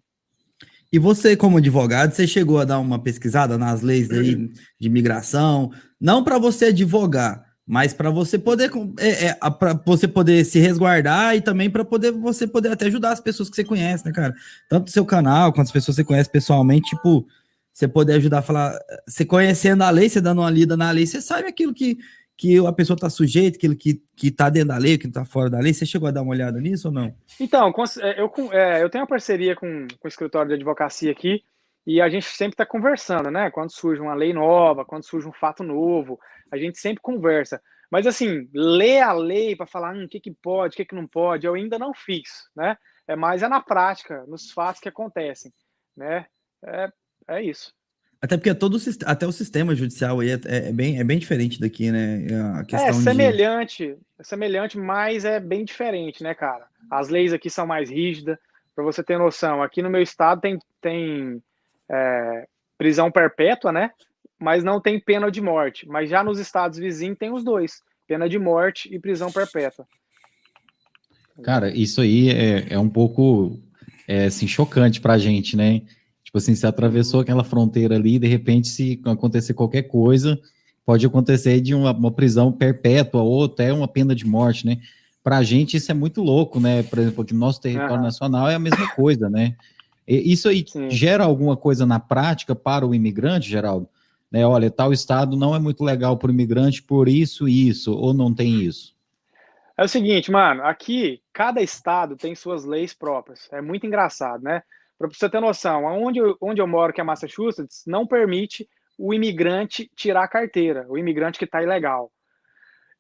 E 0.93 0.99
você, 0.99 1.37
como 1.37 1.59
advogado, 1.59 2.13
você 2.13 2.27
chegou 2.27 2.59
a 2.59 2.65
dar 2.65 2.79
uma 2.81 2.99
pesquisada 2.99 3.57
nas 3.57 3.81
leis 3.81 4.11
aí 4.11 4.35
de 4.35 4.89
imigração, 4.89 5.71
não 6.01 6.25
para 6.25 6.37
você 6.37 6.67
advogar, 6.67 7.45
mas 7.65 7.93
para 7.93 8.11
você 8.11 8.37
poder 8.37 8.69
é, 8.99 9.27
é, 9.27 9.35
para 9.35 9.75
você 9.87 10.09
poder 10.09 10.45
se 10.45 10.59
resguardar 10.59 11.37
e 11.37 11.41
também 11.41 11.71
para 11.71 11.85
poder 11.85 12.11
você 12.11 12.45
poder 12.45 12.73
até 12.73 12.87
ajudar 12.87 13.13
as 13.13 13.21
pessoas 13.21 13.49
que 13.49 13.55
você 13.55 13.63
conhece, 13.63 14.05
né, 14.05 14.11
cara? 14.13 14.35
Tanto 14.69 14.89
o 14.89 14.91
seu 14.91 15.05
canal 15.05 15.53
quanto 15.53 15.69
as 15.69 15.73
pessoas 15.73 15.95
que 15.95 16.03
você 16.03 16.07
conhece 16.07 16.29
pessoalmente, 16.29 16.91
tipo, 16.91 17.25
você 17.73 17.87
poder 17.87 18.15
ajudar 18.15 18.41
a 18.41 18.43
falar, 18.43 18.77
você 19.07 19.25
conhecendo 19.25 19.85
a 19.85 19.91
lei, 19.91 20.09
você 20.09 20.21
dando 20.21 20.41
uma 20.41 20.51
lida 20.51 20.77
na 20.77 20.91
lei, 20.91 21.07
você 21.07 21.21
sabe 21.21 21.47
aquilo 21.47 21.73
que 21.73 21.99
que 22.41 22.57
a 22.67 22.73
pessoa 22.73 22.95
está 22.95 23.11
sujeita, 23.11 23.59
aquilo 23.59 23.77
que 23.77 24.03
está 24.23 24.49
dentro 24.49 24.69
da 24.69 24.79
lei, 24.79 24.97
que 24.97 25.07
está 25.07 25.27
fora 25.27 25.51
da 25.51 25.61
lei. 25.61 25.75
Você 25.75 25.85
chegou 25.85 26.09
a 26.09 26.11
dar 26.11 26.23
uma 26.23 26.31
olhada 26.31 26.59
nisso 26.59 26.89
ou 26.89 26.95
não? 26.95 27.15
Então, 27.39 27.71
é, 28.01 28.19
eu, 28.19 28.33
é, 28.51 28.83
eu 28.83 28.89
tenho 28.89 29.03
uma 29.03 29.09
parceria 29.09 29.55
com, 29.55 29.87
com 29.99 30.07
o 30.07 30.09
escritório 30.09 30.49
de 30.49 30.55
advocacia 30.55 31.13
aqui 31.13 31.45
e 31.87 32.01
a 32.01 32.09
gente 32.09 32.25
sempre 32.25 32.55
está 32.55 32.65
conversando, 32.65 33.31
né? 33.31 33.51
Quando 33.51 33.71
surge 33.71 34.01
uma 34.01 34.15
lei 34.15 34.33
nova, 34.33 34.87
quando 34.87 35.05
surge 35.05 35.29
um 35.29 35.35
fato 35.35 35.63
novo, 35.63 36.19
a 36.51 36.57
gente 36.57 36.79
sempre 36.79 37.03
conversa. 37.03 37.61
Mas 37.91 38.07
assim, 38.07 38.49
ler 38.55 39.03
a 39.03 39.13
lei 39.13 39.55
para 39.55 39.67
falar 39.67 39.95
hum, 39.95 40.05
o 40.05 40.09
que, 40.09 40.19
que 40.19 40.31
pode, 40.31 40.73
o 40.73 40.77
que, 40.79 40.87
que 40.87 40.95
não 40.95 41.07
pode, 41.07 41.47
eu 41.47 41.53
ainda 41.53 41.79
não 41.79 41.93
fiz, 41.93 42.49
né? 42.57 42.75
É 43.07 43.15
mais 43.15 43.43
é 43.43 43.49
na 43.49 43.61
prática, 43.61 44.25
nos 44.27 44.51
fatos 44.51 44.81
que 44.81 44.89
acontecem, 44.89 45.53
né? 45.95 46.25
É, 46.65 46.89
é 47.29 47.43
isso. 47.43 47.75
Até 48.23 48.37
porque 48.37 48.55
todo, 48.55 48.77
até 49.07 49.27
o 49.27 49.33
sistema 49.33 49.75
judicial 49.75 50.21
aí 50.21 50.31
é, 50.31 50.41
é, 50.45 50.69
é, 50.69 50.73
bem, 50.73 51.01
é 51.01 51.05
bem 51.05 51.19
diferente 51.19 51.59
daqui, 51.59 51.91
né? 51.91 52.27
A 52.55 52.65
questão 52.65 52.89
é 52.89 52.93
semelhante, 52.93 53.87
de... 53.87 53.97
é 54.19 54.23
semelhante, 54.23 54.77
mas 54.79 55.25
é 55.25 55.41
bem 55.41 55.65
diferente, 55.65 56.23
né, 56.23 56.35
cara? 56.35 56.67
As 56.91 57.09
leis 57.09 57.33
aqui 57.33 57.49
são 57.49 57.67
mais 57.67 57.89
rígidas. 57.89 58.37
Para 58.75 58.85
você 58.85 59.03
ter 59.03 59.19
noção, 59.19 59.63
aqui 59.63 59.81
no 59.81 59.91
meu 59.91 60.03
estado 60.03 60.41
tem, 60.41 60.59
tem 60.83 61.43
é, 61.89 62.47
prisão 62.77 63.11
perpétua, 63.11 63.73
né? 63.73 63.91
Mas 64.39 64.63
não 64.63 64.81
tem 64.81 65.01
pena 65.01 65.31
de 65.31 65.41
morte. 65.41 65.89
Mas 65.89 66.11
já 66.11 66.23
nos 66.23 66.39
estados 66.39 66.79
vizinhos 66.79 67.19
tem 67.19 67.33
os 67.33 67.43
dois: 67.43 67.83
pena 68.07 68.29
de 68.29 68.39
morte 68.39 68.95
e 68.95 68.99
prisão 68.99 69.33
perpétua. 69.33 69.87
Cara, 71.43 71.71
isso 71.71 72.03
aí 72.03 72.29
é, 72.29 72.75
é 72.75 72.79
um 72.79 72.89
pouco 72.89 73.59
é, 74.07 74.27
assim, 74.27 74.47
chocante 74.47 75.01
para 75.01 75.15
a 75.15 75.19
gente, 75.19 75.57
né? 75.57 75.83
Tipo 76.31 76.39
assim, 76.39 76.55
você 76.55 76.65
atravessou 76.65 77.19
aquela 77.19 77.43
fronteira 77.43 77.97
ali, 77.97 78.17
de 78.17 78.29
repente, 78.29 78.69
se 78.69 79.01
acontecer 79.05 79.53
qualquer 79.53 79.83
coisa, 79.83 80.41
pode 80.87 81.05
acontecer 81.05 81.61
de 81.61 81.75
uma, 81.75 81.91
uma 81.91 82.13
prisão 82.13 82.53
perpétua 82.53 83.21
ou 83.21 83.47
até 83.47 83.73
uma 83.73 83.89
pena 83.89 84.15
de 84.15 84.25
morte, 84.25 84.65
né? 84.65 84.79
Para 85.25 85.39
a 85.39 85.43
gente 85.43 85.77
isso 85.77 85.91
é 85.91 85.95
muito 85.95 86.23
louco, 86.23 86.61
né? 86.61 86.85
Por 86.85 87.01
exemplo, 87.01 87.25
que 87.25 87.35
no 87.35 87.41
nosso 87.41 87.61
território 87.61 87.97
uhum. 87.97 88.03
nacional 88.03 88.49
é 88.49 88.55
a 88.55 88.61
mesma 88.61 88.89
coisa, 88.95 89.29
né? 89.29 89.57
E 90.07 90.33
isso 90.33 90.49
aí 90.49 90.65
Sim. 90.65 90.89
gera 90.89 91.25
alguma 91.25 91.57
coisa 91.57 91.85
na 91.85 91.99
prática 91.99 92.55
para 92.55 92.87
o 92.87 92.95
imigrante, 92.95 93.51
Geraldo? 93.51 93.89
Né? 94.31 94.47
Olha, 94.47 94.71
tal 94.71 94.93
estado 94.93 95.37
não 95.37 95.53
é 95.53 95.59
muito 95.59 95.83
legal 95.83 96.17
para 96.17 96.29
o 96.29 96.33
imigrante 96.33 96.81
por 96.81 97.09
isso 97.09 97.49
e 97.49 97.69
isso, 97.69 97.93
ou 97.93 98.15
não 98.15 98.33
tem 98.33 98.63
isso? 98.63 98.95
É 99.77 99.83
o 99.83 99.89
seguinte, 99.89 100.31
mano, 100.31 100.63
aqui 100.63 101.21
cada 101.33 101.61
estado 101.61 102.17
tem 102.17 102.37
suas 102.37 102.65
leis 102.65 102.95
próprias. 102.95 103.49
É 103.51 103.61
muito 103.61 103.85
engraçado, 103.85 104.45
né? 104.45 104.63
Para 105.01 105.09
você 105.09 105.31
ter 105.31 105.41
noção, 105.41 105.87
onde 105.87 106.19
eu, 106.19 106.37
onde 106.43 106.61
eu 106.61 106.67
moro, 106.67 106.93
que 106.93 107.01
é 107.01 107.05
Massachusetts, 107.05 107.85
não 107.87 108.07
permite 108.07 108.69
o 108.99 109.15
imigrante 109.15 109.91
tirar 109.97 110.25
a 110.25 110.29
carteira, 110.29 110.85
o 110.91 110.99
imigrante 110.99 111.39
que 111.39 111.47
está 111.47 111.63
ilegal. 111.63 112.13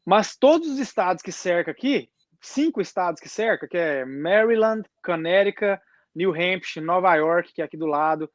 Mas 0.03 0.35
todos 0.35 0.67
os 0.67 0.79
estados 0.79 1.23
que 1.23 1.31
cerca 1.31 1.71
aqui, 1.71 2.09
cinco 2.41 2.81
estados 2.81 3.21
que 3.21 3.29
cerca, 3.29 3.69
que 3.69 3.77
é 3.77 4.07
Maryland, 4.07 4.89
Connecticut, 5.05 5.79
New 6.15 6.31
Hampshire, 6.31 6.83
Nova 6.83 7.15
York, 7.17 7.53
que 7.53 7.61
é 7.61 7.67
aqui 7.67 7.77
do 7.77 7.85
lado, 7.85 8.31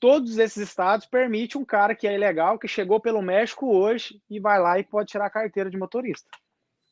todos 0.00 0.38
esses 0.38 0.66
estados 0.66 1.04
permitem 1.04 1.60
um 1.60 1.66
cara 1.66 1.94
que 1.94 2.08
é 2.08 2.14
ilegal, 2.14 2.58
que 2.58 2.66
chegou 2.66 2.98
pelo 2.98 3.20
México 3.20 3.76
hoje 3.76 4.22
e 4.30 4.40
vai 4.40 4.58
lá 4.58 4.78
e 4.78 4.84
pode 4.84 5.10
tirar 5.10 5.26
a 5.26 5.30
carteira 5.30 5.68
de 5.68 5.76
motorista. 5.76 6.30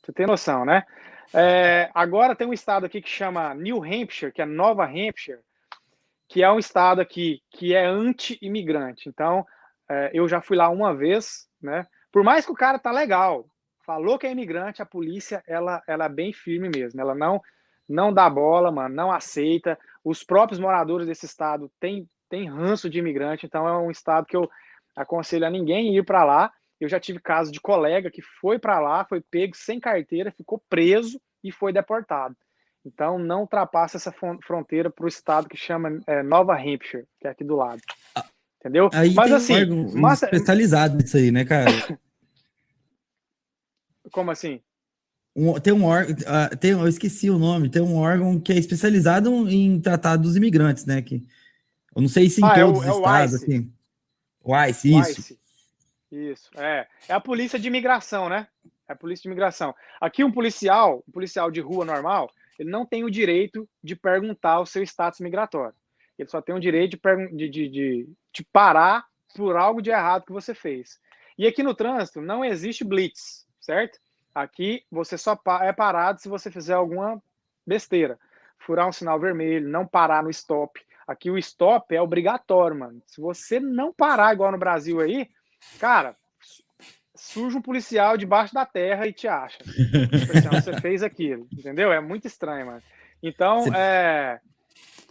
Você 0.04 0.12
tem 0.12 0.26
noção, 0.26 0.66
né? 0.66 0.84
É, 1.32 1.90
agora 1.94 2.36
tem 2.36 2.46
um 2.46 2.52
estado 2.52 2.84
aqui 2.84 3.00
que 3.00 3.08
chama 3.08 3.54
New 3.54 3.82
Hampshire, 3.82 4.32
que 4.32 4.42
é 4.42 4.46
Nova 4.46 4.84
Hampshire, 4.84 5.40
que 6.28 6.42
é 6.42 6.52
um 6.52 6.58
estado 6.58 7.00
aqui 7.00 7.40
que 7.50 7.74
é 7.74 7.86
anti-imigrante. 7.86 9.08
Então, 9.08 9.44
é, 9.88 10.10
eu 10.12 10.28
já 10.28 10.40
fui 10.40 10.56
lá 10.56 10.68
uma 10.68 10.94
vez, 10.94 11.48
né? 11.60 11.86
Por 12.12 12.22
mais 12.22 12.44
que 12.44 12.52
o 12.52 12.56
cara 12.56 12.78
tá 12.78 12.90
legal, 12.90 13.48
falou 13.84 14.18
que 14.18 14.26
é 14.26 14.30
imigrante, 14.30 14.82
a 14.82 14.86
polícia 14.86 15.42
ela, 15.46 15.82
ela 15.86 16.04
é 16.04 16.08
bem 16.08 16.32
firme 16.32 16.68
mesmo. 16.68 17.00
Ela 17.00 17.14
não 17.14 17.40
não 17.88 18.12
dá 18.12 18.28
bola, 18.28 18.70
mano, 18.70 18.94
não 18.94 19.10
aceita. 19.10 19.78
Os 20.04 20.22
próprios 20.22 20.60
moradores 20.60 21.06
desse 21.06 21.24
estado 21.24 21.70
têm, 21.80 22.06
têm 22.28 22.46
ranço 22.46 22.90
de 22.90 22.98
imigrante, 22.98 23.46
então 23.46 23.66
é 23.66 23.78
um 23.78 23.90
estado 23.90 24.26
que 24.26 24.36
eu 24.36 24.48
aconselho 24.94 25.46
a 25.46 25.50
ninguém 25.50 25.96
ir 25.96 26.04
para 26.04 26.22
lá. 26.22 26.52
Eu 26.78 26.88
já 26.88 27.00
tive 27.00 27.18
caso 27.18 27.50
de 27.50 27.60
colega 27.60 28.10
que 28.10 28.20
foi 28.20 28.58
para 28.58 28.78
lá, 28.78 29.06
foi 29.06 29.22
pego 29.22 29.56
sem 29.56 29.80
carteira, 29.80 30.30
ficou 30.30 30.62
preso 30.68 31.18
e 31.42 31.50
foi 31.50 31.72
deportado. 31.72 32.36
Então, 32.84 33.18
não 33.18 33.40
ultrapassa 33.40 33.96
essa 33.96 34.12
fronteira 34.42 34.90
para 34.90 35.04
o 35.04 35.08
estado 35.08 35.48
que 35.48 35.56
chama 35.56 36.00
é, 36.06 36.22
Nova 36.22 36.54
Hampshire, 36.54 37.06
que 37.20 37.26
é 37.26 37.30
aqui 37.30 37.44
do 37.44 37.56
lado. 37.56 37.82
Entendeu? 38.60 38.88
Aí 38.92 39.12
Mas 39.14 39.32
assim. 39.32 39.70
Um 39.70 40.00
massa... 40.00 40.24
especializado 40.26 40.96
nisso 40.96 41.16
aí, 41.16 41.30
né, 41.30 41.44
cara? 41.44 41.70
Como 44.10 44.30
assim? 44.30 44.60
Um, 45.36 45.54
tem 45.60 45.72
um 45.72 45.84
órgão, 45.84 46.14
uh, 46.14 46.56
tem, 46.56 46.72
eu 46.72 46.88
esqueci 46.88 47.30
o 47.30 47.38
nome, 47.38 47.68
tem 47.68 47.80
um 47.82 47.96
órgão 47.96 48.40
que 48.40 48.52
é 48.52 48.56
especializado 48.56 49.30
em 49.48 49.80
tratar 49.80 50.16
dos 50.16 50.34
imigrantes, 50.34 50.84
né? 50.84 51.00
Que, 51.00 51.22
eu 51.94 52.02
não 52.02 52.08
sei 52.08 52.28
se 52.28 52.40
em 52.40 52.44
ah, 52.44 52.54
todos 52.54 52.84
é 52.84 52.90
o, 52.90 52.90
os 52.90 52.96
é 52.96 52.98
estados, 52.98 53.34
assim. 53.34 53.72
O 54.42 54.56
ICE, 54.56 54.98
isso. 54.98 55.20
ICE. 55.20 55.38
Isso, 56.10 56.50
é. 56.56 56.88
É 57.08 57.12
a 57.12 57.20
polícia 57.20 57.58
de 57.58 57.68
imigração, 57.68 58.28
né? 58.28 58.48
É 58.88 58.94
a 58.94 58.96
polícia 58.96 59.22
de 59.22 59.28
imigração. 59.28 59.74
Aqui 60.00 60.24
um 60.24 60.32
policial, 60.32 61.04
um 61.06 61.12
policial 61.12 61.50
de 61.50 61.60
rua 61.60 61.84
normal, 61.84 62.32
ele 62.58 62.70
não 62.70 62.84
tem 62.84 63.04
o 63.04 63.10
direito 63.10 63.68
de 63.82 63.94
perguntar 63.94 64.60
o 64.60 64.66
seu 64.66 64.82
status 64.82 65.20
migratório. 65.20 65.74
Ele 66.18 66.28
só 66.28 66.42
tem 66.42 66.54
o 66.54 66.60
direito 66.60 66.98
de, 66.98 67.48
de, 67.48 67.68
de, 67.68 68.08
de, 68.32 68.44
parar 68.52 69.06
por 69.36 69.56
algo 69.56 69.80
de 69.80 69.90
errado 69.90 70.24
que 70.24 70.32
você 70.32 70.52
fez. 70.52 70.98
E 71.36 71.46
aqui 71.46 71.62
no 71.62 71.74
trânsito 71.74 72.20
não 72.20 72.44
existe 72.44 72.84
blitz, 72.84 73.46
certo? 73.60 74.00
Aqui 74.34 74.84
você 74.90 75.16
só 75.16 75.38
é 75.62 75.72
parado 75.72 76.20
se 76.20 76.28
você 76.28 76.50
fizer 76.50 76.74
alguma 76.74 77.22
besteira. 77.64 78.18
Furar 78.58 78.88
um 78.88 78.92
sinal 78.92 79.20
vermelho, 79.20 79.68
não 79.68 79.86
parar 79.86 80.22
no 80.22 80.30
stop. 80.30 80.80
Aqui 81.06 81.30
o 81.30 81.38
stop 81.38 81.94
é 81.94 82.02
obrigatório, 82.02 82.76
mano. 82.76 83.00
Se 83.06 83.20
você 83.20 83.60
não 83.60 83.92
parar 83.92 84.34
igual 84.34 84.50
no 84.50 84.58
Brasil 84.58 85.00
aí, 85.00 85.30
cara, 85.78 86.16
surge 87.18 87.56
um 87.56 87.62
policial 87.62 88.16
debaixo 88.16 88.54
da 88.54 88.64
terra 88.64 89.06
e 89.06 89.12
te 89.12 89.26
acha. 89.26 89.58
Tipo 89.58 90.38
assim, 90.38 90.48
você 90.48 90.72
fez 90.80 91.02
aquilo, 91.02 91.46
entendeu? 91.52 91.92
É 91.92 92.00
muito 92.00 92.26
estranho, 92.26 92.66
mano. 92.66 92.82
Então, 93.22 93.64
é, 93.74 94.40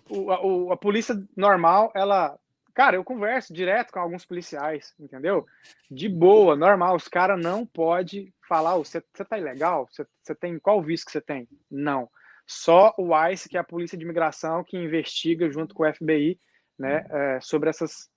o, 0.10 0.72
a, 0.72 0.74
a, 0.74 0.78
polícia 0.78 1.22
normal, 1.36 1.92
ela. 1.94 2.38
Cara, 2.74 2.96
eu 2.96 3.04
converso 3.04 3.54
direto 3.54 3.92
com 3.92 4.00
alguns 4.00 4.24
policiais, 4.24 4.94
entendeu? 5.00 5.46
De 5.90 6.08
boa, 6.08 6.56
normal. 6.56 6.96
Os 6.96 7.08
caras 7.08 7.42
não 7.42 7.66
podem 7.66 8.32
falar, 8.48 8.78
você 8.78 9.00
oh, 9.20 9.26
tá 9.26 9.38
ilegal? 9.38 9.90
Você 9.92 10.36
tem 10.36 10.60
qual 10.60 10.82
visto 10.82 11.08
que 11.08 11.12
você 11.12 11.22
tem? 11.22 11.48
Não. 11.70 12.08
Só 12.46 12.94
o 12.98 13.10
ICE, 13.30 13.50
que 13.50 13.58
é 13.58 13.60
a 13.60 13.64
Polícia 13.64 13.98
de 13.98 14.06
Imigração, 14.06 14.64
que 14.64 14.78
investiga 14.78 15.50
junto 15.52 15.74
com 15.74 15.84
o 15.84 15.94
FBI, 15.94 16.40
né, 16.78 17.06
é, 17.10 17.40
sobre 17.42 17.68
essas, 17.68 18.10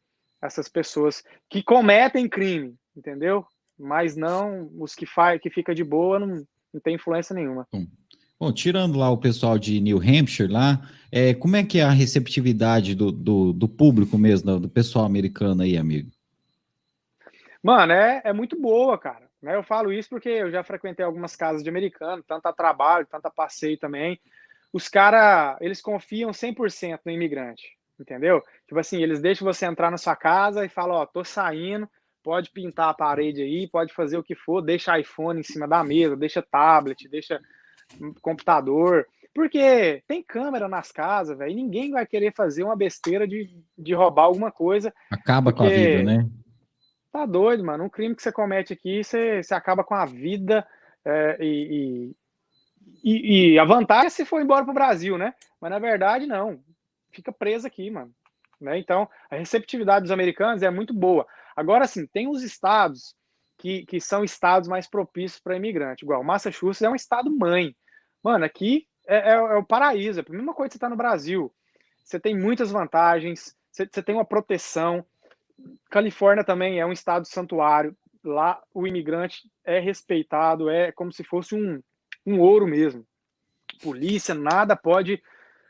essas 0.42 0.68
pessoas 0.68 1.24
que 1.48 1.62
cometem 1.62 2.28
crime, 2.28 2.76
entendeu? 2.94 3.46
Mas 3.80 4.16
não 4.16 4.70
os 4.78 4.94
que 4.94 5.06
faz, 5.06 5.40
que 5.40 5.50
fica 5.50 5.74
de 5.74 5.82
boa 5.82 6.18
não, 6.18 6.46
não 6.72 6.80
tem 6.80 6.94
influência 6.94 7.34
nenhuma. 7.34 7.66
Bom. 7.72 7.86
Bom, 8.40 8.50
tirando 8.50 8.98
lá 8.98 9.10
o 9.10 9.18
pessoal 9.18 9.58
de 9.58 9.78
New 9.82 9.98
Hampshire 9.98 10.50
lá, 10.50 10.80
é, 11.12 11.34
como 11.34 11.56
é 11.56 11.62
que 11.62 11.78
é 11.78 11.82
a 11.82 11.90
receptividade 11.90 12.94
do, 12.94 13.12
do, 13.12 13.52
do 13.52 13.68
público 13.68 14.16
mesmo, 14.16 14.58
do 14.58 14.68
pessoal 14.68 15.04
americano 15.04 15.60
aí, 15.60 15.76
amigo? 15.76 16.10
Mano, 17.62 17.92
é, 17.92 18.22
é 18.24 18.32
muito 18.32 18.58
boa, 18.58 18.96
cara. 18.96 19.28
Né? 19.42 19.54
Eu 19.54 19.62
falo 19.62 19.92
isso 19.92 20.08
porque 20.08 20.30
eu 20.30 20.50
já 20.50 20.64
frequentei 20.64 21.04
algumas 21.04 21.36
casas 21.36 21.62
de 21.62 21.68
americano, 21.68 22.24
tanto 22.26 22.46
a 22.46 22.52
trabalho, 22.52 23.06
tanto 23.10 23.26
a 23.26 23.30
passeio 23.30 23.76
também. 23.76 24.18
Os 24.72 24.88
caras, 24.88 25.58
eles 25.60 25.82
confiam 25.82 26.30
100% 26.30 27.00
no 27.04 27.12
imigrante, 27.12 27.76
entendeu? 27.98 28.42
Tipo 28.66 28.80
assim, 28.80 29.02
eles 29.02 29.20
deixam 29.20 29.44
você 29.44 29.66
entrar 29.66 29.90
na 29.90 29.98
sua 29.98 30.16
casa 30.16 30.64
e 30.64 30.68
falam, 30.70 30.96
ó, 30.96 31.04
tô 31.04 31.22
saindo, 31.22 31.86
pode 32.22 32.50
pintar 32.50 32.90
a 32.90 32.94
parede 32.94 33.42
aí, 33.42 33.68
pode 33.68 33.92
fazer 33.92 34.16
o 34.18 34.22
que 34.22 34.34
for, 34.34 34.60
deixa 34.60 34.98
iPhone 34.98 35.40
em 35.40 35.44
cima 35.44 35.66
da 35.66 35.82
mesa, 35.82 36.16
deixa 36.16 36.42
tablet, 36.42 37.08
deixa 37.08 37.40
computador, 38.22 39.06
porque 39.34 40.02
tem 40.06 40.22
câmera 40.22 40.68
nas 40.68 40.90
casas, 40.90 41.38
velho, 41.38 41.52
e 41.52 41.54
ninguém 41.54 41.90
vai 41.90 42.06
querer 42.06 42.32
fazer 42.34 42.62
uma 42.62 42.76
besteira 42.76 43.26
de, 43.26 43.48
de 43.76 43.94
roubar 43.94 44.24
alguma 44.24 44.50
coisa. 44.50 44.92
Acaba 45.10 45.52
com 45.52 45.64
a 45.64 45.68
vida, 45.68 46.02
né? 46.02 46.28
Tá 47.12 47.26
doido, 47.26 47.64
mano. 47.64 47.84
Um 47.84 47.88
crime 47.88 48.14
que 48.14 48.22
você 48.22 48.30
comete 48.30 48.72
aqui, 48.72 49.02
você, 49.02 49.42
você 49.42 49.54
acaba 49.54 49.82
com 49.82 49.94
a 49.94 50.04
vida 50.04 50.66
é, 51.04 51.36
e, 51.40 52.14
e, 53.02 53.52
e, 53.54 53.58
a 53.58 53.64
vantagem 53.64 54.06
é 54.06 54.10
se 54.10 54.24
for 54.24 54.40
embora 54.40 54.64
pro 54.64 54.74
Brasil, 54.74 55.16
né? 55.18 55.34
Mas 55.60 55.70
na 55.70 55.78
verdade, 55.78 56.26
não. 56.26 56.60
Fica 57.10 57.32
preso 57.32 57.66
aqui, 57.66 57.90
mano. 57.90 58.12
Né? 58.60 58.78
Então, 58.78 59.08
a 59.30 59.36
receptividade 59.36 60.02
dos 60.02 60.12
americanos 60.12 60.62
é 60.62 60.70
muito 60.70 60.92
boa. 60.92 61.26
Agora, 61.60 61.86
sim, 61.86 62.06
tem 62.06 62.26
os 62.26 62.42
estados 62.42 63.14
que, 63.58 63.84
que 63.84 64.00
são 64.00 64.24
estados 64.24 64.66
mais 64.66 64.88
propícios 64.88 65.38
para 65.38 65.56
imigrante, 65.56 66.06
igual 66.06 66.24
Massachusetts 66.24 66.80
é 66.80 66.88
um 66.88 66.94
estado 66.94 67.30
mãe. 67.30 67.76
Mano, 68.24 68.46
aqui 68.46 68.88
é, 69.06 69.32
é, 69.32 69.34
é 69.34 69.56
o 69.56 69.62
paraíso, 69.62 70.20
é 70.20 70.24
a 70.26 70.32
mesma 70.32 70.54
coisa 70.54 70.70
que 70.70 70.72
você 70.72 70.78
está 70.78 70.88
no 70.88 70.96
Brasil. 70.96 71.52
Você 72.02 72.18
tem 72.18 72.34
muitas 72.34 72.70
vantagens, 72.70 73.54
você, 73.70 73.86
você 73.86 74.02
tem 74.02 74.14
uma 74.14 74.24
proteção. 74.24 75.04
Califórnia 75.90 76.42
também 76.42 76.80
é 76.80 76.86
um 76.86 76.92
estado 76.92 77.26
santuário. 77.26 77.94
lá 78.24 78.62
o 78.72 78.86
imigrante 78.86 79.42
é 79.62 79.78
respeitado, 79.78 80.70
é 80.70 80.90
como 80.92 81.12
se 81.12 81.22
fosse 81.22 81.54
um, 81.54 81.82
um 82.26 82.40
ouro 82.40 82.66
mesmo. 82.66 83.06
Polícia, 83.82 84.34
nada 84.34 84.74
pode, 84.74 85.22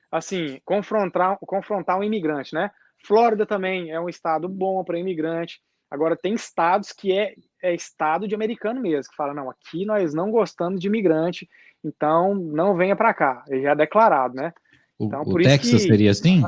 assim, 0.09 0.61
confrontar, 0.65 1.37
confrontar 1.41 1.99
um 1.99 2.05
imigrante, 2.05 2.55
né? 2.55 2.71
Flórida 3.05 3.45
também 3.45 3.91
é 3.91 3.99
um 3.99 4.09
estado 4.09 4.49
bom 4.49 4.85
para 4.85 4.97
imigrante. 4.97 5.61
Agora, 5.91 6.17
tem 6.17 6.35
estados 6.35 6.93
que 6.93 7.13
é, 7.13 7.35
é 7.63 7.75
estado 7.75 8.29
de 8.29 8.35
americano 8.35 8.81
mesmo, 8.81 9.11
que 9.11 9.17
fala, 9.17 9.35
não, 9.35 9.51
aqui 9.51 9.85
nós 9.85 10.15
não 10.15 10.31
gostamos 10.31 10.81
de 10.81 10.87
imigrante, 10.87 11.49
então 11.85 12.35
não 12.35 12.77
venha 12.77 12.95
para 12.95 13.13
cá. 13.13 13.45
Ele 13.49 13.63
já 13.63 13.73
é 13.73 13.77
declarado, 13.77 14.35
né? 14.35 14.53
Então, 14.99 15.23
o, 15.23 15.35
o 15.35 15.43
Texas 15.43 15.83
que... 15.83 15.89
seria 15.89 16.11
assim? 16.11 16.43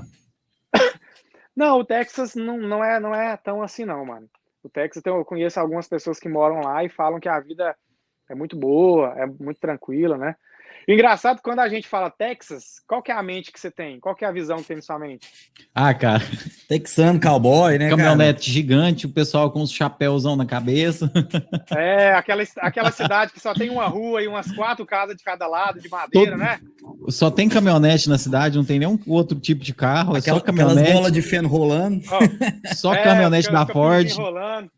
Não, 1.54 1.80
o 1.80 1.84
Texas 1.84 2.34
não, 2.34 2.56
não, 2.56 2.82
é, 2.82 2.98
não 2.98 3.14
é 3.14 3.36
tão 3.36 3.62
assim, 3.62 3.84
não, 3.84 4.06
mano. 4.06 4.26
O 4.62 4.70
Texas, 4.70 5.02
eu 5.04 5.22
conheço 5.22 5.60
algumas 5.60 5.86
pessoas 5.86 6.18
que 6.18 6.26
moram 6.26 6.62
lá 6.62 6.82
e 6.82 6.88
falam 6.88 7.20
que 7.20 7.28
a 7.28 7.38
vida 7.40 7.76
é 8.26 8.34
muito 8.34 8.56
boa, 8.56 9.12
é 9.18 9.26
muito 9.26 9.60
tranquila, 9.60 10.16
né? 10.16 10.34
Engraçado 10.88 11.40
quando 11.42 11.60
a 11.60 11.68
gente 11.68 11.86
fala 11.86 12.10
Texas, 12.10 12.80
qual 12.86 13.02
que 13.02 13.12
é 13.12 13.14
a 13.14 13.22
mente 13.22 13.52
que 13.52 13.60
você 13.60 13.70
tem? 13.70 14.00
Qual 14.00 14.14
que 14.14 14.24
é 14.24 14.28
a 14.28 14.32
visão 14.32 14.58
que 14.58 14.68
tem 14.68 14.76
na 14.76 14.82
sua 14.82 14.98
mente? 14.98 15.28
Ah, 15.74 15.94
cara. 15.94 16.22
Texano, 16.68 17.20
cowboy, 17.20 17.78
né? 17.78 17.88
Caminhonete 17.88 18.40
cara? 18.40 18.52
gigante, 18.52 19.06
o 19.06 19.12
pessoal 19.12 19.50
com 19.50 19.62
os 19.62 19.72
chapéuzão 19.72 20.36
na 20.36 20.46
cabeça. 20.46 21.10
É, 21.76 22.12
aquela, 22.14 22.42
aquela 22.58 22.90
cidade 22.90 23.32
que 23.32 23.40
só 23.40 23.54
tem 23.54 23.70
uma 23.70 23.86
rua 23.86 24.22
e 24.22 24.28
umas 24.28 24.50
quatro 24.52 24.84
casas 24.84 25.16
de 25.16 25.24
cada 25.24 25.46
lado, 25.46 25.80
de 25.80 25.88
madeira, 25.88 26.32
Todo... 26.32 26.40
né? 26.40 26.60
Só 27.08 27.30
tem 27.30 27.48
caminhonete 27.48 28.08
na 28.08 28.18
cidade, 28.18 28.56
não 28.56 28.64
tem 28.64 28.78
nenhum 28.78 28.98
outro 29.06 29.38
tipo 29.38 29.62
de 29.62 29.74
carro. 29.74 30.16
Aquela, 30.16 30.36
é 30.36 30.40
só 30.40 30.44
caminhonete. 30.44 30.80
Aquelas 30.80 30.94
bolas 30.94 31.12
de 31.12 31.22
feno 31.22 31.48
rolando. 31.48 32.02
Oh, 32.10 32.74
só 32.74 32.94
é, 32.94 33.02
caminhonete 33.02 33.50
da 33.50 33.66
Ford. 33.66 34.10
Rolando. 34.12 34.70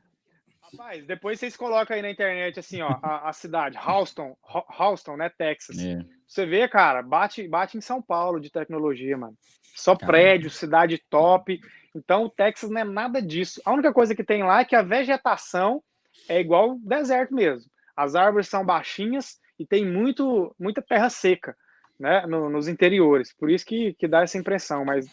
Rapaz, 0.76 1.06
depois 1.06 1.38
vocês 1.38 1.56
colocam 1.56 1.96
aí 1.96 2.02
na 2.02 2.10
internet 2.10 2.58
assim, 2.58 2.82
ó, 2.82 2.98
a, 3.02 3.28
a 3.28 3.32
cidade, 3.32 3.78
Houston, 3.78 4.36
Houston, 4.78 5.16
né, 5.16 5.30
Texas. 5.30 5.78
É. 5.78 6.04
Você 6.26 6.44
vê, 6.46 6.68
cara, 6.68 7.02
bate, 7.02 7.46
bate 7.46 7.76
em 7.76 7.80
São 7.80 8.02
Paulo 8.02 8.40
de 8.40 8.50
tecnologia, 8.50 9.16
mano. 9.16 9.36
Só 9.74 9.96
Caramba. 9.96 10.12
prédio, 10.12 10.50
cidade 10.50 11.02
top. 11.10 11.60
Então 11.94 12.24
o 12.24 12.30
Texas 12.30 12.70
não 12.70 12.80
é 12.80 12.84
nada 12.84 13.20
disso. 13.20 13.60
A 13.64 13.72
única 13.72 13.92
coisa 13.92 14.14
que 14.14 14.24
tem 14.24 14.42
lá 14.42 14.60
é 14.60 14.64
que 14.64 14.76
a 14.76 14.82
vegetação 14.82 15.82
é 16.28 16.40
igual 16.40 16.78
deserto 16.78 17.34
mesmo. 17.34 17.70
As 17.96 18.14
árvores 18.14 18.48
são 18.48 18.64
baixinhas 18.64 19.38
e 19.58 19.66
tem 19.66 19.86
muito, 19.86 20.54
muita 20.58 20.82
terra 20.82 21.08
seca, 21.08 21.56
né, 21.98 22.26
no, 22.26 22.48
nos 22.50 22.68
interiores. 22.68 23.32
Por 23.32 23.50
isso 23.50 23.64
que, 23.64 23.94
que 23.94 24.08
dá 24.08 24.22
essa 24.22 24.38
impressão, 24.38 24.84
mas 24.84 25.06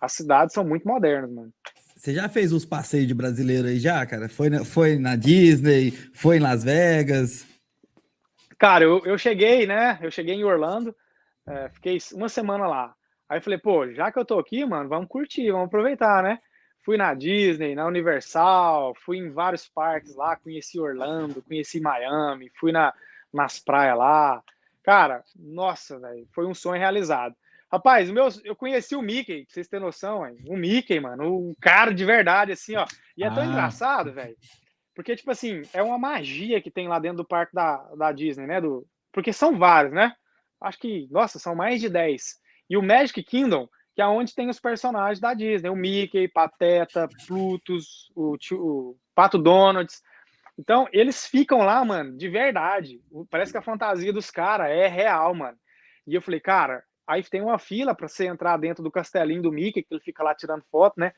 as 0.00 0.12
cidades 0.12 0.54
são 0.54 0.64
muito 0.64 0.86
modernas, 0.86 1.30
mano. 1.30 1.52
Você 1.98 2.14
já 2.14 2.28
fez 2.28 2.52
uns 2.52 2.64
passeios 2.64 3.08
de 3.08 3.12
brasileiro 3.12 3.66
aí 3.66 3.80
já, 3.80 4.06
cara? 4.06 4.28
Foi 4.28 4.48
na, 4.48 4.64
foi 4.64 4.96
na 4.96 5.16
Disney, 5.16 5.90
foi 6.14 6.36
em 6.36 6.40
Las 6.40 6.62
Vegas? 6.62 7.44
Cara, 8.56 8.84
eu, 8.84 9.04
eu 9.04 9.18
cheguei, 9.18 9.66
né? 9.66 9.98
Eu 10.00 10.08
cheguei 10.08 10.36
em 10.36 10.44
Orlando, 10.44 10.94
é, 11.44 11.68
fiquei 11.70 11.98
uma 12.12 12.28
semana 12.28 12.68
lá. 12.68 12.94
Aí 13.28 13.40
falei, 13.40 13.58
pô, 13.58 13.90
já 13.92 14.12
que 14.12 14.18
eu 14.18 14.24
tô 14.24 14.38
aqui, 14.38 14.64
mano, 14.64 14.88
vamos 14.88 15.08
curtir, 15.08 15.50
vamos 15.50 15.66
aproveitar, 15.66 16.22
né? 16.22 16.38
Fui 16.84 16.96
na 16.96 17.12
Disney, 17.14 17.74
na 17.74 17.84
Universal, 17.84 18.94
fui 19.04 19.18
em 19.18 19.30
vários 19.30 19.68
parques 19.68 20.14
lá, 20.14 20.36
conheci 20.36 20.78
Orlando, 20.78 21.42
conheci 21.42 21.80
Miami, 21.80 22.48
fui 22.54 22.70
na, 22.70 22.94
nas 23.34 23.58
praias 23.58 23.98
lá. 23.98 24.40
Cara, 24.84 25.24
nossa, 25.34 25.98
velho, 25.98 26.28
foi 26.32 26.46
um 26.46 26.54
sonho 26.54 26.78
realizado. 26.78 27.34
Rapaz, 27.70 28.10
meus, 28.10 28.42
eu 28.44 28.56
conheci 28.56 28.96
o 28.96 29.02
Mickey, 29.02 29.44
pra 29.44 29.52
vocês 29.52 29.68
terem 29.68 29.84
noção, 29.84 30.26
hein? 30.26 30.36
o 30.46 30.56
Mickey, 30.56 30.98
mano, 30.98 31.50
um 31.50 31.54
cara 31.60 31.92
de 31.92 32.04
verdade, 32.04 32.52
assim, 32.52 32.74
ó. 32.76 32.86
E 33.16 33.22
é 33.22 33.26
ah. 33.26 33.34
tão 33.34 33.44
engraçado, 33.44 34.12
velho. 34.12 34.36
Porque, 34.94 35.14
tipo 35.14 35.30
assim, 35.30 35.62
é 35.72 35.82
uma 35.82 35.98
magia 35.98 36.60
que 36.62 36.70
tem 36.70 36.88
lá 36.88 36.98
dentro 36.98 37.18
do 37.18 37.26
parque 37.26 37.54
da, 37.54 37.76
da 37.94 38.10
Disney, 38.10 38.46
né? 38.46 38.60
Do, 38.60 38.86
porque 39.12 39.32
são 39.32 39.58
vários, 39.58 39.92
né? 39.92 40.14
Acho 40.60 40.78
que, 40.78 41.06
nossa, 41.10 41.38
são 41.38 41.54
mais 41.54 41.80
de 41.80 41.88
10. 41.88 42.40
E 42.70 42.76
o 42.76 42.82
Magic 42.82 43.22
Kingdom, 43.22 43.68
que 43.94 44.00
é 44.02 44.06
onde 44.06 44.34
tem 44.34 44.48
os 44.48 44.58
personagens 44.58 45.20
da 45.20 45.34
Disney, 45.34 45.68
o 45.68 45.76
Mickey, 45.76 46.26
Pateta, 46.26 47.08
Plutus, 47.26 48.10
o, 48.14 48.36
o 48.52 48.96
Pato 49.14 49.38
Donuts. 49.38 50.02
Então, 50.58 50.88
eles 50.90 51.26
ficam 51.26 51.58
lá, 51.58 51.84
mano, 51.84 52.16
de 52.16 52.28
verdade. 52.28 53.00
Parece 53.30 53.52
que 53.52 53.58
a 53.58 53.62
fantasia 53.62 54.12
dos 54.12 54.30
caras 54.30 54.70
é 54.70 54.88
real, 54.88 55.34
mano. 55.34 55.56
E 56.06 56.14
eu 56.14 56.22
falei, 56.22 56.40
cara, 56.40 56.82
Aí 57.08 57.22
tem 57.22 57.40
uma 57.40 57.58
fila 57.58 57.94
para 57.94 58.06
você 58.06 58.26
entrar 58.26 58.58
dentro 58.58 58.84
do 58.84 58.90
castelinho 58.90 59.40
do 59.40 59.50
Mickey, 59.50 59.82
que 59.82 59.94
ele 59.94 60.00
fica 60.00 60.22
lá 60.22 60.34
tirando 60.34 60.62
foto, 60.70 61.00
né? 61.00 61.12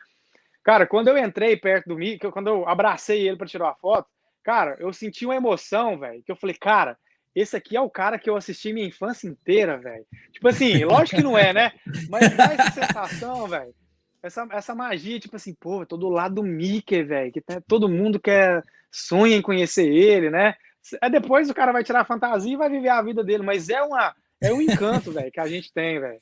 Cara, 0.62 0.86
quando 0.86 1.08
eu 1.08 1.18
entrei 1.18 1.56
perto 1.56 1.88
do 1.88 1.96
Mickey, 1.96 2.30
quando 2.30 2.46
eu 2.48 2.68
abracei 2.68 3.26
ele 3.26 3.36
para 3.36 3.46
tirar 3.46 3.64
uma 3.64 3.74
foto, 3.74 4.08
cara, 4.44 4.76
eu 4.78 4.92
senti 4.92 5.26
uma 5.26 5.34
emoção, 5.34 5.98
velho, 5.98 6.22
que 6.22 6.30
eu 6.30 6.36
falei, 6.36 6.54
cara, 6.54 6.96
esse 7.34 7.56
aqui 7.56 7.76
é 7.76 7.80
o 7.80 7.90
cara 7.90 8.18
que 8.18 8.30
eu 8.30 8.36
assisti 8.36 8.72
minha 8.72 8.86
infância 8.86 9.26
inteira, 9.26 9.78
velho. 9.78 10.06
Tipo 10.32 10.48
assim, 10.48 10.84
lógico 10.84 11.16
que 11.16 11.22
não 11.22 11.36
é, 11.36 11.52
né? 11.52 11.72
Mas 12.08 12.36
dá 12.36 12.44
essa 12.44 12.70
sensação, 12.70 13.48
velho. 13.48 13.74
Essa, 14.22 14.46
essa 14.52 14.74
magia, 14.74 15.18
tipo 15.18 15.34
assim, 15.34 15.54
pô, 15.54 15.84
tô 15.84 15.96
do 15.96 16.08
lado 16.08 16.36
do 16.36 16.42
Mickey, 16.44 17.02
velho, 17.02 17.32
que 17.32 17.40
tá, 17.40 17.60
todo 17.66 17.88
mundo 17.88 18.20
quer, 18.20 18.62
sonha 18.92 19.36
em 19.36 19.42
conhecer 19.42 19.88
ele, 19.88 20.30
né? 20.30 20.54
Aí 21.00 21.10
depois 21.10 21.50
o 21.50 21.54
cara 21.54 21.72
vai 21.72 21.82
tirar 21.82 22.02
a 22.02 22.04
fantasia 22.04 22.52
e 22.52 22.56
vai 22.56 22.68
viver 22.68 22.88
a 22.90 23.02
vida 23.02 23.24
dele, 23.24 23.42
mas 23.42 23.68
é 23.68 23.82
uma, 23.82 24.14
é 24.40 24.52
um 24.52 24.60
encanto, 24.60 25.12
velho, 25.12 25.30
que 25.30 25.40
a 25.40 25.46
gente 25.46 25.72
tem, 25.72 26.00
velho. 26.00 26.18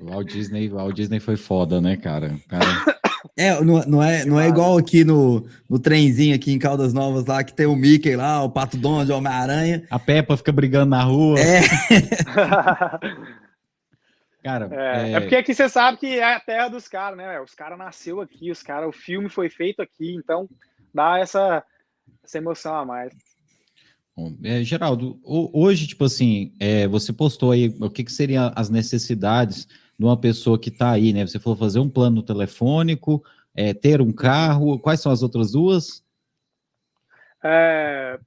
O 0.00 0.06
Walt 0.06 0.28
Disney, 0.28 0.70
o 0.70 0.76
Walt 0.76 0.94
Disney 0.94 1.20
foi 1.20 1.36
foda, 1.36 1.80
né, 1.80 1.96
cara? 1.96 2.34
cara... 2.48 2.64
É, 3.36 3.62
não, 3.62 3.84
não, 3.84 4.02
é, 4.02 4.24
não 4.24 4.40
é 4.40 4.48
igual 4.48 4.78
aqui 4.78 5.04
no, 5.04 5.46
no 5.68 5.78
trenzinho 5.78 6.34
aqui 6.34 6.52
em 6.52 6.58
Caldas 6.58 6.94
Novas 6.94 7.26
lá, 7.26 7.44
que 7.44 7.52
tem 7.52 7.66
o 7.66 7.76
Mickey 7.76 8.16
lá, 8.16 8.42
o 8.42 8.48
Pato 8.48 8.78
Donald, 8.78 9.12
o 9.12 9.16
Homem-Aranha. 9.16 9.86
A 9.90 9.98
Peppa 9.98 10.38
fica 10.38 10.52
brigando 10.52 10.88
na 10.90 11.02
rua. 11.02 11.38
É. 11.38 11.60
cara, 14.42 14.70
é, 14.72 15.10
é... 15.10 15.12
é, 15.12 15.20
porque 15.20 15.36
aqui 15.36 15.54
você 15.54 15.68
sabe 15.68 15.98
que 15.98 16.18
é 16.18 16.34
a 16.34 16.40
terra 16.40 16.68
dos 16.68 16.88
caras, 16.88 17.18
né? 17.18 17.38
Os 17.40 17.54
caras 17.54 17.76
nasceu 17.76 18.22
aqui, 18.22 18.50
os 18.50 18.62
caras, 18.62 18.88
o 18.88 18.92
filme 18.92 19.28
foi 19.28 19.50
feito 19.50 19.82
aqui, 19.82 20.14
então 20.14 20.48
dá 20.94 21.18
essa, 21.18 21.62
essa 22.24 22.38
emoção 22.38 22.74
a 22.74 22.86
mais. 22.86 23.12
É, 24.42 24.64
Geraldo, 24.64 25.20
hoje, 25.22 25.86
tipo 25.86 26.04
assim, 26.04 26.54
é, 26.58 26.88
você 26.88 27.12
postou 27.12 27.50
aí 27.50 27.68
o 27.78 27.90
que, 27.90 28.02
que 28.02 28.12
seriam 28.12 28.50
as 28.56 28.70
necessidades 28.70 29.66
de 29.98 30.04
uma 30.04 30.18
pessoa 30.18 30.58
que 30.58 30.70
está 30.70 30.90
aí, 30.90 31.12
né? 31.12 31.26
Você 31.26 31.38
falou 31.38 31.58
fazer 31.58 31.80
um 31.80 31.90
plano 31.90 32.22
telefônico, 32.22 33.22
é, 33.54 33.74
ter 33.74 34.00
um 34.00 34.12
carro, 34.12 34.78
quais 34.78 35.00
são 35.00 35.12
as 35.12 35.22
outras 35.22 35.52
duas? 35.52 36.02
É, 37.44 38.18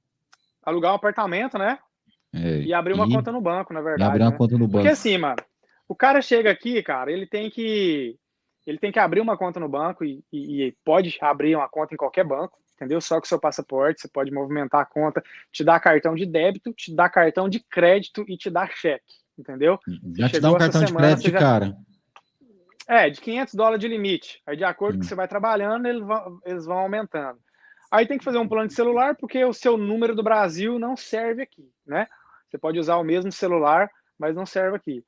alugar 0.63 0.91
um 0.91 0.95
apartamento, 0.95 1.57
né? 1.57 1.79
É, 2.31 2.61
e 2.61 2.73
abrir 2.73 2.93
uma 2.93 3.07
e... 3.07 3.11
conta 3.11 3.31
no 3.31 3.41
banco, 3.41 3.73
na 3.73 3.81
verdade. 3.81 4.03
E 4.03 4.05
abrir 4.05 4.23
uma 4.23 4.31
né? 4.31 4.37
conta 4.37 4.53
no 4.53 4.67
banco. 4.67 4.73
Porque 4.73 4.89
assim, 4.89 5.17
mano, 5.17 5.37
o 5.87 5.95
cara 5.95 6.21
chega 6.21 6.51
aqui, 6.51 6.83
cara, 6.83 7.11
ele 7.11 7.25
tem 7.25 7.49
que 7.49 8.15
ele 8.67 8.77
tem 8.77 8.91
que 8.91 8.99
abrir 8.99 9.21
uma 9.21 9.35
conta 9.35 9.59
no 9.59 9.67
banco 9.67 10.05
e, 10.05 10.23
e, 10.31 10.65
e 10.65 10.77
pode 10.85 11.17
abrir 11.19 11.55
uma 11.55 11.67
conta 11.67 11.95
em 11.95 11.97
qualquer 11.97 12.23
banco 12.23 12.55
entendeu? 12.79 13.01
Só 13.01 13.19
com 13.19 13.27
seu 13.27 13.39
passaporte, 13.39 14.01
você 14.01 14.07
pode 14.07 14.31
movimentar 14.31 14.81
a 14.81 14.85
conta, 14.85 15.21
te 15.51 15.63
dá 15.63 15.77
cartão 15.79 16.15
de 16.15 16.25
débito, 16.25 16.73
te 16.73 16.95
dá 16.95 17.09
cartão 17.09 17.49
de 17.49 17.59
crédito 17.59 18.23
e 18.27 18.37
te 18.37 18.49
dá 18.49 18.65
cheque, 18.67 19.15
entendeu? 19.37 19.77
Já 20.17 20.29
te 20.29 20.39
dá 20.39 20.51
um 20.51 20.57
cartão 20.57 20.87
semana, 20.87 21.07
de 21.07 21.13
crédito, 21.13 21.31
já... 21.31 21.39
cara. 21.39 21.77
É, 22.87 23.09
de 23.09 23.21
500 23.21 23.53
dólares 23.53 23.79
de 23.79 23.87
limite. 23.87 24.41
Aí, 24.47 24.57
de 24.57 24.63
acordo 24.63 24.95
hum. 24.95 24.97
com 24.97 25.01
que 25.01 25.07
você 25.07 25.15
vai 25.15 25.27
trabalhando, 25.27 25.85
eles 25.85 26.01
vão, 26.01 26.39
eles 26.45 26.65
vão 26.65 26.79
aumentando. 26.79 27.37
Aí 27.91 28.07
tem 28.07 28.17
que 28.17 28.23
fazer 28.23 28.37
um 28.37 28.47
plano 28.47 28.67
de 28.67 28.73
celular, 28.73 29.15
porque 29.15 29.43
o 29.43 29.53
seu 29.53 29.77
número 29.77 30.15
do 30.15 30.23
Brasil 30.23 30.79
não 30.79 30.95
serve 30.95 31.43
aqui, 31.43 31.69
né? 31.85 32.07
Você 32.47 32.57
pode 32.57 32.79
usar 32.79 32.95
o 32.97 33.03
mesmo 33.03 33.31
celular, 33.31 33.89
mas 34.17 34.35
não 34.35 34.45
serve 34.45 34.77
aqui. 34.77 35.03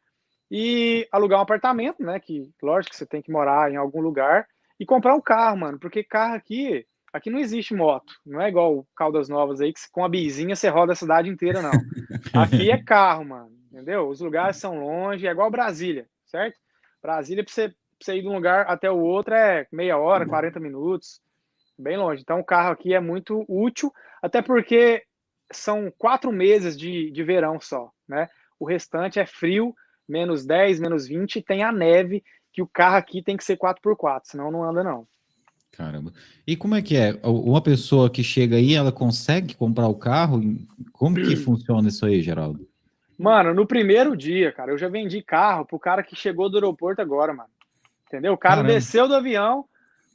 E 0.49 1.07
alugar 1.11 1.39
um 1.39 1.43
apartamento, 1.43 2.03
né? 2.03 2.19
Que, 2.19 2.51
lógico, 2.61 2.91
que 2.91 2.97
você 2.97 3.05
tem 3.05 3.21
que 3.21 3.31
morar 3.31 3.71
em 3.71 3.77
algum 3.77 4.01
lugar. 4.01 4.47
E 4.79 4.85
comprar 4.85 5.15
um 5.15 5.21
carro, 5.21 5.57
mano, 5.57 5.79
porque 5.79 6.03
carro 6.03 6.35
aqui, 6.35 6.85
Aqui 7.13 7.29
não 7.29 7.39
existe 7.39 7.73
moto, 7.73 8.13
não 8.25 8.39
é 8.39 8.47
igual 8.47 8.87
Caldas 8.95 9.27
Novas 9.27 9.59
aí, 9.59 9.73
que 9.73 9.81
com 9.91 10.05
a 10.05 10.09
bizinha 10.09 10.55
você 10.55 10.69
roda 10.69 10.93
a 10.93 10.95
cidade 10.95 11.29
inteira, 11.29 11.61
não. 11.61 11.71
Aqui 12.33 12.71
é 12.71 12.81
carro, 12.81 13.25
mano, 13.25 13.51
entendeu? 13.71 14.07
Os 14.07 14.21
lugares 14.21 14.55
são 14.57 14.79
longe, 14.79 15.27
é 15.27 15.31
igual 15.31 15.51
Brasília, 15.51 16.07
certo? 16.25 16.57
Brasília, 17.01 17.43
pra 17.43 17.53
você, 17.53 17.69
pra 17.69 17.77
você 17.99 18.15
ir 18.15 18.21
de 18.21 18.29
um 18.29 18.35
lugar 18.35 18.65
até 18.67 18.89
o 18.89 18.99
outro, 18.99 19.33
é 19.33 19.67
meia 19.71 19.97
hora, 19.97 20.25
40 20.25 20.59
minutos, 20.59 21.19
bem 21.77 21.97
longe. 21.97 22.21
Então, 22.21 22.39
o 22.39 22.45
carro 22.45 22.71
aqui 22.71 22.93
é 22.93 22.99
muito 22.99 23.43
útil, 23.47 23.91
até 24.21 24.41
porque 24.41 25.03
são 25.51 25.91
quatro 25.97 26.31
meses 26.31 26.77
de, 26.77 27.11
de 27.11 27.23
verão 27.23 27.59
só, 27.59 27.91
né? 28.07 28.29
O 28.57 28.65
restante 28.65 29.19
é 29.19 29.25
frio, 29.25 29.75
menos 30.07 30.45
10, 30.45 30.79
menos 30.79 31.07
20, 31.07 31.37
e 31.37 31.43
tem 31.43 31.63
a 31.63 31.71
neve, 31.71 32.23
que 32.53 32.61
o 32.61 32.67
carro 32.67 32.97
aqui 32.97 33.23
tem 33.23 33.35
que 33.35 33.43
ser 33.43 33.57
4x4, 33.57 34.21
senão 34.25 34.51
não 34.51 34.63
anda, 34.63 34.83
não. 34.83 35.07
Caramba. 35.71 36.11
E 36.45 36.55
como 36.55 36.75
é 36.75 36.81
que 36.81 36.97
é? 36.97 37.17
Uma 37.23 37.61
pessoa 37.61 38.09
que 38.09 38.23
chega 38.23 38.57
aí, 38.57 38.73
ela 38.73 38.91
consegue 38.91 39.55
comprar 39.55 39.87
o 39.87 39.95
carro? 39.95 40.41
Como 40.91 41.15
que 41.15 41.35
funciona 41.35 41.87
isso 41.87 42.05
aí, 42.05 42.21
Geraldo? 42.21 42.67
Mano, 43.17 43.53
no 43.53 43.65
primeiro 43.65 44.17
dia, 44.17 44.51
cara, 44.51 44.71
eu 44.71 44.77
já 44.77 44.89
vendi 44.89 45.21
carro 45.21 45.65
pro 45.65 45.79
cara 45.79 46.03
que 46.03 46.15
chegou 46.15 46.49
do 46.49 46.57
aeroporto 46.57 47.01
agora, 47.01 47.33
mano. 47.33 47.49
Entendeu? 48.07 48.33
O 48.33 48.37
cara 48.37 48.57
Caramba. 48.57 48.73
desceu 48.73 49.07
do 49.07 49.15
avião, 49.15 49.65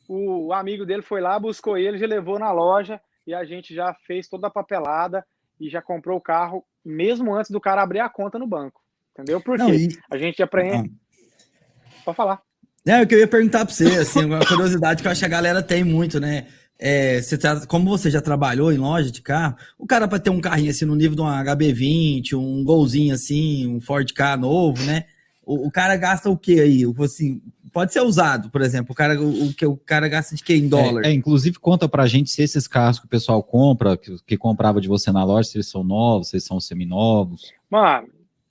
o 0.09 0.53
amigo 0.53 0.85
dele 0.85 1.03
foi 1.03 1.21
lá, 1.21 1.39
buscou 1.39 1.79
ele, 1.79 1.99
já 1.99 2.07
levou 2.07 2.39
na 2.39 2.53
loja 2.53 3.01
e 3.27 3.33
a 3.33 3.45
gente 3.45 3.75
já 3.75 3.95
fez 4.07 4.29
toda 4.29 4.49
a 4.49 4.51
papelada 4.51 5.25
e 5.59 5.71
já 5.71 5.81
comprou 5.81 6.19
o 6.19 6.21
carro 6.21 6.65
mesmo 6.85 7.35
antes 7.35 7.51
do 7.51 7.61
cara 7.61 7.83
abrir 7.83 8.01
a 8.01 8.09
conta 8.09 8.39
no 8.39 8.47
banco. 8.47 8.83
Entendeu? 9.13 9.41
Porque 9.41 9.63
Não, 9.63 9.73
e... 9.73 9.89
a 10.11 10.19
gente 10.19 10.43
aprende. 10.43 10.93
Ah. 10.93 12.03
Pode 12.05 12.17
falar. 12.17 12.43
É, 12.87 13.03
o 13.03 13.07
que 13.07 13.17
eu 13.17 13.19
ia 13.19 13.27
perguntar 13.27 13.65
para 13.65 13.75
você, 13.75 13.87
assim, 13.97 14.25
uma 14.25 14.39
curiosidade 14.47 15.03
que 15.03 15.09
eu 15.09 15.13
acho 15.13 15.19
que 15.19 15.27
a 15.27 15.29
galera 15.29 15.61
tem 15.61 15.83
muito, 15.83 16.21
né? 16.21 16.47
É, 16.79 17.21
você 17.21 17.37
tá, 17.37 17.67
como 17.67 17.89
você 17.89 18.11
já 18.11 18.21
trabalhou 18.21 18.73
em 18.73 18.77
loja 18.77 19.11
de 19.11 19.23
carro, 19.23 19.57
o 19.77 19.87
cara 19.87 20.07
para 20.07 20.19
ter 20.21 20.31
um 20.31 20.41
carrinho 20.41 20.71
assim 20.71 20.85
no 20.85 20.95
nível 20.95 21.17
de 21.17 21.23
um 21.23 21.25
HB20, 21.25 22.35
um 22.35 22.63
golzinho 22.63 23.15
assim, 23.15 23.67
um 23.67 23.81
Ford 23.81 24.13
K 24.13 24.37
novo, 24.37 24.83
né? 24.85 25.05
O, 25.45 25.67
o 25.67 25.71
cara 25.71 25.97
gasta 25.97 26.31
o 26.31 26.37
que 26.37 26.61
aí? 26.61 26.85
Assim, 27.01 27.41
pode 27.73 27.93
ser 27.93 28.03
usado, 28.03 28.51
por 28.51 28.63
exemplo. 28.63 28.93
O 28.93 28.95
cara, 28.95 29.21
o, 29.21 29.53
que 29.53 29.67
o 29.67 29.77
cara 29.77 30.07
gasta 30.07 30.37
de 30.37 30.43
que 30.45 30.55
em 30.55 30.69
dólar? 30.69 31.05
É, 31.05 31.09
é, 31.09 31.13
inclusive 31.13 31.59
conta 31.59 31.89
pra 31.89 32.07
gente 32.07 32.31
se 32.31 32.43
esses 32.43 32.69
carros 32.69 33.01
que 33.01 33.07
o 33.07 33.09
pessoal 33.09 33.43
compra, 33.43 33.97
que, 33.97 34.17
que 34.27 34.37
comprava 34.37 34.81
de 34.81 34.89
você 34.89 35.11
na 35.11 35.25
loja, 35.25 35.49
se 35.49 35.57
eles 35.57 35.69
são 35.69 35.83
novos, 35.83 36.29
se 36.29 36.37
eles 36.37 36.45
são 36.45 36.61
seminovos. 36.61 37.53
Mano, 37.71 38.09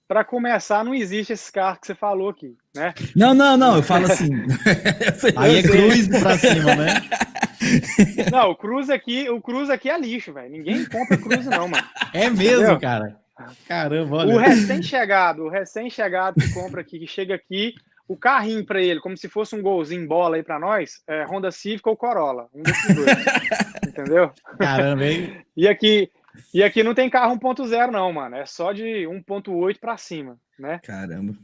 para 0.07 0.23
começar, 0.23 0.83
não 0.83 0.93
existe 0.93 1.33
esse 1.33 1.51
carro 1.51 1.79
que 1.79 1.87
você 1.87 1.95
falou 1.95 2.29
aqui, 2.29 2.55
né? 2.75 2.93
Não, 3.15 3.33
não, 3.33 3.57
não, 3.57 3.77
eu 3.77 3.83
falo 3.83 4.05
assim. 4.05 4.29
Aí 5.35 5.57
é 5.57 5.63
cruz 5.63 6.07
para 6.07 6.37
cima, 6.37 6.75
né? 6.75 7.01
Não, 8.31 8.51
o 8.51 8.55
cruz 8.55 8.91
aqui, 8.91 9.27
o 9.27 9.41
cruz 9.41 9.71
aqui 9.71 9.89
é 9.89 9.97
lixo, 9.97 10.31
velho. 10.31 10.51
Ninguém 10.51 10.85
compra 10.85 11.17
cruz 11.17 11.45
não, 11.47 11.67
mano. 11.67 11.83
É 12.13 12.29
mesmo, 12.29 12.61
Entendeu? 12.61 12.79
cara. 12.79 13.17
Caramba, 13.67 14.17
olha. 14.17 14.35
O 14.35 14.37
recém-chegado, 14.37 15.43
o 15.43 15.49
recém-chegado 15.49 16.39
que 16.39 16.53
compra 16.53 16.81
aqui, 16.81 16.99
que 16.99 17.07
chega 17.07 17.33
aqui, 17.33 17.73
o 18.07 18.15
carrinho 18.15 18.63
para 18.63 18.81
ele, 18.81 18.99
como 18.99 19.17
se 19.17 19.27
fosse 19.27 19.55
um 19.55 19.61
golzinho 19.61 20.07
bola 20.07 20.35
aí 20.35 20.43
para 20.43 20.59
nós, 20.59 21.01
é 21.07 21.25
Honda 21.25 21.51
Civic 21.51 21.87
ou 21.89 21.97
Corolla, 21.97 22.47
um 22.53 22.61
desses 22.61 22.95
dois. 22.95 23.17
entendeu? 23.87 24.31
Caramba, 24.59 25.05
hein? 25.05 25.43
E 25.57 25.67
aqui, 25.67 26.11
e 26.53 26.63
aqui 26.63 26.83
não 26.83 26.93
tem 26.93 27.09
carro 27.09 27.37
1.0 27.37 27.91
não, 27.91 28.11
mano, 28.11 28.35
é 28.35 28.45
só 28.45 28.71
de 28.71 28.83
1.8 28.83 29.79
para 29.79 29.97
cima, 29.97 30.37
né? 30.57 30.79
Caramba. 30.83 31.35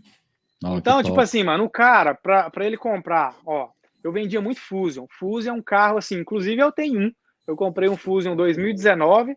Oh, 0.64 0.78
então, 0.78 1.02
tipo 1.02 1.20
assim, 1.20 1.44
mano, 1.44 1.64
o 1.64 1.70
cara, 1.70 2.14
para 2.14 2.66
ele 2.66 2.78
comprar, 2.78 3.36
ó, 3.46 3.70
eu 4.04 4.12
vendia 4.12 4.42
muito 4.42 4.60
Fusion. 4.60 5.06
Fusion 5.10 5.56
é 5.56 5.58
um 5.58 5.62
carro 5.62 5.98
assim, 5.98 6.20
inclusive 6.20 6.62
eu 6.62 6.72
tenho 6.72 7.00
um. 7.00 7.12
Eu 7.48 7.56
comprei 7.56 7.90
um 7.90 7.98
Fusion 7.98 8.36
2019, 8.36 9.36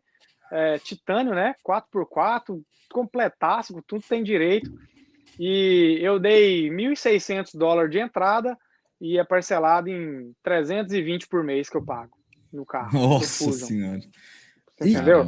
é, 0.52 0.78
titânio, 0.78 1.34
né? 1.34 1.54
4x4, 1.66 2.62
completaço, 2.92 3.82
tudo 3.86 4.04
tem 4.06 4.22
direito. 4.22 4.70
E 5.38 5.98
eu 6.00 6.18
dei 6.18 6.68
1.600 6.68 7.56
dólares 7.56 7.90
de 7.90 7.98
entrada 7.98 8.56
e 9.00 9.18
é 9.18 9.24
parcelado 9.24 9.88
em 9.88 10.32
320 10.42 11.26
por 11.26 11.42
mês 11.42 11.68
que 11.68 11.76
eu 11.76 11.84
pago 11.84 12.16
no 12.52 12.64
carro. 12.64 12.96
Nossa 12.96 13.50
senhora. 13.52 14.00
Entendeu? 14.80 15.24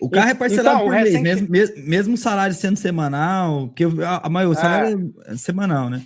O 0.00 0.08
carro 0.08 0.30
é 0.30 0.34
parcelado 0.34 0.76
então, 0.76 0.86
por 0.86 0.94
mês, 0.94 1.12
recente... 1.12 1.50
mesmo, 1.50 1.86
mesmo 1.86 2.16
salário 2.16 2.54
sendo 2.54 2.76
semanal, 2.76 3.68
que 3.70 3.84
a, 3.84 4.26
a 4.26 4.30
maior, 4.30 4.50
o 4.50 4.54
salário 4.54 5.12
é. 5.26 5.32
é 5.32 5.36
semanal, 5.36 5.90
né? 5.90 6.02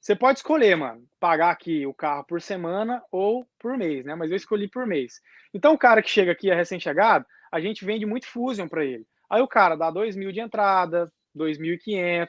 Você 0.00 0.16
pode 0.16 0.38
escolher, 0.38 0.76
mano, 0.76 1.04
pagar 1.20 1.50
aqui 1.50 1.86
o 1.86 1.92
carro 1.92 2.24
por 2.24 2.40
semana 2.40 3.02
ou 3.12 3.46
por 3.58 3.76
mês, 3.76 4.04
né? 4.04 4.14
Mas 4.14 4.30
eu 4.30 4.36
escolhi 4.36 4.66
por 4.66 4.86
mês. 4.86 5.20
Então, 5.52 5.74
o 5.74 5.78
cara 5.78 6.02
que 6.02 6.08
chega 6.08 6.32
aqui 6.32 6.50
é 6.50 6.54
recém-chegado, 6.54 7.26
a 7.52 7.60
gente 7.60 7.84
vende 7.84 8.06
muito 8.06 8.26
Fusion 8.26 8.66
para 8.66 8.84
ele. 8.84 9.04
Aí 9.28 9.42
o 9.42 9.48
cara 9.48 9.76
dá 9.76 9.90
2 9.90 10.16
mil 10.16 10.32
de 10.32 10.40
entrada, 10.40 11.12
2.500, 11.36 12.28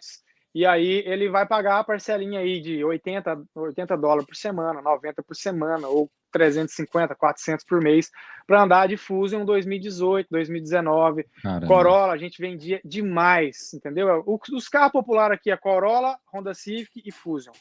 e 0.53 0.65
aí 0.65 1.01
ele 1.05 1.29
vai 1.29 1.47
pagar 1.47 1.79
a 1.79 1.83
parcelinha 1.83 2.41
aí 2.41 2.59
de 2.59 2.83
80, 2.83 3.41
80 3.55 3.97
dólares 3.97 4.25
por 4.25 4.35
semana, 4.35 4.81
90 4.81 5.23
por 5.23 5.35
semana, 5.35 5.87
ou 5.87 6.11
350, 6.31 7.15
400 7.15 7.65
por 7.65 7.81
mês, 7.81 8.09
para 8.47 8.63
andar 8.63 8.87
de 8.87 8.97
Fusion 8.97 9.45
2018, 9.45 10.27
2019. 10.29 11.25
Caramba. 11.41 11.67
Corolla, 11.67 12.13
a 12.13 12.17
gente 12.17 12.41
vendia 12.41 12.81
demais, 12.83 13.73
entendeu? 13.73 14.23
Os 14.51 14.67
carros 14.67 14.91
populares 14.91 15.37
aqui 15.37 15.51
é 15.51 15.57
Corolla, 15.57 16.17
Honda 16.33 16.53
Civic 16.53 17.01
e 17.05 17.11
Fusion. 17.11 17.53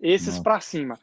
Esses 0.00 0.38
para 0.38 0.60
cima. 0.60 0.98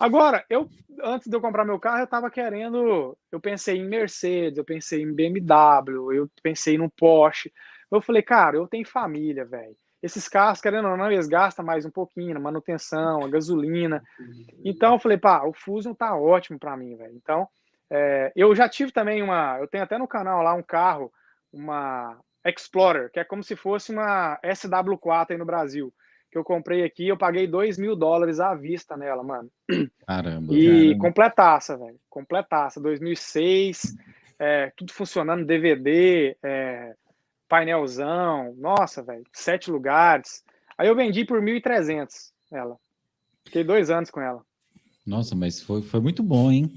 Agora, 0.00 0.44
eu 0.50 0.68
antes 1.02 1.28
de 1.28 1.36
eu 1.36 1.40
comprar 1.40 1.64
meu 1.64 1.78
carro, 1.78 2.00
eu 2.00 2.04
estava 2.04 2.30
querendo, 2.30 3.16
eu 3.30 3.40
pensei 3.40 3.78
em 3.78 3.88
Mercedes, 3.88 4.58
eu 4.58 4.64
pensei 4.64 5.02
em 5.02 5.12
BMW, 5.12 6.12
eu 6.12 6.30
pensei 6.42 6.76
no 6.76 6.90
Porsche. 6.90 7.52
Eu 7.90 8.00
falei, 8.00 8.22
cara, 8.22 8.56
eu 8.56 8.66
tenho 8.66 8.86
família, 8.88 9.44
velho. 9.44 9.76
Esses 10.02 10.28
carros, 10.28 10.60
querendo 10.60 10.88
ou 10.88 10.96
não, 10.96 11.10
eles 11.10 11.28
gastam 11.28 11.64
mais 11.64 11.86
um 11.86 11.90
pouquinho 11.90 12.34
na 12.34 12.40
manutenção, 12.40 13.24
a 13.24 13.28
gasolina. 13.28 14.02
Então, 14.64 14.94
eu 14.94 14.98
falei, 14.98 15.16
pá, 15.16 15.44
o 15.44 15.52
Fusion 15.52 15.94
tá 15.94 16.16
ótimo 16.16 16.58
para 16.58 16.76
mim, 16.76 16.96
velho. 16.96 17.14
Então, 17.14 17.48
é, 17.88 18.32
eu 18.34 18.54
já 18.54 18.68
tive 18.68 18.90
também 18.90 19.22
uma. 19.22 19.58
Eu 19.60 19.68
tenho 19.68 19.84
até 19.84 19.96
no 19.98 20.08
canal 20.08 20.42
lá 20.42 20.54
um 20.54 20.62
carro, 20.62 21.12
uma 21.52 22.18
Explorer, 22.44 23.10
que 23.12 23.20
é 23.20 23.24
como 23.24 23.44
se 23.44 23.54
fosse 23.54 23.92
uma 23.92 24.40
SW4 24.42 25.30
aí 25.30 25.38
no 25.38 25.44
Brasil. 25.44 25.92
Que 26.30 26.38
eu 26.38 26.42
comprei 26.42 26.82
aqui, 26.82 27.06
eu 27.06 27.16
paguei 27.16 27.46
2 27.46 27.78
mil 27.78 27.94
dólares 27.94 28.40
à 28.40 28.54
vista 28.54 28.96
nela, 28.96 29.22
mano. 29.22 29.50
Caramba. 30.06 30.52
E 30.52 30.66
caramba. 30.66 30.98
completaça, 30.98 31.76
velho. 31.76 32.00
Completaça. 32.08 32.80
2006, 32.80 33.94
é, 34.38 34.72
tudo 34.74 34.92
funcionando, 34.92 35.44
DVD, 35.44 36.36
é, 36.42 36.94
painelzão, 37.52 38.54
nossa, 38.56 39.02
velho, 39.02 39.24
sete 39.30 39.70
lugares. 39.70 40.42
Aí 40.78 40.88
eu 40.88 40.96
vendi 40.96 41.22
por 41.22 41.42
1.300 41.42 42.30
ela. 42.50 42.78
Fiquei 43.44 43.62
dois 43.62 43.90
anos 43.90 44.10
com 44.10 44.22
ela. 44.22 44.42
Nossa, 45.06 45.34
mas 45.34 45.60
foi, 45.60 45.82
foi 45.82 46.00
muito 46.00 46.22
bom, 46.22 46.50
hein? 46.50 46.72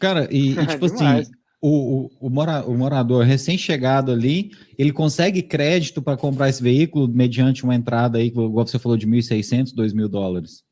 Cara, 0.00 0.26
e, 0.30 0.52
e 0.52 0.54
tipo 0.68 0.86
assim, 0.86 1.30
o, 1.60 2.06
o, 2.06 2.10
o, 2.28 2.30
mora, 2.30 2.64
o 2.64 2.74
morador 2.74 3.26
recém-chegado 3.26 4.10
ali, 4.10 4.52
ele 4.78 4.90
consegue 4.90 5.42
crédito 5.42 6.00
para 6.00 6.16
comprar 6.16 6.48
esse 6.48 6.62
veículo 6.62 7.06
mediante 7.06 7.62
uma 7.62 7.74
entrada 7.74 8.16
aí, 8.16 8.28
igual 8.28 8.66
você 8.66 8.78
falou, 8.78 8.96
de 8.96 9.06
1.600, 9.06 9.74
2.000 9.74 10.08
dólares? 10.08 10.64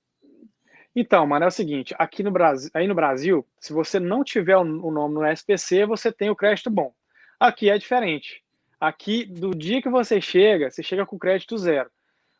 Então, 0.96 1.26
mano, 1.26 1.44
é 1.44 1.48
o 1.48 1.50
seguinte, 1.50 1.94
aqui 1.98 2.22
no 2.22 2.30
Brasil, 2.30 2.70
aí 2.72 2.88
no 2.88 2.94
Brasil, 2.94 3.46
se 3.60 3.74
você 3.74 4.00
não 4.00 4.24
tiver 4.24 4.56
o 4.56 4.64
nome 4.64 5.14
no 5.14 5.26
SPC, 5.26 5.84
você 5.84 6.10
tem 6.10 6.30
o 6.30 6.36
crédito 6.36 6.70
bom. 6.70 6.94
Aqui 7.38 7.68
é 7.68 7.76
diferente. 7.76 8.43
Aqui, 8.86 9.24
do 9.24 9.54
dia 9.54 9.80
que 9.80 9.88
você 9.88 10.20
chega, 10.20 10.70
você 10.70 10.82
chega 10.82 11.06
com 11.06 11.18
crédito 11.18 11.56
zero. 11.56 11.90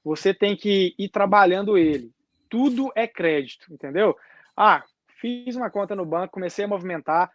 Você 0.04 0.34
tem 0.34 0.54
que 0.54 0.94
ir 0.98 1.08
trabalhando 1.08 1.78
ele. 1.78 2.12
Tudo 2.50 2.92
é 2.94 3.06
crédito, 3.06 3.72
entendeu? 3.72 4.14
Ah, 4.54 4.84
fiz 5.18 5.56
uma 5.56 5.70
conta 5.70 5.96
no 5.96 6.04
banco, 6.04 6.34
comecei 6.34 6.66
a 6.66 6.68
movimentar, 6.68 7.32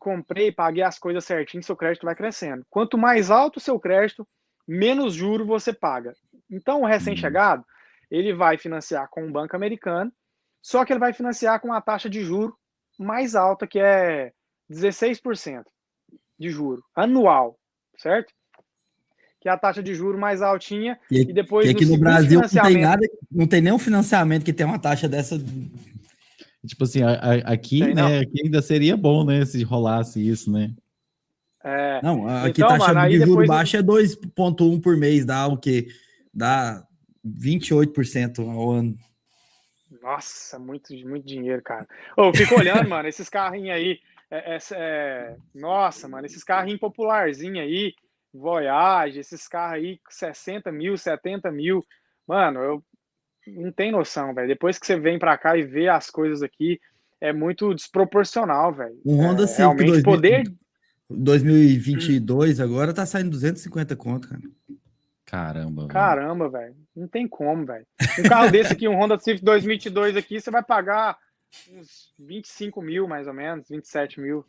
comprei, 0.00 0.50
paguei 0.50 0.82
as 0.82 0.98
coisas 0.98 1.22
certinho, 1.22 1.62
seu 1.62 1.76
crédito 1.76 2.06
vai 2.06 2.14
crescendo. 2.14 2.64
Quanto 2.70 2.96
mais 2.96 3.30
alto 3.30 3.58
o 3.58 3.60
seu 3.60 3.78
crédito, 3.78 4.26
menos 4.66 5.12
juro 5.12 5.44
você 5.44 5.70
paga. 5.70 6.14
Então, 6.50 6.80
o 6.80 6.86
recém-chegado, 6.86 7.62
ele 8.10 8.32
vai 8.32 8.56
financiar 8.56 9.06
com 9.10 9.22
um 9.22 9.30
banco 9.30 9.54
americano, 9.54 10.10
só 10.62 10.82
que 10.82 10.94
ele 10.94 11.00
vai 11.00 11.12
financiar 11.12 11.60
com 11.60 11.68
uma 11.68 11.82
taxa 11.82 12.08
de 12.08 12.24
juro 12.24 12.56
mais 12.98 13.34
alta, 13.34 13.66
que 13.66 13.78
é 13.78 14.32
16% 14.70 15.64
de 16.38 16.48
juro 16.48 16.82
anual 16.96 17.58
certo? 17.98 18.32
Que 19.40 19.48
é 19.48 19.52
a 19.52 19.58
taxa 19.58 19.82
de 19.82 19.94
juro 19.94 20.18
mais 20.18 20.40
altinha 20.40 20.98
e, 21.10 21.20
e 21.20 21.32
depois 21.32 21.68
aqui 21.68 21.84
no 21.84 21.98
Brasil 21.98 22.40
não 22.40 22.48
tem 22.48 22.80
nada, 22.80 23.06
não 23.30 23.46
tem 23.46 23.60
nenhum 23.60 23.78
financiamento 23.78 24.44
que 24.44 24.52
tem 24.52 24.64
uma 24.64 24.78
taxa 24.78 25.08
dessa. 25.08 25.38
Tipo 26.66 26.84
assim, 26.84 27.02
a, 27.02 27.10
a, 27.10 27.34
aqui, 27.52 27.80
tem, 27.80 27.94
né, 27.94 28.20
aqui 28.20 28.42
ainda 28.42 28.62
seria 28.62 28.96
bom, 28.96 29.24
né, 29.24 29.44
se 29.44 29.62
rolasse 29.62 30.26
isso, 30.26 30.50
né? 30.50 30.72
É, 31.62 32.00
não, 32.02 32.26
aqui 32.28 32.62
então, 32.62 32.68
taxa 32.68 32.92
mano, 32.92 33.08
de 33.08 33.18
juro 33.18 33.30
depois... 33.30 33.48
baixa 33.48 33.78
é 33.78 33.82
2,1 33.82 34.82
por 34.82 34.96
mês, 34.96 35.24
dá 35.24 35.46
o 35.46 35.56
quê? 35.56 35.88
Dá 36.32 36.86
28% 37.26 38.38
ao 38.40 38.70
ano. 38.70 38.96
Nossa, 40.02 40.58
muito, 40.58 40.92
muito 41.08 41.26
dinheiro, 41.26 41.62
cara. 41.62 41.88
Ô, 42.16 42.24
eu 42.24 42.34
fico 42.34 42.54
olhando, 42.56 42.86
mano, 42.90 43.08
esses 43.08 43.30
carrinhos 43.30 43.74
aí, 43.74 43.98
é, 44.34 44.56
é, 44.56 44.58
é, 44.72 45.36
nossa, 45.54 46.08
mano, 46.08 46.26
esses 46.26 46.42
carrinhos 46.42 46.80
popularzinhos 46.80 47.60
aí, 47.60 47.94
Voyage, 48.32 49.20
esses 49.20 49.46
carros 49.46 49.76
aí, 49.76 50.00
60 50.10 50.72
mil, 50.72 50.96
70 50.96 51.52
mil, 51.52 51.84
mano, 52.26 52.60
eu 52.60 52.84
não 53.46 53.70
tenho 53.70 53.92
noção, 53.92 54.34
velho. 54.34 54.48
Depois 54.48 54.78
que 54.78 54.86
você 54.86 54.98
vem 54.98 55.18
pra 55.18 55.38
cá 55.38 55.56
e 55.56 55.62
vê 55.62 55.88
as 55.88 56.10
coisas 56.10 56.42
aqui, 56.42 56.80
é 57.20 57.32
muito 57.32 57.72
desproporcional, 57.74 58.72
velho. 58.72 59.00
Um 59.06 59.18
Honda 59.18 59.44
é, 59.44 59.46
Civic 59.46 59.58
realmente 59.60 60.02
2000, 60.02 60.04
poder 60.04 60.44
2022 61.08 62.60
agora 62.60 62.92
tá 62.92 63.06
saindo 63.06 63.30
250 63.30 63.94
conto, 63.94 64.28
cara. 64.28 64.42
Caramba, 65.24 65.86
Caramba, 65.88 66.48
velho. 66.48 66.76
Não 66.94 67.08
tem 67.08 67.26
como, 67.26 67.64
velho. 67.64 67.86
Um 68.18 68.28
carro 68.28 68.50
desse 68.50 68.72
aqui, 68.72 68.88
um 68.88 68.96
Honda 68.96 69.18
Civic 69.18 69.44
2022 69.44 70.16
aqui, 70.16 70.40
você 70.40 70.50
vai 70.50 70.62
pagar 70.62 71.16
uns 71.72 72.12
25 72.18 72.82
mil, 72.82 73.08
mais 73.08 73.26
ou 73.26 73.34
menos, 73.34 73.68
27 73.68 74.20
mil. 74.20 74.44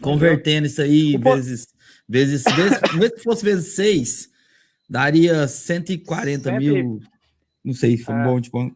Convertendo 0.00 0.66
isso 0.66 0.80
aí, 0.80 1.16
vezes, 1.16 1.68
vezes, 2.08 2.44
vezes, 2.44 2.80
mesmo 2.94 3.16
que 3.16 3.22
fosse 3.22 3.44
vezes 3.44 3.74
6, 3.74 4.30
daria 4.88 5.46
140 5.46 6.42
Cento... 6.42 6.58
mil. 6.58 7.00
Não 7.64 7.74
sei 7.74 7.96
se 7.96 8.04
foi 8.04 8.14
é. 8.14 8.24
bom 8.24 8.40
de 8.40 8.50
conta. 8.50 8.74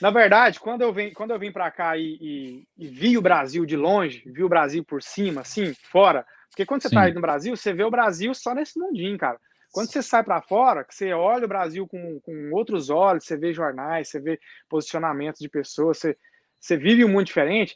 Na 0.00 0.10
verdade, 0.10 0.58
quando 0.58 0.82
eu 0.82 0.92
vim, 0.92 1.12
quando 1.12 1.30
eu 1.30 1.38
vim 1.38 1.52
para 1.52 1.70
cá 1.70 1.96
e, 1.96 2.18
e, 2.20 2.66
e, 2.76 2.88
vi 2.88 3.16
o 3.16 3.22
Brasil 3.22 3.64
de 3.64 3.76
longe, 3.76 4.22
vi 4.26 4.42
o 4.42 4.48
Brasil 4.48 4.84
por 4.84 5.02
cima, 5.02 5.42
assim, 5.42 5.72
fora, 5.74 6.26
porque 6.48 6.66
quando 6.66 6.82
você 6.82 6.88
está 6.88 7.02
aí 7.02 7.14
no 7.14 7.20
Brasil, 7.20 7.56
você 7.56 7.72
vê 7.72 7.84
o 7.84 7.90
Brasil 7.90 8.34
só 8.34 8.54
nesse 8.54 8.78
mundinho, 8.78 9.16
cara. 9.16 9.38
Quando 9.70 9.90
você 9.90 10.02
sai 10.02 10.22
para 10.22 10.42
fora, 10.42 10.84
que 10.84 10.94
você 10.94 11.12
olha 11.12 11.44
o 11.46 11.48
Brasil 11.48 11.86
com, 11.86 12.20
com 12.20 12.50
outros 12.52 12.90
olhos, 12.90 13.24
você 13.24 13.38
vê 13.38 13.54
jornais, 13.54 14.08
você 14.08 14.20
vê 14.20 14.38
posicionamentos 14.68 15.40
de 15.40 15.48
pessoas, 15.48 15.98
você, 15.98 16.16
você 16.62 16.76
vive 16.76 17.04
um 17.04 17.08
mundo 17.08 17.24
diferente. 17.24 17.74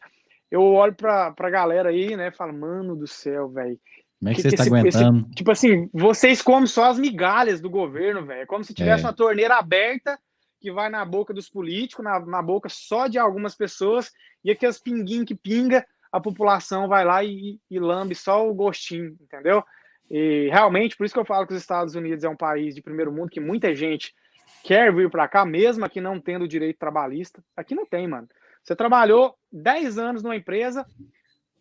Eu 0.49 0.62
olho 0.62 0.95
para 0.95 1.34
a 1.37 1.51
galera 1.51 1.89
aí, 1.89 2.16
né, 2.16 2.30
falo, 2.30 2.53
mano 2.53 2.95
do 2.95 3.07
céu, 3.07 3.49
velho. 3.49 3.78
Como 4.20 4.30
é 4.30 4.34
que, 4.34 4.43
que 4.43 4.49
você 4.49 4.55
está 4.55 4.64
aguentando? 4.64 5.26
Esse, 5.26 5.34
tipo 5.34 5.51
assim, 5.51 5.91
vocês 5.93 6.41
comem 6.41 6.66
só 6.66 6.84
as 6.84 6.99
migalhas 6.99 7.61
do 7.61 7.68
governo, 7.68 8.24
velho. 8.24 8.43
É 8.43 8.47
como 8.47 8.64
se 8.64 8.72
tivesse 8.72 9.03
é. 9.03 9.07
uma 9.07 9.12
torneira 9.12 9.57
aberta 9.57 10.18
que 10.61 10.70
vai 10.70 10.89
na 10.89 11.05
boca 11.05 11.34
dos 11.34 11.51
políticos, 11.51 12.05
na, 12.05 12.20
na 12.20 12.41
boca 12.41 12.68
só 12.68 13.09
de 13.09 13.18
algumas 13.18 13.55
pessoas, 13.55 14.11
e 14.43 14.51
aqueles 14.51 14.78
pinguinhos 14.78 15.26
que 15.26 15.34
pinga, 15.34 15.84
a 16.11 16.20
população 16.20 16.89
vai 16.89 17.05
lá 17.05 17.22
e, 17.22 17.59
e 17.70 17.78
lambe 17.78 18.14
só 18.14 18.49
o 18.49 18.55
gostinho, 18.55 19.16
entendeu? 19.20 19.62
E 20.09 20.49
realmente, 20.51 20.97
por 20.97 21.05
isso 21.05 21.12
que 21.12 21.20
eu 21.20 21.26
falo 21.26 21.47
que 21.47 21.53
os 21.53 21.61
Estados 21.61 21.95
Unidos 21.95 22.24
é 22.24 22.28
um 22.28 22.37
país 22.37 22.74
de 22.74 22.80
primeiro 22.80 23.12
mundo 23.12 23.30
que 23.30 23.41
muita 23.41 23.74
gente 23.74 24.14
quer 24.62 24.95
vir 24.95 25.11
para 25.11 25.28
cá, 25.28 25.45
mesmo 25.45 25.84
aqui 25.84 26.01
não 26.01 26.20
tendo 26.20 26.49
direito 26.49 26.78
trabalhista. 26.78 27.43
Aqui 27.57 27.74
não 27.74 27.84
tem, 27.84 28.07
mano. 28.07 28.28
Você 28.66 28.74
trabalhou 28.74 29.38
10 29.52 29.96
anos 29.96 30.22
numa 30.24 30.34
empresa, 30.34 30.84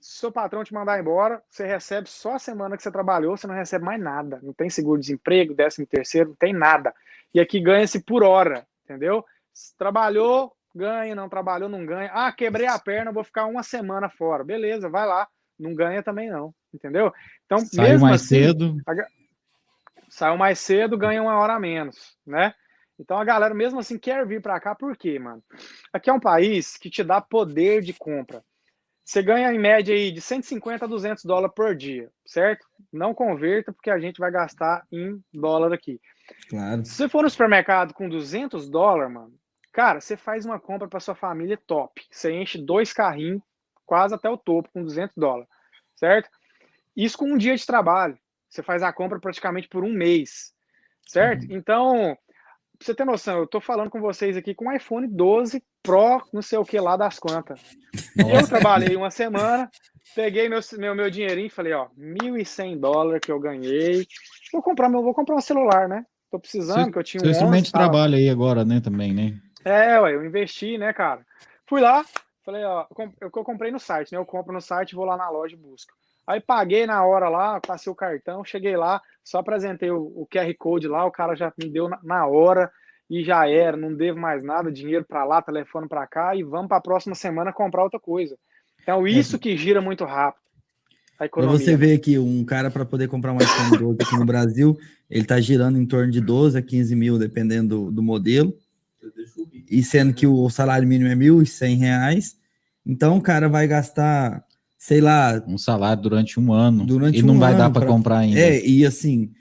seu 0.01 0.31
patrão 0.31 0.63
te 0.63 0.73
mandar 0.73 0.99
embora, 0.99 1.39
você 1.47 1.63
recebe 1.63 2.09
só 2.09 2.33
a 2.33 2.39
semana 2.39 2.75
que 2.75 2.81
você 2.81 2.89
trabalhou, 2.89 3.37
você 3.37 3.45
não 3.45 3.53
recebe 3.53 3.85
mais 3.85 4.01
nada. 4.01 4.39
Não 4.41 4.51
tem 4.51 4.71
seguro-desemprego, 4.71 5.53
décimo 5.53 5.85
terceiro, 5.85 6.29
não 6.29 6.35
tem 6.35 6.51
nada. 6.51 6.95
E 7.31 7.39
aqui 7.39 7.59
ganha-se 7.59 7.99
por 7.99 8.23
hora, 8.23 8.65
entendeu? 8.83 9.23
Trabalhou, 9.77 10.51
ganha, 10.73 11.13
não 11.13 11.29
trabalhou, 11.29 11.69
não 11.69 11.85
ganha. 11.85 12.09
Ah, 12.11 12.31
quebrei 12.31 12.65
a 12.65 12.79
perna, 12.79 13.11
vou 13.11 13.23
ficar 13.23 13.45
uma 13.45 13.61
semana 13.61 14.09
fora. 14.09 14.43
Beleza, 14.43 14.89
vai 14.89 15.05
lá. 15.05 15.27
Não 15.59 15.75
ganha 15.75 16.01
também 16.01 16.31
não, 16.31 16.55
entendeu? 16.73 17.13
Então, 17.45 17.59
Saiu 17.59 17.89
mesmo 17.89 18.07
mais 18.07 18.21
assim, 18.23 18.27
cedo. 18.27 18.77
A... 18.87 18.93
Saiu 20.09 20.37
mais 20.37 20.57
cedo, 20.57 20.97
ganha 20.97 21.21
uma 21.21 21.37
hora 21.37 21.53
a 21.53 21.59
menos, 21.59 22.17
né? 22.25 22.55
Então 22.99 23.17
a 23.17 23.23
galera 23.25 23.53
mesmo 23.53 23.79
assim 23.79 23.97
quer 23.97 24.25
vir 24.25 24.41
para 24.41 24.59
cá, 24.59 24.73
por 24.73 24.95
quê, 24.95 25.19
mano? 25.19 25.43
Aqui 25.91 26.09
é 26.09 26.13
um 26.13 26.19
país 26.19 26.77
que 26.77 26.89
te 26.89 27.03
dá 27.03 27.19
poder 27.19 27.81
de 27.81 27.93
compra. 27.93 28.43
Você 29.03 29.21
ganha 29.21 29.53
em 29.53 29.59
média 29.59 29.93
aí 29.93 30.11
de 30.11 30.19
150 30.19 30.85
a 30.85 30.87
200 30.87 31.23
dólares 31.25 31.53
por 31.55 31.75
dia, 31.75 32.09
certo? 32.25 32.65
Não 32.91 33.13
converta 33.13 33.71
porque 33.71 33.91
a 33.91 33.99
gente 33.99 34.19
vai 34.19 34.31
gastar 34.31 34.83
em 34.91 35.23
dólar 35.31 35.71
aqui. 35.73 36.01
Claro. 36.49 36.83
Se 36.83 36.93
você 36.93 37.07
for 37.07 37.21
no 37.21 37.29
supermercado 37.29 37.93
com 37.93 38.09
200 38.09 38.67
dólares, 38.67 39.13
mano, 39.13 39.33
cara, 39.71 40.01
você 40.01 40.17
faz 40.17 40.43
uma 40.43 40.59
compra 40.59 40.87
para 40.87 40.99
sua 40.99 41.13
família 41.13 41.59
top. 41.67 42.01
Você 42.09 42.31
enche 42.31 42.57
dois 42.57 42.91
carrinhos 42.93 43.43
quase 43.85 44.15
até 44.15 44.27
o 44.27 44.37
topo 44.37 44.69
com 44.73 44.83
200 44.83 45.15
dólares, 45.15 45.47
certo? 45.95 46.27
Isso 46.97 47.15
com 47.15 47.31
um 47.31 47.37
dia 47.37 47.55
de 47.55 47.65
trabalho. 47.65 48.17
Você 48.49 48.63
faz 48.63 48.81
a 48.81 48.91
compra 48.91 49.19
praticamente 49.19 49.67
por 49.67 49.83
um 49.83 49.93
mês, 49.93 50.51
certo? 51.05 51.43
Uhum. 51.43 51.57
Então, 51.57 52.17
pra 52.76 52.86
você 52.86 52.95
ter 52.95 53.05
noção, 53.05 53.39
eu 53.39 53.47
tô 53.47 53.59
falando 53.59 53.89
com 53.89 53.99
vocês 53.99 54.36
aqui 54.38 54.53
com 54.53 54.65
um 54.65 54.71
iPhone 54.71 55.07
12 55.07 55.63
Pro, 55.82 56.21
não 56.34 56.41
sei 56.41 56.57
o 56.57 56.65
que 56.65 56.80
lá 56.80 56.97
das 56.97 57.19
contas. 57.19 57.59
Eu 58.17 58.47
trabalhei 58.47 58.95
uma 58.95 59.11
semana, 59.11 59.69
peguei 60.15 60.49
meu, 60.49 60.59
meu, 60.78 60.95
meu 60.95 61.09
dinheirinho 61.09 61.47
e 61.47 61.51
falei, 61.51 61.73
ó, 61.73 61.88
1.100 61.97 62.80
dólares 62.80 63.21
que 63.23 63.32
eu 63.32 63.39
ganhei. 63.39 64.05
Vou 64.51 64.61
comprar 64.61 64.89
meu, 64.89 65.03
vou 65.03 65.13
comprar 65.13 65.36
um 65.36 65.41
celular, 65.41 65.88
né? 65.88 66.05
Tô 66.32 66.39
precisando, 66.39 66.91
que 66.91 66.97
eu 66.97 67.03
tinha 67.03 67.23
um. 67.23 67.30
Instrumento 67.30 67.65
de 67.65 67.71
trabalho 67.71 68.15
aí 68.15 68.30
agora, 68.30 68.65
né, 68.65 68.82
também, 68.82 69.13
né? 69.13 69.39
É, 69.63 69.99
ué, 69.99 70.13
eu 70.13 70.26
investi, 70.26 70.78
né, 70.78 70.91
cara? 70.93 71.26
Fui 71.67 71.82
lá, 71.82 72.05
Falei, 72.45 72.63
ó, 72.63 72.86
eu, 73.19 73.32
eu 73.36 73.43
comprei 73.43 73.71
no 73.71 73.80
site, 73.80 74.11
né? 74.11 74.19
Eu 74.19 74.26
compro 74.26 74.53
no 74.53 74.61
site, 74.61 74.93
vou 74.93 75.03
lá 75.03 75.17
na 75.17 75.30
loja 75.30 75.55
e 75.55 75.59
busco. 75.59 75.91
Aí 76.28 76.39
paguei 76.39 76.86
na 76.86 77.05
hora 77.05 77.30
lá, 77.30 77.59
passei 77.59 77.91
o 77.91 77.95
cartão, 77.95 78.43
cheguei 78.43 78.76
lá, 78.76 79.01
só 79.23 79.39
apresentei 79.39 79.91
o, 79.91 80.01
o 80.15 80.28
QR 80.32 80.53
Code 80.57 80.88
lá, 80.88 81.05
o 81.05 81.11
cara 81.11 81.36
já 81.36 81.53
me 81.57 81.69
deu 81.69 81.88
na, 81.88 81.99
na 82.03 82.26
hora 82.26 82.71
e 83.09 83.23
já 83.23 83.47
era, 83.47 83.78
não 83.78 83.93
devo 83.93 84.19
mais 84.19 84.43
nada, 84.43 84.71
dinheiro 84.71 85.05
para 85.07 85.23
lá, 85.23 85.41
telefone 85.41 85.88
para 85.88 86.07
cá 86.07 86.36
e 86.36 86.43
vamos 86.43 86.67
para 86.67 86.78
a 86.78 86.82
próxima 86.82 87.13
semana 87.13 87.53
comprar 87.53 87.84
outra 87.84 87.99
coisa. 87.99 88.36
Então, 88.82 89.07
isso 89.07 89.36
é. 89.36 89.39
que 89.39 89.55
gira 89.55 89.82
muito 89.82 90.03
rápido. 90.03 90.45
Para 91.17 91.45
você 91.45 91.78
ver 91.78 91.99
que 91.99 92.19
um 92.19 92.43
cara 92.43 92.69
para 92.69 92.84
poder 92.84 93.07
comprar 93.07 93.32
um 93.32 93.38
iPhone 93.38 93.78
12 93.78 93.97
aqui 94.01 94.17
no 94.17 94.26
Brasil, 94.26 94.78
ele 95.09 95.21
está 95.21 95.39
girando 95.39 95.78
em 95.78 95.86
torno 95.86 96.11
de 96.11 96.19
12 96.19 96.57
a 96.57 96.61
15 96.61 96.93
mil, 96.93 97.17
dependendo 97.17 97.86
do, 97.86 97.91
do 97.91 98.03
modelo 98.03 98.53
e 99.69 99.84
sendo 99.84 100.13
que 100.13 100.28
o 100.28 100.49
salário 100.49 100.88
mínimo 100.88 101.09
é 101.09 101.13
R$ 101.13 101.19
1.100, 101.19 102.36
então 102.86 103.17
o 103.17 103.21
cara 103.21 103.47
vai 103.49 103.67
gastar, 103.67 104.44
sei 104.86 105.01
lá... 105.01 105.43
Um 105.47 105.57
salário 105.57 106.03
durante 106.03 106.39
um 106.39 106.53
ano, 106.53 106.86
durante 106.86 107.17
e 107.17 107.23
um 107.23 107.25
não 107.25 107.39
vai 107.39 107.57
dar 107.57 107.71
para 107.71 107.88
comprar 107.88 108.19
ainda. 108.19 108.39
É, 108.39 108.63
e 108.63 108.86
assim, 108.86 109.31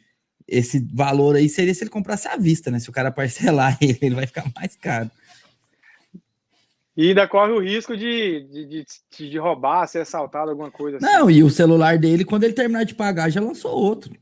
esse 0.48 0.80
valor 0.90 1.36
aí 1.36 1.50
seria 1.50 1.74
se 1.74 1.84
ele 1.84 1.90
comprasse 1.90 2.26
à 2.26 2.38
vista, 2.38 2.70
né? 2.70 2.78
Se 2.78 2.88
o 2.88 2.92
cara 2.92 3.10
parcelar 3.10 3.76
ele, 3.78 3.98
ele 4.00 4.14
vai 4.14 4.26
ficar 4.26 4.50
mais 4.56 4.74
caro. 4.74 5.10
E 6.96 7.08
ainda 7.08 7.28
corre 7.28 7.52
o 7.52 7.60
risco 7.60 7.94
de, 7.94 8.48
de, 8.50 8.66
de, 8.66 8.86
de, 9.30 9.38
roubar, 9.38 9.86
ser 9.86 9.98
assaltado, 9.98 10.50
alguma 10.50 10.70
coisa 10.70 10.96
assim. 10.96 11.04
Não, 11.04 11.30
e 11.30 11.44
o 11.44 11.50
celular 11.50 11.98
dele, 11.98 12.24
quando 12.24 12.44
ele 12.44 12.54
terminar 12.54 12.84
de 12.84 12.94
pagar, 12.94 13.28
já 13.28 13.42
lançou 13.42 13.72
outro. 13.72 14.14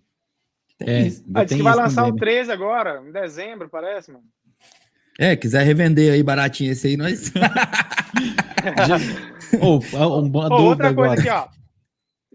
é, 0.80 1.08
ah, 1.34 1.44
disse 1.44 1.56
que 1.56 1.62
vai 1.62 1.76
lançar 1.76 2.02
também, 2.02 2.14
o 2.14 2.16
13 2.16 2.48
né? 2.48 2.54
agora, 2.54 3.00
em 3.06 3.12
dezembro, 3.12 3.68
parece, 3.68 4.10
mano. 4.10 4.24
É, 5.20 5.36
quiser 5.36 5.62
revender 5.62 6.14
aí 6.14 6.22
baratinho 6.22 6.72
esse 6.72 6.88
aí, 6.88 6.96
nós. 6.96 7.30
oh, 9.60 9.80
oh, 9.96 10.62
outra 10.62 10.94
coisa 10.94 11.14
agora. 11.14 11.20
aqui, 11.20 11.28
ó. 11.28 11.48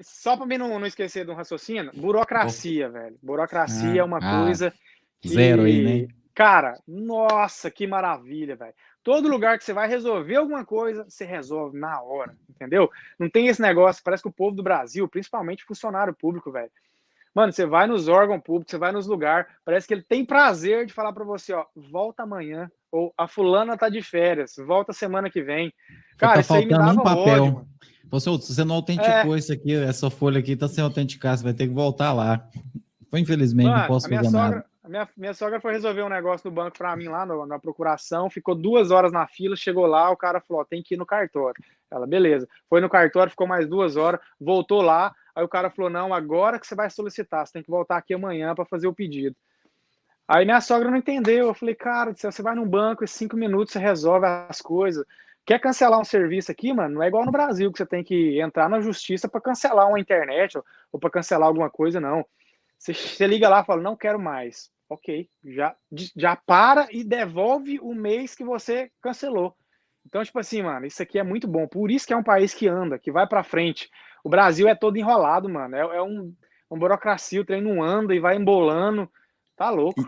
Só 0.01 0.37
para 0.37 0.45
mim 0.45 0.57
não, 0.57 0.79
não 0.79 0.85
esquecer 0.85 1.25
de 1.25 1.31
um 1.31 1.35
raciocínio, 1.35 1.91
burocracia, 1.95 2.87
oh. 2.87 2.91
velho. 2.91 3.17
Burocracia 3.21 3.93
ah, 3.93 3.97
é 3.97 4.03
uma 4.03 4.17
ah, 4.17 4.43
coisa. 4.43 4.73
Que, 5.19 5.29
zero 5.29 5.63
aí, 5.63 5.83
né? 5.83 6.13
Cara, 6.35 6.79
nossa, 6.87 7.71
que 7.71 7.87
maravilha, 7.87 8.55
velho. 8.55 8.73
Todo 9.03 9.29
lugar 9.29 9.57
que 9.57 9.63
você 9.63 9.73
vai 9.73 9.87
resolver 9.87 10.35
alguma 10.35 10.65
coisa, 10.65 11.05
você 11.07 11.25
resolve 11.25 11.79
na 11.79 12.01
hora, 12.01 12.37
entendeu? 12.49 12.91
Não 13.17 13.29
tem 13.29 13.47
esse 13.47 13.61
negócio, 13.61 14.03
parece 14.03 14.21
que 14.21 14.29
o 14.29 14.33
povo 14.33 14.55
do 14.55 14.61
Brasil, 14.61 15.07
principalmente 15.07 15.63
funcionário 15.63 16.13
público, 16.13 16.51
velho, 16.51 16.69
Mano, 17.37 17.53
você 17.53 17.67
vai 17.67 17.85
nos 17.85 18.07
órgãos 18.07 18.41
públicos, 18.41 18.71
você 18.71 18.79
vai 18.79 18.91
nos 18.91 19.05
lugares, 19.05 19.47
parece 19.63 19.87
que 19.87 19.93
ele 19.93 20.01
tem 20.01 20.25
prazer 20.25 20.87
de 20.87 20.91
falar 20.91 21.13
para 21.13 21.23
você, 21.23 21.53
ó, 21.53 21.67
volta 21.75 22.23
amanhã, 22.23 22.67
ou 22.91 23.13
a 23.17 23.27
fulana 23.27 23.77
tá 23.77 23.89
de 23.89 24.01
férias, 24.01 24.55
volta 24.57 24.93
semana 24.93 25.29
que 25.29 25.41
vem. 25.41 25.73
Cara, 26.17 26.35
tá 26.35 26.39
isso 26.41 26.53
aí 26.53 26.65
me 26.65 26.71
dava 26.71 26.99
um 26.99 27.03
papel. 27.03 27.43
Ódio, 27.43 27.67
você, 28.09 28.29
você 28.29 28.63
não 28.63 28.75
autenticou 28.75 29.35
é... 29.35 29.39
isso 29.39 29.51
aqui, 29.51 29.75
essa 29.75 30.09
folha 30.09 30.39
aqui 30.39 30.55
tá 30.55 30.67
sem 30.67 30.83
autenticar, 30.83 31.37
você 31.37 31.43
vai 31.43 31.53
ter 31.53 31.67
que 31.67 31.73
voltar 31.73 32.13
lá. 32.13 32.47
Infelizmente, 33.13 33.67
mano, 33.67 33.79
não 33.79 33.87
posso 33.87 34.07
fazer 34.07 34.23
sogra, 34.25 34.39
nada. 34.39 34.65
Minha, 34.87 35.09
minha 35.17 35.33
sogra 35.33 35.59
foi 35.59 35.73
resolver 35.73 36.03
um 36.03 36.09
negócio 36.09 36.49
no 36.49 36.55
banco 36.55 36.77
para 36.77 36.95
mim 36.95 37.07
lá 37.07 37.25
no, 37.25 37.45
na 37.45 37.59
procuração, 37.59 38.29
ficou 38.29 38.55
duas 38.55 38.91
horas 38.91 39.11
na 39.11 39.27
fila, 39.27 39.55
chegou 39.55 39.85
lá, 39.85 40.09
o 40.09 40.17
cara 40.17 40.39
falou: 40.39 40.63
tem 40.63 40.81
que 40.81 40.95
ir 40.95 40.97
no 40.97 41.05
cartório. 41.05 41.61
Ela, 41.91 42.07
beleza. 42.07 42.47
Foi 42.69 42.79
no 42.79 42.89
cartório, 42.89 43.29
ficou 43.29 43.47
mais 43.47 43.67
duas 43.67 43.97
horas, 43.97 44.19
voltou 44.39 44.81
lá, 44.81 45.13
Aí 45.37 45.43
o 45.43 45.47
cara 45.47 45.69
falou: 45.69 45.87
não, 45.87 46.15
agora 46.15 46.59
que 46.59 46.65
você 46.65 46.73
vai 46.73 46.89
solicitar, 46.89 47.45
você 47.45 47.53
tem 47.53 47.61
que 47.61 47.69
voltar 47.69 47.97
aqui 47.97 48.11
amanhã 48.11 48.55
para 48.55 48.65
fazer 48.65 48.87
o 48.87 48.93
pedido. 48.93 49.35
Aí 50.27 50.43
minha 50.45 50.59
sogra 50.59 50.91
não 50.91 50.97
entendeu. 50.97 51.47
Eu 51.47 51.53
falei, 51.53 51.73
cara, 51.75 52.13
você 52.13 52.41
vai 52.41 52.53
num 52.55 52.67
banco 52.67 53.03
e 53.03 53.07
cinco 53.07 53.37
minutos 53.37 53.71
você 53.73 53.79
resolve 53.79 54.25
as 54.25 54.61
coisas. 54.61 55.05
Quer 55.45 55.59
cancelar 55.59 55.99
um 55.99 56.03
serviço 56.03 56.51
aqui, 56.51 56.73
mano? 56.73 56.95
Não 56.95 57.03
é 57.03 57.07
igual 57.07 57.25
no 57.25 57.31
Brasil 57.31 57.71
que 57.71 57.77
você 57.77 57.85
tem 57.85 58.03
que 58.03 58.41
entrar 58.41 58.67
na 58.69 58.81
justiça 58.81 59.29
para 59.29 59.39
cancelar 59.39 59.87
uma 59.87 59.99
internet 59.99 60.59
ou, 60.91 60.99
para 60.99 61.09
cancelar 61.09 61.47
alguma 61.47 61.69
coisa, 61.69 62.01
não. 62.01 62.25
Você, 62.77 62.93
você 62.93 63.25
liga 63.25 63.47
lá 63.47 63.61
e 63.61 63.65
fala, 63.65 63.81
não 63.81 63.95
quero 63.95 64.19
mais. 64.19 64.69
Ok, 64.89 65.29
já, 65.43 65.75
já 66.15 66.35
para 66.35 66.87
e 66.91 67.03
devolve 67.03 67.79
o 67.79 67.93
mês 67.93 68.35
que 68.35 68.43
você 68.43 68.89
cancelou. 69.01 69.55
Então, 70.05 70.23
tipo 70.23 70.39
assim, 70.39 70.61
mano, 70.61 70.85
isso 70.85 71.01
aqui 71.01 71.19
é 71.19 71.23
muito 71.23 71.47
bom. 71.47 71.67
Por 71.67 71.91
isso 71.91 72.07
que 72.07 72.13
é 72.13 72.17
um 72.17 72.23
país 72.23 72.53
que 72.53 72.67
anda, 72.67 72.97
que 72.99 73.11
vai 73.11 73.27
para 73.27 73.43
frente. 73.43 73.89
O 74.23 74.29
Brasil 74.29 74.67
é 74.67 74.75
todo 74.75 74.97
enrolado, 74.97 75.49
mano. 75.49 75.75
É, 75.75 75.79
é 75.97 76.01
um, 76.01 76.33
uma 76.69 76.79
burocracia, 76.79 77.41
o 77.41 77.45
trem 77.45 77.61
não 77.61 77.81
anda 77.83 78.13
e 78.13 78.19
vai 78.19 78.35
embolando. 78.35 79.09
Tá 79.57 79.71
louco. 79.71 79.99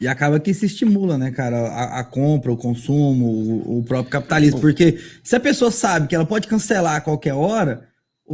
E, 0.00 0.04
e 0.04 0.08
acaba 0.08 0.40
que 0.40 0.54
se 0.54 0.64
estimula, 0.64 1.18
né, 1.18 1.30
cara, 1.30 1.68
a, 1.68 2.00
a 2.00 2.04
compra, 2.04 2.50
o 2.50 2.56
consumo, 2.56 3.26
o, 3.26 3.78
o, 3.78 3.84
próprio 3.84 4.10
capitalismo. 4.10 4.60
Porque 4.60 4.98
se 5.22 5.36
a 5.36 5.40
pessoa 5.40 5.70
sabe 5.70 6.08
que 6.08 6.14
ela 6.14 6.24
pode 6.24 6.48
cancelar 6.48 6.96
a 6.96 7.00
qualquer 7.02 7.34
hora, 7.34 7.86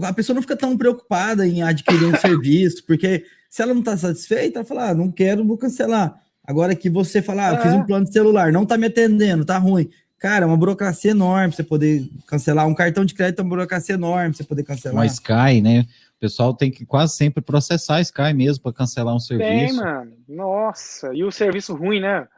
a 0.02 0.12
pessoa 0.12 0.34
não 0.34 0.42
fica 0.42 0.56
tão 0.56 0.76
preocupada 0.76 1.46
em 1.46 1.60
adquirir 1.60 2.04
um 2.04 2.14
serviço, 2.20 2.84
porque 2.86 3.24
se 3.48 3.62
ela 3.62 3.74
não 3.74 3.82
tá 3.82 3.96
satisfeita, 3.96 4.60
ela 4.60 4.64
fala, 4.64 4.90
ah, 4.90 4.94
não 4.94 5.10
quero, 5.10 5.44
vou 5.44 5.58
cancelar. 5.58 6.14
Agora 6.46 6.74
que 6.76 6.88
você 6.88 7.20
falar, 7.20 7.50
ah, 7.50 7.54
é. 7.58 7.62
fiz 7.62 7.72
um 7.72 7.84
plano 7.84 8.04
de 8.04 8.12
celular, 8.12 8.52
não 8.52 8.64
tá 8.64 8.78
me 8.78 8.86
atendendo, 8.86 9.44
tá 9.44 9.58
ruim. 9.58 9.90
Cara, 10.20 10.44
é 10.44 10.46
uma 10.46 10.56
burocracia 10.56 11.10
enorme 11.10 11.54
você 11.54 11.62
poder 11.64 12.06
cancelar. 12.26 12.68
Um 12.68 12.74
cartão 12.74 13.04
de 13.04 13.14
crédito 13.14 13.40
é 13.40 13.42
uma 13.42 13.48
burocracia 13.48 13.94
enorme 13.94 14.34
você 14.34 14.44
poder 14.44 14.62
cancelar. 14.62 14.94
Uma 14.94 15.06
Sky, 15.06 15.62
né? 15.62 15.86
O 16.20 16.26
pessoal 16.28 16.52
tem 16.52 16.70
que 16.70 16.84
quase 16.84 17.16
sempre 17.16 17.42
processar 17.42 17.96
a 17.96 18.00
Sky 18.02 18.34
mesmo 18.34 18.62
para 18.62 18.74
cancelar 18.74 19.16
um 19.16 19.18
serviço. 19.18 19.48
Tem, 19.48 19.72
mano. 19.72 20.12
Nossa, 20.28 21.14
e 21.14 21.24
o 21.24 21.32
serviço 21.32 21.74
ruim, 21.74 21.98
né? 21.98 22.28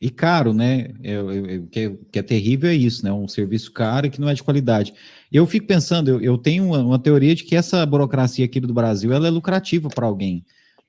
E 0.00 0.08
caro, 0.08 0.54
né? 0.54 0.88
Eu, 1.02 1.30
eu, 1.30 1.46
eu, 1.46 1.66
que, 1.66 1.80
é, 1.80 1.96
que, 2.10 2.18
é, 2.18 2.22
terrível 2.22 2.70
é 2.70 2.74
isso, 2.74 3.04
né? 3.04 3.12
Um 3.12 3.28
serviço 3.28 3.72
caro 3.72 4.06
e 4.06 4.10
que 4.10 4.18
não 4.18 4.30
é 4.30 4.32
de 4.32 4.42
qualidade. 4.42 4.94
Eu 5.30 5.46
fico 5.46 5.66
pensando, 5.66 6.18
eu, 6.22 6.38
tenho 6.38 6.64
uma, 6.64 6.78
uma, 6.78 6.98
teoria 6.98 7.34
de 7.34 7.44
que 7.44 7.54
essa 7.54 7.84
burocracia 7.84 8.46
aqui 8.46 8.58
do 8.58 8.72
Brasil 8.72 9.12
ela 9.12 9.26
é 9.26 9.30
lucrativa 9.30 9.90
para 9.90 10.06
alguém, 10.06 10.42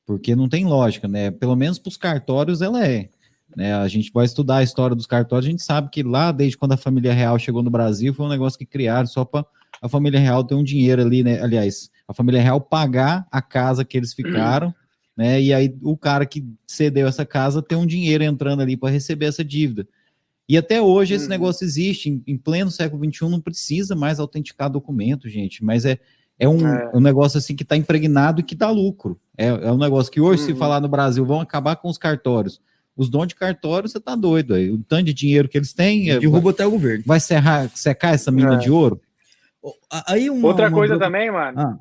porque 0.05 0.33
não 0.33 0.47
tem 0.47 0.65
lógica, 0.65 1.09
né? 1.09 1.31
Pelo 1.31 1.57
menos 1.57 1.79
para 1.79 1.89
os 1.89 1.97
cartórios 1.97 2.61
ela 2.61 2.87
é. 2.87 3.09
Né? 3.57 3.73
A 3.73 3.89
gente 3.89 4.09
vai 4.13 4.23
estudar 4.23 4.57
a 4.57 4.63
história 4.63 4.95
dos 4.95 5.05
cartórios, 5.05 5.47
a 5.47 5.51
gente 5.51 5.63
sabe 5.63 5.89
que 5.89 6.01
lá, 6.01 6.31
desde 6.31 6.57
quando 6.57 6.71
a 6.71 6.77
família 6.77 7.11
real 7.11 7.37
chegou 7.37 7.61
no 7.61 7.69
Brasil, 7.69 8.13
foi 8.13 8.25
um 8.25 8.29
negócio 8.29 8.57
que 8.57 8.65
criaram 8.65 9.05
só 9.05 9.25
para 9.25 9.45
a 9.81 9.89
família 9.89 10.19
real 10.19 10.45
ter 10.45 10.55
um 10.55 10.63
dinheiro 10.63 11.01
ali, 11.01 11.25
né? 11.25 11.41
Aliás, 11.41 11.90
a 12.07 12.13
família 12.13 12.41
real 12.41 12.59
pagar 12.59 13.25
a 13.31 13.41
casa 13.41 13.85
que 13.85 13.97
eles 13.97 14.13
ficaram 14.13 14.73
né? 15.15 15.41
E 15.41 15.53
aí 15.53 15.75
o 15.81 15.97
cara 15.97 16.25
que 16.25 16.45
cedeu 16.65 17.07
essa 17.07 17.25
casa 17.25 17.61
tem 17.61 17.77
um 17.77 17.85
dinheiro 17.85 18.23
entrando 18.23 18.61
ali 18.61 18.77
para 18.77 18.89
receber 18.89 19.27
essa 19.27 19.43
dívida. 19.43 19.87
E 20.47 20.57
até 20.57 20.81
hoje 20.81 21.13
esse 21.13 21.25
uhum. 21.25 21.29
negócio 21.29 21.63
existe, 21.63 22.09
em, 22.09 22.23
em, 22.25 22.37
pleno 22.37 22.71
século 22.71 23.05
XXI 23.05 23.29
não 23.29 23.39
precisa 23.39 23.95
mais 23.95 24.19
autenticar 24.19 24.69
documento, 24.69 25.29
gente, 25.29 25.63
mas 25.63 25.85
é, 25.85 25.99
é, 26.37 26.49
um, 26.49 26.67
é. 26.67 26.91
um 26.93 26.99
negócio 26.99 27.37
assim 27.37 27.55
que 27.55 27.63
está 27.63 27.77
impregnado 27.77 28.41
e 28.41 28.43
que 28.43 28.55
dá 28.55 28.69
lucro. 28.69 29.19
É, 29.37 29.47
é 29.47 29.71
um 29.71 29.77
negócio 29.77 30.11
que 30.11 30.19
hoje, 30.19 30.41
uhum. 30.41 30.47
se 30.49 30.55
falar 30.55 30.81
no 30.81 30.89
Brasil, 30.89 31.25
vão 31.25 31.39
acabar 31.39 31.75
com 31.75 31.87
os 31.87 31.97
cartórios. 31.97 32.59
Os 32.97 33.09
donos 33.09 33.29
de 33.29 33.35
cartório, 33.35 33.87
você 33.87 33.99
tá 33.99 34.15
doido 34.15 34.53
aí. 34.53 34.69
O 34.69 34.79
tanto 34.79 35.03
de 35.03 35.13
dinheiro 35.13 35.47
que 35.47 35.57
eles 35.57 35.71
têm. 35.71 36.09
É, 36.09 36.19
Derruba 36.19 36.41
vai, 36.41 36.51
até 36.51 36.67
o 36.67 36.71
governo. 36.71 37.03
Vai 37.05 37.19
serrar, 37.19 37.69
secar 37.73 38.13
essa 38.13 38.31
mina 38.31 38.55
é. 38.55 38.57
de 38.57 38.69
ouro? 38.69 38.99
Aí 40.07 40.29
uma, 40.29 40.49
Outra 40.49 40.67
uma 40.67 40.77
coisa 40.77 40.99
também, 40.99 41.31
mano. 41.31 41.59
Ah. 41.59 41.79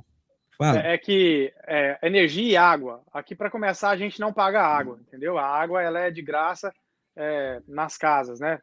É, 0.63 0.95
é, 0.95 0.99
que 0.99 1.53
é, 1.67 1.99
energia 2.03 2.53
e 2.53 2.57
água. 2.57 3.03
Aqui, 3.13 3.35
para 3.35 3.51
começar, 3.51 3.91
a 3.91 3.97
gente 3.97 4.21
não 4.21 4.33
paga 4.33 4.63
água, 4.63 4.99
entendeu? 5.01 5.39
A 5.39 5.47
água 5.47 5.83
ela 5.83 6.01
é 6.01 6.11
de 6.11 6.21
graça 6.21 6.73
é, 7.17 7.61
nas 7.67 7.97
casas, 7.97 8.41
né? 8.41 8.61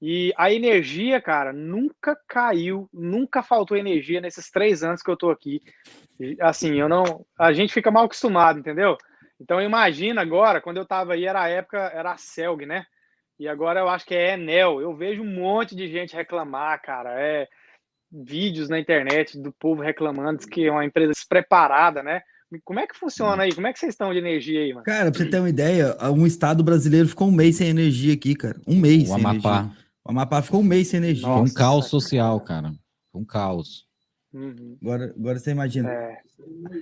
E 0.00 0.32
a 0.36 0.52
energia, 0.52 1.20
cara, 1.20 1.52
nunca 1.52 2.16
caiu, 2.28 2.88
nunca 2.92 3.42
faltou 3.42 3.76
energia 3.76 4.20
nesses 4.20 4.48
três 4.50 4.84
anos 4.84 5.02
que 5.02 5.10
eu 5.10 5.16
tô 5.16 5.30
aqui. 5.30 5.60
Assim, 6.40 6.78
eu 6.78 6.88
não. 6.88 7.26
A 7.38 7.52
gente 7.52 7.74
fica 7.74 7.90
mal 7.90 8.04
acostumado, 8.04 8.60
entendeu? 8.60 8.96
Então, 9.40 9.60
imagina 9.60 10.20
agora, 10.20 10.60
quando 10.60 10.76
eu 10.76 10.86
tava 10.86 11.14
aí, 11.14 11.24
era 11.24 11.42
a 11.42 11.48
época, 11.48 11.78
era 11.94 12.12
a 12.12 12.16
Celg, 12.16 12.64
né? 12.64 12.86
E 13.38 13.48
agora 13.48 13.80
eu 13.80 13.88
acho 13.88 14.06
que 14.06 14.14
é 14.14 14.34
Enel. 14.34 14.80
Eu 14.80 14.94
vejo 14.94 15.22
um 15.22 15.34
monte 15.34 15.74
de 15.74 15.88
gente 15.88 16.14
reclamar, 16.14 16.80
cara. 16.80 17.20
É, 17.20 17.48
vídeos 18.10 18.68
na 18.68 18.78
internet 18.78 19.38
do 19.38 19.52
povo 19.52 19.82
reclamando 19.82 20.46
que 20.46 20.66
é 20.66 20.70
uma 20.70 20.84
empresa 20.84 21.12
despreparada, 21.12 22.02
né? 22.02 22.22
Como 22.64 22.80
é 22.80 22.86
que 22.86 22.96
funciona 22.96 23.42
aí? 23.42 23.54
Como 23.54 23.66
é 23.66 23.72
que 23.72 23.78
vocês 23.78 23.92
estão 23.92 24.10
de 24.10 24.18
energia 24.18 24.60
aí, 24.60 24.72
mano? 24.72 24.84
Cara, 24.84 25.10
pra 25.10 25.22
você 25.22 25.28
ter 25.28 25.38
uma 25.38 25.50
ideia, 25.50 25.94
um 26.10 26.26
estado 26.26 26.64
brasileiro 26.64 27.08
ficou 27.08 27.28
um 27.28 27.32
mês 27.32 27.56
sem 27.56 27.68
energia 27.68 28.14
aqui, 28.14 28.34
cara. 28.34 28.58
Um 28.66 28.76
mês 28.76 29.02
o 29.10 29.14
sem 29.14 29.14
Amapá. 29.16 29.58
energia. 29.58 29.84
O 30.02 30.10
Amapá 30.10 30.40
ficou 30.40 30.60
um 30.60 30.64
mês 30.64 30.88
sem 30.88 30.98
energia. 30.98 31.26
Foi 31.26 31.42
um 31.42 31.52
caos 31.52 31.86
social, 31.86 32.40
cara. 32.40 32.72
Um 33.12 33.24
caos. 33.24 33.86
Uhum. 34.32 34.78
Agora, 34.80 35.14
agora 35.18 35.38
você 35.38 35.50
imagina. 35.50 35.90
É. 35.90 36.18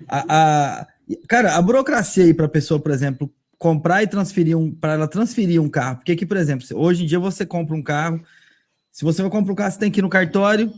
A, 0.09 0.25
a, 0.29 0.87
cara, 1.29 1.57
a 1.57 1.63
burocracia 1.63 2.25
aí 2.25 2.33
para 2.33 2.49
pessoa, 2.49 2.79
por 2.79 2.93
exemplo, 2.93 3.33
comprar 3.59 4.05
e 4.05 4.07
transferir 4.07 4.57
um, 4.57 4.73
para 4.73 4.93
ela 4.93 5.09
transferir 5.09 5.61
um 5.61 5.69
carro. 5.69 5.97
Porque 5.97 6.13
aqui, 6.13 6.25
por 6.25 6.37
exemplo, 6.37 6.65
hoje 6.75 7.03
em 7.03 7.07
dia 7.07 7.19
você 7.19 7.45
compra 7.45 7.75
um 7.75 7.83
carro, 7.83 8.23
se 8.93 9.05
você 9.05 9.21
vai 9.21 9.31
comprar 9.31 9.53
um 9.53 9.57
carro, 9.57 9.73
você 9.73 9.79
tem 9.79 9.91
que 9.91 10.01
ir 10.01 10.03
no 10.03 10.09
cartório, 10.09 10.73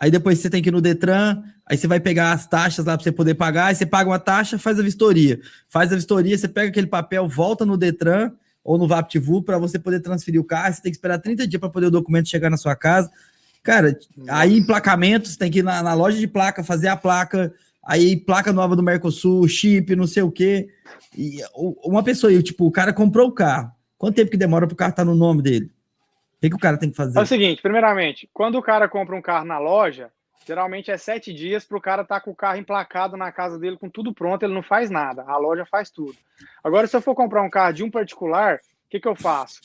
Aí 0.00 0.10
depois 0.10 0.38
você 0.38 0.48
tem 0.48 0.62
que 0.62 0.68
ir 0.68 0.72
no 0.72 0.80
Detran, 0.80 1.42
aí 1.66 1.76
você 1.76 1.86
vai 1.86 2.00
pegar 2.00 2.32
as 2.32 2.46
taxas 2.46 2.84
lá 2.84 2.96
para 2.96 3.04
você 3.04 3.12
poder 3.12 3.34
pagar, 3.34 3.66
aí 3.66 3.74
você 3.74 3.86
paga 3.86 4.08
uma 4.10 4.18
taxa, 4.18 4.58
faz 4.58 4.78
a 4.78 4.82
vistoria. 4.82 5.40
Faz 5.68 5.92
a 5.92 5.96
vistoria, 5.96 6.36
você 6.36 6.48
pega 6.48 6.68
aquele 6.68 6.86
papel, 6.86 7.28
volta 7.28 7.64
no 7.66 7.76
Detran 7.76 8.32
ou 8.64 8.78
no 8.78 8.88
VaptVu 8.88 9.42
para 9.42 9.58
você 9.58 9.78
poder 9.78 10.00
transferir 10.00 10.40
o 10.40 10.44
carro, 10.44 10.72
você 10.72 10.82
tem 10.82 10.92
que 10.92 10.96
esperar 10.96 11.18
30 11.18 11.46
dias 11.46 11.60
para 11.60 11.68
poder 11.68 11.86
o 11.86 11.90
documento 11.90 12.28
chegar 12.28 12.48
na 12.48 12.56
sua 12.56 12.74
casa. 12.74 13.10
Cara, 13.62 13.96
aí 14.28 14.58
emplacamento, 14.58 15.28
você 15.28 15.38
tem 15.38 15.50
que 15.50 15.60
ir 15.60 15.62
na, 15.62 15.82
na, 15.82 15.94
loja 15.94 16.18
de 16.18 16.26
placa, 16.26 16.64
fazer 16.64 16.88
a 16.88 16.96
placa, 16.96 17.52
aí 17.84 18.16
placa 18.16 18.52
nova 18.52 18.74
do 18.74 18.82
Mercosul, 18.82 19.46
chip, 19.46 19.94
não 19.94 20.06
sei 20.06 20.22
o 20.22 20.32
quê. 20.32 20.68
E 21.16 21.38
uma 21.84 22.02
pessoa 22.02 22.30
aí, 22.30 22.42
tipo, 22.42 22.66
o 22.66 22.72
cara 22.72 22.92
comprou 22.92 23.28
o 23.28 23.32
carro. 23.32 23.70
Quanto 23.98 24.16
tempo 24.16 24.30
que 24.30 24.36
demora 24.36 24.66
para 24.66 24.74
o 24.74 24.76
carro 24.76 24.90
estar 24.90 25.04
tá 25.04 25.10
no 25.10 25.14
nome 25.14 25.42
dele? 25.42 25.70
Que, 26.42 26.50
que 26.50 26.56
o 26.56 26.58
cara 26.58 26.76
tem 26.76 26.90
que 26.90 26.96
fazer? 26.96 27.18
É 27.18 27.22
o 27.22 27.26
seguinte, 27.26 27.62
primeiramente, 27.62 28.28
quando 28.32 28.56
o 28.56 28.62
cara 28.62 28.88
compra 28.88 29.14
um 29.14 29.22
carro 29.22 29.44
na 29.44 29.58
loja, 29.60 30.10
geralmente 30.44 30.90
é 30.90 30.98
sete 30.98 31.32
dias 31.32 31.64
para 31.64 31.78
o 31.78 31.80
cara 31.80 32.02
estar 32.02 32.16
tá 32.16 32.20
com 32.20 32.32
o 32.32 32.36
carro 32.36 32.58
emplacado 32.58 33.16
na 33.16 33.30
casa 33.30 33.58
dele 33.58 33.76
com 33.76 33.88
tudo 33.88 34.12
pronto, 34.12 34.42
ele 34.42 34.54
não 34.54 34.62
faz 34.62 34.90
nada, 34.90 35.22
a 35.22 35.36
loja 35.36 35.64
faz 35.64 35.88
tudo. 35.88 36.16
Agora, 36.64 36.88
se 36.88 36.96
eu 36.96 37.00
for 37.00 37.14
comprar 37.14 37.42
um 37.42 37.50
carro 37.50 37.72
de 37.72 37.84
um 37.84 37.90
particular, 37.90 38.56
o 38.56 38.90
que, 38.90 38.98
que 38.98 39.06
eu 39.06 39.14
faço? 39.14 39.60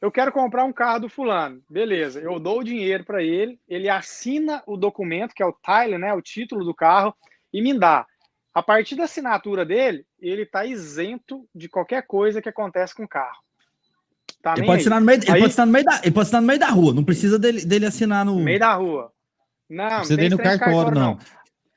Eu 0.00 0.10
quero 0.10 0.32
comprar 0.32 0.64
um 0.64 0.72
carro 0.72 1.00
do 1.00 1.08
fulano, 1.10 1.62
beleza, 1.68 2.18
eu 2.20 2.40
dou 2.40 2.60
o 2.60 2.64
dinheiro 2.64 3.04
para 3.04 3.22
ele, 3.22 3.60
ele 3.68 3.90
assina 3.90 4.62
o 4.66 4.78
documento, 4.78 5.34
que 5.34 5.42
é 5.42 5.46
o 5.46 5.52
tile, 5.52 5.98
né, 5.98 6.14
o 6.14 6.22
título 6.22 6.64
do 6.64 6.74
carro, 6.74 7.14
e 7.52 7.60
me 7.60 7.78
dá. 7.78 8.06
A 8.54 8.62
partir 8.62 8.96
da 8.96 9.04
assinatura 9.04 9.66
dele, 9.66 10.06
ele 10.18 10.42
está 10.42 10.64
isento 10.64 11.46
de 11.54 11.68
qualquer 11.68 12.06
coisa 12.06 12.40
que 12.40 12.48
acontece 12.48 12.94
com 12.94 13.04
o 13.04 13.08
carro. 13.08 13.36
Tá 14.42 14.54
ele, 14.56 14.66
pode 14.66 14.80
assinar 14.80 15.00
no 15.00 15.06
meio, 15.06 15.18
ele, 15.18 15.26
pode 15.26 15.44
assinar 15.44 15.66
no 15.66 15.72
meio 15.72 15.84
da, 15.84 16.00
ele 16.02 16.10
pode 16.12 16.22
assinar 16.22 16.40
no 16.40 16.46
meio 16.46 16.60
da 16.60 16.68
rua, 16.68 16.94
não 16.94 17.04
precisa 17.04 17.38
dele, 17.38 17.64
dele 17.64 17.86
assinar 17.86 18.24
no. 18.24 18.36
meio 18.36 18.58
da 18.58 18.74
rua. 18.74 19.12
Não, 19.68 19.84
não 19.84 19.96
precisa 19.98 20.16
dele 20.16 20.30
no 20.30 20.38
cartório, 20.38 20.94
não. 20.94 21.10
não. 21.12 21.18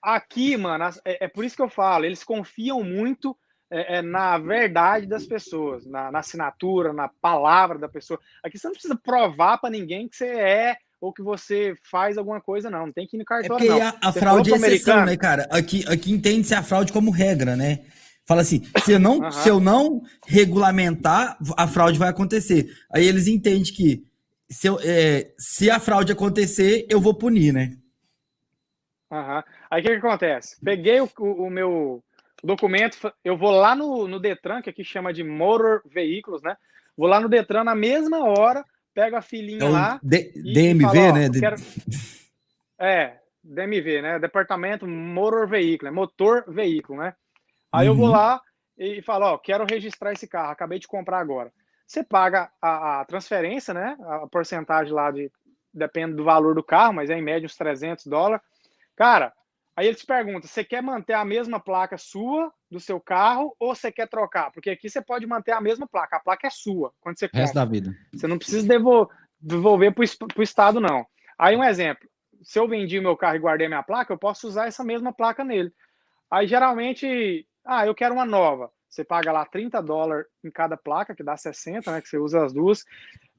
Aqui, 0.02 0.58
mano, 0.58 0.86
é, 1.06 1.26
é, 1.26 1.28
por 1.28 1.46
isso 1.46 1.56
que 1.56 1.62
eu 1.62 1.70
falo, 1.70 2.06
eles 2.06 2.24
confiam 2.24 2.84
muito 2.84 3.38
é, 3.70 3.98
é, 3.98 4.02
na 4.02 4.38
verdade 4.38 5.08
das 5.08 5.26
pessoas, 5.26 5.86
na, 5.86 6.12
na, 6.12 6.20
assinatura, 6.20 6.94
na 6.94 7.08
palavra 7.08 7.78
da 7.78 7.90
pessoa. 7.90 8.20
Aqui 8.44 8.58
você 8.58 8.68
não 8.68 8.74
precisa 8.74 8.96
provar 8.96 9.58
para 9.58 9.70
ninguém 9.70 10.08
que 10.08 10.16
você 10.16 10.28
é 10.28 10.78
ou 11.02 11.12
que 11.12 11.22
você 11.22 11.76
faz 11.90 12.18
alguma 12.18 12.40
coisa, 12.40 12.70
não. 12.70 12.86
Não 12.86 12.94
tem 12.94 13.06
que 13.06 13.18
ir 13.18 13.20
no 13.20 13.26
cartório, 13.26 13.66
é 13.66 13.68
porque 13.68 13.84
não. 13.84 13.88
A, 14.02 14.10
a 14.10 14.14
fraude 14.14 14.54
é 14.54 14.56
exceção, 14.56 15.06
né, 15.06 15.18
cara? 15.18 15.48
Aqui, 15.52 15.84
aqui 15.88 16.14
entende-se 16.14 16.54
a 16.54 16.64
fraude 16.64 16.94
como 16.94 17.12
regra, 17.12 17.56
né? 17.56 17.80
Fala 18.26 18.42
assim, 18.42 18.64
se 18.84 18.94
eu 18.94 19.00
não, 19.00 19.20
uhum. 19.20 19.32
se 19.32 19.50
eu 19.50 19.60
não 19.60 20.02
regulamentar, 20.26 21.38
a 21.58 21.68
fraude 21.68 22.00
vai 22.00 22.10
acontecer. 22.10 22.68
Aí 22.92 23.06
eles 23.06 23.28
entendem 23.28 23.64
que 23.64 24.04
se, 24.50 24.68
eu, 24.68 24.80
é, 24.82 25.34
se 25.38 25.70
a 25.70 25.80
fraude 25.80 26.12
acontecer, 26.12 26.86
eu 26.90 27.02
vou 27.02 27.14
punir, 27.14 27.52
né? 27.54 27.76
Uhum. 29.12 29.44
Aí 29.70 29.82
o 29.82 29.84
que, 29.84 29.90
que, 29.90 30.08
acontece? 30.08 30.58
Peguei 30.64 31.02
o, 31.02 31.10
o, 31.20 31.48
o, 31.48 31.50
meu 31.50 32.04
documento, 32.44 33.14
eu 33.24 33.38
vou 33.38 33.52
lá 33.52 33.76
no, 33.76 34.08
no 34.08 34.20
Detran, 34.20 34.62
que 34.62 34.70
aqui 34.70 34.84
chama 34.84 35.14
de 35.14 35.24
Motor 35.24 35.82
Veículos, 35.86 36.42
né? 36.42 36.56
Vou 36.96 37.08
lá 37.08 37.20
no 37.20 37.28
Detran 37.28 37.64
na 37.64 37.76
mesma 37.76 38.24
hora, 38.24 38.64
pego 38.94 39.18
a 39.18 39.22
filhinha 39.22 39.66
é 39.66 39.70
lá. 39.70 40.00
D 40.02 40.32
DMV, 40.34 40.82
falo, 40.82 41.14
né? 41.14 41.30
Quero... 41.30 41.56
É, 42.80 43.18
DMV, 43.44 44.02
né? 44.02 44.20
Departamento 44.20 44.88
Motor 44.88 45.48
Veículo, 45.48 45.90
é 45.90 45.92
motor 45.92 46.46
veículo, 46.48 47.00
né? 47.00 47.14
Aí 47.74 47.88
uhum. 47.88 47.94
eu 47.94 47.98
vou 47.98 48.06
uhum. 48.06 48.12
lá 48.12 48.42
e 48.78 49.02
falo, 49.02 49.26
ó, 49.26 49.38
quero 49.38 49.66
registrar 49.66 50.14
esse 50.14 50.28
carro, 50.28 50.52
acabei 50.52 50.78
de 50.78 50.88
comprar 50.88 51.20
agora. 51.20 51.52
Você 51.88 52.04
paga 52.04 52.52
a, 52.62 53.02
a 53.02 53.06
transferência, 53.06 53.74
né? 53.74 53.98
A 54.02 54.28
porcentagem 54.28 54.94
lá 54.94 55.12
de 55.12 55.32
depende 55.74 56.16
do 56.16 56.24
valor 56.24 56.54
do 56.54 56.64
carro, 56.64 56.94
mas 56.94 57.10
é 57.10 57.18
em 57.18 57.22
média 57.22 57.46
uns 57.46 57.56
300 57.56 58.06
dólares. 58.06 58.46
Cara, 58.96 59.34
aí 59.76 59.88
eles 59.88 60.04
perguntam: 60.04 60.48
você 60.48 60.64
quer 60.64 60.82
manter 60.82 61.14
a 61.14 61.26
mesma 61.26 61.60
placa 61.60 61.98
sua 61.98 62.54
do 62.70 62.80
seu 62.80 63.00
carro 63.00 63.56
ou 63.60 63.76
você 63.76 63.92
quer 63.92 64.08
trocar? 64.08 64.52
Porque 64.52 64.70
aqui 64.70 64.90
você 64.90 65.02
pode 65.02 65.26
manter 65.26 65.52
a 65.52 65.62
mesma 65.62 65.88
placa, 65.88 66.18
a 66.18 66.20
placa 66.20 66.48
é 66.48 66.52
sua 66.52 66.94
quando 67.02 67.18
você 67.18 67.28
compra. 67.28 67.42
Resto 67.42 67.56
da 67.56 67.66
vida. 67.66 67.96
Você 68.14 68.28
não 68.28 68.38
precisa 68.38 68.68
devolver, 68.68 69.16
devolver 69.40 69.94
para 69.94 70.04
o 70.40 70.44
Estado, 70.44 70.80
não. 70.80 71.06
Aí 71.38 71.56
um 71.56 71.64
exemplo: 71.64 72.08
se 72.44 72.60
eu 72.60 72.68
vendi 72.68 73.00
meu 73.00 73.18
carro 73.18 73.36
e 73.36 73.40
guardei 73.40 73.68
minha 73.68 73.84
placa, 73.84 74.14
eu 74.14 74.18
posso 74.18 74.48
usar 74.48 74.68
essa 74.68 74.84
mesma 74.84 75.12
placa 75.12 75.44
nele. 75.44 75.74
Aí 76.30 76.48
geralmente 76.48 77.48
ah, 77.66 77.86
eu 77.86 77.96
quero 77.96 78.14
uma 78.14 78.26
nova. 78.26 78.72
Você 78.90 79.04
paga 79.04 79.32
lá 79.32 79.46
30 79.46 79.82
dólares 79.82 80.28
em 80.44 80.52
cada 80.52 80.78
placa, 80.78 81.16
que 81.16 81.24
dá 81.24 81.36
60, 81.36 81.92
né? 81.92 82.02
Que 82.02 82.08
você 82.08 82.18
usa 82.18 82.46
as 82.46 82.54
duas. 82.54 82.84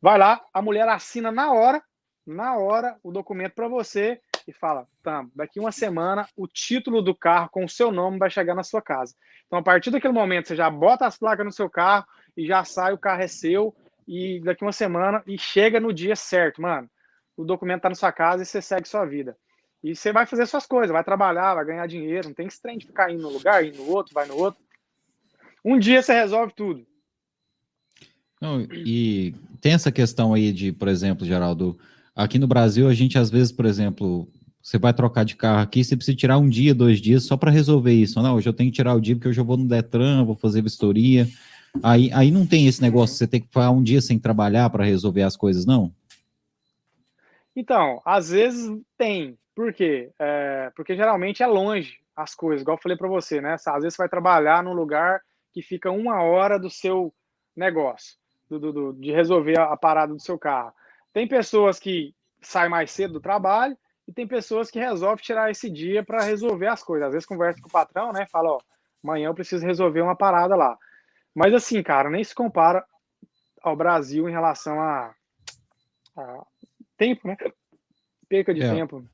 Vai 0.03 0.18
lá, 0.18 0.45
a 0.53 0.61
mulher 0.61 0.89
assina 0.89 1.31
na 1.31 1.53
hora, 1.53 1.83
na 2.27 2.57
hora, 2.57 2.99
o 3.03 3.12
documento 3.12 3.55
para 3.55 3.68
você 3.68 4.20
e 4.47 4.53
fala: 4.53 4.87
tá, 5.03 5.25
daqui 5.35 5.61
uma 5.61 5.72
semana 5.72 6.27
o 6.37 6.47
título 6.47 7.03
do 7.03 7.14
carro 7.14 7.49
com 7.51 7.64
o 7.64 7.68
seu 7.68 7.91
nome 7.93 8.18
vai 8.18 8.31
chegar 8.31 8.55
na 8.55 8.62
sua 8.62 8.83
casa. 8.83 9.14
Então, 9.47 9.59
a 9.59 9.62
partir 9.62 9.91
daquele 9.91 10.12
momento, 10.12 10.49
você 10.49 10.57
já 10.57 10.68
bota 10.68 11.07
as 11.07 11.16
placas 11.16 11.45
no 11.45 11.53
seu 11.53 11.70
carro 11.70 12.07
e 12.37 12.47
já 12.47 12.64
sai, 12.64 12.93
o 12.93 12.99
carro 12.99 13.22
é 13.22 13.29
seu, 13.29 13.75
e 14.07 14.41
daqui 14.41 14.64
uma 14.64 14.72
semana 14.72 15.22
e 15.27 15.39
chega 15.39 15.79
no 15.79 15.93
dia 15.93 16.16
certo, 16.16 16.61
mano. 16.61 16.91
O 17.37 17.45
documento 17.45 17.83
tá 17.83 17.89
na 17.89 17.95
sua 17.95 18.12
casa 18.12 18.43
e 18.43 18.47
você 18.47 18.62
segue 18.62 18.89
sua 18.89 19.05
vida. 19.05 19.37
E 19.85 19.95
você 19.95 20.14
vai 20.14 20.24
fazer 20.24 20.47
suas 20.47 20.66
coisas, 20.66 20.91
vai 20.91 21.05
trabalhar, 21.05 21.55
vai 21.55 21.66
ganhar 21.66 21.87
dinheiro, 21.87 22.28
não 22.28 22.35
tem 22.35 22.47
esse 22.47 22.61
trem 22.61 22.78
de 22.78 22.87
ficar 22.87 23.12
indo 23.12 23.20
no 23.22 23.28
lugar, 23.28 23.62
indo 23.62 23.76
no 23.76 23.91
outro, 23.91 24.14
vai 24.14 24.26
no 24.26 24.35
outro. 24.35 24.59
Um 25.62 25.78
dia 25.78 26.03
você 26.03 26.14
resolve 26.14 26.55
tudo. 26.57 26.87
Não, 28.41 28.62
e 28.62 29.35
tem 29.61 29.74
essa 29.74 29.93
questão 29.93 30.32
aí 30.32 30.53
de, 30.53 30.72
por 30.72 30.89
exemplo, 30.89 31.26
Geraldo, 31.26 31.78
aqui 32.16 32.39
no 32.39 32.47
Brasil 32.47 32.89
a 32.89 32.95
gente 32.95 33.18
às 33.18 33.28
vezes, 33.28 33.53
por 33.53 33.66
exemplo, 33.66 34.26
você 34.62 34.78
vai 34.78 34.95
trocar 34.95 35.22
de 35.22 35.37
carro 35.37 35.61
aqui, 35.61 35.85
você 35.85 35.95
precisa 35.95 36.16
tirar 36.16 36.39
um 36.39 36.49
dia, 36.49 36.74
dois 36.74 36.99
dias 36.99 37.24
só 37.24 37.37
para 37.37 37.51
resolver 37.51 37.93
isso. 37.93 38.22
Não, 38.22 38.37
hoje 38.37 38.49
eu 38.49 38.55
tenho 38.55 38.70
que 38.70 38.76
tirar 38.76 38.95
o 38.95 39.01
dia 39.03 39.14
porque 39.14 39.28
hoje 39.28 39.41
eu 39.41 39.45
vou 39.45 39.59
no 39.59 39.68
Detran, 39.68 40.24
vou 40.24 40.35
fazer 40.35 40.62
vistoria. 40.62 41.28
Aí, 41.82 42.11
aí 42.14 42.30
não 42.30 42.47
tem 42.47 42.66
esse 42.66 42.80
negócio, 42.80 43.16
você 43.16 43.26
tem 43.26 43.43
que 43.43 43.49
ficar 43.49 43.70
um 43.70 43.82
dia 43.82 44.01
sem 44.01 44.18
trabalhar 44.18 44.70
para 44.70 44.85
resolver 44.85 45.22
as 45.22 45.37
coisas, 45.37 45.66
não? 45.66 45.93
Então, 47.55 48.01
às 48.03 48.30
vezes 48.30 48.70
tem. 48.97 49.37
Por 49.55 49.72
quê? 49.72 50.11
É, 50.18 50.72
porque 50.74 50.96
geralmente 50.96 51.42
é 51.42 51.46
longe 51.46 51.98
as 52.16 52.34
coisas, 52.34 52.62
igual 52.62 52.76
eu 52.76 52.82
falei 52.82 52.96
para 52.96 53.09
você, 53.09 53.40
né? 53.40 53.55
Às 53.55 53.82
vezes 53.82 53.94
você 53.94 54.02
vai 54.02 54.09
trabalhar 54.09 54.62
num 54.62 54.72
lugar 54.72 55.20
que 55.52 55.62
fica 55.62 55.90
uma 55.90 56.22
hora 56.22 56.59
do 56.59 56.68
seu 56.68 57.14
negócio, 57.57 58.16
do, 58.48 58.72
do, 58.72 58.92
de 58.92 59.12
resolver 59.12 59.59
a, 59.59 59.72
a 59.72 59.76
parada 59.76 60.12
do 60.12 60.20
seu 60.20 60.38
carro. 60.38 60.72
Tem 61.12 61.28
pessoas 61.28 61.78
que 61.78 62.14
saem 62.42 62.68
mais 62.68 62.90
cedo 62.90 63.14
do 63.14 63.20
trabalho 63.20 63.76
e 64.07 64.12
tem 64.12 64.26
pessoas 64.26 64.70
que 64.70 64.78
resolvem 64.78 65.24
tirar 65.24 65.50
esse 65.50 65.70
dia 65.70 66.05
para 66.05 66.22
resolver 66.22 66.66
as 66.66 66.82
coisas. 66.82 67.07
Às 67.07 67.12
vezes 67.12 67.26
conversa 67.26 67.61
com 67.61 67.68
o 67.68 67.72
patrão, 67.72 68.12
né? 68.12 68.26
Fala, 68.26 68.50
ó, 68.50 68.61
amanhã 69.02 69.28
eu 69.28 69.34
preciso 69.34 69.64
resolver 69.64 70.00
uma 70.02 70.16
parada 70.16 70.57
lá. 70.57 70.76
Mas 71.34 71.55
assim, 71.55 71.82
cara, 71.82 72.11
nem 72.11 72.22
se 72.22 72.34
compara 72.34 72.84
ao 73.62 73.76
Brasil 73.76 74.28
em 74.28 74.32
relação 74.32 74.80
a, 74.80 75.14
a 76.16 76.46
tempo, 76.96 77.26
né? 77.26 77.36
Perca 78.28 78.52
de 78.52 78.62
é. 78.62 78.70
tempo. 78.70 79.05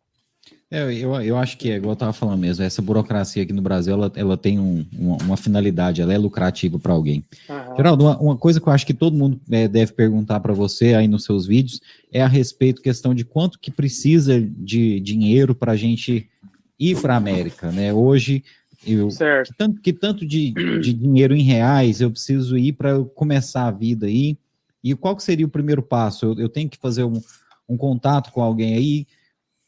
É, 0.70 0.84
eu, 0.94 1.20
eu 1.20 1.36
acho 1.36 1.58
que 1.58 1.68
é 1.68 1.76
igual 1.76 1.90
eu 1.90 1.94
estava 1.94 2.12
falando 2.12 2.38
mesmo, 2.38 2.64
essa 2.64 2.80
burocracia 2.80 3.42
aqui 3.42 3.52
no 3.52 3.60
Brasil, 3.60 3.92
ela, 3.92 4.12
ela 4.14 4.36
tem 4.36 4.60
um, 4.60 4.86
uma, 4.96 5.16
uma, 5.16 5.36
finalidade, 5.36 6.00
ela 6.00 6.14
é 6.14 6.18
lucrativa 6.18 6.78
para 6.78 6.92
alguém. 6.92 7.24
Uhum. 7.48 7.76
Geraldo, 7.76 8.04
uma, 8.04 8.18
uma, 8.18 8.36
coisa 8.36 8.60
que 8.60 8.68
eu 8.68 8.72
acho 8.72 8.86
que 8.86 8.94
todo 8.94 9.16
mundo 9.16 9.40
é, 9.50 9.66
deve 9.66 9.92
perguntar 9.92 10.38
para 10.38 10.52
você 10.52 10.94
aí 10.94 11.08
nos 11.08 11.24
seus 11.24 11.44
vídeos 11.44 11.80
é 12.12 12.22
a 12.22 12.28
respeito 12.28 12.80
questão 12.80 13.12
de 13.12 13.24
quanto 13.24 13.58
que 13.58 13.70
precisa 13.70 14.40
de 14.40 15.00
dinheiro 15.00 15.56
para 15.56 15.72
a 15.72 15.76
gente 15.76 16.30
ir 16.78 17.00
para 17.00 17.14
a 17.14 17.16
América, 17.16 17.72
né? 17.72 17.92
Hoje, 17.92 18.44
eu, 18.86 19.08
que 19.08 19.54
tanto, 19.58 19.80
que 19.80 19.92
tanto 19.92 20.24
de, 20.24 20.52
de 20.52 20.92
dinheiro 20.92 21.34
em 21.34 21.42
reais 21.42 22.00
eu 22.00 22.12
preciso 22.12 22.56
ir 22.56 22.74
para 22.74 23.02
começar 23.16 23.66
a 23.66 23.72
vida 23.72 24.06
aí, 24.06 24.38
e 24.82 24.94
qual 24.94 25.16
que 25.16 25.22
seria 25.24 25.44
o 25.44 25.50
primeiro 25.50 25.82
passo? 25.82 26.26
Eu, 26.26 26.38
eu 26.38 26.48
tenho 26.48 26.70
que 26.70 26.78
fazer 26.78 27.02
um, 27.02 27.20
um 27.68 27.76
contato 27.76 28.30
com 28.30 28.40
alguém 28.40 28.74
aí, 28.74 29.06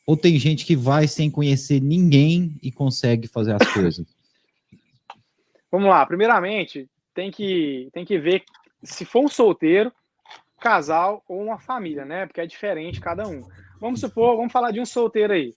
ou 0.07 0.17
tem 0.17 0.39
gente 0.39 0.65
que 0.67 0.77
vai 0.77 1.07
sem 1.07 1.31
conhecer 1.31 1.81
ninguém 1.81 2.57
e 2.63 2.73
consegue 2.73 3.29
fazer 3.29 3.55
as 3.55 3.73
coisas? 3.73 4.07
Vamos 5.71 5.89
lá. 5.89 6.05
Primeiramente, 6.05 6.89
tem 7.15 7.31
que, 7.31 7.89
tem 7.93 8.05
que 8.05 8.19
ver 8.19 8.45
se 8.83 9.05
for 9.05 9.25
um 9.25 9.29
solteiro, 9.29 9.93
casal 10.61 11.23
ou 11.27 11.43
uma 11.43 11.59
família, 11.59 12.05
né? 12.05 12.27
Porque 12.27 12.41
é 12.41 12.47
diferente 12.47 13.01
cada 13.01 13.27
um. 13.27 13.43
Vamos 13.81 14.01
supor, 14.01 14.37
vamos 14.37 14.53
falar 14.53 14.71
de 14.71 14.81
um 14.81 14.87
solteiro 14.87 15.33
aí. 15.33 15.55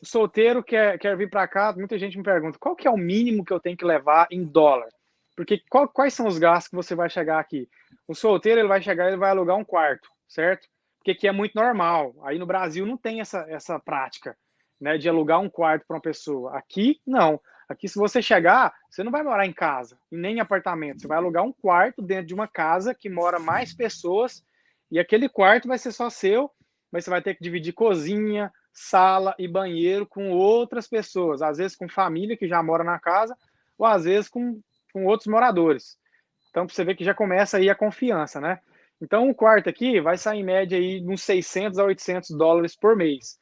O 0.00 0.06
solteiro 0.06 0.62
quer, 0.62 0.98
quer 0.98 1.16
vir 1.16 1.28
para 1.28 1.46
cá, 1.48 1.72
muita 1.76 1.98
gente 1.98 2.16
me 2.16 2.22
pergunta 2.22 2.58
qual 2.58 2.76
que 2.76 2.86
é 2.86 2.90
o 2.90 2.96
mínimo 2.96 3.44
que 3.44 3.52
eu 3.52 3.60
tenho 3.60 3.76
que 3.76 3.84
levar 3.84 4.26
em 4.30 4.44
dólar? 4.44 4.88
Porque 5.36 5.60
qual, 5.68 5.88
quais 5.88 6.14
são 6.14 6.26
os 6.26 6.38
gastos 6.38 6.68
que 6.68 6.76
você 6.76 6.94
vai 6.94 7.10
chegar 7.10 7.38
aqui? 7.40 7.68
O 8.06 8.14
solteiro 8.14 8.60
ele 8.60 8.68
vai 8.68 8.80
chegar, 8.80 9.08
ele 9.08 9.16
vai 9.16 9.30
alugar 9.30 9.56
um 9.56 9.64
quarto, 9.64 10.08
certo? 10.28 10.68
Porque 11.04 11.10
aqui 11.10 11.28
é 11.28 11.32
muito 11.32 11.54
normal. 11.54 12.14
Aí 12.22 12.38
no 12.38 12.46
Brasil 12.46 12.86
não 12.86 12.96
tem 12.96 13.20
essa, 13.20 13.44
essa 13.50 13.78
prática, 13.78 14.34
né, 14.80 14.96
de 14.96 15.06
alugar 15.06 15.38
um 15.38 15.50
quarto 15.50 15.84
para 15.86 15.96
uma 15.96 16.00
pessoa. 16.00 16.56
Aqui, 16.56 16.98
não. 17.06 17.38
Aqui, 17.68 17.86
se 17.86 17.98
você 17.98 18.22
chegar, 18.22 18.72
você 18.88 19.04
não 19.04 19.12
vai 19.12 19.22
morar 19.22 19.44
em 19.44 19.52
casa 19.52 19.98
nem 20.10 20.36
em 20.36 20.40
apartamento. 20.40 21.02
Você 21.02 21.06
vai 21.06 21.18
alugar 21.18 21.44
um 21.44 21.52
quarto 21.52 22.00
dentro 22.00 22.26
de 22.26 22.32
uma 22.34 22.48
casa 22.48 22.94
que 22.94 23.10
mora 23.10 23.38
mais 23.38 23.74
pessoas 23.74 24.42
e 24.90 24.98
aquele 24.98 25.28
quarto 25.28 25.68
vai 25.68 25.76
ser 25.76 25.92
só 25.92 26.08
seu, 26.08 26.50
mas 26.90 27.04
você 27.04 27.10
vai 27.10 27.20
ter 27.20 27.34
que 27.34 27.44
dividir 27.44 27.74
cozinha, 27.74 28.50
sala 28.72 29.34
e 29.38 29.46
banheiro 29.46 30.06
com 30.06 30.30
outras 30.30 30.88
pessoas, 30.88 31.42
às 31.42 31.58
vezes 31.58 31.76
com 31.76 31.86
família 31.86 32.36
que 32.36 32.48
já 32.48 32.62
mora 32.62 32.82
na 32.82 32.98
casa, 32.98 33.36
ou 33.76 33.84
às 33.84 34.04
vezes 34.04 34.30
com, 34.30 34.58
com 34.90 35.04
outros 35.04 35.26
moradores. 35.26 35.98
Então, 36.48 36.66
você 36.66 36.82
vê 36.82 36.94
que 36.94 37.04
já 37.04 37.12
começa 37.12 37.58
aí 37.58 37.68
a 37.68 37.74
confiança, 37.74 38.40
né? 38.40 38.60
Então, 39.04 39.28
um 39.28 39.34
quarto 39.34 39.68
aqui 39.68 40.00
vai 40.00 40.16
sair 40.16 40.40
em 40.40 40.44
média 40.44 40.78
aí 40.78 41.04
uns 41.06 41.22
600 41.22 41.78
a 41.78 41.84
800 41.84 42.30
dólares 42.30 42.74
por 42.74 42.96
mês. 42.96 43.38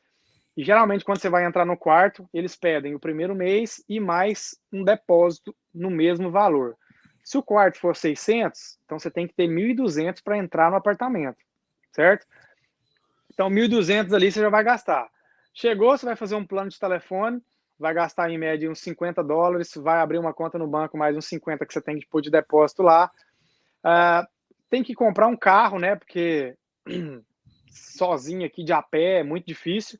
E 0.57 0.65
geralmente, 0.65 1.05
quando 1.05 1.21
você 1.21 1.29
vai 1.29 1.47
entrar 1.47 1.65
no 1.65 1.77
quarto, 1.77 2.29
eles 2.35 2.57
pedem 2.57 2.97
o 2.97 2.99
primeiro 2.99 3.33
mês 3.33 3.81
e 3.89 4.01
mais 4.01 4.57
um 4.73 4.83
depósito 4.83 5.55
no 5.73 5.89
mesmo 5.89 6.33
valor. 6.33 6.77
Se 7.23 7.39
o 7.39 7.43
quarto 7.45 7.79
for 7.79 7.95
600, 7.95 8.77
então 8.85 8.99
você 8.99 9.09
tem 9.09 9.29
que 9.29 9.35
ter 9.35 9.47
1.200 9.47 10.21
para 10.21 10.37
entrar 10.37 10.69
no 10.69 10.77
apartamento, 10.77 11.39
certo? 11.93 12.27
Então, 13.33 13.49
1.200 13.49 14.13
ali 14.13 14.33
você 14.33 14.41
já 14.41 14.51
vai 14.51 14.65
gastar. 14.65 15.09
Chegou, 15.55 15.97
você 15.97 16.05
vai 16.05 16.17
fazer 16.17 16.35
um 16.35 16.45
plano 16.45 16.71
de 16.71 16.79
telefone, 16.79 17.41
vai 17.79 17.95
gastar 17.95 18.29
em 18.29 18.37
média 18.37 18.69
uns 18.69 18.81
50 18.81 19.23
dólares, 19.23 19.73
vai 19.77 20.01
abrir 20.01 20.19
uma 20.19 20.35
conta 20.35 20.59
no 20.59 20.67
banco, 20.67 20.99
mais 20.99 21.17
uns 21.17 21.27
50 21.27 21.65
que 21.65 21.73
você 21.73 21.81
tem 21.81 22.01
que 22.01 22.09
pôr 22.09 22.21
de 22.21 22.33
depósito 22.33 22.83
lá. 22.83 23.09
Uh, 23.85 24.27
tem 24.73 24.83
que 24.83 24.95
comprar 24.95 25.27
um 25.27 25.37
carro, 25.37 25.79
né? 25.79 25.97
Porque 25.97 26.57
sozinho 27.69 28.47
aqui 28.47 28.65
de 28.65 28.73
a 28.73 28.81
pé 28.81 29.19
é 29.19 29.23
muito 29.23 29.47
difícil. 29.47 29.99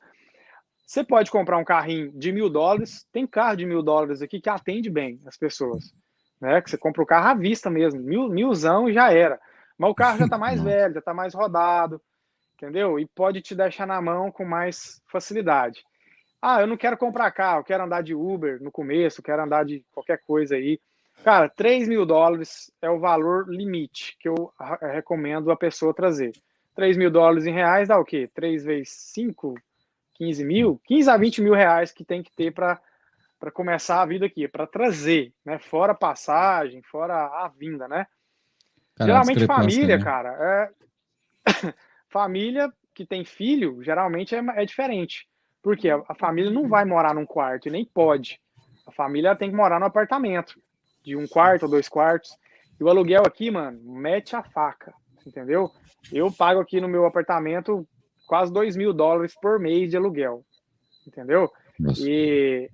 Você 0.83 1.03
pode 1.03 1.29
comprar 1.29 1.59
um 1.59 1.63
carrinho 1.63 2.11
de 2.11 2.31
mil 2.31 2.49
dólares. 2.49 3.07
Tem 3.13 3.27
carro 3.27 3.55
de 3.55 3.67
mil 3.67 3.83
dólares 3.83 4.23
aqui 4.23 4.41
que 4.41 4.49
atende 4.49 4.89
bem 4.89 5.21
as 5.27 5.37
pessoas. 5.37 5.93
Né? 6.41 6.59
Que 6.59 6.71
você 6.71 6.77
compra 6.77 7.03
o 7.03 7.05
carro 7.05 7.27
à 7.27 7.33
vista 7.35 7.69
mesmo, 7.69 8.01
mil, 8.01 8.27
milzão 8.29 8.89
e 8.89 8.93
já 8.93 9.13
era. 9.13 9.39
Mas 9.77 9.91
o 9.91 9.95
carro 9.95 10.17
já 10.17 10.25
está 10.25 10.39
mais 10.39 10.59
velho, 10.63 10.93
já 10.95 10.99
está 10.99 11.13
mais 11.13 11.35
rodado, 11.35 12.01
entendeu? 12.55 12.99
E 12.99 13.05
pode 13.05 13.41
te 13.41 13.53
deixar 13.53 13.85
na 13.85 14.01
mão 14.01 14.31
com 14.31 14.43
mais 14.43 14.99
facilidade. 15.05 15.83
Ah, 16.41 16.61
eu 16.61 16.67
não 16.67 16.77
quero 16.77 16.97
comprar 16.97 17.29
carro, 17.29 17.59
eu 17.59 17.63
quero 17.63 17.83
andar 17.83 18.01
de 18.01 18.15
Uber 18.15 18.59
no 18.59 18.71
começo, 18.71 19.21
quero 19.21 19.43
andar 19.43 19.65
de 19.65 19.85
qualquer 19.91 20.19
coisa 20.25 20.55
aí. 20.55 20.79
Cara, 21.23 21.47
3 21.47 21.87
mil 21.87 22.05
dólares 22.05 22.69
é 22.81 22.89
o 22.89 22.99
valor 22.99 23.47
limite 23.47 24.17
que 24.19 24.27
eu 24.27 24.53
recomendo 24.81 25.51
a 25.51 25.55
pessoa 25.55 25.93
trazer. 25.93 26.33
3 26.75 26.97
mil 26.97 27.09
dólares 27.09 27.45
em 27.45 27.53
reais 27.53 27.87
dá 27.87 27.97
o 27.97 28.03
quê? 28.03 28.29
3 28.33 28.65
vezes 28.65 28.89
5, 29.13 29.55
15 30.15 30.43
mil? 30.43 30.81
15 30.83 31.09
a 31.09 31.15
20 31.15 31.41
mil 31.41 31.53
reais 31.53 31.93
que 31.93 32.03
tem 32.03 32.21
que 32.21 32.31
ter 32.35 32.51
para 32.51 32.81
começar 33.53 34.01
a 34.01 34.05
vida 34.05 34.25
aqui, 34.25 34.49
para 34.49 34.67
trazer, 34.67 35.33
né? 35.45 35.57
Fora 35.59 35.95
passagem, 35.95 36.81
fora 36.81 37.15
a 37.15 37.47
vinda, 37.47 37.87
né? 37.87 38.05
geralmente 38.99 39.47
família, 39.47 39.97
né? 39.97 40.03
cara, 40.03 40.71
é... 41.47 41.73
família 42.09 42.71
que 42.93 43.05
tem 43.05 43.23
filho, 43.23 43.81
geralmente 43.81 44.35
é, 44.35 44.43
é 44.55 44.65
diferente. 44.65 45.25
Porque 45.61 45.89
a, 45.89 46.03
a 46.09 46.13
família 46.13 46.51
não 46.51 46.67
vai 46.67 46.83
morar 46.83 47.15
num 47.15 47.25
quarto 47.25 47.69
e 47.69 47.71
nem 47.71 47.85
pode. 47.85 48.41
A 48.85 48.91
família 48.91 49.37
tem 49.37 49.49
que 49.49 49.55
morar 49.55 49.79
no 49.79 49.85
apartamento 49.85 50.61
de 51.03 51.15
um 51.15 51.27
quarto 51.27 51.63
ou 51.63 51.69
dois 51.69 51.89
quartos. 51.89 52.31
E 52.79 52.83
o 52.83 52.89
aluguel 52.89 53.23
aqui, 53.25 53.51
mano, 53.51 53.79
mete 53.83 54.35
a 54.35 54.41
faca, 54.41 54.93
entendeu? 55.25 55.69
Eu 56.11 56.31
pago 56.31 56.59
aqui 56.59 56.81
no 56.81 56.87
meu 56.87 57.05
apartamento 57.05 57.87
quase 58.25 58.51
dois 58.51 58.75
mil 58.75 58.93
dólares 58.93 59.33
por 59.39 59.59
mês 59.59 59.89
de 59.89 59.97
aluguel, 59.97 60.43
entendeu? 61.05 61.51
Nossa. 61.79 62.01
E 62.03 62.69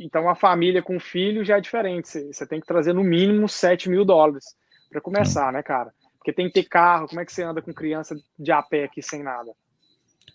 então 0.00 0.28
a 0.28 0.34
família 0.34 0.82
com 0.82 0.98
filho 0.98 1.44
já 1.44 1.58
é 1.58 1.60
diferente. 1.60 2.08
Você 2.32 2.46
tem 2.46 2.60
que 2.60 2.66
trazer 2.66 2.92
no 2.92 3.04
mínimo 3.04 3.48
7 3.48 3.90
mil 3.90 4.04
dólares 4.04 4.44
para 4.90 5.00
começar, 5.00 5.52
né, 5.52 5.62
cara? 5.62 5.92
Porque 6.18 6.32
tem 6.32 6.46
que 6.46 6.54
ter 6.54 6.64
carro. 6.64 7.08
Como 7.08 7.20
é 7.20 7.24
que 7.24 7.32
você 7.32 7.42
anda 7.42 7.60
com 7.60 7.72
criança 7.72 8.16
de 8.38 8.52
a 8.52 8.62
pé 8.62 8.84
aqui 8.84 9.02
sem 9.02 9.22
nada? 9.22 9.52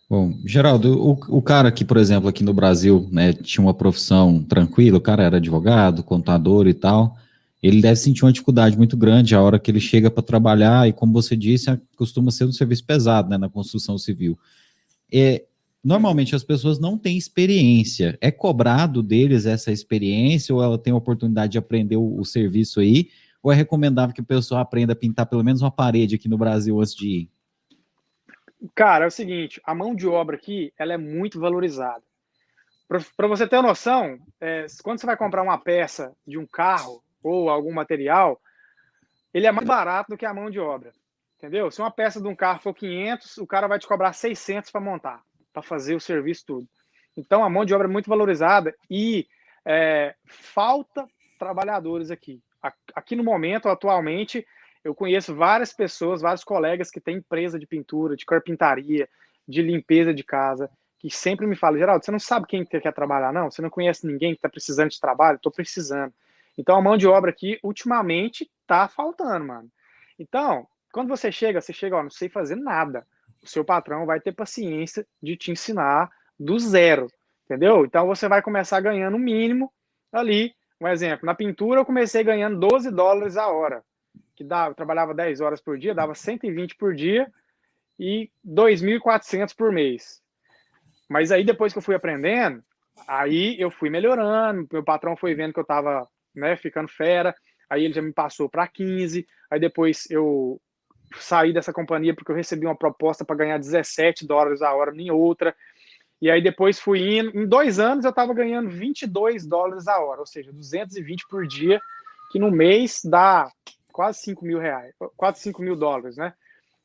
Bom, 0.09 0.33
Geraldo, 0.45 0.97
o, 1.01 1.37
o 1.37 1.41
cara 1.41 1.69
que, 1.69 1.83
por 1.83 1.97
exemplo, 1.97 2.29
aqui 2.29 2.43
no 2.43 2.53
Brasil, 2.53 3.09
né, 3.11 3.33
tinha 3.33 3.61
uma 3.65 3.73
profissão 3.73 4.41
tranquila, 4.41 4.97
o 4.97 5.01
cara 5.01 5.23
era 5.23 5.37
advogado, 5.37 6.03
contador 6.03 6.65
e 6.67 6.73
tal 6.73 7.17
ele 7.61 7.81
deve 7.81 7.95
sentir 7.95 8.23
uma 8.23 8.31
dificuldade 8.31 8.77
muito 8.77 8.95
grande 8.95 9.35
a 9.35 9.41
hora 9.41 9.59
que 9.59 9.71
ele 9.71 9.79
chega 9.79 10.11
para 10.11 10.23
trabalhar, 10.23 10.87
e 10.87 10.93
como 10.93 11.13
você 11.13 11.35
disse, 11.35 11.75
costuma 11.95 12.31
ser 12.31 12.45
um 12.45 12.51
serviço 12.51 12.85
pesado 12.85 13.29
né, 13.29 13.37
na 13.37 13.49
construção 13.49 13.97
civil. 13.97 14.37
É, 15.11 15.45
normalmente 15.83 16.35
as 16.35 16.43
pessoas 16.43 16.79
não 16.79 16.97
têm 16.97 17.17
experiência. 17.17 18.17
É 18.21 18.29
cobrado 18.29 19.01
deles 19.01 19.45
essa 19.45 19.71
experiência, 19.71 20.53
ou 20.53 20.63
ela 20.63 20.77
tem 20.77 20.93
a 20.93 20.97
oportunidade 20.97 21.53
de 21.53 21.57
aprender 21.57 21.97
o, 21.97 22.19
o 22.19 22.25
serviço 22.25 22.79
aí, 22.79 23.09
ou 23.41 23.51
é 23.51 23.55
recomendável 23.55 24.13
que 24.13 24.21
o 24.21 24.25
pessoal 24.25 24.61
aprenda 24.61 24.93
a 24.93 24.95
pintar 24.95 25.25
pelo 25.25 25.43
menos 25.43 25.61
uma 25.61 25.71
parede 25.71 26.15
aqui 26.15 26.27
no 26.27 26.37
Brasil 26.37 26.79
antes 26.79 26.93
de 26.93 27.07
ir? 27.07 27.29
Cara, 28.75 29.05
é 29.05 29.07
o 29.07 29.11
seguinte, 29.11 29.61
a 29.63 29.73
mão 29.73 29.95
de 29.95 30.07
obra 30.07 30.35
aqui, 30.35 30.73
ela 30.77 30.93
é 30.93 30.97
muito 30.97 31.39
valorizada. 31.39 32.03
Para 32.87 33.27
você 33.27 33.45
ter 33.45 33.57
uma 33.57 33.69
noção, 33.69 34.17
é, 34.39 34.65
quando 34.81 34.99
você 34.99 35.05
vai 35.05 35.17
comprar 35.17 35.43
uma 35.43 35.57
peça 35.57 36.13
de 36.25 36.37
um 36.37 36.45
carro, 36.45 37.03
ou 37.23 37.49
algum 37.49 37.73
material, 37.73 38.39
ele 39.33 39.47
é 39.47 39.51
mais 39.51 39.67
barato 39.67 40.11
do 40.11 40.17
que 40.17 40.25
a 40.25 40.33
mão 40.33 40.49
de 40.49 40.59
obra. 40.59 40.91
Entendeu? 41.37 41.69
Se 41.69 41.79
uma 41.79 41.91
peça 41.91 42.19
de 42.19 42.27
um 42.27 42.35
carro 42.35 42.59
for 42.59 42.73
500, 42.73 43.37
o 43.37 43.45
cara 43.45 43.67
vai 43.67 43.77
te 43.77 43.87
cobrar 43.87 44.13
600 44.13 44.71
para 44.71 44.81
montar, 44.81 45.21
para 45.53 45.61
fazer 45.61 45.95
o 45.95 45.99
serviço 45.99 46.45
tudo. 46.45 46.67
Então 47.15 47.43
a 47.43 47.49
mão 47.49 47.63
de 47.63 47.73
obra 47.73 47.87
é 47.87 47.91
muito 47.91 48.09
valorizada 48.09 48.75
e 48.89 49.27
é, 49.65 50.15
falta 50.25 51.07
trabalhadores 51.37 52.09
aqui. 52.09 52.41
Aqui 52.95 53.15
no 53.15 53.23
momento, 53.23 53.69
atualmente, 53.69 54.45
eu 54.83 54.95
conheço 54.95 55.35
várias 55.35 55.71
pessoas, 55.73 56.21
vários 56.21 56.43
colegas 56.43 56.89
que 56.89 56.99
têm 56.99 57.17
empresa 57.17 57.59
de 57.59 57.67
pintura, 57.67 58.15
de 58.15 58.25
carpintaria, 58.25 59.07
de 59.47 59.61
limpeza 59.61 60.13
de 60.13 60.23
casa, 60.23 60.69
que 60.97 61.09
sempre 61.09 61.45
me 61.45 61.55
falam, 61.55 61.77
Geraldo, 61.77 62.03
você 62.03 62.11
não 62.11 62.19
sabe 62.19 62.47
quem 62.47 62.65
quer 62.65 62.93
trabalhar, 62.93 63.31
não? 63.31 63.49
Você 63.49 63.61
não 63.61 63.69
conhece 63.69 64.07
ninguém 64.07 64.31
que 64.31 64.39
está 64.39 64.49
precisando 64.49 64.89
de 64.89 64.99
trabalho? 64.99 65.37
Estou 65.37 65.51
precisando. 65.51 66.13
Então 66.57 66.75
a 66.75 66.81
mão 66.81 66.97
de 66.97 67.07
obra 67.07 67.29
aqui, 67.29 67.59
ultimamente, 67.63 68.49
tá 68.65 68.87
faltando, 68.87 69.45
mano. 69.45 69.69
Então, 70.17 70.67
quando 70.91 71.09
você 71.09 71.31
chega, 71.31 71.61
você 71.61 71.71
chega, 71.71 71.95
ó, 71.95 72.03
não 72.03 72.09
sei 72.09 72.27
fazer 72.27 72.55
nada. 72.55 73.05
O 73.43 73.47
seu 73.47 73.63
patrão 73.63 74.05
vai 74.05 74.19
ter 74.19 74.31
paciência 74.31 75.05
de 75.21 75.37
te 75.37 75.51
ensinar 75.51 76.09
do 76.39 76.57
zero, 76.59 77.07
entendeu? 77.45 77.85
Então 77.85 78.07
você 78.07 78.27
vai 78.27 78.41
começar 78.41 78.79
ganhando 78.79 79.15
o 79.15 79.19
mínimo 79.19 79.71
ali. 80.11 80.55
Um 80.81 80.87
exemplo, 80.87 81.25
na 81.25 81.33
pintura 81.33 81.79
eu 81.79 81.85
comecei 81.85 82.23
ganhando 82.23 82.59
12 82.59 82.91
dólares 82.91 83.37
a 83.37 83.47
hora, 83.47 83.83
que 84.35 84.43
dava, 84.43 84.71
eu 84.71 84.75
trabalhava 84.75 85.13
10 85.13 85.41
horas 85.41 85.61
por 85.61 85.77
dia, 85.77 85.93
dava 85.93 86.13
120 86.13 86.75
por 86.75 86.93
dia 86.93 87.31
e 87.99 88.29
2.400 88.45 89.55
por 89.55 89.71
mês. 89.71 90.21
Mas 91.09 91.31
aí 91.31 91.43
depois 91.43 91.73
que 91.73 91.79
eu 91.79 91.83
fui 91.83 91.95
aprendendo, 91.95 92.63
aí 93.07 93.59
eu 93.59 93.71
fui 93.71 93.89
melhorando, 93.89 94.67
meu 94.71 94.83
patrão 94.83 95.15
foi 95.15 95.33
vendo 95.33 95.53
que 95.53 95.59
eu 95.59 95.63
estava 95.63 96.07
né, 96.37 96.55
ficando 96.55 96.87
fera, 96.87 97.35
aí 97.69 97.83
ele 97.83 97.93
já 97.93 98.01
me 98.01 98.13
passou 98.13 98.47
para 98.47 98.67
15, 98.67 99.27
aí 99.49 99.59
depois 99.59 100.09
eu 100.09 100.61
saí 101.19 101.53
dessa 101.53 101.73
companhia 101.73 102.13
porque 102.13 102.31
eu 102.31 102.35
recebi 102.35 102.65
uma 102.65 102.75
proposta 102.75 103.25
para 103.25 103.35
ganhar 103.35 103.57
17 103.57 104.25
dólares 104.25 104.61
a 104.61 104.73
hora 104.73 104.93
em 104.95 105.09
outra, 105.11 105.55
e 106.21 106.31
aí 106.31 106.41
depois 106.41 106.79
fui 106.79 107.17
indo, 107.19 107.37
em 107.37 107.47
dois 107.47 107.79
anos 107.79 108.03
eu 108.03 108.09
estava 108.09 108.33
ganhando 108.33 108.69
22 108.69 109.45
dólares 109.45 109.87
a 109.87 109.99
hora, 109.99 110.19
ou 110.19 110.25
seja, 110.25 110.51
220 110.51 111.27
por 111.27 111.45
dia, 111.47 111.79
que 112.31 112.39
no 112.39 112.51
mês 112.51 113.01
dá 113.03 113.49
quase 113.91 114.19
5 114.21 114.45
mil 114.45 114.59
reais, 114.59 114.93
quase 115.15 115.39
5 115.41 115.61
mil 115.61 115.75
dólares, 115.75 116.17
né? 116.17 116.33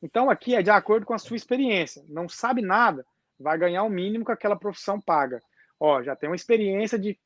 Então 0.01 0.29
aqui 0.29 0.55
é 0.55 0.61
de 0.61 0.69
acordo 0.69 1.05
com 1.05 1.13
a 1.13 1.17
sua 1.17 1.37
experiência, 1.37 2.03
não 2.07 2.27
sabe 2.29 2.61
nada, 2.61 3.05
vai 3.39 3.57
ganhar 3.57 3.83
o 3.83 3.89
mínimo 3.89 4.25
que 4.25 4.31
aquela 4.31 4.55
profissão 4.55 4.99
paga. 5.01 5.41
Ó, 5.79 6.01
já 6.01 6.15
tem 6.15 6.29
uma 6.29 6.35
experiência 6.35 6.97
de 6.97 7.17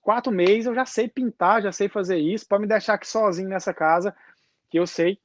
quatro 0.00 0.32
meses 0.32 0.66
eu 0.66 0.74
já 0.74 0.86
sei 0.86 1.08
pintar, 1.08 1.62
já 1.62 1.72
sei 1.72 1.88
fazer 1.88 2.18
isso, 2.18 2.46
pode 2.48 2.62
me 2.62 2.68
deixar 2.68 2.94
aqui 2.94 3.06
sozinho 3.06 3.48
nessa 3.48 3.72
casa, 3.74 4.14
que 4.70 4.78
eu 4.78 4.86
sei 4.86 5.18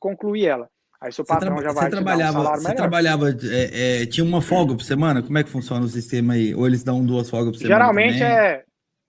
concluir 0.00 0.46
ela. 0.46 0.70
Aí 1.00 1.12
seu 1.12 1.24
patrão 1.24 1.60
já 1.60 1.72
vai 1.72 1.84
você 1.84 1.90
trabalhava, 1.90 2.40
um 2.40 2.42
Você 2.44 2.62
melhor. 2.62 2.76
trabalhava, 2.76 3.30
é, 3.30 4.02
é, 4.02 4.06
tinha 4.06 4.24
uma 4.24 4.40
folga 4.40 4.74
por 4.74 4.82
semana? 4.82 5.22
Como 5.22 5.36
é 5.36 5.44
que 5.44 5.50
funciona 5.50 5.84
o 5.84 5.88
sistema 5.88 6.32
aí? 6.32 6.54
Ou 6.54 6.66
eles 6.66 6.82
dão 6.82 7.04
duas 7.04 7.28
folgas 7.28 7.52
por 7.52 7.58
semana? 7.58 7.74
Geralmente 7.74 8.18
também? 8.18 8.32
é. 8.32 8.64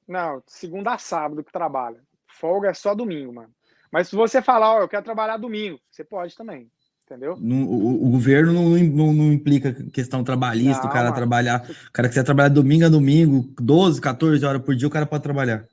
Não, 0.08 0.44
segunda 0.46 0.94
a 0.94 0.98
sábado 0.98 1.44
que 1.44 1.52
trabalha. 1.52 2.02
Folga 2.28 2.70
é 2.70 2.74
só 2.74 2.94
domingo, 2.94 3.34
mano. 3.34 3.50
Mas 3.92 4.10
se 4.10 4.16
você 4.16 4.42
falar, 4.42 4.76
ó, 4.76 4.82
eu 4.82 4.90
quero 4.90 5.06
trabalhar 5.06 5.38
domingo, 5.38 5.80
você 5.90 6.04
pode 6.04 6.36
também 6.36 6.70
entendeu? 7.06 7.38
No, 7.40 7.66
o, 7.66 8.08
o, 8.08 8.10
governo 8.10 8.52
não, 8.52 8.70
não, 8.70 9.14
não, 9.14 9.34
implica 9.34 9.74
questão 9.92 10.24
trabalhista, 10.24 10.84
não, 10.84 10.90
o 10.90 10.94
cara 10.94 11.06
mano. 11.06 11.16
trabalhar. 11.16 11.70
O 11.88 11.92
cara 11.92 12.10
quiser 12.10 12.24
trabalhar 12.24 12.50
domingo 12.50 12.86
a 12.86 12.90
domingo, 12.90 13.48
12, 13.60 14.02
14 14.02 14.46
horas 14.46 14.62
por 14.62 14.76
dia, 14.76 14.88
o 14.88 14.92
cara 14.92 15.06
pode 15.06 15.24
trabalhar. 15.24 15.66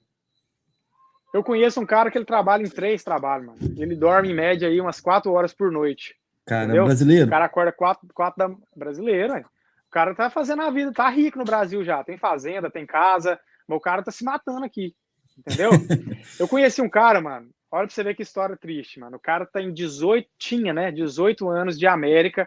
Eu 1.33 1.43
conheço 1.43 1.81
um 1.81 1.87
cara 1.87 2.11
que 2.11 2.19
ele 2.19 2.27
trabalha 2.27 2.63
em 2.63 2.69
três 2.69 3.03
trabalhos, 3.03 3.47
mano. 3.47 3.59
Ele 3.77 3.97
dorme 3.97 4.31
em 4.31 4.35
média 4.35 4.69
aí 4.69 4.81
umas 4.81 5.01
quatro 5.01 5.33
horas 5.33 5.55
por 5.55 5.73
noite. 5.73 6.15
Cara, 6.45 6.65
entendeu? 6.65 6.85
brasileiro? 6.85 7.27
O 7.27 7.31
cara 7.31 7.45
acorda 7.47 7.73
quatro, 7.73 8.09
quatro 8.13 8.39
da. 8.39 8.55
Brasileiro, 8.77 9.37
hein? 9.37 9.45
O 9.89 9.91
cara 9.91 10.15
tá 10.15 10.29
fazendo 10.29 10.63
a 10.63 10.71
vida, 10.71 10.93
tá 10.93 11.09
rico 11.09 11.39
no 11.39 11.45
Brasil 11.45 11.83
já. 11.85 12.05
Tem 12.05 12.19
fazenda, 12.19 12.71
tem 12.71 12.85
casa, 12.85 13.39
mas 13.67 13.77
o 13.77 13.81
cara 13.81 14.03
tá 14.03 14.11
se 14.11 14.25
matando 14.25 14.65
aqui. 14.65 14.95
Entendeu? 15.39 15.71
eu 16.39 16.47
conheci 16.47 16.83
um 16.83 16.89
cara, 16.89 17.21
mano. 17.21 17.49
Olha 17.73 17.87
pra 17.87 17.95
você 17.95 18.05
ver 18.05 18.15
que 18.15 18.23
história 18.23 18.55
triste, 18.55 19.01
mano. 19.01 19.17
O 19.17 19.21
cara 19.21 19.47
tá 19.47 19.59
em 19.59 19.73
18, 19.73 20.29
tinha, 20.37 20.75
né? 20.75 20.93
18 20.93 21.49
anos 21.49 21.79
de 21.79 21.87
América. 21.87 22.47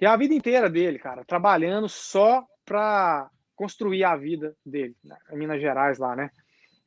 E 0.00 0.04
a 0.04 0.16
vida 0.16 0.34
inteira 0.34 0.68
dele, 0.68 0.98
cara, 0.98 1.24
trabalhando 1.24 1.88
só 1.88 2.44
pra 2.64 3.30
construir 3.54 4.02
a 4.02 4.16
vida 4.16 4.56
dele, 4.66 4.96
né? 5.04 5.16
em 5.32 5.38
Minas 5.38 5.60
Gerais 5.60 5.98
lá, 5.98 6.16
né? 6.16 6.30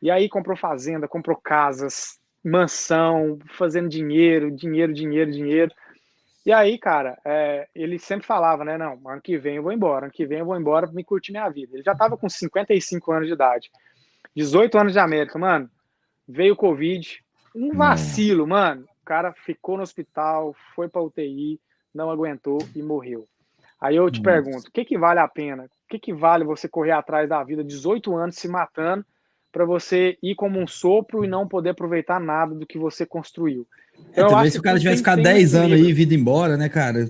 E 0.02 0.12
aí 0.12 0.28
comprou 0.28 0.58
fazenda, 0.58 1.08
comprou 1.08 1.38
casas, 1.38 2.20
mansão, 2.44 3.40
fazendo 3.58 3.88
dinheiro, 3.88 4.52
dinheiro, 4.52 4.94
dinheiro, 4.94 5.32
dinheiro. 5.32 5.72
E 6.46 6.52
aí, 6.52 6.78
cara, 6.78 7.18
é, 7.24 7.68
ele 7.74 7.98
sempre 7.98 8.28
falava, 8.28 8.66
né? 8.66 8.78
Não, 8.78 9.00
ano 9.06 9.22
que 9.22 9.38
vem 9.38 9.56
eu 9.56 9.64
vou 9.64 9.72
embora, 9.72 10.08
ano 10.08 10.14
que 10.14 10.26
vem 10.26 10.40
eu 10.40 10.46
vou 10.46 10.60
embora 10.60 10.86
pra 10.86 10.96
me 10.96 11.04
curtir 11.04 11.32
minha 11.32 11.48
vida. 11.50 11.76
Ele 11.76 11.84
já 11.84 11.96
tava 11.96 12.18
com 12.18 12.28
55 12.28 13.12
anos 13.12 13.28
de 13.28 13.34
idade, 13.34 13.72
18 14.36 14.78
anos 14.78 14.92
de 14.92 15.00
América, 15.00 15.40
mano 15.40 15.70
veio 16.28 16.54
o 16.54 16.58
Covid, 16.58 17.24
um 17.56 17.74
vacilo, 17.74 18.48
mano. 18.48 18.84
O 19.02 19.06
cara 19.06 19.34
ficou 19.34 19.78
no 19.78 19.84
hospital, 19.84 20.56
foi 20.76 20.88
para 20.88 21.02
UTI, 21.02 21.60
não 21.94 22.10
aguentou 22.10 22.60
e 22.76 22.82
morreu. 22.82 23.28
Aí 23.80 23.96
eu 23.96 24.10
te 24.12 24.22
Nossa. 24.22 24.42
pergunto, 24.42 24.70
o 24.70 24.72
que, 24.72 24.86
que 24.86 24.98
vale 24.98 25.20
a 25.20 25.28
pena? 25.28 25.64
O 25.64 25.90
que, 25.90 26.00
que 26.00 26.14
vale 26.14 26.46
você 26.46 26.68
correr 26.68 26.92
atrás 26.92 27.28
da 27.28 27.44
vida, 27.44 27.64
18 27.64 28.16
anos 28.16 28.36
se 28.36 28.48
matando, 28.48 29.04
para 29.52 29.66
você 29.66 30.18
ir 30.24 30.36
como 30.36 30.60
um 30.60 30.68
sopro 30.68 31.26
e 31.26 31.28
não 31.28 31.48
poder 31.48 31.72
aproveitar 31.72 32.20
nada 32.20 32.56
do 32.56 32.66
que 32.66 32.78
você 32.78 33.06
construiu? 33.06 33.68
Então, 34.12 34.28
é, 34.28 34.30
talvez 34.30 34.54
se 34.54 34.60
o 34.60 34.62
cara 34.62 34.80
tivesse 34.80 34.98
ficado 34.98 35.22
10 35.22 35.56
anos 35.56 35.74
aí, 35.74 35.92
vida 35.92 36.14
embora, 36.14 36.56
né, 36.56 36.70
cara? 36.70 37.10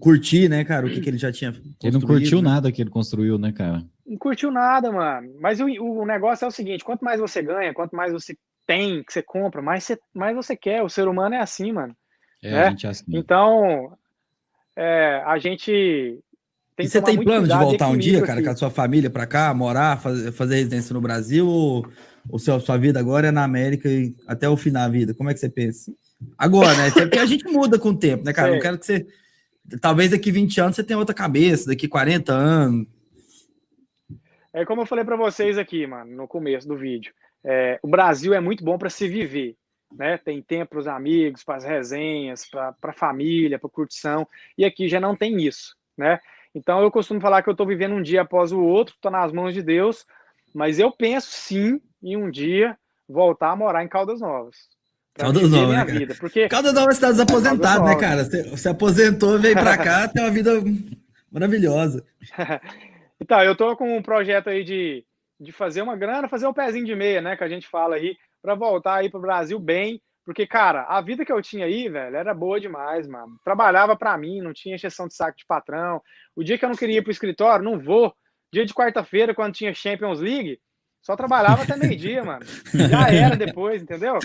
Curtir, 0.00 0.48
né, 0.48 0.64
cara, 0.64 0.86
o 0.86 0.90
que, 0.90 1.00
que 1.00 1.10
ele 1.10 1.18
já 1.18 1.30
tinha. 1.30 1.54
Ele 1.82 1.92
não 1.92 2.00
curtiu 2.00 2.40
né? 2.40 2.48
nada 2.48 2.72
que 2.72 2.80
ele 2.80 2.88
construiu, 2.88 3.36
né, 3.36 3.52
cara? 3.52 3.84
Não 4.10 4.18
curtiu 4.18 4.50
nada, 4.50 4.90
mano. 4.90 5.32
Mas 5.40 5.60
o, 5.60 5.66
o 5.66 6.04
negócio 6.04 6.44
é 6.44 6.48
o 6.48 6.50
seguinte: 6.50 6.82
quanto 6.82 7.04
mais 7.04 7.20
você 7.20 7.40
ganha, 7.40 7.72
quanto 7.72 7.94
mais 7.94 8.12
você 8.12 8.36
tem, 8.66 9.04
que 9.04 9.12
você 9.12 9.22
compra, 9.22 9.62
mais 9.62 9.84
você, 9.84 9.96
mais 10.12 10.34
você 10.34 10.56
quer. 10.56 10.82
O 10.82 10.88
ser 10.88 11.06
humano 11.06 11.36
é 11.36 11.38
assim, 11.38 11.70
mano. 11.70 11.94
É, 12.42 12.50
né? 12.50 12.76
é 12.82 12.86
assim. 12.88 13.04
Então, 13.08 13.96
é, 14.74 15.22
a 15.24 15.38
gente 15.38 16.18
tem 16.76 16.86
e 16.86 16.88
você 16.88 17.00
tem 17.00 17.22
plano 17.22 17.46
de 17.46 17.54
voltar 17.54 17.86
um 17.86 17.96
dia, 17.96 18.20
cara, 18.22 18.40
aqui. 18.40 18.44
com 18.44 18.50
a 18.50 18.56
sua 18.56 18.70
família 18.70 19.08
para 19.08 19.26
cá, 19.26 19.54
morar, 19.54 19.96
fazer, 20.00 20.32
fazer 20.32 20.56
residência 20.56 20.92
no 20.92 21.00
Brasil? 21.00 21.46
Ou, 21.46 21.86
ou 22.28 22.38
sua, 22.40 22.58
sua 22.58 22.76
vida 22.76 22.98
agora 22.98 23.28
é 23.28 23.30
na 23.30 23.44
América 23.44 23.88
e 23.88 24.12
até 24.26 24.48
o 24.48 24.56
fim 24.56 24.72
da 24.72 24.88
vida? 24.88 25.14
Como 25.14 25.30
é 25.30 25.34
que 25.34 25.38
você 25.38 25.48
pensa? 25.48 25.92
Agora, 26.36 26.76
né? 26.76 26.90
Porque 26.90 27.18
a 27.18 27.26
gente 27.26 27.44
muda 27.44 27.78
com 27.78 27.90
o 27.90 27.96
tempo, 27.96 28.24
né, 28.24 28.32
cara? 28.32 28.48
É. 28.48 28.52
Não 28.58 28.60
quero 28.60 28.76
que 28.76 28.86
você. 28.86 29.06
Talvez 29.80 30.10
daqui 30.10 30.32
20 30.32 30.60
anos 30.60 30.74
você 30.74 30.82
tenha 30.82 30.98
outra 30.98 31.14
cabeça, 31.14 31.68
daqui 31.68 31.86
40 31.86 32.32
anos. 32.32 32.86
É 34.52 34.64
como 34.64 34.82
eu 34.82 34.86
falei 34.86 35.04
para 35.04 35.16
vocês 35.16 35.58
aqui, 35.58 35.86
mano, 35.86 36.14
no 36.16 36.26
começo 36.26 36.66
do 36.66 36.76
vídeo. 36.76 37.12
É, 37.44 37.78
o 37.82 37.88
Brasil 37.88 38.34
é 38.34 38.40
muito 38.40 38.64
bom 38.64 38.76
para 38.76 38.90
se 38.90 39.08
viver, 39.08 39.56
né? 39.92 40.18
Tem 40.18 40.42
tempo 40.42 40.70
para 40.70 40.80
os 40.80 40.86
amigos, 40.86 41.44
para 41.44 41.56
as 41.56 41.64
resenhas, 41.64 42.44
para 42.48 42.74
a 42.82 42.92
família, 42.92 43.58
para 43.58 43.70
curtição. 43.70 44.26
E 44.58 44.64
aqui 44.64 44.88
já 44.88 45.00
não 45.00 45.14
tem 45.16 45.40
isso, 45.42 45.76
né? 45.96 46.18
Então 46.54 46.82
eu 46.82 46.90
costumo 46.90 47.20
falar 47.20 47.42
que 47.42 47.48
eu 47.48 47.52
estou 47.52 47.66
vivendo 47.66 47.94
um 47.94 48.02
dia 48.02 48.22
após 48.22 48.50
o 48.50 48.60
outro, 48.60 48.94
estou 48.94 49.10
nas 49.10 49.32
mãos 49.32 49.54
de 49.54 49.62
Deus, 49.62 50.04
mas 50.52 50.78
eu 50.78 50.90
penso 50.90 51.30
sim 51.30 51.80
em 52.02 52.16
um 52.16 52.30
dia 52.30 52.76
voltar 53.08 53.50
a 53.50 53.56
morar 53.56 53.84
em 53.84 53.88
Caldas 53.88 54.20
Novas. 54.20 54.56
Caldas 55.14 55.48
Novas, 55.48 55.76
né, 55.76 55.84
vida, 55.84 56.16
porque 56.18 56.48
Caldas 56.48 56.74
Novas 56.74 56.96
está 56.96 57.10
desaposentado, 57.10 57.84
né, 57.84 57.94
cara? 57.94 58.24
Você, 58.24 58.42
você 58.42 58.68
aposentou, 58.68 59.38
veio 59.38 59.54
para 59.54 59.78
cá, 59.78 60.08
tem 60.08 60.22
uma 60.22 60.30
vida 60.30 60.52
maravilhosa. 61.30 62.04
Então, 63.20 63.42
eu 63.42 63.54
tô 63.54 63.76
com 63.76 63.96
um 63.96 64.02
projeto 64.02 64.48
aí 64.48 64.64
de, 64.64 65.04
de 65.38 65.52
fazer 65.52 65.82
uma 65.82 65.94
grana, 65.94 66.28
fazer 66.28 66.46
um 66.46 66.54
pezinho 66.54 66.86
de 66.86 66.96
meia, 66.96 67.20
né? 67.20 67.36
Que 67.36 67.44
a 67.44 67.48
gente 67.48 67.68
fala 67.68 67.96
aí, 67.96 68.16
para 68.40 68.54
voltar 68.54 68.94
aí 68.96 69.10
para 69.10 69.18
o 69.18 69.22
Brasil 69.22 69.58
bem. 69.58 70.00
Porque, 70.24 70.46
cara, 70.46 70.84
a 70.84 71.00
vida 71.00 71.24
que 71.24 71.32
eu 71.32 71.42
tinha 71.42 71.66
aí, 71.66 71.88
velho, 71.88 72.16
era 72.16 72.32
boa 72.32 72.60
demais, 72.60 73.06
mano. 73.06 73.38
Trabalhava 73.44 73.96
para 73.96 74.16
mim, 74.16 74.40
não 74.40 74.52
tinha 74.52 74.76
exceção 74.76 75.06
de 75.06 75.14
saco 75.14 75.36
de 75.36 75.44
patrão. 75.46 76.00
O 76.34 76.42
dia 76.42 76.56
que 76.56 76.64
eu 76.64 76.68
não 76.68 76.76
queria 76.76 76.98
ir 76.98 77.02
pro 77.02 77.10
escritório, 77.10 77.64
não 77.64 77.78
vou. 77.78 78.14
Dia 78.52 78.64
de 78.64 78.74
quarta-feira, 78.74 79.34
quando 79.34 79.54
tinha 79.54 79.74
Champions 79.74 80.20
League, 80.20 80.58
só 81.02 81.16
trabalhava 81.16 81.62
até 81.62 81.76
meio-dia, 81.76 82.24
mano. 82.24 82.44
Já 82.88 83.10
era 83.10 83.36
depois, 83.36 83.82
entendeu? 83.82 84.18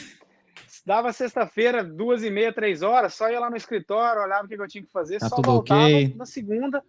Dava 0.85 1.11
sexta-feira, 1.11 1.83
duas 1.83 2.23
e 2.23 2.29
meia, 2.29 2.53
três 2.53 2.81
horas, 2.81 3.13
só 3.13 3.29
ia 3.29 3.39
lá 3.39 3.49
no 3.49 3.57
escritório, 3.57 4.21
olhava 4.21 4.45
o 4.45 4.47
que 4.47 4.55
eu 4.55 4.67
tinha 4.67 4.83
que 4.83 4.91
fazer, 4.91 5.19
tá 5.19 5.29
só 5.29 5.37
voltava 5.41 5.81
okay. 5.81 6.13
na 6.15 6.25
segunda 6.25 6.83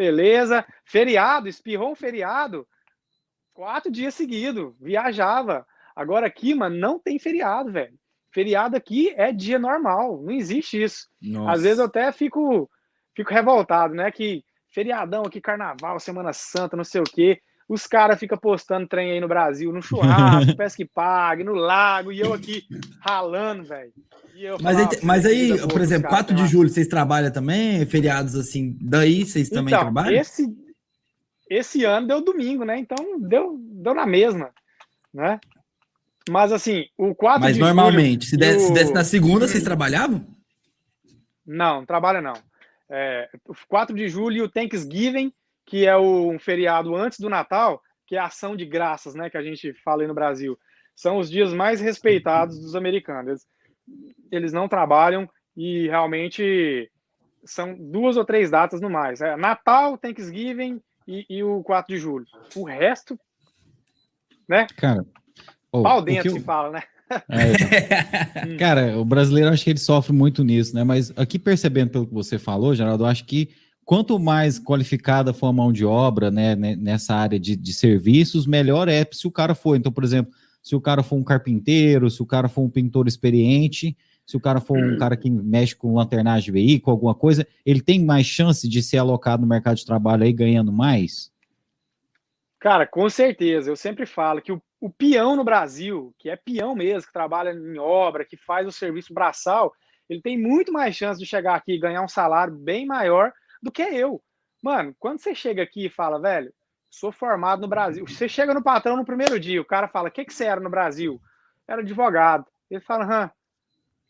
beleza. 0.00 0.64
Feriado, 0.82 1.46
espirrou 1.46 1.92
um 1.92 1.94
feriado, 1.94 2.66
quatro 3.52 3.92
dias 3.92 4.14
seguidos, 4.14 4.72
viajava. 4.80 5.66
Agora 5.94 6.26
aqui, 6.26 6.54
mano, 6.54 6.74
não 6.78 6.98
tem 6.98 7.18
feriado, 7.18 7.70
velho. 7.70 7.98
Feriado 8.32 8.76
aqui 8.76 9.12
é 9.14 9.30
dia 9.30 9.58
normal, 9.58 10.22
não 10.22 10.30
existe 10.30 10.82
isso. 10.82 11.06
Nossa. 11.20 11.52
Às 11.52 11.62
vezes 11.62 11.78
eu 11.80 11.84
até 11.84 12.10
fico, 12.12 12.70
fico 13.14 13.34
revoltado, 13.34 13.92
né? 13.92 14.10
Que 14.10 14.42
feriadão 14.70 15.22
aqui, 15.22 15.38
carnaval, 15.38 16.00
Semana 16.00 16.32
Santa, 16.32 16.76
não 16.76 16.84
sei 16.84 17.02
o 17.02 17.04
quê. 17.04 17.42
Os 17.70 17.86
caras 17.86 18.18
ficam 18.18 18.36
postando 18.36 18.88
trem 18.88 19.12
aí 19.12 19.20
no 19.20 19.28
Brasil, 19.28 19.72
no 19.72 19.80
churrasco, 19.80 20.54
pesca 20.58 20.78
que 20.78 20.84
pague, 20.84 21.44
no 21.44 21.54
lago, 21.54 22.10
e 22.10 22.18
eu 22.18 22.34
aqui 22.34 22.64
ralando, 23.00 23.62
velho. 23.62 23.92
Mas, 24.60 24.76
aí, 24.76 24.86
mas 25.04 25.24
aí, 25.24 25.68
por 25.68 25.80
exemplo, 25.80 26.08
4 26.08 26.34
de 26.34 26.48
julho, 26.48 26.68
vocês 26.68 26.88
trabalham 26.88 27.30
também? 27.30 27.86
Feriados 27.86 28.34
assim, 28.34 28.76
daí 28.80 29.24
vocês 29.24 29.46
então, 29.46 29.60
também 29.60 29.78
trabalham? 29.78 30.20
Esse, 30.20 30.52
esse 31.48 31.84
ano 31.84 32.08
deu 32.08 32.20
domingo, 32.20 32.64
né? 32.64 32.76
Então 32.76 33.20
deu, 33.20 33.56
deu 33.60 33.94
na 33.94 34.04
mesma, 34.04 34.50
né? 35.14 35.38
Mas 36.28 36.50
assim, 36.50 36.86
o 36.98 37.14
4 37.14 37.40
Mas 37.40 37.56
normalmente, 37.56 38.26
julho, 38.26 38.30
se, 38.30 38.36
desse, 38.36 38.64
o... 38.64 38.66
se 38.66 38.72
desse 38.72 38.92
na 38.92 39.04
segunda, 39.04 39.46
vocês 39.46 39.62
trabalhavam? 39.62 40.26
Não, 41.46 41.76
não 41.76 41.86
trabalha 41.86 42.20
não. 42.20 42.34
É, 42.88 43.28
o 43.46 43.54
4 43.68 43.94
de 43.94 44.08
julho 44.08 44.38
e 44.38 44.42
o 44.42 44.48
Thanksgiving, 44.48 45.32
que 45.70 45.86
é 45.86 45.96
o, 45.96 46.28
um 46.28 46.38
feriado 46.38 46.96
antes 46.96 47.20
do 47.20 47.30
Natal, 47.30 47.80
que 48.04 48.16
é 48.16 48.18
a 48.18 48.26
ação 48.26 48.56
de 48.56 48.66
graças, 48.66 49.14
né? 49.14 49.30
Que 49.30 49.36
a 49.36 49.42
gente 49.42 49.72
fala 49.84 50.02
aí 50.02 50.08
no 50.08 50.14
Brasil. 50.14 50.58
São 50.96 51.18
os 51.18 51.30
dias 51.30 51.54
mais 51.54 51.80
respeitados 51.80 52.58
dos 52.58 52.74
americanos 52.74 53.46
eles 54.30 54.52
não 54.52 54.68
trabalham 54.68 55.28
e 55.56 55.86
realmente 55.86 56.90
são 57.44 57.74
duas 57.74 58.16
ou 58.16 58.24
três 58.24 58.50
datas 58.50 58.80
no 58.80 58.90
mais. 58.90 59.20
É 59.20 59.36
Natal, 59.36 59.96
Thanksgiving 59.96 60.80
e, 61.06 61.24
e 61.30 61.42
o 61.44 61.62
4 61.62 61.94
de 61.94 62.00
julho. 62.00 62.26
O 62.56 62.64
resto, 62.64 63.18
né? 64.48 64.66
Cara, 64.76 65.06
oh, 65.70 65.82
pau 65.82 66.02
dentro 66.02 66.30
eu... 66.30 66.34
se 66.34 66.40
fala, 66.40 66.70
né? 66.70 66.82
É, 67.28 68.56
cara, 68.56 68.96
o 68.96 69.04
brasileiro 69.04 69.50
acho 69.50 69.64
que 69.64 69.70
ele 69.70 69.80
sofre 69.80 70.12
muito 70.12 70.44
nisso, 70.44 70.76
né? 70.76 70.84
Mas 70.84 71.12
aqui 71.16 71.40
percebendo 71.40 71.90
pelo 71.90 72.06
que 72.06 72.14
você 72.14 72.38
falou, 72.38 72.72
Geraldo, 72.72 73.02
eu 73.02 73.08
acho 73.08 73.24
que 73.24 73.50
quanto 73.84 74.18
mais 74.18 74.58
qualificada 74.58 75.32
for 75.32 75.48
a 75.48 75.52
mão 75.52 75.72
de 75.72 75.84
obra, 75.84 76.30
né, 76.30 76.54
nessa 76.54 77.14
área 77.14 77.38
de, 77.38 77.56
de 77.56 77.72
serviços, 77.72 78.46
melhor 78.46 78.88
é 78.88 79.06
se 79.10 79.26
o 79.26 79.30
cara 79.30 79.54
for. 79.54 79.76
Então, 79.76 79.90
por 79.90 80.04
exemplo, 80.04 80.32
se 80.62 80.76
o 80.76 80.80
cara 80.80 81.02
for 81.02 81.16
um 81.16 81.24
carpinteiro, 81.24 82.10
se 82.10 82.22
o 82.22 82.26
cara 82.26 82.48
for 82.48 82.62
um 82.62 82.70
pintor 82.70 83.08
experiente, 83.08 83.96
se 84.26 84.36
o 84.36 84.40
cara 84.40 84.60
for 84.60 84.78
um 84.78 84.96
cara 84.96 85.16
que 85.16 85.28
mexe 85.28 85.74
com 85.74 85.94
lanternagem 85.94 86.44
de 86.44 86.52
veículo, 86.52 86.92
alguma 86.92 87.14
coisa, 87.14 87.46
ele 87.66 87.80
tem 87.80 88.04
mais 88.04 88.26
chance 88.26 88.68
de 88.68 88.80
ser 88.80 88.98
alocado 88.98 89.42
no 89.42 89.48
mercado 89.48 89.76
de 89.76 89.84
trabalho 89.84 90.22
aí 90.22 90.32
ganhando 90.32 90.70
mais? 90.70 91.32
Cara, 92.60 92.86
com 92.86 93.08
certeza. 93.10 93.70
Eu 93.70 93.76
sempre 93.76 94.06
falo 94.06 94.40
que 94.40 94.52
o, 94.52 94.62
o 94.80 94.88
peão 94.88 95.34
no 95.34 95.42
Brasil, 95.42 96.14
que 96.18 96.28
é 96.28 96.36
peão 96.36 96.76
mesmo, 96.76 97.08
que 97.08 97.12
trabalha 97.12 97.50
em 97.50 97.78
obra, 97.78 98.24
que 98.24 98.36
faz 98.36 98.68
o 98.68 98.72
serviço 98.72 99.12
braçal, 99.12 99.72
ele 100.08 100.20
tem 100.20 100.38
muito 100.38 100.72
mais 100.72 100.94
chance 100.94 101.18
de 101.18 101.26
chegar 101.26 101.56
aqui 101.56 101.72
e 101.72 101.80
ganhar 101.80 102.02
um 102.02 102.08
salário 102.08 102.54
bem 102.54 102.86
maior 102.86 103.32
do 103.62 103.70
que 103.70 103.82
eu. 103.82 104.22
Mano, 104.62 104.94
quando 104.98 105.20
você 105.20 105.34
chega 105.34 105.62
aqui 105.62 105.86
e 105.86 105.90
fala, 105.90 106.20
velho, 106.20 106.52
sou 106.90 107.12
formado 107.12 107.62
no 107.62 107.68
Brasil. 107.68 108.06
Você 108.06 108.28
chega 108.28 108.52
no 108.52 108.62
patrão 108.62 108.96
no 108.96 109.04
primeiro 109.04 109.38
dia, 109.38 109.60
o 109.60 109.64
cara 109.64 109.88
fala, 109.88 110.08
o 110.08 110.12
que, 110.12 110.24
que 110.24 110.34
você 110.34 110.44
era 110.44 110.60
no 110.60 110.70
Brasil? 110.70 111.20
Era 111.66 111.80
advogado. 111.80 112.46
Ele 112.70 112.80
fala, 112.80 113.04
hã, 113.04 113.30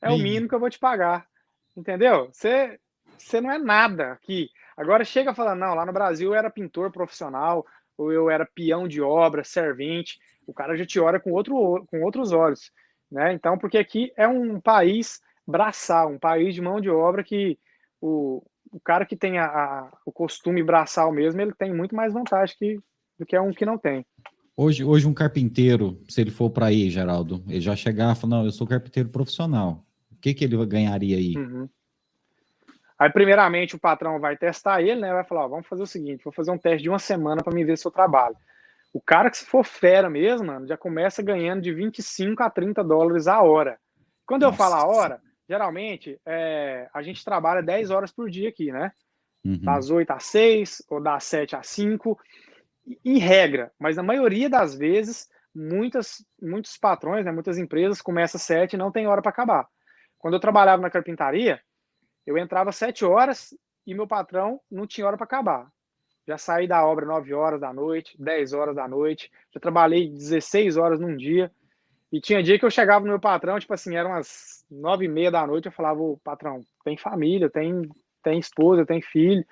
é 0.02 0.10
o 0.10 0.18
mínimo 0.18 0.48
que 0.48 0.54
eu 0.54 0.60
vou 0.60 0.70
te 0.70 0.78
pagar. 0.78 1.26
Entendeu? 1.76 2.28
Você, 2.32 2.78
você 3.18 3.40
não 3.40 3.50
é 3.50 3.58
nada 3.58 4.12
aqui. 4.12 4.48
Agora 4.76 5.04
chega 5.04 5.34
falando, 5.34 5.60
não, 5.60 5.74
lá 5.74 5.84
no 5.84 5.92
Brasil 5.92 6.30
eu 6.30 6.34
era 6.34 6.50
pintor 6.50 6.90
profissional, 6.90 7.66
ou 7.96 8.10
eu 8.10 8.30
era 8.30 8.46
peão 8.46 8.88
de 8.88 9.02
obra, 9.02 9.44
servente, 9.44 10.18
o 10.46 10.54
cara 10.54 10.74
já 10.74 10.86
te 10.86 10.98
olha 10.98 11.20
com, 11.20 11.32
outro, 11.32 11.84
com 11.86 12.02
outros 12.02 12.32
olhos, 12.32 12.72
né? 13.10 13.32
Então, 13.34 13.58
porque 13.58 13.76
aqui 13.76 14.10
é 14.16 14.26
um 14.26 14.58
país 14.58 15.20
braçal, 15.46 16.10
um 16.10 16.18
país 16.18 16.54
de 16.54 16.62
mão 16.62 16.80
de 16.80 16.88
obra 16.88 17.22
que 17.22 17.58
o, 18.00 18.42
o 18.72 18.80
cara 18.80 19.04
que 19.04 19.16
tem 19.16 19.38
a, 19.38 19.46
a, 19.46 19.92
o 20.06 20.12
costume 20.12 20.62
braçal 20.62 21.12
mesmo, 21.12 21.40
ele 21.40 21.52
tem 21.52 21.74
muito 21.74 21.94
mais 21.94 22.12
vantagem 22.12 22.56
que, 22.58 22.78
do 23.18 23.26
que 23.26 23.38
um 23.38 23.52
que 23.52 23.66
não 23.66 23.76
tem. 23.76 24.04
Hoje, 24.56 24.84
hoje 24.84 25.06
um 25.06 25.14
carpinteiro, 25.14 26.00
se 26.08 26.20
ele 26.20 26.30
for 26.30 26.50
para 26.50 26.66
aí, 26.66 26.90
Geraldo, 26.90 27.42
ele 27.48 27.60
já 27.60 27.74
chegar 27.74 28.14
e 28.14 28.18
falar, 28.18 28.36
não, 28.36 28.44
eu 28.44 28.52
sou 28.52 28.66
carpinteiro 28.66 29.08
profissional. 29.08 29.84
O 30.12 30.16
que, 30.20 30.34
que 30.34 30.44
ele 30.44 30.64
ganharia 30.66 31.16
aí? 31.16 31.34
Uhum. 31.36 31.68
Aí, 32.98 33.10
primeiramente, 33.10 33.74
o 33.74 33.78
patrão 33.78 34.20
vai 34.20 34.36
testar 34.36 34.82
ele, 34.82 35.00
né? 35.00 35.10
Vai 35.10 35.24
falar: 35.24 35.46
ó, 35.46 35.48
vamos 35.48 35.66
fazer 35.66 35.82
o 35.82 35.86
seguinte: 35.86 36.22
vou 36.22 36.32
fazer 36.32 36.50
um 36.50 36.58
teste 36.58 36.82
de 36.82 36.90
uma 36.90 36.98
semana 36.98 37.42
para 37.42 37.54
me 37.54 37.64
ver 37.64 37.78
seu 37.78 37.90
trabalho. 37.90 38.36
O 38.92 39.00
cara 39.00 39.30
que 39.30 39.38
se 39.38 39.46
for 39.46 39.64
fera 39.64 40.10
mesmo, 40.10 40.48
mano, 40.48 40.66
já 40.66 40.76
começa 40.76 41.22
ganhando 41.22 41.62
de 41.62 41.72
25 41.72 42.42
a 42.42 42.50
30 42.50 42.84
dólares 42.84 43.26
a 43.26 43.40
hora. 43.40 43.78
Quando 44.26 44.42
Nossa. 44.42 44.54
eu 44.54 44.58
falo 44.58 44.74
a 44.74 44.86
hora, 44.86 45.20
geralmente 45.50 46.16
é, 46.24 46.88
a 46.94 47.02
gente 47.02 47.24
trabalha 47.24 47.60
10 47.60 47.90
horas 47.90 48.12
por 48.12 48.30
dia 48.30 48.48
aqui, 48.48 48.70
né? 48.70 48.92
Uhum. 49.44 49.58
Das 49.58 49.90
8 49.90 50.08
às 50.12 50.22
6 50.26 50.82
ou 50.88 51.02
das 51.02 51.24
7 51.24 51.56
às 51.56 51.66
5, 51.66 52.16
em 53.04 53.18
regra, 53.18 53.72
mas 53.76 53.96
na 53.96 54.02
maioria 54.02 54.48
das 54.48 54.76
vezes, 54.76 55.28
muitas, 55.52 56.24
muitos 56.40 56.76
patrões, 56.78 57.24
né, 57.24 57.32
muitas 57.32 57.58
empresas 57.58 58.00
começam 58.00 58.38
às 58.38 58.42
7 58.44 58.74
e 58.74 58.76
não 58.76 58.92
tem 58.92 59.08
hora 59.08 59.20
para 59.20 59.30
acabar. 59.30 59.66
Quando 60.18 60.34
eu 60.34 60.40
trabalhava 60.40 60.82
na 60.82 60.90
carpintaria, 60.90 61.60
eu 62.24 62.38
entrava 62.38 62.70
sete 62.70 63.04
horas 63.04 63.52
e 63.84 63.92
meu 63.92 64.06
patrão 64.06 64.60
não 64.70 64.86
tinha 64.86 65.04
hora 65.04 65.16
para 65.16 65.24
acabar. 65.24 65.68
Já 66.28 66.38
saí 66.38 66.68
da 66.68 66.86
obra 66.86 67.04
9 67.04 67.34
horas 67.34 67.60
da 67.60 67.72
noite, 67.72 68.14
10 68.22 68.52
horas 68.52 68.76
da 68.76 68.86
noite, 68.86 69.32
já 69.52 69.58
trabalhei 69.58 70.08
16 70.08 70.76
horas 70.76 71.00
num 71.00 71.16
dia. 71.16 71.50
E 72.12 72.20
tinha 72.20 72.42
dia 72.42 72.58
que 72.58 72.64
eu 72.64 72.70
chegava 72.70 73.04
no 73.04 73.10
meu 73.10 73.20
patrão, 73.20 73.58
tipo 73.58 73.72
assim, 73.72 73.94
eram 73.96 74.10
umas 74.10 74.64
nove 74.70 75.04
e 75.04 75.08
meia 75.08 75.30
da 75.30 75.46
noite, 75.46 75.66
eu 75.66 75.72
falava, 75.72 76.00
ô, 76.00 76.16
patrão, 76.24 76.60
tem 76.84 76.96
família, 76.96 77.48
tem, 77.48 77.88
tem 78.22 78.38
esposa, 78.38 78.84
tem 78.84 79.00
filho, 79.00 79.44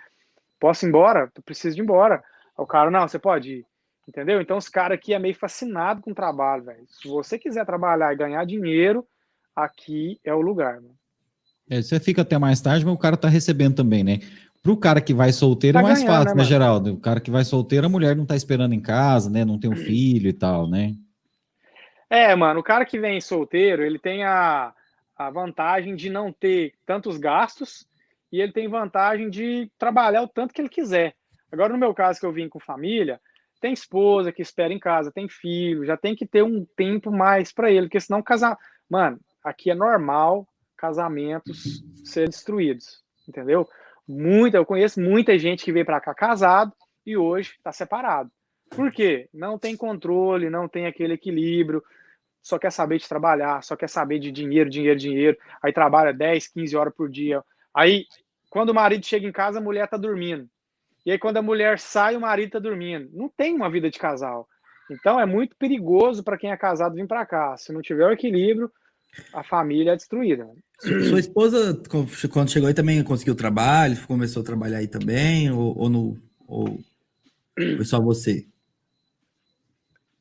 posso 0.59 0.85
ir 0.85 0.89
embora? 0.89 1.31
Tu 1.33 1.43
precisa 1.43 1.77
ir 1.77 1.81
embora. 1.81 2.23
O 2.57 2.67
cara, 2.67 2.91
não, 2.91 3.07
você 3.07 3.19
pode 3.19 3.59
ir. 3.59 3.67
Entendeu? 4.09 4.41
Então 4.41 4.57
os 4.57 4.69
caras 4.69 4.97
aqui 4.97 5.13
é 5.13 5.19
meio 5.19 5.35
fascinado 5.35 6.01
com 6.01 6.13
o 6.13 6.15
trabalho, 6.15 6.65
velho. 6.65 6.85
Se 6.89 7.07
você 7.07 7.39
quiser 7.39 7.67
trabalhar 7.67 8.13
e 8.13 8.17
ganhar 8.17 8.45
dinheiro, 8.47 9.07
aqui 9.55 10.19
é 10.25 10.35
o 10.35 10.41
lugar, 10.41 10.77
mano. 10.77 10.97
É, 11.71 11.83
você 11.83 12.01
fica 12.01 12.23
até 12.23 12.39
mais 12.39 12.61
tarde, 12.61 12.87
mas 12.87 12.95
o 12.95 12.99
cara 12.99 13.19
tá 13.19 13.29
recebendo 13.29 13.77
também, 13.77 14.03
né? 14.03 14.21
Para 14.63 14.73
o 14.73 14.77
cara 14.77 15.01
que 15.03 15.13
vai 15.13 15.31
solteiro 15.31 15.77
é 15.77 15.83
tá 15.83 15.87
é 15.87 15.93
mais 15.93 16.03
ganhando, 16.03 16.17
fácil, 16.17 16.37
né, 16.37 16.43
né 16.43 16.49
Geraldo? 16.49 16.95
O 16.95 17.01
cara 17.01 17.21
que 17.21 17.31
vai 17.31 17.45
solteiro, 17.45 17.87
a 17.87 17.91
mulher 17.91 18.17
não 18.17 18.25
tá 18.25 18.35
esperando 18.35 18.73
em 18.73 18.81
casa, 18.81 19.29
né? 19.29 19.45
Não 19.45 19.59
tem 19.59 19.71
um 19.71 19.77
filho 19.77 20.29
e 20.29 20.33
tal, 20.33 20.67
né? 20.69 20.95
É, 22.11 22.35
mano, 22.35 22.61
o 22.61 22.63
cara 22.65 22.85
que 22.85 22.99
vem 22.99 23.21
solteiro, 23.21 23.83
ele 23.83 23.99
tem 23.99 24.25
a, 24.25 24.73
a 25.17 25.31
vantagem 25.31 25.95
de 25.95 26.09
não 26.09 26.33
ter 26.33 26.75
tantos 26.87 27.19
gastos 27.19 27.87
e 28.33 28.41
ele 28.41 28.53
tem 28.53 28.69
vantagem 28.69 29.29
de 29.29 29.71
trabalhar 29.79 30.23
o 30.23 30.29
tanto 30.29 30.55
que 30.55 30.61
ele 30.61 30.69
quiser. 30.69 31.15
Agora, 31.51 31.73
no 31.73 31.79
meu 31.79 31.95
caso, 31.95 32.21
que 32.21 32.27
eu 32.27 32.33
vim 32.33 32.49
com 32.49 32.59
família, 32.59 33.21
tem 33.61 33.73
esposa 33.73 34.33
que 34.33 34.43
espera 34.43 34.73
em 34.73 34.79
casa, 34.79 35.13
tem 35.13 35.29
filho, 35.29 35.85
já 35.85 35.97
tem 35.97 36.15
que 36.15 36.27
ter 36.27 36.43
um 36.43 36.65
tempo 36.77 37.11
mais 37.11 37.53
para 37.53 37.71
ele, 37.71 37.87
porque 37.87 38.01
senão 38.01 38.23
casar. 38.23 38.57
Mano, 38.89 39.19
aqui 39.43 39.71
é 39.71 39.75
normal 39.75 40.47
casamentos 40.77 41.83
serem 42.05 42.31
destruídos, 42.31 43.03
entendeu? 43.29 43.69
Muita, 44.07 44.57
eu 44.57 44.65
conheço 44.65 45.01
muita 45.01 45.39
gente 45.39 45.65
que 45.65 45.73
veio 45.73 45.85
para 45.85 46.01
cá 46.01 46.15
casado 46.15 46.73
e 47.05 47.17
hoje 47.17 47.55
está 47.57 47.73
separado. 47.73 48.31
Por 48.71 48.93
quê? 48.93 49.29
Não 49.35 49.59
tem 49.59 49.77
controle, 49.77 50.49
não 50.49 50.69
tem 50.69 50.87
aquele 50.87 51.15
equilíbrio, 51.15 51.83
só 52.43 52.59
quer 52.59 52.73
saber 52.73 52.99
de 52.99 53.09
trabalhar, 53.09 53.63
só 53.63 53.77
quer 53.77 53.89
saber 53.89 54.19
de 54.19 54.31
dinheiro, 54.31 54.71
dinheiro, 54.71 54.99
dinheiro. 54.99 55.37
Aí 55.63 55.73
trabalha 55.73 56.13
10, 56.13 56.49
15 56.49 56.77
horas 56.77 56.95
por 56.95 57.11
dia. 57.11 57.43
Aí, 57.75 58.07
quando 58.51 58.71
o 58.71 58.75
marido 58.75 59.05
chega 59.05 59.27
em 59.27 59.33
casa, 59.33 59.59
a 59.59 59.63
mulher 59.63 59.85
está 59.85 59.97
dormindo. 59.97 60.49
E 61.05 61.11
aí, 61.11 61.19
quando 61.19 61.37
a 61.37 61.43
mulher 61.43 61.79
sai, 61.79 62.17
o 62.17 62.21
marido 62.21 62.49
está 62.49 62.59
dormindo. 62.59 63.09
Não 63.13 63.29
tem 63.29 63.55
uma 63.55 63.71
vida 63.71 63.91
de 63.91 63.99
casal. 63.99 64.49
Então, 64.91 65.21
é 65.21 65.27
muito 65.27 65.57
perigoso 65.57 66.23
para 66.25 66.39
quem 66.39 66.51
é 66.51 66.57
casado 66.57 66.95
vir 66.95 67.07
para 67.07 67.27
cá. 67.27 67.57
Se 67.57 67.73
não 67.73 67.83
tiver 67.83 68.07
o 68.07 68.13
equilíbrio, 68.13 68.71
a 69.33 69.43
família 69.43 69.93
é 69.93 69.97
destruída. 69.97 70.49
Sua 70.81 71.21
esposa, 71.21 71.81
quando 72.33 72.51
chegou 72.51 72.69
aí, 72.69 72.75
também 72.75 73.03
conseguiu 73.03 73.35
trabalho? 73.35 73.97
Começou 74.07 74.43
a 74.43 74.47
trabalhar 74.47 74.79
aí 74.79 74.89
também? 74.89 75.51
Ou, 75.51 75.77
ou, 75.77 75.89
no, 75.89 76.19
ou 76.47 76.79
foi 77.57 77.85
só 77.85 78.01
você? 78.01 78.47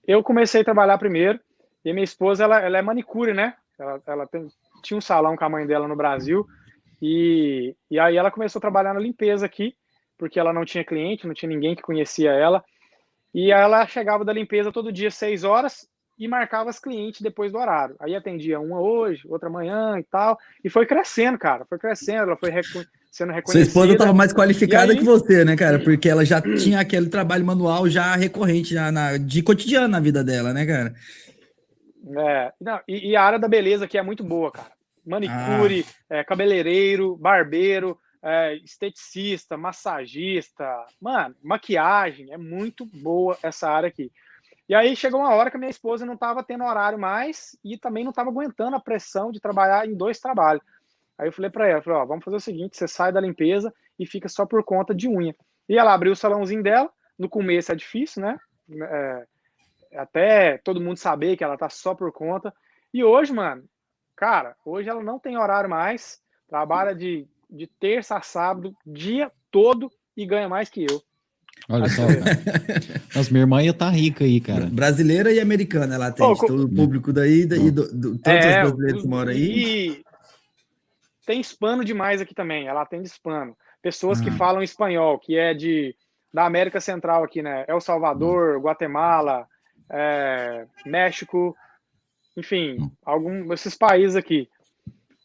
Eu 0.07 0.24
comecei 0.24 0.61
a 0.61 0.65
trabalhar 0.65 0.97
primeiro. 0.97 1.39
E 1.88 1.94
minha 1.94 2.04
esposa, 2.04 2.44
ela, 2.44 2.60
ela 2.60 2.78
é 2.78 2.82
manicure, 2.82 3.34
né? 3.34 3.53
Ela, 3.80 4.02
ela 4.06 4.28
tem, 4.28 4.48
tinha 4.84 4.98
um 4.98 5.02
salão 5.02 5.38
com 5.38 5.45
a 5.45 5.49
mãe 5.49 5.66
dela 5.66 5.88
no 5.88 5.95
Brasil. 5.95 6.45
E, 7.02 7.76
e 7.90 7.98
aí 7.98 8.18
ela 8.18 8.30
começou 8.30 8.60
a 8.60 8.61
trabalhar 8.61 8.94
na 8.94 8.99
limpeza 8.99 9.45
aqui, 9.45 9.74
porque 10.18 10.40
ela 10.40 10.52
não 10.52 10.66
tinha 10.66 10.84
cliente, 10.84 11.26
não 11.26 11.34
tinha 11.34 11.48
ninguém 11.48 11.76
que 11.76 11.82
conhecia 11.82 12.32
ela. 12.32 12.61
E 13.34 13.52
ela 13.52 13.88
chegava 13.88 14.26
da 14.26 14.34
limpeza 14.34 14.72
todo 14.72 14.91
dia, 14.91 15.10
seis 15.10 15.45
horas, 15.45 15.88
e 16.20 16.28
marcava 16.28 16.70
as 16.70 16.80
clientes 16.80 17.22
depois 17.22 17.52
do 17.52 17.57
horário. 17.57 17.95
Aí 17.99 18.16
atendia 18.16 18.60
uma 18.60 18.82
hoje, 18.82 19.22
outra 19.26 19.48
amanhã 19.48 19.98
e 19.98 20.03
tal. 20.03 20.38
E 20.64 20.70
foi 20.70 20.86
crescendo, 20.86 21.38
cara. 21.38 21.64
Foi 21.70 21.78
crescendo, 21.78 22.24
ela 22.24 22.36
foi 22.36 22.52
sendo 23.11 23.32
reconhecida. 23.32 23.52
Sua 23.52 23.61
esposa 23.61 23.94
estava 23.94 24.14
mais 24.14 24.34
qualificada 24.34 24.91
aí... 24.91 24.98
que 24.98 25.06
você, 25.06 25.45
né, 25.45 25.56
cara? 25.56 25.80
Porque 25.80 26.10
ela 26.10 26.26
já 26.26 26.41
tinha 26.41 26.82
aquele 26.82 27.07
trabalho 27.07 27.45
manual 27.45 27.88
já 27.88 28.16
recorrente, 28.16 28.74
já 28.74 28.91
na, 28.91 29.16
de 29.18 29.41
cotidiano 29.41 29.88
na 29.88 29.99
vida 29.99 30.24
dela, 30.24 30.52
né, 30.52 30.66
cara? 30.66 30.94
É, 32.16 32.54
não, 32.60 32.80
e, 32.88 33.10
e 33.10 33.16
a 33.16 33.24
área 33.24 33.40
da 33.40 33.48
beleza 33.48 33.86
aqui 33.86 33.98
é 33.98 34.02
muito 34.02 34.24
boa, 34.24 34.52
cara. 34.52 34.72
Manicure, 35.06 35.86
ah. 36.10 36.18
é, 36.18 36.24
cabeleireiro, 36.24 37.16
barbeiro, 37.16 37.98
é, 38.22 38.56
esteticista, 38.56 39.58
massagista, 39.58 40.86
mano, 41.00 41.36
maquiagem, 41.42 42.32
é 42.32 42.38
muito 42.38 42.86
boa 42.86 43.38
essa 43.42 43.70
área 43.70 43.88
aqui. 43.88 44.12
E 44.68 44.76
aí 44.76 44.96
chegou 44.96 45.22
uma 45.22 45.34
hora 45.34 45.50
que 45.50 45.56
a 45.56 45.60
minha 45.60 45.70
esposa 45.70 46.06
não 46.06 46.16
estava 46.16 46.44
tendo 46.44 46.66
horário 46.66 47.00
mais 47.00 47.58
e 47.64 47.78
também 47.78 48.04
não 48.04 48.10
estava 48.10 48.30
aguentando 48.30 48.76
a 48.76 48.82
pressão 48.82 49.32
de 49.32 49.40
trabalhar 49.40 49.88
em 49.88 49.96
dois 49.96 50.20
trabalhos. 50.20 50.62
Aí 51.18 51.30
eu 51.30 51.32
falei 51.32 51.50
para 51.50 51.68
ela, 51.68 51.82
falei, 51.82 52.00
ó, 52.00 52.06
vamos 52.06 52.24
fazer 52.24 52.38
o 52.38 52.42
seguinte, 52.42 52.78
você 52.78 52.88
sai 52.88 53.12
da 53.12 53.22
limpeza 53.22 53.74
e 53.98 54.06
fica 54.06 54.28
só 54.28 54.46
por 54.46 54.64
conta 54.64 54.94
de 54.94 55.08
unha. 55.08 55.34
E 55.70 55.78
ela 55.78 55.94
abriu 55.94 56.12
o 56.12 56.16
salãozinho 56.16 56.62
dela, 56.62 56.90
no 57.18 57.30
começo 57.30 57.72
é 57.72 57.76
difícil, 57.76 58.22
né? 58.22 58.38
É, 58.70 59.26
até 59.93 60.57
todo 60.59 60.81
mundo 60.81 60.97
saber 60.97 61.38
que 61.38 61.43
ela 61.43 61.57
tá 61.57 61.69
só 61.69 61.93
por 61.93 62.11
conta. 62.11 62.53
E 62.93 63.03
hoje, 63.03 63.34
mano, 63.34 63.64
cara, 64.15 64.55
hoje 64.65 64.89
ela 64.89 65.03
não 65.03 65.19
tem 65.19 65.38
horário 65.38 65.69
mais, 65.69 66.19
trabalha 66.47 66.93
de, 66.95 67.27
de 67.49 67.68
terça 67.68 68.18
a 68.18 68.22
sábado, 68.22 68.76
dia 68.85 69.31
todo 69.51 69.91
e 70.15 70.26
ganha 70.26 70.49
mais 70.49 70.69
que 70.69 70.85
eu. 70.89 71.01
Olha 71.69 71.89
só. 71.89 72.03
Nossa, 73.15 73.31
minha 73.31 73.43
irmã 73.43 73.61
ia 73.61 73.72
estar 73.72 73.88
tá 73.88 73.91
rica 73.91 74.23
aí, 74.23 74.39
cara. 74.39 74.68
Brasileira 74.68 75.31
e 75.31 75.39
americana, 75.39 75.95
ela 75.95 76.11
tem 76.11 76.26
oh, 76.26 76.35
todo 76.35 76.65
o 76.65 76.73
público 76.73 77.11
daí, 77.11 77.45
daí 77.45 77.72
do, 77.72 77.91
do, 77.91 78.18
todos 78.19 78.45
é, 78.45 78.64
os 78.64 78.69
brasileiros 78.69 79.01
que 79.01 79.07
moram 79.07 79.31
aí. 79.31 79.89
E 79.89 80.05
tem 81.26 81.41
hispano 81.41 81.84
demais 81.84 82.22
aqui 82.22 82.34
também, 82.34 82.68
ela 82.68 82.84
atende 82.84 83.07
hispano. 83.07 83.55
Pessoas 83.81 84.22
ah. 84.22 84.23
que 84.23 84.31
falam 84.31 84.64
espanhol, 84.64 85.19
que 85.19 85.35
é 85.35 85.53
de 85.53 85.95
da 86.34 86.45
América 86.45 86.80
Central 86.80 87.23
aqui, 87.23 87.41
né? 87.41 87.65
El 87.68 87.81
Salvador, 87.81 88.57
hum. 88.57 88.61
Guatemala, 88.61 89.47
é, 89.91 90.65
México, 90.85 91.55
enfim, 92.35 92.77
algum 93.05 93.51
esses 93.53 93.76
países 93.76 94.15
aqui. 94.15 94.47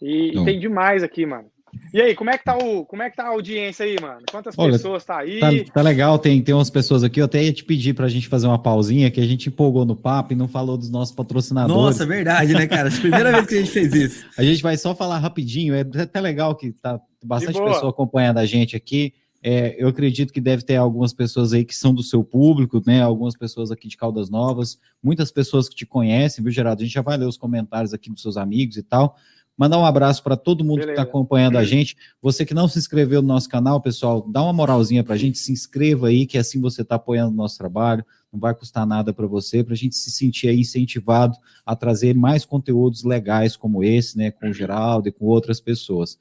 E, 0.01 0.39
e 0.39 0.45
tem 0.45 0.59
demais 0.59 1.03
aqui, 1.03 1.25
mano. 1.25 1.51
E 1.93 2.01
aí, 2.01 2.15
como 2.15 2.31
é 2.31 2.37
que 2.37 2.45
tá 2.45 2.57
o, 2.57 2.85
como 2.85 3.03
é 3.03 3.11
que 3.11 3.17
tá 3.17 3.25
a 3.25 3.29
audiência 3.29 3.85
aí, 3.85 3.97
mano? 4.01 4.23
Quantas 4.31 4.55
Olha, 4.59 4.73
pessoas 4.73 5.05
tá 5.05 5.19
aí? 5.19 5.41
Tá, 5.41 5.49
tá, 5.73 5.83
legal, 5.83 6.19
tem, 6.19 6.41
tem 6.43 6.55
umas 6.55 6.69
pessoas 6.69 7.03
aqui, 7.03 7.21
eu 7.21 7.25
até 7.25 7.43
ia 7.43 7.53
te 7.53 7.65
pedir 7.65 7.95
pra 7.95 8.09
gente 8.09 8.29
fazer 8.29 8.47
uma 8.47 8.59
pausinha, 8.59 9.11
que 9.11 9.21
a 9.21 9.27
gente 9.27 9.49
empolgou 9.49 9.85
no 9.85 9.97
papo 9.97 10.33
e 10.33 10.37
não 10.37 10.49
falou 10.49 10.77
dos 10.77 10.91
nossos 10.91 11.15
patrocinadores. 11.15 11.83
Nossa, 11.83 12.07
verdade, 12.07 12.53
né, 12.53 12.67
cara? 12.67 12.91
Primeira 12.91 13.33
vez 13.33 13.47
que 13.47 13.55
a 13.55 13.59
gente 13.59 13.71
fez 13.71 13.95
isso. 13.95 14.27
A 14.37 14.43
gente 14.43 14.63
vai 14.63 14.77
só 14.77 14.95
falar 14.95 15.19
rapidinho, 15.19 15.75
é 15.75 15.81
até 15.81 16.21
legal 16.21 16.55
que 16.55 16.73
tá 16.73 17.01
bastante 17.25 17.61
pessoa 17.61 17.91
acompanhando 17.91 18.39
a 18.39 18.47
gente 18.47 18.75
aqui. 18.75 19.15
É, 19.43 19.75
eu 19.83 19.89
acredito 19.89 20.33
que 20.33 20.41
deve 20.41 20.63
ter 20.63 20.77
algumas 20.77 21.13
pessoas 21.13 21.53
aí 21.53 21.65
que 21.65 21.75
são 21.75 21.93
do 21.93 22.03
seu 22.03 22.23
público, 22.23 22.81
né? 22.87 23.03
Algumas 23.03 23.37
pessoas 23.37 23.73
aqui 23.73 23.89
de 23.89 23.97
Caldas 23.97 24.31
Novas, 24.31 24.79
muitas 25.03 25.33
pessoas 25.33 25.69
que 25.69 25.75
te 25.75 25.85
conhecem, 25.85 26.45
viu, 26.45 26.53
Geraldo? 26.53 26.83
A 26.83 26.85
gente 26.85 26.95
já 26.95 27.03
vai 27.03 27.17
ler 27.17 27.27
os 27.27 27.37
comentários 27.37 27.93
aqui 27.93 28.09
dos 28.09 28.23
seus 28.23 28.37
amigos 28.37 28.77
e 28.77 28.83
tal. 28.83 29.17
Mandar 29.57 29.79
um 29.79 29.85
abraço 29.85 30.23
para 30.23 30.37
todo 30.37 30.65
mundo 30.65 30.79
Beleza. 30.79 30.87
que 30.87 31.01
está 31.01 31.03
acompanhando 31.03 31.59
a 31.59 31.65
gente. 31.65 31.97
Você 32.23 32.45
que 32.45 32.55
não 32.55 32.67
se 32.67 32.79
inscreveu 32.79 33.21
no 33.21 33.29
nosso 33.29 33.49
canal, 33.49 33.81
pessoal, 33.81 34.27
dá 34.27 34.43
uma 34.43 34.53
moralzinha 34.53 35.05
para 35.05 35.15
a 35.15 35.19
gente, 35.19 35.39
se 35.39 35.53
inscreva 35.53 36.09
aí, 36.09 36.25
que 36.25 36.39
assim 36.39 36.61
você 36.61 36.83
está 36.83 36.95
apoiando 36.95 37.33
o 37.33 37.37
nosso 37.37 37.59
trabalho. 37.59 38.05
Não 38.33 38.41
vai 38.41 38.55
custar 38.55 38.87
nada 38.87 39.13
para 39.13 39.27
você, 39.27 39.63
para 39.63 39.75
a 39.75 39.77
gente 39.77 39.95
se 39.95 40.11
sentir 40.11 40.49
aí 40.49 40.61
incentivado 40.61 41.37
a 41.67 41.77
trazer 41.77 42.15
mais 42.15 42.45
conteúdos 42.45 43.05
legais 43.05 43.55
como 43.55 43.85
esse, 43.85 44.17
né, 44.17 44.31
com 44.31 44.49
o 44.49 44.53
Geraldo 44.55 45.09
e 45.09 45.13
com 45.13 45.27
outras 45.27 45.61
pessoas. 45.61 46.19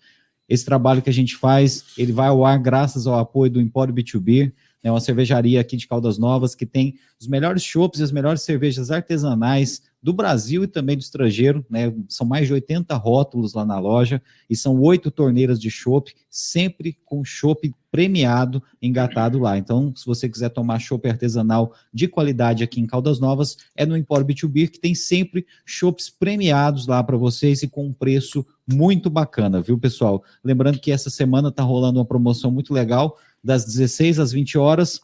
Esse 0.52 0.66
trabalho 0.66 1.02
que 1.02 1.10
a 1.10 1.14
gente 1.14 1.38
faz, 1.38 1.86
ele 1.98 2.12
vai 2.12 2.28
ao 2.28 2.46
ar 2.46 2.60
graças 2.60 3.08
ao 3.08 3.18
apoio 3.18 3.50
do 3.50 3.62
Empório 3.62 3.94
B2B, 3.94 4.52
né, 4.84 4.92
uma 4.92 5.00
cervejaria 5.00 5.62
aqui 5.62 5.78
de 5.78 5.88
Caldas 5.88 6.18
Novas 6.18 6.54
que 6.54 6.66
tem 6.66 6.96
os 7.18 7.26
melhores 7.26 7.64
chopps 7.64 8.02
e 8.02 8.04
as 8.04 8.12
melhores 8.12 8.42
cervejas 8.42 8.92
artesanais 8.92 9.82
do 10.02 10.14
Brasil 10.14 10.64
e 10.64 10.68
também 10.68 10.98
do 10.98 11.02
estrangeiro, 11.02 11.66
né? 11.70 11.94
São 12.10 12.26
mais 12.26 12.48
de 12.48 12.54
80 12.54 12.96
rótulos 12.96 13.54
lá 13.54 13.64
na 13.64 13.78
loja 13.80 14.22
e 14.50 14.56
são 14.56 14.80
oito 14.82 15.12
torneiras 15.12 15.60
de 15.60 15.70
chopp, 15.70 16.14
sempre 16.30 16.98
com 17.06 17.24
chopp 17.24 17.72
premiado 17.92 18.64
engatado 18.82 19.38
lá. 19.38 19.58
Então, 19.58 19.94
se 19.96 20.06
você 20.06 20.28
quiser 20.28 20.50
tomar 20.50 20.80
chopp 20.80 21.08
artesanal 21.08 21.74
de 21.94 22.08
qualidade 22.08 22.64
aqui 22.64 22.80
em 22.80 22.88
Caldas 22.88 23.20
Novas, 23.20 23.58
é 23.76 23.86
no 23.86 23.98
Empório 23.98 24.26
B2B 24.26 24.70
que 24.70 24.80
tem 24.80 24.96
sempre 24.96 25.46
chopps 25.66 26.10
premiados 26.10 26.88
lá 26.88 27.04
para 27.04 27.18
vocês 27.18 27.62
e 27.62 27.68
com 27.68 27.88
um 27.88 27.94
preço 27.94 28.46
muito 28.66 29.10
bacana, 29.10 29.62
viu, 29.62 29.78
pessoal? 29.78 30.24
Lembrando 30.44 30.80
que 30.80 30.92
essa 30.92 31.10
semana 31.10 31.52
tá 31.52 31.62
rolando 31.62 32.00
uma 32.00 32.06
promoção 32.06 32.50
muito 32.50 32.74
legal, 32.74 33.18
das 33.44 33.66
16 33.66 34.20
às 34.20 34.32
20 34.32 34.58
horas. 34.58 35.02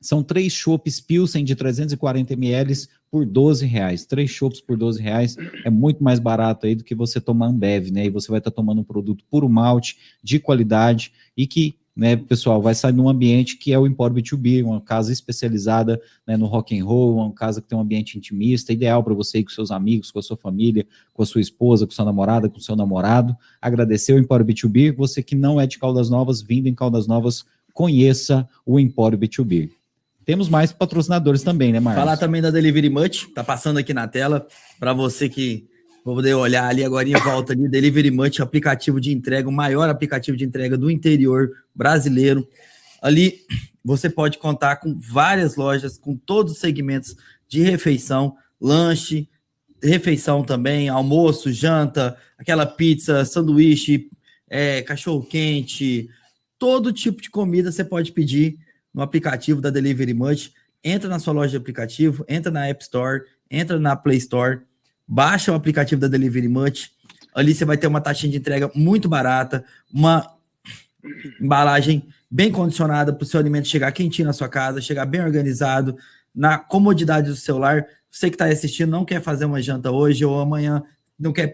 São 0.00 0.22
três 0.22 0.52
chopps 0.52 1.00
Pilsen 1.00 1.44
de 1.44 1.54
340 1.54 2.32
ml 2.32 2.88
por 3.10 3.26
12 3.26 3.66
reais. 3.66 4.06
Três 4.06 4.30
chopps 4.30 4.60
por 4.60 4.76
12 4.76 5.02
reais 5.02 5.36
é 5.64 5.70
muito 5.70 6.02
mais 6.02 6.18
barato 6.18 6.66
aí 6.66 6.74
do 6.74 6.84
que 6.84 6.94
você 6.94 7.20
tomar 7.20 7.48
Ambev, 7.48 7.90
né? 7.90 8.06
E 8.06 8.10
você 8.10 8.28
vai 8.28 8.38
estar 8.38 8.50
tá 8.50 8.54
tomando 8.54 8.80
um 8.80 8.84
produto 8.84 9.24
puro 9.30 9.48
malte, 9.48 9.98
de 10.22 10.38
qualidade 10.38 11.12
e 11.36 11.46
que 11.46 11.74
né, 11.94 12.16
pessoal, 12.16 12.62
vai 12.62 12.74
sair 12.74 12.94
num 12.94 13.08
ambiente 13.10 13.58
que 13.58 13.74
é 13.74 13.78
o 13.78 13.86
Empório 13.86 14.16
B2B, 14.16 14.64
uma 14.64 14.80
casa 14.80 15.12
especializada 15.12 16.00
né, 16.26 16.36
no 16.36 16.46
rock 16.46 16.78
and 16.78 16.84
roll, 16.84 17.16
uma 17.16 17.32
casa 17.32 17.60
que 17.60 17.68
tem 17.68 17.76
um 17.76 17.80
ambiente 17.82 18.16
intimista, 18.16 18.72
ideal 18.72 19.02
para 19.02 19.12
você 19.12 19.40
ir 19.40 19.44
com 19.44 19.50
seus 19.50 19.70
amigos, 19.70 20.10
com 20.10 20.18
a 20.18 20.22
sua 20.22 20.36
família, 20.36 20.86
com 21.12 21.22
a 21.22 21.26
sua 21.26 21.40
esposa, 21.40 21.86
com 21.86 21.92
sua 21.92 22.04
namorada, 22.04 22.48
com 22.48 22.58
seu 22.60 22.74
namorado. 22.74 23.36
Agradecer 23.60 24.14
o 24.14 24.18
Empório 24.18 24.46
B2B. 24.46 24.96
Você 24.96 25.22
que 25.22 25.34
não 25.34 25.60
é 25.60 25.66
de 25.66 25.78
Caldas 25.78 26.08
Novas, 26.08 26.40
vindo 26.40 26.68
em 26.68 26.74
Caldas 26.74 27.06
Novas, 27.06 27.44
conheça 27.74 28.48
o 28.64 28.80
Empório 28.80 29.18
B2B. 29.18 29.70
Temos 30.24 30.48
mais 30.48 30.72
patrocinadores 30.72 31.42
também, 31.42 31.72
né, 31.72 31.80
Marcos? 31.80 32.00
Falar 32.00 32.16
também 32.16 32.42
da 32.42 32.50
Delivery 32.50 32.90
Much, 32.90 33.26
tá 33.34 33.42
passando 33.42 33.78
aqui 33.78 33.94
na 33.94 34.06
tela, 34.06 34.46
para 34.78 34.92
você 34.92 35.28
que 35.28 35.66
vou 36.04 36.14
poder 36.14 36.34
olhar 36.34 36.68
ali 36.68 36.84
agora 36.84 37.08
em 37.08 37.12
volta 37.12 37.52
ali, 37.52 37.68
Delivery 37.68 38.10
Much, 38.10 38.40
aplicativo 38.40 39.00
de 39.00 39.12
entrega, 39.12 39.48
o 39.48 39.52
maior 39.52 39.88
aplicativo 39.88 40.36
de 40.36 40.44
entrega 40.44 40.76
do 40.76 40.90
interior 40.90 41.50
brasileiro. 41.74 42.46
Ali 43.02 43.40
você 43.84 44.08
pode 44.10 44.38
contar 44.38 44.76
com 44.76 44.98
várias 44.98 45.56
lojas, 45.56 45.96
com 45.98 46.14
todos 46.14 46.52
os 46.52 46.58
segmentos 46.58 47.16
de 47.48 47.62
refeição, 47.62 48.36
lanche, 48.60 49.28
refeição 49.82 50.44
também, 50.44 50.88
almoço, 50.88 51.52
janta, 51.52 52.16
aquela 52.38 52.66
pizza, 52.66 53.24
sanduíche, 53.24 54.08
é, 54.48 54.82
cachorro 54.82 55.24
quente, 55.24 56.08
todo 56.58 56.92
tipo 56.92 57.22
de 57.22 57.30
comida 57.30 57.72
você 57.72 57.82
pode 57.82 58.12
pedir 58.12 58.58
no 58.92 59.02
aplicativo 59.02 59.60
da 59.60 59.70
Delivery 59.70 60.14
Much. 60.14 60.52
Entra 60.82 61.08
na 61.08 61.18
sua 61.18 61.32
loja 61.32 61.50
de 61.50 61.56
aplicativo, 61.56 62.24
entra 62.28 62.50
na 62.50 62.66
App 62.66 62.82
Store, 62.82 63.22
entra 63.50 63.78
na 63.78 63.94
Play 63.94 64.18
Store, 64.18 64.60
baixa 65.06 65.52
o 65.52 65.54
aplicativo 65.54 66.00
da 66.00 66.08
Delivery 66.08 66.48
Much. 66.48 66.90
Ali 67.34 67.54
você 67.54 67.64
vai 67.64 67.76
ter 67.76 67.86
uma 67.86 68.00
taxinha 68.00 68.32
de 68.32 68.38
entrega 68.38 68.70
muito 68.74 69.08
barata, 69.08 69.64
uma 69.92 70.26
embalagem 71.40 72.08
bem 72.30 72.50
condicionada 72.50 73.12
para 73.12 73.24
o 73.24 73.26
seu 73.26 73.40
alimento 73.40 73.68
chegar 73.68 73.90
quentinho 73.92 74.26
na 74.26 74.32
sua 74.32 74.48
casa, 74.48 74.80
chegar 74.80 75.04
bem 75.04 75.20
organizado, 75.20 75.96
na 76.34 76.58
comodidade 76.58 77.28
do 77.28 77.36
celular. 77.36 77.86
Você 78.10 78.28
que 78.28 78.34
está 78.34 78.46
assistindo 78.46 78.90
não 78.90 79.04
quer 79.04 79.20
fazer 79.20 79.44
uma 79.44 79.60
janta 79.60 79.90
hoje 79.90 80.24
ou 80.24 80.40
amanhã, 80.40 80.82
não 81.18 81.32
quer 81.32 81.52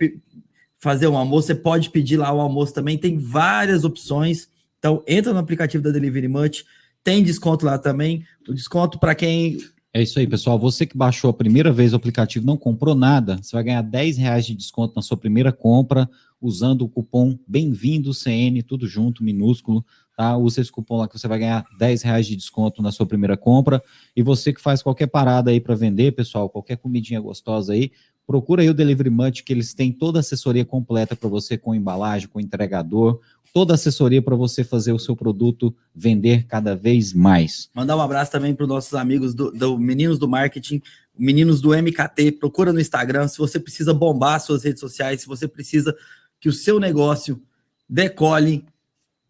fazer 0.78 1.06
um 1.06 1.16
almoço, 1.16 1.48
você 1.48 1.54
pode 1.54 1.90
pedir 1.90 2.16
lá 2.16 2.32
o 2.32 2.40
almoço 2.40 2.72
também. 2.74 2.98
Tem 2.98 3.18
várias 3.18 3.84
opções. 3.84 4.48
Então, 4.78 5.02
entra 5.06 5.32
no 5.32 5.38
aplicativo 5.38 5.82
da 5.82 5.90
Delivery 5.90 6.28
Much, 6.28 6.64
tem 7.06 7.22
desconto 7.22 7.64
lá 7.64 7.78
também. 7.78 8.24
O 8.48 8.52
desconto 8.52 8.98
para 8.98 9.14
quem. 9.14 9.58
É 9.94 10.02
isso 10.02 10.18
aí, 10.18 10.26
pessoal. 10.26 10.58
Você 10.58 10.84
que 10.84 10.98
baixou 10.98 11.30
a 11.30 11.32
primeira 11.32 11.72
vez 11.72 11.92
o 11.92 11.96
aplicativo 11.96 12.44
não 12.44 12.56
comprou 12.56 12.96
nada, 12.96 13.38
você 13.40 13.54
vai 13.54 13.62
ganhar 13.62 13.82
10 13.82 14.18
reais 14.18 14.44
de 14.44 14.56
desconto 14.56 14.94
na 14.96 15.02
sua 15.02 15.16
primeira 15.16 15.52
compra 15.52 16.10
usando 16.40 16.82
o 16.82 16.88
cupom 16.88 17.38
Bem-vindo 17.46 18.12
CN, 18.12 18.60
tudo 18.60 18.88
junto, 18.88 19.22
minúsculo. 19.22 19.86
Tá? 20.16 20.36
Use 20.36 20.60
esse 20.60 20.72
cupom 20.72 20.96
lá 20.96 21.06
que 21.06 21.16
você 21.16 21.28
vai 21.28 21.38
ganhar 21.38 21.64
10 21.78 22.02
reais 22.02 22.26
de 22.26 22.34
desconto 22.34 22.82
na 22.82 22.90
sua 22.90 23.06
primeira 23.06 23.36
compra. 23.36 23.80
E 24.16 24.20
você 24.20 24.52
que 24.52 24.60
faz 24.60 24.82
qualquer 24.82 25.06
parada 25.06 25.52
aí 25.52 25.60
para 25.60 25.76
vender, 25.76 26.10
pessoal, 26.10 26.50
qualquer 26.50 26.76
comidinha 26.76 27.20
gostosa 27.20 27.72
aí, 27.72 27.92
procura 28.26 28.62
aí 28.62 28.68
o 28.68 28.74
Delivery 28.74 29.10
Munch, 29.10 29.42
que 29.42 29.52
eles 29.52 29.72
têm 29.72 29.92
toda 29.92 30.18
a 30.18 30.20
assessoria 30.20 30.64
completa 30.64 31.14
para 31.14 31.28
você 31.28 31.56
com 31.56 31.74
embalagem, 31.74 32.28
com 32.28 32.40
entregador, 32.40 33.20
toda 33.52 33.72
a 33.72 33.76
assessoria 33.76 34.20
para 34.20 34.36
você 34.36 34.62
fazer 34.62 34.92
o 34.92 34.98
seu 34.98 35.16
produto 35.16 35.74
vender 35.94 36.44
cada 36.46 36.76
vez 36.76 37.14
mais. 37.14 37.70
Mandar 37.72 37.96
um 37.96 38.00
abraço 38.02 38.30
também 38.30 38.54
para 38.54 38.64
os 38.64 38.68
nossos 38.68 38.92
amigos 38.92 39.34
do, 39.34 39.50
do, 39.50 39.78
Meninos 39.78 40.18
do 40.18 40.28
Marketing, 40.28 40.82
Meninos 41.18 41.62
do 41.62 41.70
MKT. 41.70 42.32
Procura 42.32 42.72
no 42.72 42.80
Instagram 42.80 43.28
se 43.28 43.38
você 43.38 43.58
precisa 43.58 43.94
bombar 43.94 44.40
suas 44.40 44.64
redes 44.64 44.80
sociais, 44.80 45.22
se 45.22 45.26
você 45.26 45.48
precisa 45.48 45.96
que 46.38 46.48
o 46.48 46.52
seu 46.52 46.78
negócio 46.78 47.40
decole. 47.88 48.66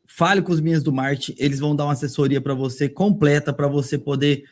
Fale 0.05 0.41
com 0.41 0.51
os 0.51 0.61
meninos 0.61 0.83
do 0.83 0.93
marketing, 0.93 1.35
eles 1.37 1.61
vão 1.61 1.77
dar 1.77 1.85
uma 1.85 1.93
assessoria 1.93 2.41
para 2.41 2.55
você 2.55 2.89
completa 2.89 3.53
para 3.53 3.69
você 3.69 3.99
poder 3.99 4.45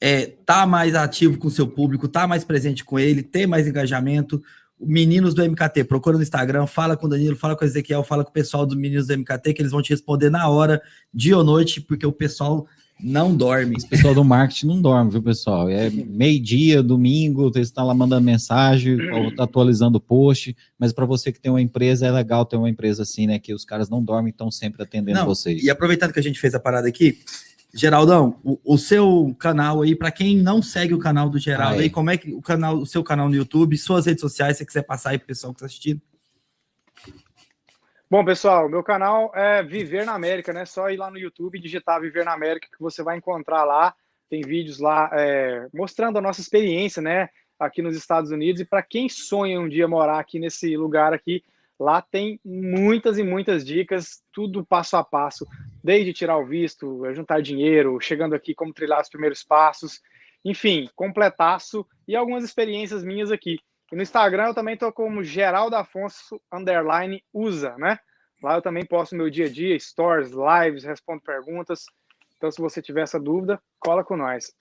é, 0.00 0.26
tá 0.44 0.66
mais 0.66 0.94
ativo 0.94 1.38
com 1.38 1.48
o 1.48 1.50
seu 1.50 1.66
público, 1.66 2.08
tá 2.08 2.26
mais 2.26 2.44
presente 2.44 2.84
com 2.84 2.98
ele, 2.98 3.22
ter 3.22 3.46
mais 3.46 3.66
engajamento 3.66 4.42
meninos 4.78 5.34
do 5.34 5.42
MKT. 5.42 5.84
Procura 5.84 6.16
no 6.16 6.22
Instagram, 6.22 6.66
fala 6.66 6.96
com 6.96 7.06
o 7.06 7.08
Danilo, 7.08 7.36
fala 7.36 7.56
com 7.56 7.64
o 7.64 7.66
Ezequiel, 7.66 8.04
fala 8.04 8.22
com 8.22 8.30
o 8.30 8.32
pessoal 8.32 8.66
dos 8.66 8.76
meninos 8.76 9.06
do 9.06 9.16
MKT, 9.16 9.54
que 9.54 9.62
eles 9.62 9.72
vão 9.72 9.82
te 9.82 9.90
responder 9.90 10.30
na 10.30 10.48
hora, 10.48 10.82
dia 11.12 11.36
ou 11.36 11.44
noite, 11.44 11.80
porque 11.80 12.06
o 12.06 12.12
pessoal 12.12 12.66
não 12.98 13.34
dorme. 13.34 13.76
O 13.76 13.88
pessoal 13.88 14.14
do 14.14 14.24
marketing 14.24 14.66
não 14.66 14.80
dorme, 14.80 15.10
viu, 15.10 15.22
pessoal? 15.22 15.68
É 15.68 15.90
meio-dia, 15.90 16.82
domingo, 16.82 17.52
você 17.52 17.60
está 17.60 17.82
lá 17.82 17.94
mandando 17.94 18.24
mensagem, 18.24 18.96
atualizando 19.38 19.98
o 19.98 20.00
post, 20.00 20.56
mas 20.78 20.92
para 20.92 21.04
você 21.04 21.30
que 21.30 21.40
tem 21.40 21.50
uma 21.50 21.60
empresa, 21.60 22.06
é 22.06 22.10
legal 22.10 22.46
ter 22.46 22.56
uma 22.56 22.70
empresa 22.70 23.02
assim, 23.02 23.26
né? 23.26 23.38
Que 23.38 23.52
os 23.52 23.64
caras 23.64 23.90
não 23.90 24.02
dormem, 24.02 24.30
estão 24.30 24.50
sempre 24.50 24.82
atendendo 24.82 25.20
não, 25.20 25.26
vocês. 25.26 25.62
E 25.62 25.68
aproveitando 25.68 26.12
que 26.12 26.20
a 26.20 26.22
gente 26.22 26.40
fez 26.40 26.54
a 26.54 26.60
parada 26.60 26.88
aqui, 26.88 27.18
Geraldão, 27.74 28.40
o, 28.42 28.58
o, 28.64 28.78
seu 28.78 29.34
canal 29.38 29.82
aí, 29.82 29.94
para 29.94 30.10
quem 30.10 30.36
não 30.36 30.62
segue 30.62 30.94
o 30.94 30.98
canal 30.98 31.28
do 31.28 31.38
Geraldo, 31.38 31.74
ah, 31.74 31.80
é. 31.80 31.82
aí, 31.82 31.90
como 31.90 32.10
é 32.10 32.16
que 32.16 32.32
o 32.32 32.40
canal, 32.40 32.76
o 32.76 32.86
seu 32.86 33.04
canal 33.04 33.28
no 33.28 33.34
YouTube, 33.34 33.76
suas 33.76 34.06
redes 34.06 34.20
sociais, 34.20 34.56
se 34.56 34.58
você 34.58 34.66
quiser 34.66 34.82
passar 34.82 35.10
aí 35.10 35.18
pro 35.18 35.26
pessoal 35.26 35.52
que 35.52 35.58
está 35.58 35.66
assistindo? 35.66 36.00
Bom, 38.08 38.24
pessoal, 38.24 38.68
meu 38.68 38.84
canal 38.84 39.32
é 39.34 39.62
Viver 39.62 40.06
na 40.06 40.14
América, 40.14 40.52
né? 40.52 40.64
Só 40.64 40.88
ir 40.90 40.96
lá 40.96 41.10
no 41.10 41.18
YouTube, 41.18 41.58
digitar 41.58 42.00
Viver 42.00 42.24
na 42.24 42.32
América, 42.32 42.68
que 42.70 42.80
você 42.80 43.02
vai 43.02 43.16
encontrar 43.16 43.64
lá. 43.64 43.94
Tem 44.30 44.42
vídeos 44.42 44.78
lá 44.78 45.10
é, 45.12 45.66
mostrando 45.74 46.16
a 46.16 46.22
nossa 46.22 46.40
experiência, 46.40 47.02
né? 47.02 47.28
Aqui 47.58 47.82
nos 47.82 47.96
Estados 47.96 48.30
Unidos. 48.30 48.60
E 48.60 48.64
para 48.64 48.80
quem 48.80 49.08
sonha 49.08 49.60
um 49.60 49.68
dia 49.68 49.88
morar 49.88 50.20
aqui 50.20 50.38
nesse 50.38 50.76
lugar 50.76 51.12
aqui, 51.12 51.42
lá 51.80 52.00
tem 52.00 52.40
muitas 52.44 53.18
e 53.18 53.24
muitas 53.24 53.64
dicas, 53.64 54.22
tudo 54.32 54.64
passo 54.64 54.96
a 54.96 55.02
passo 55.02 55.44
desde 55.86 56.12
tirar 56.12 56.36
o 56.36 56.44
visto, 56.44 57.00
juntar 57.14 57.40
dinheiro, 57.40 58.00
chegando 58.00 58.34
aqui, 58.34 58.52
como 58.52 58.74
trilhar 58.74 59.00
os 59.00 59.08
primeiros 59.08 59.44
passos, 59.44 60.02
enfim, 60.44 60.90
completaço 60.96 61.86
e 62.08 62.16
algumas 62.16 62.42
experiências 62.42 63.04
minhas 63.04 63.30
aqui. 63.30 63.60
E 63.92 63.94
no 63.94 64.02
Instagram 64.02 64.48
eu 64.48 64.54
também 64.54 64.74
estou 64.74 64.92
como 64.92 65.22
Geraldo 65.22 65.76
Afonso 65.76 66.42
underline 66.52 67.22
usa, 67.32 67.76
né? 67.78 68.00
Lá 68.42 68.56
eu 68.56 68.62
também 68.62 68.84
posto 68.84 69.14
meu 69.14 69.30
dia 69.30 69.46
a 69.46 69.48
dia, 69.48 69.78
stories, 69.78 70.32
lives, 70.32 70.82
respondo 70.82 71.22
perguntas. 71.22 71.84
Então, 72.46 72.52
se 72.52 72.62
você 72.62 72.80
tiver 72.80 73.02
essa 73.02 73.18
dúvida, 73.18 73.58
cola 73.80 74.04
com 74.04 74.16
nós. 74.16 74.52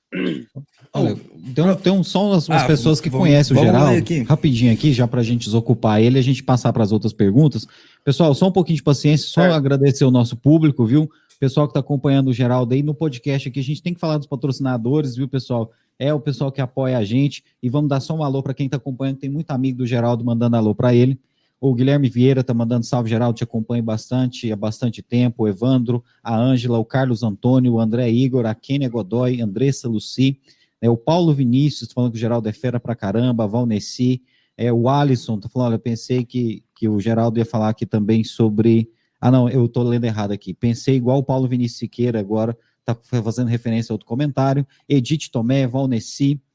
Olha, 0.92 1.16
tem, 1.54 1.64
um, 1.64 1.76
tem 1.76 1.94
um, 1.94 2.04
só 2.04 2.32
umas, 2.32 2.50
ah, 2.50 2.66
pessoas 2.66 3.00
que 3.00 3.12
vamos, 3.12 3.28
conhecem 3.28 3.56
o 3.56 3.60
Geraldo. 3.60 4.00
Aqui. 4.00 4.24
Rapidinho 4.24 4.74
aqui, 4.74 4.92
já 4.92 5.08
para 5.08 5.22
a 5.22 5.24
gente 5.24 5.46
desocupar 5.46 6.02
ele, 6.02 6.18
a 6.18 6.22
gente 6.22 6.42
passar 6.42 6.74
para 6.74 6.84
as 6.84 6.92
outras 6.92 7.14
perguntas. 7.14 7.68
Pessoal, 8.04 8.34
só 8.34 8.48
um 8.48 8.52
pouquinho 8.52 8.78
de 8.78 8.84
paciência, 8.84 9.28
só 9.28 9.42
é. 9.42 9.52
agradecer 9.52 10.04
o 10.04 10.10
nosso 10.10 10.36
público, 10.36 10.84
viu? 10.84 11.08
Pessoal 11.40 11.68
que 11.68 11.72
está 11.72 11.80
acompanhando 11.80 12.30
o 12.30 12.34
Geraldo 12.34 12.74
aí 12.74 12.82
no 12.82 12.96
podcast 12.96 13.50
aqui, 13.50 13.60
a 13.60 13.64
gente 13.64 13.84
tem 13.84 13.94
que 13.94 14.00
falar 14.00 14.18
dos 14.18 14.26
patrocinadores, 14.26 15.16
viu, 15.16 15.28
pessoal? 15.28 15.72
É 16.00 16.12
o 16.12 16.20
pessoal 16.20 16.52
que 16.52 16.60
apoia 16.60 16.98
a 16.98 17.04
gente. 17.04 17.44
E 17.62 17.70
vamos 17.70 17.90
dar 17.90 18.00
só 18.00 18.16
um 18.16 18.24
alô 18.24 18.42
para 18.42 18.56
quem 18.56 18.66
está 18.66 18.78
acompanhando, 18.78 19.20
tem 19.20 19.30
muito 19.30 19.52
amigo 19.52 19.78
do 19.78 19.86
Geraldo 19.86 20.26
mandando 20.26 20.56
alô 20.56 20.74
para 20.74 20.96
ele. 20.96 21.20
O 21.68 21.74
Guilherme 21.74 22.08
Vieira 22.08 22.42
está 22.42 22.54
mandando 22.54 22.86
salve, 22.86 23.10
Geraldo, 23.10 23.38
te 23.38 23.44
acompanha 23.44 23.82
bastante, 23.82 24.52
há 24.52 24.56
bastante 24.56 25.02
tempo. 25.02 25.42
O 25.42 25.48
Evandro, 25.48 26.04
a 26.24 26.38
Ângela, 26.38 26.78
o 26.78 26.86
Carlos 26.86 27.24
Antônio, 27.24 27.74
o 27.74 27.80
André 27.80 28.08
Igor, 28.08 28.46
a 28.46 28.54
Kênia 28.54 28.88
Godoy, 28.88 29.42
Andressa 29.42 29.90
Luci, 29.90 30.40
né, 30.80 30.88
o 30.88 30.96
Paulo 30.96 31.34
Vinícius, 31.34 31.92
falando 31.92 32.12
que 32.12 32.18
o 32.18 32.20
Geraldo 32.20 32.48
é 32.48 32.54
fera 32.54 32.80
pra 32.80 32.96
caramba, 32.96 33.46
a 33.46 33.48
Valnessi, 33.48 34.22
é, 34.56 34.72
o 34.72 34.88
Alisson, 34.88 35.40
tá 35.40 35.50
falando, 35.50 35.70
olha, 35.70 35.76
eu 35.78 35.80
pensei 35.80 36.24
que, 36.24 36.64
que 36.76 36.88
o 36.88 37.00
Geraldo 37.00 37.40
ia 37.40 37.46
falar 37.46 37.70
aqui 37.70 37.88
também 37.88 38.24
sobre. 38.24 38.88
Ah, 39.20 39.32
não, 39.32 39.50
eu 39.50 39.68
tô 39.68 39.82
lendo 39.82 40.04
errado 40.04 40.34
aqui. 40.34 40.54
Pensei 40.54 40.98
igual 40.98 41.18
o 41.18 41.24
Paulo 41.24 41.48
Vinícius 41.48 41.80
Siqueira 41.80 42.20
agora, 42.20 42.56
tá 42.86 42.96
fazendo 43.24 43.48
referência 43.48 43.92
a 43.92 43.96
outro 43.96 44.06
comentário. 44.06 44.68
Edith 44.88 45.32
Tomé, 45.32 45.66
Valnessi, 45.66 46.40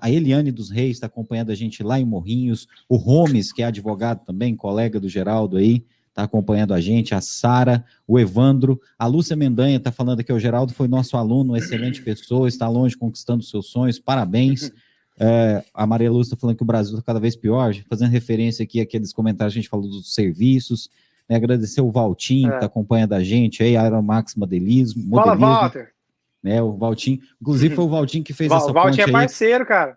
a 0.00 0.10
Eliane 0.10 0.52
dos 0.52 0.70
Reis 0.70 0.92
está 0.92 1.06
acompanhando 1.06 1.50
a 1.50 1.54
gente 1.54 1.82
lá 1.82 1.98
em 1.98 2.04
Morrinhos. 2.04 2.68
O 2.88 2.98
Gomes, 2.98 3.52
que 3.52 3.62
é 3.62 3.66
advogado 3.66 4.24
também, 4.24 4.54
colega 4.54 5.00
do 5.00 5.08
Geraldo 5.08 5.56
aí, 5.56 5.84
está 6.08 6.22
acompanhando 6.22 6.72
a 6.72 6.80
gente. 6.80 7.14
A 7.14 7.20
Sara, 7.20 7.84
o 8.06 8.18
Evandro. 8.18 8.80
A 8.96 9.06
Lúcia 9.06 9.34
Mendanha 9.34 9.76
está 9.76 9.90
falando 9.90 10.22
que 10.22 10.32
o 10.32 10.38
Geraldo 10.38 10.72
foi 10.72 10.86
nosso 10.86 11.16
aluno, 11.16 11.56
excelente 11.56 12.00
pessoa, 12.02 12.46
está 12.46 12.68
longe 12.68 12.96
conquistando 12.96 13.42
seus 13.42 13.66
sonhos. 13.66 13.98
Parabéns. 13.98 14.68
Uh, 14.68 15.64
a 15.74 15.86
Maria 15.86 16.10
Lúcia 16.10 16.34
está 16.34 16.40
falando 16.40 16.56
que 16.56 16.62
o 16.62 16.66
Brasil 16.66 16.94
está 16.94 17.04
cada 17.04 17.18
vez 17.18 17.34
pior, 17.34 17.74
fazendo 17.90 18.10
referência 18.10 18.62
aqui 18.62 18.80
àqueles 18.80 19.12
comentários, 19.12 19.54
a 19.54 19.56
gente 19.56 19.68
falou 19.68 19.88
dos 19.88 20.14
serviços. 20.14 20.88
Né, 21.28 21.36
agradecer 21.36 21.80
o 21.80 21.90
Valtinho, 21.90 22.48
é. 22.48 22.50
que 22.50 22.56
está 22.56 22.66
acompanhando 22.66 23.14
a 23.14 23.24
gente 23.24 23.62
aí, 23.62 23.76
Aeromax 23.76 24.34
Modelismo. 24.34 25.16
Fala, 25.16 25.34
Walter! 25.34 25.93
Né? 26.44 26.62
O 26.62 26.76
Valtinho, 26.76 27.18
inclusive 27.40 27.74
foi 27.74 27.84
o 27.84 27.88
Valtinho 27.88 28.22
que 28.22 28.34
fez 28.34 28.52
essa 28.52 28.66
ponte. 28.66 28.70
O 28.70 28.74
Valtinho 28.74 29.08
é 29.08 29.10
parceiro, 29.10 29.64
cara. 29.64 29.96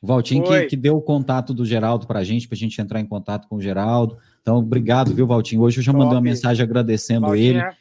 O 0.00 0.06
Valtinho 0.06 0.44
que, 0.44 0.66
que, 0.66 0.76
deu 0.76 0.96
o 0.96 1.02
contato 1.02 1.52
do 1.52 1.64
Geraldo 1.64 2.06
para 2.06 2.20
a 2.20 2.24
gente, 2.24 2.46
para 2.46 2.54
a 2.54 2.58
gente 2.58 2.80
entrar 2.80 3.00
em 3.00 3.06
contato 3.06 3.48
com 3.48 3.56
o 3.56 3.60
Geraldo. 3.60 4.16
Então, 4.40 4.58
obrigado, 4.58 5.12
viu, 5.12 5.26
Valtinho? 5.26 5.62
Hoje 5.62 5.80
eu 5.80 5.82
já 5.82 5.92
Top. 5.92 6.04
mandei 6.04 6.16
uma 6.16 6.22
mensagem 6.22 6.62
agradecendo 6.62 7.26
Valtinho 7.26 7.48
ele, 7.48 7.58
é 7.58 7.72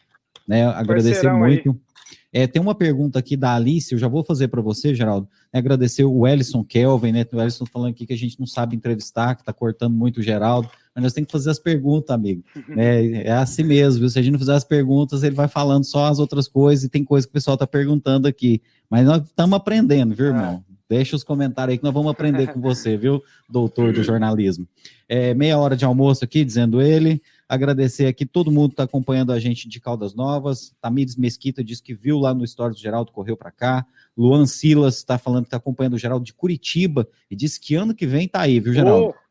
né? 0.47 0.65
Agradecer 0.65 1.31
muito. 1.31 1.69
Aí. 1.69 1.92
É, 2.33 2.47
tem 2.47 2.59
uma 2.59 2.73
pergunta 2.73 3.19
aqui 3.19 3.37
da 3.37 3.53
Alice, 3.53 3.93
eu 3.93 3.99
já 3.99 4.07
vou 4.07 4.23
fazer 4.23 4.47
para 4.47 4.59
você, 4.59 4.95
Geraldo. 4.95 5.29
É 5.53 5.59
agradecer 5.59 6.03
o 6.03 6.27
Ellison 6.27 6.63
Kelvin, 6.63 7.11
né? 7.11 7.23
O 7.31 7.39
Ellison 7.39 7.63
falando 7.63 7.91
aqui 7.91 8.07
que 8.07 8.13
a 8.13 8.17
gente 8.17 8.39
não 8.39 8.47
sabe 8.47 8.75
entrevistar, 8.75 9.35
que 9.35 9.43
está 9.43 9.53
cortando 9.53 9.93
muito 9.93 10.17
o 10.19 10.23
Geraldo, 10.23 10.67
mas 10.95 11.03
nós 11.03 11.13
temos 11.13 11.27
que 11.27 11.31
fazer 11.31 11.51
as 11.51 11.59
perguntas, 11.59 12.09
amigo. 12.09 12.43
É, 12.75 13.27
é 13.27 13.31
assim 13.33 13.63
mesmo, 13.63 13.99
viu? 13.99 14.09
Se 14.09 14.17
a 14.17 14.21
gente 14.23 14.31
não 14.31 14.39
fizer 14.39 14.55
as 14.55 14.63
perguntas, 14.63 15.21
ele 15.21 15.35
vai 15.35 15.47
falando 15.47 15.83
só 15.83 16.07
as 16.07 16.17
outras 16.17 16.47
coisas, 16.47 16.83
e 16.83 16.89
tem 16.89 17.03
coisa 17.03 17.27
que 17.27 17.31
o 17.31 17.33
pessoal 17.33 17.53
está 17.53 17.67
perguntando 17.67 18.27
aqui. 18.27 18.61
Mas 18.89 19.05
nós 19.05 19.21
estamos 19.23 19.55
aprendendo, 19.55 20.15
viu, 20.15 20.27
irmão? 20.27 20.63
É. 20.67 20.73
Deixa 20.89 21.15
os 21.15 21.23
comentários 21.23 21.73
aí 21.73 21.77
que 21.77 21.83
nós 21.83 21.93
vamos 21.93 22.11
aprender 22.11 22.47
com 22.47 22.59
você, 22.59 22.97
viu, 22.97 23.21
doutor 23.49 23.93
do 23.93 24.01
jornalismo. 24.03 24.67
É, 25.07 25.33
meia 25.33 25.57
hora 25.57 25.75
de 25.75 25.85
almoço 25.85 26.23
aqui, 26.23 26.43
dizendo 26.43 26.81
ele. 26.81 27.21
Agradecer 27.47 28.07
aqui 28.07 28.25
todo 28.25 28.51
mundo 28.51 28.69
que 28.69 28.73
está 28.73 28.83
acompanhando 28.83 29.31
a 29.31 29.39
gente 29.39 29.67
de 29.67 29.79
Caldas 29.79 30.13
Novas. 30.13 30.73
Tamires 30.81 31.15
Mesquita 31.15 31.63
disse 31.63 31.83
que 31.83 31.93
viu 31.93 32.19
lá 32.19 32.33
no 32.33 32.45
Stories 32.45 32.77
do 32.77 32.81
Geraldo, 32.81 33.11
correu 33.11 33.37
para 33.37 33.51
cá. 33.51 33.85
Luan 34.17 34.45
Silas 34.45 34.97
está 34.97 35.17
falando 35.17 35.43
que 35.43 35.47
está 35.47 35.57
acompanhando 35.57 35.93
o 35.93 35.99
Geraldo 35.99 36.25
de 36.25 36.33
Curitiba 36.33 37.07
e 37.29 37.35
disse 37.35 37.59
que 37.59 37.75
ano 37.75 37.93
que 37.93 38.07
vem 38.07 38.25
está 38.25 38.41
aí, 38.41 38.59
viu, 38.59 38.73
Geraldo? 38.73 39.13
Oh. 39.17 39.23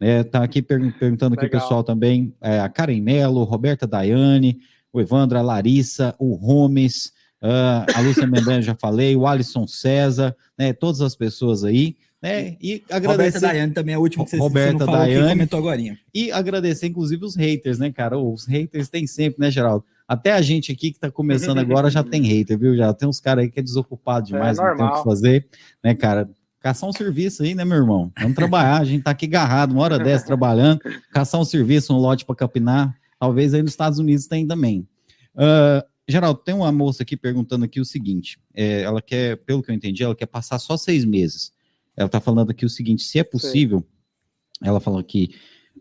É, 0.00 0.22
tá 0.22 0.42
aqui 0.42 0.60
perguntando 0.60 1.34
aqui 1.34 1.46
o 1.46 1.50
pessoal 1.50 1.82
também, 1.82 2.34
é, 2.40 2.60
a 2.60 2.68
Karen 2.68 3.00
Mello, 3.00 3.44
Roberta 3.44 3.86
Daiane, 3.86 4.60
o 4.92 5.00
Evandro, 5.00 5.38
a 5.38 5.42
Larissa, 5.42 6.14
o 6.18 6.36
Gomes, 6.36 7.12
uh, 7.42 7.86
a 7.94 8.00
Lúcia 8.00 8.26
Mendanha, 8.28 8.62
já 8.62 8.74
falei, 8.74 9.16
o 9.16 9.26
Alisson 9.26 9.66
César, 9.66 10.36
né, 10.58 10.72
todas 10.72 11.00
as 11.00 11.16
pessoas 11.16 11.64
aí. 11.64 11.96
Né? 12.24 12.56
E 12.58 12.82
agradecer. 12.88 13.10
Roberta 13.10 13.40
Daiane 13.40 13.72
também 13.74 13.92
é 13.92 13.96
a 13.96 14.00
última 14.00 14.24
que 14.24 14.30
você, 14.30 14.38
Roberta 14.38 14.72
você 14.72 14.78
não 14.78 14.86
falou 14.86 15.00
Daiane, 15.00 15.28
comentou 15.28 15.58
agora. 15.58 15.98
E 16.14 16.32
agradecer, 16.32 16.86
inclusive, 16.86 17.22
os 17.22 17.36
haters, 17.36 17.78
né, 17.78 17.92
cara? 17.92 18.18
Os 18.18 18.46
haters 18.46 18.88
tem 18.88 19.06
sempre, 19.06 19.42
né, 19.42 19.50
Geraldo? 19.50 19.84
Até 20.08 20.32
a 20.32 20.40
gente 20.40 20.72
aqui 20.72 20.90
que 20.90 20.98
tá 20.98 21.10
começando 21.10 21.58
agora 21.58 21.90
já 21.90 22.02
tem 22.02 22.22
hater, 22.22 22.58
viu? 22.58 22.74
Já 22.74 22.94
tem 22.94 23.06
uns 23.06 23.20
caras 23.20 23.44
aí 23.44 23.50
que 23.50 23.60
é 23.60 23.62
desocupado 23.62 24.26
demais, 24.26 24.58
é 24.58 24.62
não 24.62 24.74
tem 24.74 24.86
o 24.86 24.92
que 24.94 25.04
fazer, 25.04 25.46
né, 25.82 25.94
cara? 25.94 26.26
Caçar 26.60 26.88
um 26.88 26.94
serviço 26.94 27.42
aí, 27.42 27.54
né, 27.54 27.62
meu 27.62 27.76
irmão? 27.76 28.10
Vamos 28.18 28.34
trabalhar, 28.34 28.80
a 28.80 28.84
gente 28.84 29.02
tá 29.02 29.10
aqui 29.10 29.26
agarrado, 29.26 29.72
uma 29.72 29.82
hora 29.82 29.98
dessa 29.98 30.24
trabalhando, 30.24 30.80
caçar 31.12 31.38
um 31.38 31.44
serviço, 31.44 31.92
um 31.92 31.98
lote 31.98 32.24
para 32.24 32.34
capinar, 32.34 32.96
talvez 33.20 33.52
aí 33.52 33.60
nos 33.60 33.72
Estados 33.72 33.98
Unidos 33.98 34.26
tem 34.26 34.46
também. 34.46 34.88
Uh, 35.34 35.86
Geraldo, 36.08 36.40
tem 36.40 36.54
uma 36.54 36.72
moça 36.72 37.02
aqui 37.02 37.18
perguntando 37.18 37.66
aqui 37.66 37.80
o 37.80 37.84
seguinte, 37.84 38.38
é, 38.54 38.80
ela 38.80 39.02
quer, 39.02 39.36
pelo 39.44 39.62
que 39.62 39.70
eu 39.70 39.74
entendi, 39.74 40.02
ela 40.02 40.16
quer 40.16 40.26
passar 40.26 40.58
só 40.58 40.74
seis 40.78 41.04
meses. 41.04 41.52
Ela 41.96 42.06
está 42.06 42.20
falando 42.20 42.50
aqui 42.50 42.64
o 42.64 42.70
seguinte: 42.70 43.02
se 43.02 43.18
é 43.18 43.24
possível, 43.24 43.80
Sim. 43.80 44.68
ela 44.68 44.80
falou 44.80 44.98
aqui, 44.98 45.34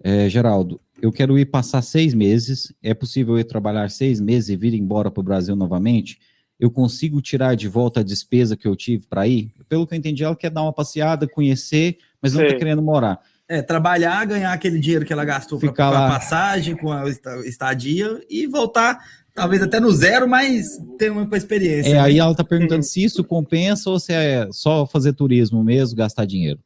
é, 0.04 0.30
Geraldo, 0.30 0.80
eu 1.02 1.12
quero 1.12 1.38
ir 1.38 1.46
passar 1.46 1.82
seis 1.82 2.14
meses. 2.14 2.74
É 2.82 2.94
possível 2.94 3.38
eu 3.38 3.44
trabalhar 3.44 3.90
seis 3.90 4.20
meses 4.20 4.50
e 4.50 4.56
vir 4.56 4.74
embora 4.74 5.12
para 5.12 5.22
o 5.22 5.24
Brasil 5.24 5.56
novamente? 5.56 6.20
Eu 6.60 6.72
consigo 6.72 7.22
tirar 7.22 7.56
de 7.56 7.68
volta 7.68 8.00
a 8.00 8.04
despesa 8.04 8.56
que 8.56 8.68
eu 8.68 8.76
tive 8.76 9.06
para 9.08 9.28
ir? 9.28 9.52
Pelo 9.68 9.86
que 9.86 9.94
eu 9.94 9.98
entendi, 9.98 10.24
ela 10.24 10.36
quer 10.36 10.50
dar 10.50 10.62
uma 10.62 10.72
passeada, 10.72 11.28
conhecer, 11.28 11.98
mas 12.22 12.34
não 12.34 12.44
está 12.44 12.58
querendo 12.58 12.82
morar. 12.82 13.20
É, 13.48 13.62
trabalhar, 13.62 14.26
ganhar 14.26 14.54
aquele 14.54 14.80
dinheiro 14.80 15.06
que 15.06 15.12
ela 15.12 15.26
gastou 15.26 15.60
para 15.60 15.70
a 15.70 16.10
passagem, 16.10 16.78
com 16.78 16.92
a 16.92 17.04
estadia 17.46 18.22
e 18.30 18.48
voltar 18.48 18.98
talvez 19.34 19.62
até 19.62 19.80
no 19.80 19.92
zero, 19.92 20.28
mas 20.28 20.78
tem 20.98 21.10
uma 21.10 21.38
experiência. 21.38 21.90
É, 21.90 21.94
né? 21.94 22.00
aí 22.02 22.20
ela 22.20 22.32
está 22.32 22.44
perguntando 22.44 22.84
se 22.84 23.04
isso 23.04 23.24
compensa 23.24 23.90
ou 23.90 24.00
se 24.00 24.14
é 24.14 24.48
só 24.52 24.86
fazer 24.86 25.14
turismo 25.14 25.64
mesmo, 25.64 25.98
gastar 25.98 26.26
dinheiro. 26.26 26.60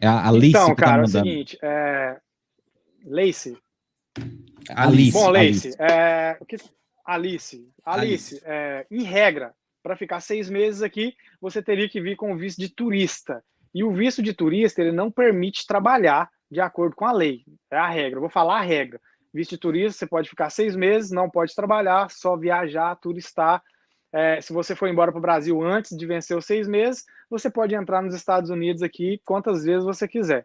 É 0.00 0.06
a 0.06 0.28
Alice 0.28 0.50
então, 0.50 0.74
que 0.74 0.80
tá 0.80 0.86
cara, 0.86 1.02
tá 1.02 1.08
mandando. 1.08 1.18
é 1.18 1.20
o 1.20 1.32
seguinte, 1.32 1.58
é... 1.62 2.16
Lace. 3.04 3.56
Alice. 4.70 5.12
Bom, 5.12 5.30
Lace, 5.30 5.68
Alice. 5.68 5.76
É... 5.80 6.38
Alice, 7.04 7.68
Alice, 7.84 8.42
É... 8.44 8.86
em 8.90 9.02
regra, 9.02 9.54
para 9.82 9.96
ficar 9.96 10.20
seis 10.20 10.50
meses 10.50 10.82
aqui, 10.82 11.14
você 11.40 11.62
teria 11.62 11.88
que 11.88 12.00
vir 12.00 12.16
com 12.16 12.32
o 12.32 12.36
visto 12.36 12.58
de 12.58 12.68
turista. 12.68 13.42
E 13.74 13.82
o 13.82 13.92
visto 13.92 14.22
de 14.22 14.32
turista, 14.32 14.80
ele 14.80 14.92
não 14.92 15.10
permite 15.10 15.66
trabalhar 15.66 16.28
de 16.50 16.60
acordo 16.60 16.96
com 16.96 17.04
a 17.04 17.12
lei. 17.12 17.42
É 17.70 17.76
a 17.76 17.88
regra. 17.88 18.16
Eu 18.16 18.20
vou 18.22 18.30
falar 18.30 18.58
a 18.58 18.62
regra. 18.62 19.00
Visto 19.38 19.50
de 19.50 19.58
turista, 19.58 19.96
você 20.00 20.04
pode 20.04 20.28
ficar 20.28 20.50
seis 20.50 20.74
meses, 20.74 21.12
não 21.12 21.30
pode 21.30 21.54
trabalhar, 21.54 22.10
só 22.10 22.36
viajar, 22.36 22.96
turistar. 22.96 23.62
É, 24.12 24.40
se 24.40 24.52
você 24.52 24.74
for 24.74 24.88
embora 24.88 25.12
para 25.12 25.18
o 25.20 25.22
Brasil 25.22 25.62
antes 25.62 25.96
de 25.96 26.06
vencer 26.06 26.36
os 26.36 26.44
seis 26.44 26.66
meses, 26.66 27.06
você 27.30 27.48
pode 27.48 27.72
entrar 27.72 28.02
nos 28.02 28.16
Estados 28.16 28.50
Unidos 28.50 28.82
aqui 28.82 29.22
quantas 29.24 29.62
vezes 29.62 29.84
você 29.84 30.08
quiser. 30.08 30.44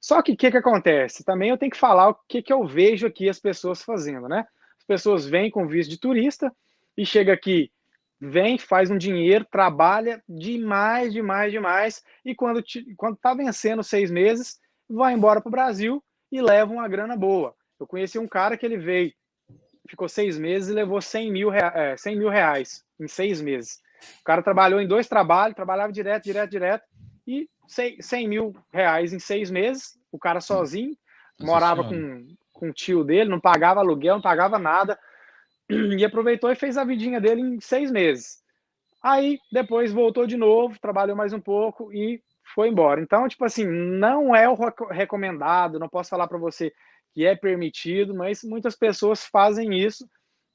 Só 0.00 0.22
que 0.22 0.32
o 0.32 0.36
que, 0.38 0.50
que 0.50 0.56
acontece? 0.56 1.22
Também 1.22 1.50
eu 1.50 1.58
tenho 1.58 1.70
que 1.70 1.76
falar 1.76 2.08
o 2.08 2.16
que, 2.26 2.40
que 2.40 2.50
eu 2.50 2.66
vejo 2.66 3.06
aqui 3.06 3.28
as 3.28 3.38
pessoas 3.38 3.82
fazendo, 3.82 4.26
né? 4.26 4.46
As 4.78 4.86
pessoas 4.86 5.26
vêm 5.26 5.50
com 5.50 5.68
visto 5.68 5.90
de 5.90 6.00
turista 6.00 6.50
e 6.96 7.04
chega 7.04 7.30
aqui, 7.30 7.70
vem, 8.18 8.56
faz 8.56 8.90
um 8.90 8.96
dinheiro, 8.96 9.44
trabalha 9.44 10.24
demais, 10.26 11.12
demais, 11.12 11.52
demais, 11.52 12.02
e 12.24 12.34
quando, 12.34 12.62
te, 12.62 12.86
quando 12.96 13.18
tá 13.18 13.34
vencendo 13.34 13.82
seis 13.82 14.10
meses, 14.10 14.58
vai 14.88 15.12
embora 15.12 15.42
para 15.42 15.48
o 15.50 15.52
Brasil 15.52 16.02
e 16.32 16.40
leva 16.40 16.72
uma 16.72 16.88
grana 16.88 17.14
boa. 17.14 17.54
Eu 17.78 17.86
conheci 17.86 18.18
um 18.18 18.28
cara 18.28 18.56
que 18.56 18.64
ele 18.64 18.76
veio, 18.76 19.12
ficou 19.88 20.08
seis 20.08 20.38
meses 20.38 20.68
e 20.70 20.74
levou 20.74 21.00
100 21.00 21.30
mil, 21.30 21.52
é, 21.52 21.96
100 21.96 22.16
mil 22.16 22.28
reais 22.28 22.84
em 22.98 23.08
seis 23.08 23.40
meses. 23.40 23.80
O 24.20 24.24
cara 24.24 24.42
trabalhou 24.42 24.80
em 24.80 24.86
dois 24.86 25.08
trabalhos, 25.08 25.56
trabalhava 25.56 25.92
direto, 25.92 26.24
direto, 26.24 26.50
direto, 26.50 26.84
e 27.26 27.48
100 28.00 28.28
mil 28.28 28.54
reais 28.72 29.12
em 29.12 29.18
seis 29.18 29.50
meses, 29.50 29.98
o 30.12 30.18
cara 30.18 30.40
sozinho, 30.40 30.96
Nossa 31.38 31.52
morava 31.52 31.84
com, 31.84 32.26
com 32.52 32.68
o 32.68 32.72
tio 32.72 33.02
dele, 33.02 33.30
não 33.30 33.40
pagava 33.40 33.80
aluguel, 33.80 34.16
não 34.16 34.22
pagava 34.22 34.58
nada, 34.58 34.98
e 35.70 36.04
aproveitou 36.04 36.50
e 36.50 36.56
fez 36.56 36.76
a 36.76 36.84
vidinha 36.84 37.20
dele 37.20 37.40
em 37.40 37.60
seis 37.60 37.90
meses. 37.90 38.42
Aí, 39.02 39.38
depois 39.52 39.92
voltou 39.92 40.26
de 40.26 40.36
novo, 40.36 40.78
trabalhou 40.80 41.16
mais 41.16 41.32
um 41.32 41.40
pouco 41.40 41.92
e 41.92 42.22
foi 42.54 42.68
embora. 42.68 43.00
Então, 43.00 43.28
tipo 43.28 43.44
assim, 43.44 43.64
não 43.66 44.34
é 44.34 44.48
o 44.48 44.56
recomendado, 44.90 45.78
não 45.78 45.88
posso 45.88 46.10
falar 46.10 46.26
para 46.26 46.38
você 46.38 46.72
que 47.14 47.24
é 47.24 47.36
permitido, 47.36 48.12
mas 48.12 48.42
muitas 48.42 48.74
pessoas 48.74 49.24
fazem 49.24 49.78
isso 49.78 50.06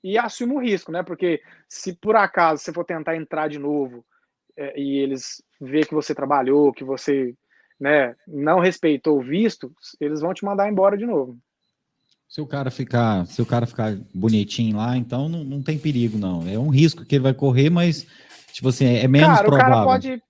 e 0.04 0.18
assume 0.18 0.54
o 0.54 0.60
risco, 0.60 0.92
né? 0.92 1.02
Porque 1.02 1.42
se 1.70 1.94
por 1.94 2.18
acaso 2.18 2.62
você 2.62 2.74
for 2.74 2.84
tentar 2.84 3.16
entrar 3.16 3.48
de 3.48 3.58
novo 3.58 4.06
é, 4.58 4.78
e 4.80 5.00
eles 5.00 5.42
ver 5.60 5.88
que 5.88 5.94
você 5.94 6.14
trabalhou, 6.14 6.74
que 6.74 6.84
você 6.84 7.34
né, 7.80 8.14
não 8.28 8.60
respeitou 8.60 9.18
o 9.18 9.24
visto, 9.24 9.74
eles 10.02 10.20
vão 10.20 10.34
te 10.34 10.44
mandar 10.44 10.70
embora 10.70 10.98
de 10.98 11.06
novo. 11.06 11.40
Se 12.28 12.42
o 12.42 12.48
cara 12.48 12.70
ficar, 12.70 13.26
se 13.26 13.42
o 13.42 13.46
cara 13.46 13.66
ficar 13.66 13.98
bonitinho 14.14 14.78
lá, 14.78 14.98
então 14.98 15.30
não, 15.30 15.44
não 15.44 15.64
tem 15.64 15.80
perigo, 15.80 16.18
não. 16.18 16.48
É 16.48 16.60
um 16.60 16.70
risco 16.70 17.06
que 17.06 17.16
ele 17.16 17.24
vai 17.24 17.34
correr, 17.34 17.70
mas 17.70 18.06
tipo 18.52 18.68
assim, 18.68 18.86
é 18.86 19.08
menos 19.08 19.30
cara, 19.30 19.46
provável. 19.46 19.72
O 19.72 19.72
cara 19.72 19.86
pode. 19.86 20.24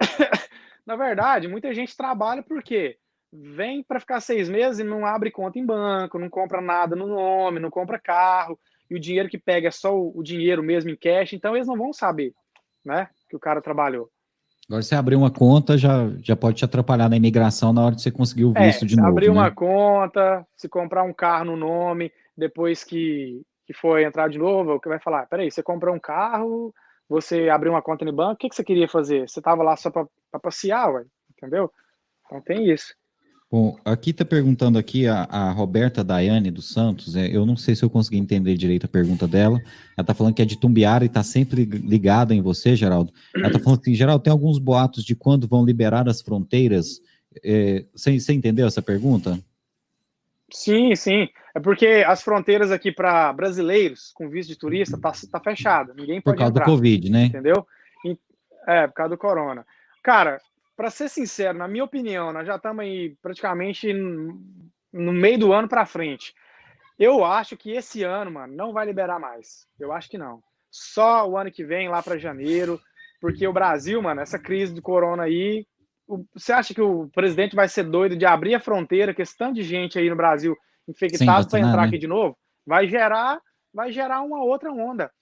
Na 0.84 0.96
verdade, 0.96 1.46
muita 1.46 1.72
gente 1.72 1.96
trabalha 1.96 2.42
porque 2.42 2.98
vem 3.32 3.82
para 3.82 4.00
ficar 4.00 4.20
seis 4.20 4.48
meses 4.48 4.80
e 4.80 4.84
não 4.84 5.06
abre 5.06 5.30
conta 5.30 5.58
em 5.58 5.64
banco, 5.64 6.18
não 6.18 6.28
compra 6.28 6.60
nada 6.60 6.94
no 6.94 7.06
nome, 7.06 7.58
não 7.58 7.70
compra 7.70 7.98
carro, 7.98 8.58
e 8.90 8.94
o 8.94 9.00
dinheiro 9.00 9.28
que 9.28 9.38
pega 9.38 9.68
é 9.68 9.70
só 9.70 9.96
o, 9.96 10.12
o 10.18 10.22
dinheiro 10.22 10.62
mesmo 10.62 10.90
em 10.90 10.96
cash, 10.96 11.32
então 11.32 11.56
eles 11.56 11.66
não 11.66 11.76
vão 11.76 11.92
saber, 11.92 12.34
né, 12.84 13.08
que 13.28 13.36
o 13.36 13.40
cara 13.40 13.62
trabalhou. 13.62 14.10
Agora, 14.68 14.82
você 14.82 14.94
abrir 14.94 15.16
uma 15.16 15.30
conta 15.30 15.76
já, 15.76 16.08
já 16.22 16.36
pode 16.36 16.58
te 16.58 16.64
atrapalhar 16.64 17.08
na 17.08 17.16
imigração 17.16 17.72
na 17.72 17.84
hora 17.84 17.94
de 17.94 18.02
você 18.02 18.10
conseguir 18.10 18.44
o 18.44 18.52
é, 18.56 18.66
visto 18.66 18.84
é, 18.84 18.88
de 18.88 18.96
novo. 18.96 19.08
Abrir 19.08 19.26
né? 19.26 19.32
uma 19.32 19.50
conta, 19.50 20.46
se 20.56 20.68
comprar 20.68 21.02
um 21.02 21.12
carro 21.12 21.46
no 21.46 21.56
nome, 21.56 22.12
depois 22.36 22.84
que, 22.84 23.42
que 23.66 23.74
for 23.74 23.98
entrar 24.00 24.28
de 24.28 24.38
novo, 24.38 24.80
que 24.80 24.88
vai 24.88 25.00
falar: 25.00 25.26
peraí, 25.26 25.50
você 25.50 25.62
comprou 25.62 25.94
um 25.94 25.98
carro, 25.98 26.72
você 27.08 27.48
abriu 27.48 27.72
uma 27.72 27.82
conta 27.82 28.04
no 28.04 28.12
banco, 28.12 28.34
o 28.34 28.36
que, 28.36 28.48
que 28.48 28.54
você 28.54 28.64
queria 28.64 28.88
fazer? 28.88 29.28
Você 29.28 29.40
estava 29.40 29.62
lá 29.62 29.76
só 29.76 29.90
para 29.90 30.06
passear, 30.40 30.92
ué, 30.92 31.04
entendeu? 31.36 31.70
Então 32.24 32.40
tem 32.40 32.70
isso. 32.70 32.94
Bom, 33.52 33.76
aqui 33.84 34.12
está 34.12 34.24
perguntando 34.24 34.78
aqui 34.78 35.06
a, 35.06 35.24
a, 35.24 35.50
Roberta 35.50 36.02
Daiane 36.02 36.50
dos 36.50 36.72
Santos, 36.72 37.14
é, 37.14 37.26
eu 37.26 37.44
não 37.44 37.54
sei 37.54 37.76
se 37.76 37.84
eu 37.84 37.90
consegui 37.90 38.16
entender 38.16 38.56
direito 38.56 38.86
a 38.86 38.88
pergunta 38.88 39.28
dela, 39.28 39.58
ela 39.58 40.02
está 40.02 40.14
falando 40.14 40.32
que 40.32 40.40
é 40.40 40.46
de 40.46 40.56
Tumbiara 40.56 41.04
e 41.04 41.06
está 41.06 41.22
sempre 41.22 41.66
ligada 41.66 42.34
em 42.34 42.40
você, 42.40 42.74
Geraldo. 42.74 43.12
Ela 43.36 43.48
está 43.48 43.58
falando 43.58 43.80
assim, 43.80 43.94
Geraldo, 43.94 44.24
tem 44.24 44.30
alguns 44.30 44.58
boatos 44.58 45.04
de 45.04 45.14
quando 45.14 45.46
vão 45.46 45.66
liberar 45.66 46.08
as 46.08 46.22
fronteiras, 46.22 46.98
é, 47.44 47.84
você, 47.94 48.18
você 48.18 48.32
entendeu 48.32 48.66
essa 48.66 48.80
pergunta? 48.80 49.38
Sim, 50.50 50.96
sim, 50.96 51.28
é 51.54 51.60
porque 51.60 52.02
as 52.06 52.22
fronteiras 52.22 52.70
aqui 52.70 52.90
para 52.90 53.34
brasileiros 53.34 54.12
com 54.14 54.30
visto 54.30 54.48
de 54.48 54.56
turista 54.56 54.96
tá, 54.96 55.12
tá 55.30 55.40
fechada, 55.40 55.92
ninguém 55.92 56.22
pode 56.22 56.36
Por 56.36 56.38
causa 56.38 56.52
entrar, 56.52 56.64
do 56.64 56.70
Covid, 56.70 57.10
né? 57.10 57.24
Entendeu? 57.26 57.66
É, 58.66 58.86
por 58.86 58.94
causa 58.94 59.10
do 59.10 59.18
corona. 59.18 59.66
Cara, 60.02 60.40
para 60.82 60.90
ser 60.90 61.08
sincero, 61.08 61.56
na 61.56 61.68
minha 61.68 61.84
opinião, 61.84 62.32
nós 62.32 62.44
já 62.44 62.56
estamos 62.56 62.82
aí 62.82 63.14
praticamente 63.22 63.92
no 63.92 65.12
meio 65.12 65.38
do 65.38 65.52
ano 65.52 65.68
para 65.68 65.86
frente. 65.86 66.34
Eu 66.98 67.24
acho 67.24 67.56
que 67.56 67.70
esse 67.70 68.02
ano, 68.02 68.32
mano, 68.32 68.52
não 68.56 68.72
vai 68.72 68.84
liberar 68.84 69.20
mais. 69.20 69.64
Eu 69.78 69.92
acho 69.92 70.10
que 70.10 70.18
não. 70.18 70.42
Só 70.72 71.24
o 71.28 71.38
ano 71.38 71.52
que 71.52 71.62
vem, 71.62 71.88
lá 71.88 72.02
para 72.02 72.18
janeiro, 72.18 72.80
porque 73.20 73.46
o 73.46 73.52
Brasil, 73.52 74.02
mano, 74.02 74.22
essa 74.22 74.40
crise 74.40 74.74
do 74.74 74.82
corona 74.82 75.22
aí, 75.22 75.64
você 76.34 76.52
acha 76.52 76.74
que 76.74 76.82
o 76.82 77.08
presidente 77.14 77.54
vai 77.54 77.68
ser 77.68 77.84
doido 77.84 78.16
de 78.16 78.26
abrir 78.26 78.56
a 78.56 78.60
fronteira, 78.60 79.14
questão 79.14 79.52
de 79.52 79.62
gente 79.62 80.00
aí 80.00 80.10
no 80.10 80.16
Brasil 80.16 80.56
infectado 80.88 81.48
para 81.48 81.60
entrar 81.60 81.82
né? 81.82 81.86
aqui 81.86 81.96
de 81.96 82.08
novo? 82.08 82.36
Vai 82.66 82.88
gerar, 82.88 83.40
vai 83.72 83.92
gerar 83.92 84.22
uma 84.22 84.42
outra 84.42 84.72
onda. 84.72 85.12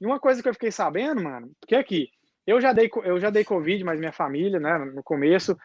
E 0.00 0.06
uma 0.06 0.20
coisa 0.20 0.40
que 0.40 0.48
eu 0.48 0.54
fiquei 0.54 0.70
sabendo, 0.70 1.20
mano, 1.24 1.50
que 1.66 1.74
é 1.74 1.82
que 1.82 2.08
eu 2.48 2.60
já 2.60 2.72
dei, 2.72 2.90
eu 3.04 3.20
já 3.20 3.28
dei 3.28 3.44
Covid, 3.44 3.84
mas 3.84 3.98
minha 3.98 4.12
família, 4.12 4.58
né, 4.58 4.78
no 4.78 5.02
começo. 5.02 5.56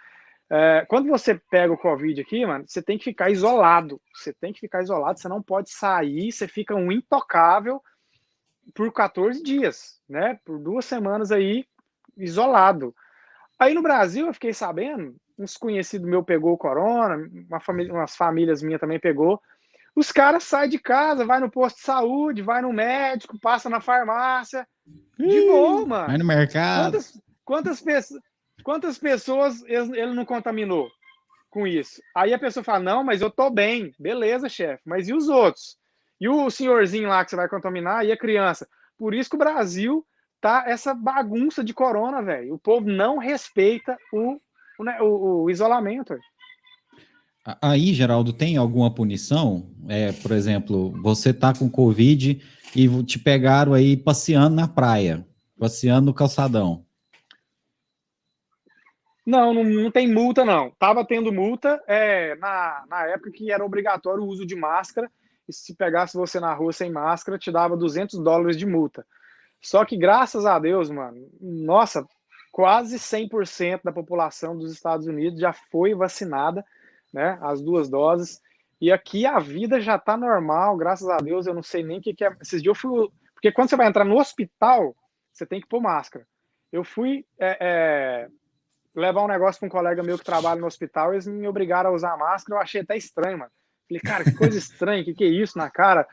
É, 0.50 0.86
quando 0.90 1.08
você 1.08 1.34
pega 1.50 1.72
o 1.72 1.78
Covid 1.78 2.20
aqui, 2.20 2.46
mano, 2.46 2.66
você 2.68 2.82
tem 2.82 2.98
que 2.98 3.06
ficar 3.06 3.30
isolado. 3.30 4.02
Você 4.14 4.34
tem 4.34 4.52
que 4.52 4.60
ficar 4.60 4.84
isolado, 4.84 5.18
você 5.18 5.30
não 5.30 5.42
pode 5.42 5.72
sair, 5.72 6.30
você 6.32 6.46
fica 6.46 6.76
um 6.76 6.92
intocável 6.92 7.82
por 8.74 8.92
14 8.92 9.42
dias, 9.42 10.02
né? 10.10 10.38
Por 10.44 10.60
duas 10.60 10.84
semanas 10.84 11.32
aí, 11.32 11.66
isolado. 12.18 12.94
Aí 13.58 13.74
no 13.74 13.82
Brasil, 13.82 14.28
eu 14.28 14.34
fiquei 14.34 14.54
sabendo, 14.54 15.16
uns 15.40 15.56
conhecidos 15.56 16.08
meu 16.08 16.22
pegou 16.22 16.52
o 16.52 16.58
corona, 16.58 17.16
uma 17.50 17.62
família, 17.62 17.94
umas 17.94 18.16
famílias 18.16 18.62
minhas 18.62 18.82
também 18.82 19.00
pegou. 19.00 19.42
Os 19.96 20.12
caras 20.12 20.44
saem 20.44 20.70
de 20.70 20.80
casa, 20.80 21.26
vai 21.26 21.40
no 21.40 21.52
posto 21.52 21.78
de 21.78 21.84
saúde, 21.84 22.42
vai 22.42 22.62
no 22.62 22.74
médico, 22.74 23.40
passa 23.40 23.70
na 23.70 23.80
farmácia, 23.80 24.68
de 25.18 25.42
boa, 25.42 25.86
mano. 25.86 26.08
Vai 26.08 26.18
no 26.18 26.26
mercado. 26.26 26.92
Quantas, 26.92 27.22
quantas, 27.46 27.82
pessoas, 27.82 28.22
quantas 28.64 28.98
pessoas 28.98 29.64
ele 29.64 30.14
não 30.14 30.26
contaminou 30.26 30.90
com 31.50 31.68
isso? 31.68 32.02
Aí 32.16 32.34
a 32.34 32.40
pessoa 32.40 32.64
fala: 32.64 32.80
não, 32.80 33.04
mas 33.04 33.22
eu 33.22 33.30
tô 33.30 33.50
bem. 33.50 33.94
Beleza, 34.00 34.50
chefe. 34.50 34.82
Mas 34.86 35.08
e 35.08 35.14
os 35.14 35.30
outros? 35.30 35.78
E 36.20 36.28
o 36.28 36.50
senhorzinho 36.50 37.10
lá 37.10 37.24
que 37.24 37.30
você 37.30 37.36
vai 37.36 37.48
contaminar? 37.48 38.06
E 38.06 38.12
a 38.12 38.18
criança? 38.18 38.68
Por 38.98 39.14
isso 39.14 39.30
que 39.30 39.36
o 39.36 39.40
Brasil 39.40 40.06
tá 40.42 40.66
essa 40.68 40.94
bagunça 40.94 41.64
de 41.64 41.74
corona, 41.74 42.22
velho. 42.22 42.56
O 42.56 42.60
povo 42.60 42.90
não 42.90 43.18
respeita 43.18 43.98
o, 44.12 44.40
o, 44.80 44.84
né, 44.84 45.02
o, 45.02 45.44
o 45.44 45.50
isolamento. 45.50 46.18
Aí, 47.62 47.94
Geraldo, 47.94 48.32
tem 48.32 48.56
alguma 48.56 48.94
punição? 48.94 49.70
É, 49.90 50.14
por 50.14 50.32
exemplo, 50.32 50.92
você 51.02 51.34
tá 51.34 51.54
com 51.54 51.70
Covid 51.70 52.42
e 52.76 53.04
te 53.04 53.20
pegaram 53.20 53.74
aí 53.74 53.98
passeando 53.98 54.56
na 54.56 54.68
praia, 54.68 55.28
passeando 55.60 56.06
no 56.06 56.14
calçadão. 56.14 56.86
Não, 59.26 59.54
não, 59.54 59.64
não 59.64 59.92
tem 59.92 60.12
multa, 60.12 60.44
não. 60.44 60.72
Tava 60.72 61.06
tendo 61.06 61.32
multa 61.32 61.82
é, 61.88 62.36
na, 62.36 62.84
na 62.90 63.08
época 63.08 63.32
que 63.32 63.52
era 63.52 63.64
obrigatório 63.64 64.24
o 64.24 64.28
uso 64.28 64.46
de 64.46 64.56
máscara, 64.56 65.10
e 65.48 65.54
se 65.54 65.76
pegasse 65.76 66.18
você 66.18 66.40
na 66.40 66.54
rua 66.54 66.72
sem 66.72 66.92
máscara, 66.92 67.38
te 67.38 67.52
dava 67.52 67.76
200 67.76 68.20
dólares 68.20 68.58
de 68.58 68.66
multa. 68.66 69.06
Só 69.62 69.86
que, 69.86 69.98
graças 69.98 70.46
a 70.46 70.60
Deus, 70.60 70.90
mano, 70.90 71.30
nossa, 71.42 72.06
quase 72.52 72.98
100% 72.98 73.82
da 73.84 73.92
população 73.92 74.58
dos 74.58 74.74
Estados 74.74 75.08
Unidos 75.08 75.40
já 75.40 75.54
foi 75.54 75.96
vacinada, 75.96 76.66
né, 77.14 77.38
as 77.42 77.62
duas 77.62 77.90
doses. 77.90 78.42
E 78.82 78.92
aqui 78.92 79.26
a 79.26 79.40
vida 79.40 79.80
já 79.80 79.98
tá 79.98 80.18
normal, 80.18 80.76
graças 80.76 81.08
a 81.08 81.18
Deus. 81.18 81.46
Eu 81.46 81.54
não 81.54 81.64
sei 81.64 81.84
nem 81.84 82.00
o 82.00 82.02
que, 82.02 82.14
que 82.14 82.26
é. 82.26 82.36
Esses 82.42 82.62
dias 82.62 82.76
eu 82.76 82.76
fui. 82.76 83.10
Porque 83.34 83.52
quando 83.52 83.70
você 83.70 83.78
vai 83.78 83.88
entrar 83.88 84.04
no 84.04 84.20
hospital, 84.20 84.96
você 85.32 85.46
tem 85.46 85.62
que 85.62 85.68
pôr 85.68 85.82
máscara. 85.82 86.26
Eu 86.72 86.84
fui 86.84 87.26
é, 87.40 87.58
é, 87.62 88.28
levar 88.96 89.24
um 89.24 89.28
negócio 89.28 89.60
para 89.60 89.68
um 89.68 89.72
colega 89.72 90.04
meu 90.04 90.18
que 90.18 90.26
trabalha 90.26 90.60
no 90.60 90.68
hospital, 90.68 91.14
eles 91.14 91.28
me 91.28 91.48
obrigaram 91.48 91.92
a 91.92 91.94
usar 91.94 92.18
máscara. 92.18 92.58
Eu 92.58 92.62
achei 92.62 92.82
até 92.82 92.98
estranho, 92.98 93.38
mano. 93.38 93.52
Falei, 93.88 94.02
cara, 94.02 94.24
que 94.24 94.36
coisa 94.36 94.58
estranha, 94.58 95.04
que 95.04 95.14
que 95.14 95.24
é 95.24 95.28
isso 95.28 95.58
na 95.58 95.70
cara? 95.70 96.08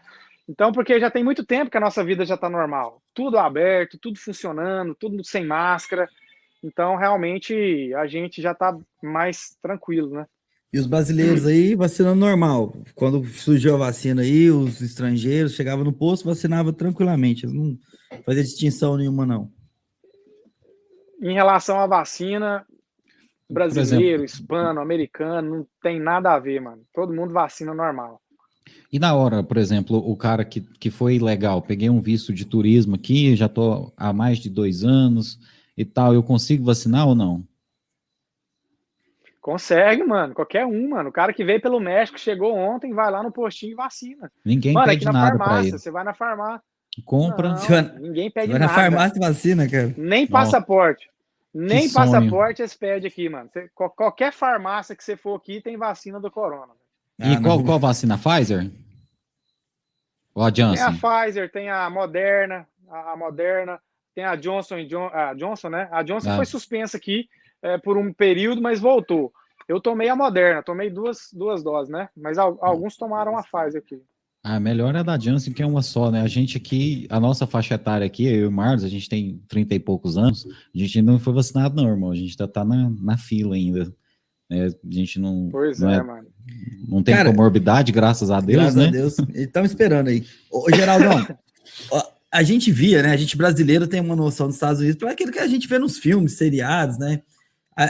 Então, 0.49 0.73
porque 0.73 0.99
já 0.99 1.11
tem 1.11 1.23
muito 1.23 1.45
tempo 1.45 1.71
que 1.71 1.77
a 1.77 1.81
nossa 1.81 2.03
vida 2.03 2.25
já 2.25 2.35
está 2.35 2.49
normal. 2.49 3.01
Tudo 3.15 3.39
aberto, 3.39 3.99
tudo 3.99 4.19
funcionando, 4.19 4.95
tudo 4.95 5.25
sem 5.25 5.47
máscara. 5.47 6.09
Então, 6.63 6.97
realmente, 6.97 7.95
a 7.95 8.07
gente 8.07 8.43
já 8.43 8.53
está 8.53 8.77
mais 9.03 9.57
tranquilo, 9.63 10.11
né? 10.11 10.27
E 10.73 10.79
os 10.79 10.87
brasileiros 10.87 11.47
aí 11.47 11.75
vacinando 11.75 12.21
normal. 12.21 12.77
Quando 12.95 13.25
surgiu 13.27 13.75
a 13.75 13.79
vacina 13.79 14.23
aí, 14.23 14.51
os 14.51 14.81
estrangeiros 14.81 15.55
chegavam 15.55 15.85
no 15.85 15.93
posto, 15.93 16.27
vacinava 16.27 16.73
tranquilamente. 16.73 17.45
Eles 17.45 17.55
não 17.55 17.77
fazia 18.25 18.45
distinção 18.45 18.97
nenhuma, 18.97 19.27
não. 19.27 19.51
Em 21.21 21.35
relação 21.35 21.79
à 21.79 21.87
vacina, 21.87 22.65
brasileiro, 23.51 24.25
hispano, 24.25 24.81
americano, 24.81 25.57
não 25.57 25.67
tem 25.83 25.99
nada 25.99 26.33
a 26.33 26.39
ver, 26.39 26.61
mano. 26.61 26.83
Todo 26.95 27.13
mundo 27.13 27.33
vacina 27.33 27.75
normal. 27.75 28.21
E 28.93 28.99
na 28.99 29.15
hora, 29.15 29.43
por 29.43 29.57
exemplo, 29.57 29.99
o 29.99 30.17
cara 30.17 30.45
que, 30.45 30.61
que 30.61 30.91
foi 30.91 31.19
legal, 31.19 31.61
peguei 31.63 31.91
um 31.91 32.01
visto 32.01 32.33
de 32.33 32.45
turismo 32.45 32.95
aqui, 32.95 33.35
já 33.35 33.49
tô 33.49 33.93
há 33.97 34.13
mais 34.13 34.39
de 34.39 34.49
dois 34.49 34.85
anos 34.85 35.39
e 35.77 35.85
tal, 35.85 36.15
eu 36.15 36.23
consigo 36.23 36.65
vacinar 36.65 37.07
ou 37.07 37.15
não? 37.15 37.45
Consegue, 39.41 40.05
mano. 40.05 40.35
Qualquer 40.35 40.67
um, 40.67 40.91
mano. 40.91 41.09
O 41.09 41.13
cara 41.13 41.33
que 41.33 41.45
veio 41.45 41.61
pelo 41.61 41.81
México, 41.81 42.19
chegou 42.19 42.55
ontem, 42.55 42.93
vai 42.93 43.11
lá 43.11 43.23
no 43.23 43.33
postinho 43.33 43.73
e 43.73 43.75
vacina. 43.75 44.31
Ninguém 44.45 44.75
mano, 44.75 44.87
pede 44.87 45.05
nada 45.07 45.39
para 45.39 45.61
ele. 45.61 45.73
Você 45.73 45.91
vai 45.91 46.05
na 46.05 46.13
farmácia. 46.13 46.63
Compra. 47.05 47.55
Não, 47.55 47.99
ninguém 48.01 48.31
pede 48.31 48.53
nada. 48.53 48.67
na 48.67 48.69
farmácia 48.69 49.17
e 49.17 49.21
vacina, 49.21 49.69
cara. 49.69 49.95
Nem 49.97 50.27
passaporte. 50.27 51.09
Nem 51.53 51.89
que 51.89 51.95
passaporte 51.95 52.59
sonho. 52.59 52.65
eles 52.65 52.75
pedem 52.75 53.09
aqui, 53.09 53.29
mano. 53.29 53.49
Você, 53.53 53.69
qualquer 53.75 54.33
farmácia 54.33 54.95
que 54.95 55.03
você 55.03 55.17
for 55.17 55.37
aqui 55.37 55.61
tem 55.61 55.77
vacina 55.77 56.21
do 56.21 56.31
corona. 56.31 56.73
E 57.19 57.35
ah, 57.35 57.41
qual, 57.43 57.63
qual 57.65 57.79
vacina? 57.79 58.19
Pfizer? 58.19 58.71
Ou 60.35 60.45
a 60.45 60.51
Johnson? 60.51 60.75
Tem 60.75 60.85
a 60.85 60.93
Pfizer, 60.93 61.51
tem 61.51 61.71
a 61.71 61.91
Moderna, 61.91 62.69
a, 62.89 63.13
a 63.13 63.17
Moderna, 63.17 63.81
tem 64.15 64.25
a 64.25 64.37
Johnson, 64.37 64.77
a 65.13 65.35
Johnson, 65.35 65.71
né? 65.71 65.89
A 65.91 66.03
Johnson 66.03 66.31
ah. 66.31 66.37
foi 66.37 66.47
suspensa 66.47 66.97
aqui 66.97 67.29
é, 67.63 67.79
por 67.79 67.97
um 67.97 68.13
período, 68.13 68.61
mas 68.61 68.81
voltou. 68.81 69.33
Eu 69.69 69.81
tomei 69.81 70.09
a 70.09 70.17
Moderna, 70.17 70.63
tomei 70.63 70.91
duas, 70.91 71.29
duas 71.33 71.63
doses, 71.63 71.91
né? 71.91 72.09
Mas 72.17 72.39
alguns 72.39 72.97
tomaram 72.97 73.37
a 73.37 73.43
Pfizer 73.43 73.81
aqui. 73.81 74.03
A 74.43 74.59
melhor 74.59 74.97
é 74.97 75.05
da 75.05 75.19
Janssen, 75.19 75.53
que 75.53 75.63
é 75.63 75.67
uma 75.67 75.83
só, 75.83 76.11
né? 76.11 76.23
A 76.23 76.27
gente 76.27 76.57
aqui, 76.57 77.07
a 77.11 77.21
nossa 77.21 77.47
faixa 77.47 77.75
etária 77.75 78.07
aqui, 78.07 78.25
eu 78.25 78.35
e 78.35 78.47
o 78.47 78.51
Marlos, 78.51 78.85
a 78.85 78.89
gente 78.89 79.09
tem 79.09 79.41
30 79.49 79.75
e 79.75 79.79
poucos 79.79 80.17
anos, 80.17 80.47
a 80.75 80.79
gente 80.79 80.99
ainda 80.99 81.13
não 81.13 81.19
foi 81.19 81.35
vacinado, 81.35 81.77
não, 81.77 81.89
irmão. 81.89 82.11
A 82.11 82.17
gente 82.17 82.31
ainda 82.31 82.49
tá 82.51 82.65
na, 82.65 82.91
na 83.01 83.19
fila 83.19 83.55
ainda. 83.55 83.95
Né? 84.49 84.67
A 84.67 84.93
gente 84.93 85.21
não. 85.21 85.51
Pois 85.53 85.79
não 85.79 85.91
é, 85.91 85.97
é, 85.97 86.03
mano. 86.03 86.27
Não 86.89 87.03
tem 87.03 87.15
Cara, 87.15 87.31
comorbidade, 87.31 87.93
graças 87.93 88.31
a 88.31 88.41
Deus, 88.41 88.63
graças 88.63 88.77
né? 88.77 88.91
Graças 88.91 89.19
a 89.21 89.23
Deus. 89.25 89.37
Estamos 89.37 89.71
esperando 89.71 90.09
aí. 90.09 90.25
Ô, 90.51 90.75
Geraldão, 90.75 91.25
a 92.33 92.43
gente 92.43 92.73
via, 92.73 93.03
né? 93.03 93.13
A 93.13 93.17
gente 93.17 93.37
brasileiro 93.37 93.87
tem 93.87 94.01
uma 94.01 94.17
noção 94.17 94.47
dos 94.47 94.57
Estados 94.57 94.81
Unidos 94.81 94.99
para 94.99 95.13
aquilo 95.13 95.31
que 95.31 95.39
a 95.39 95.47
gente 95.47 95.69
vê 95.69 95.79
nos 95.79 95.99
filmes, 95.99 96.33
seriados, 96.33 96.99
né? 96.99 97.23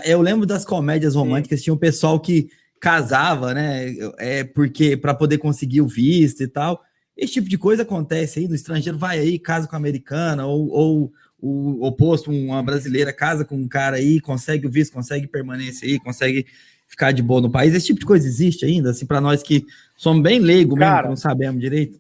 Eu 0.05 0.21
lembro 0.21 0.47
das 0.47 0.65
comédias 0.65 1.15
românticas, 1.15 1.61
Sim. 1.61 1.65
tinha 1.65 1.75
um 1.75 1.79
pessoal 1.79 2.21
que 2.21 2.51
casava, 2.81 3.53
né? 3.53 3.95
É 4.19 4.45
porque 4.45 4.97
para 4.97 5.15
poder 5.15 5.39
conseguir 5.39 5.81
o 5.81 5.89
visto 5.89 6.43
e 6.43 6.49
tal. 6.49 6.83
Esse 7.17 7.35
tipo 7.35 7.49
de 7.49 7.59
coisa 7.59 7.83
acontece 7.83 8.39
aí, 8.39 8.49
no 8.49 8.55
estrangeiro 8.55 8.97
vai 8.97 9.19
aí, 9.19 9.39
casa 9.39 9.69
com 9.69 9.77
a 9.77 9.79
americana, 9.79 10.47
ou, 10.47 10.69
ou 10.71 11.13
o 11.39 11.87
oposto, 11.87 12.31
uma 12.31 12.63
brasileira 12.63 13.13
casa 13.13 13.45
com 13.45 13.57
um 13.57 13.69
cara 13.69 13.97
aí, 13.97 14.21
consegue 14.21 14.67
o 14.67 14.71
visto, 14.71 14.93
consegue 14.93 15.27
permanência 15.27 15.87
aí, 15.87 15.99
consegue 15.99 16.47
ficar 16.87 17.13
de 17.13 17.23
boa 17.23 17.41
no 17.41 17.51
país. 17.51 17.75
Esse 17.75 17.87
tipo 17.87 18.01
de 18.01 18.07
coisa 18.07 18.27
existe 18.27 18.65
ainda, 18.65 18.91
assim, 18.91 19.07
para 19.07 19.21
nós 19.21 19.43
que 19.43 19.67
somos 19.97 20.23
bem 20.23 20.39
leigos 20.39 20.79
mesmo, 20.79 21.03
que 21.03 21.09
não 21.09 21.17
sabemos 21.17 21.61
direito? 21.61 21.99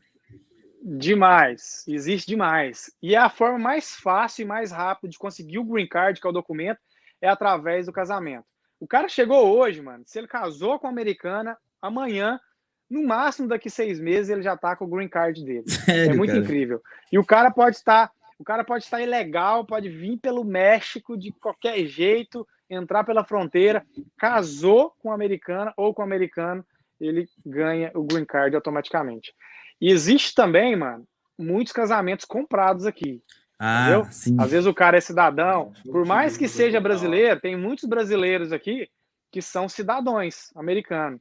Demais, 0.83 1.85
existe 1.87 2.27
demais. 2.27 2.91
E 3.03 3.15
é 3.15 3.19
a 3.19 3.31
forma 3.31 3.59
mais 3.59 3.91
fácil 3.91 4.43
e 4.43 4.47
mais 4.47 4.71
rápida 4.71 5.11
de 5.11 5.19
conseguir 5.19 5.59
o 5.59 5.65
green 5.65 5.87
card, 5.87 6.21
que 6.21 6.27
é 6.27 6.31
o 6.31 6.33
documento, 6.33 6.81
é 7.21 7.29
através 7.29 7.87
do 7.87 7.93
casamento. 7.93 8.45
O 8.79 8.87
cara 8.87 9.09
chegou 9.09 9.59
hoje, 9.59 9.83
mano. 9.83 10.05
Se 10.07 10.19
ele 10.19 10.27
casou 10.27 10.79
com 10.79 10.87
a 10.87 10.91
americana, 10.91 11.57
amanhã, 11.83 12.41
no 12.89 13.07
máximo 13.07 13.49
daqui 13.49 13.69
seis 13.69 14.01
meses, 14.01 14.31
ele 14.31 14.43
já 14.43 14.57
tá 14.57 14.75
com 14.75 14.87
o 14.87 14.89
green 14.89 15.09
card 15.09 15.45
dele. 15.45 15.65
Sério, 15.69 16.13
é 16.13 16.17
muito 16.17 16.31
cara? 16.31 16.43
incrível. 16.43 16.83
E 17.13 17.19
o 17.19 17.25
cara 17.25 17.51
pode 17.51 17.77
estar 17.77 18.11
o 18.39 18.45
cara 18.45 18.65
pode 18.65 18.85
estar 18.85 19.03
ilegal, 19.03 19.67
pode 19.67 19.91
vir 19.91 20.17
pelo 20.17 20.43
México 20.43 21.15
de 21.15 21.31
qualquer 21.31 21.85
jeito, 21.85 22.49
entrar 22.71 23.05
pela 23.05 23.23
fronteira, 23.23 23.85
casou 24.17 24.95
com 24.99 25.13
americana 25.13 25.75
ou 25.77 25.93
com 25.93 26.01
americano, 26.01 26.65
ele 26.99 27.29
ganha 27.45 27.91
o 27.95 28.03
green 28.03 28.25
card 28.25 28.57
automaticamente. 28.57 29.35
E 29.79 29.91
existe 29.91 30.35
também, 30.35 30.75
mano, 30.75 31.07
muitos 31.39 31.75
casamentos 31.75 32.25
comprados 32.25 32.87
aqui. 32.87 33.23
Ah. 33.63 34.01
Às 34.39 34.51
vezes 34.51 34.67
o 34.67 34.73
cara 34.73 34.97
é 34.97 35.01
cidadão, 35.03 35.71
por 35.85 36.07
mais 36.07 36.35
que 36.39 36.49
seja 36.49 36.81
brasileiro, 36.81 37.39
tem 37.39 37.55
muitos 37.55 37.85
brasileiros 37.85 38.55
aqui 38.55 38.89
que 39.31 39.43
são 39.43 39.69
cidadãos 39.69 40.51
americanos. 40.57 41.21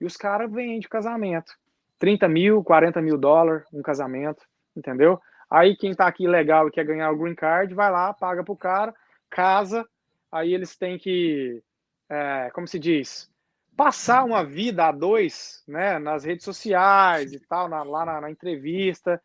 E 0.00 0.06
os 0.06 0.16
caras 0.16 0.50
vendem 0.50 0.80
casamento. 0.82 1.52
30 1.98 2.28
mil, 2.28 2.62
40 2.62 3.02
mil 3.02 3.18
dólares 3.18 3.66
um 3.72 3.82
casamento, 3.82 4.42
entendeu? 4.74 5.20
Aí 5.50 5.76
quem 5.76 5.92
tá 5.92 6.06
aqui 6.06 6.28
legal 6.28 6.68
e 6.68 6.70
quer 6.70 6.84
ganhar 6.84 7.10
o 7.10 7.18
green 7.18 7.34
card, 7.34 7.74
vai 7.74 7.90
lá, 7.90 8.14
paga 8.14 8.44
pro 8.44 8.56
cara, 8.56 8.94
casa, 9.28 9.84
aí 10.30 10.54
eles 10.54 10.76
têm 10.76 10.96
que, 10.96 11.60
é, 12.08 12.50
como 12.54 12.68
se 12.68 12.78
diz, 12.78 13.28
passar 13.76 14.24
uma 14.24 14.44
vida 14.44 14.86
a 14.86 14.92
dois, 14.92 15.64
né, 15.66 15.98
nas 15.98 16.22
redes 16.22 16.44
sociais 16.44 17.32
e 17.32 17.40
tal, 17.40 17.68
na, 17.68 17.82
lá 17.82 18.04
na, 18.04 18.20
na 18.20 18.30
entrevista. 18.30 19.20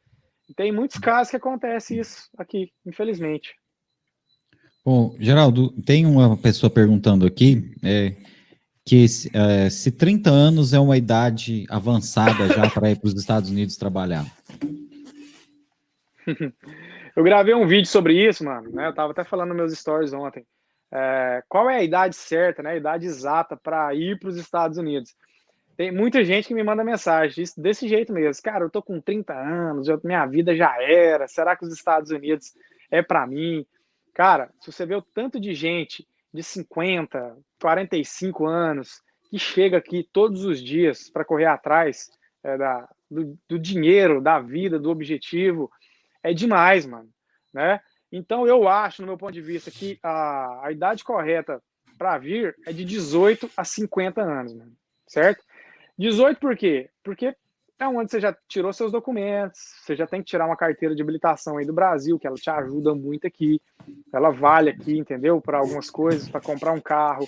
Tem 0.56 0.72
muitos 0.72 1.00
casos 1.00 1.32
que 1.32 1.38
acontece 1.38 1.98
isso 1.98 2.30
aqui, 2.38 2.72
infelizmente. 2.86 3.56
Bom, 4.84 5.16
Geraldo, 5.20 5.72
tem 5.82 6.06
uma 6.06 6.38
pessoa 6.38 6.70
perguntando 6.70 7.26
aqui 7.26 7.74
é, 7.84 8.16
que 8.86 9.06
é, 9.34 9.70
se 9.70 9.92
30 9.92 10.30
anos 10.30 10.74
é 10.74 10.80
uma 10.80 10.96
idade 10.96 11.66
avançada 11.70 12.48
já 12.50 12.70
para 12.70 12.92
ir 12.92 13.00
para 13.00 13.08
os 13.08 13.16
Estados 13.16 13.50
Unidos 13.50 13.78
trabalhar. 13.78 14.26
eu 17.16 17.24
gravei 17.24 17.56
um 17.56 17.66
vídeo 17.66 17.88
sobre 17.88 18.14
isso, 18.14 18.44
mano. 18.44 18.70
Né? 18.72 18.88
Eu 18.88 18.94
tava 18.94 19.12
até 19.12 19.24
falando 19.24 19.50
nos 19.50 19.58
meus 19.58 19.78
stories 19.78 20.14
ontem. 20.14 20.46
É, 20.94 21.44
qual 21.50 21.68
é 21.68 21.78
a 21.78 21.84
idade 21.84 22.16
certa, 22.16 22.62
né? 22.62 22.72
A 22.72 22.78
idade 22.78 23.08
exata 23.08 23.58
para 23.58 23.94
ir 23.96 24.20
para 24.20 24.30
os 24.30 24.38
Estados 24.38 24.78
Unidos? 24.78 25.16
Tem 25.78 25.92
muita 25.92 26.24
gente 26.24 26.48
que 26.48 26.54
me 26.54 26.64
manda 26.64 26.84
mensagem 26.84 27.44
isso, 27.44 27.60
desse 27.62 27.88
jeito 27.88 28.14
mesmo. 28.14 28.42
Cara, 28.42 28.64
eu 28.64 28.70
tô 28.70 28.82
com 28.82 29.02
30 29.02 29.34
anos, 29.34 29.88
eu, 29.88 30.00
minha 30.04 30.26
vida 30.26 30.56
já 30.56 30.82
era. 30.82 31.28
Será 31.28 31.56
que 31.56 31.66
os 31.66 31.74
Estados 31.74 32.12
Unidos 32.12 32.54
é 32.90 33.02
para 33.02 33.28
mim? 33.28 33.66
Cara, 34.14 34.50
se 34.62 34.72
você 34.72 34.86
vê 34.86 34.96
o 34.96 35.02
tanto 35.02 35.40
de 35.40 35.54
gente 35.54 36.08
de 36.34 36.42
50, 36.42 37.38
45 37.62 38.46
anos 38.46 39.02
que 39.30 39.38
chega 39.38 39.78
aqui 39.78 40.08
todos 40.14 40.46
os 40.46 40.62
dias 40.62 41.10
para 41.10 41.26
correr 41.26 41.46
atrás 41.46 42.10
é, 42.44 42.58
da, 42.58 42.88
do, 43.12 43.38
do 43.50 43.60
dinheiro, 43.60 44.22
da 44.22 44.40
vida, 44.40 44.80
do 44.80 44.90
objetivo, 44.90 45.70
é 46.24 46.34
demais, 46.34 46.86
mano, 46.86 47.10
né? 47.54 47.82
Então 48.12 48.48
eu 48.48 48.68
acho, 48.68 49.02
no 49.02 49.08
meu 49.08 49.18
ponto 49.18 49.34
de 49.34 49.42
vista, 49.42 49.70
que 49.70 50.00
a, 50.02 50.68
a 50.68 50.72
idade 50.72 51.04
correta 51.04 51.62
para 51.98 52.18
vir 52.18 52.56
é 52.66 52.72
de 52.72 52.86
18 52.86 53.50
a 53.58 53.66
50 53.66 54.22
anos, 54.22 54.54
mano, 54.54 54.72
certo? 55.08 55.44
18 55.98 56.40
por 56.40 56.56
quê? 56.56 56.90
Porque 57.04 57.36
é 57.78 57.88
onde 57.88 58.10
você 58.10 58.20
já 58.20 58.36
tirou 58.48 58.72
seus 58.72 58.92
documentos, 58.92 59.60
você 59.82 59.96
já 59.96 60.08
tem 60.08 60.22
que 60.22 60.28
tirar 60.28 60.46
uma 60.46 60.56
carteira 60.56 60.96
de 60.96 61.02
habilitação 61.02 61.58
aí 61.58 61.66
do 61.66 61.74
Brasil, 61.74 62.18
que 62.18 62.26
ela 62.26 62.36
te 62.36 62.50
ajuda 62.50 62.96
muito 62.96 63.28
aqui, 63.28 63.62
ela 64.14 64.30
vale 64.30 64.70
aqui, 64.70 64.98
entendeu? 64.98 65.42
Para 65.42 65.58
algumas 65.58 65.90
coisas, 65.90 66.30
para 66.30 66.42
comprar 66.42 66.72
um 66.72 66.80
carro, 66.80 67.28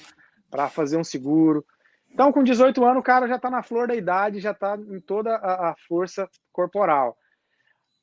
para 0.49 0.69
fazer 0.69 0.97
um 0.97 1.03
seguro. 1.03 1.65
Então, 2.09 2.31
com 2.31 2.43
18 2.43 2.83
anos, 2.85 2.99
o 2.99 3.03
cara 3.03 3.27
já 3.27 3.35
está 3.35 3.49
na 3.49 3.61
flor 3.61 3.87
da 3.87 3.95
idade, 3.95 4.39
já 4.39 4.51
está 4.51 4.77
em 4.77 5.01
toda 5.01 5.35
a, 5.35 5.71
a 5.71 5.75
força 5.87 6.29
corporal 6.51 7.17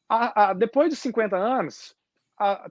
a, 0.09 0.51
a, 0.51 0.53
depois 0.53 0.91
dos 0.91 0.99
50 1.01 1.36
anos, 1.36 1.95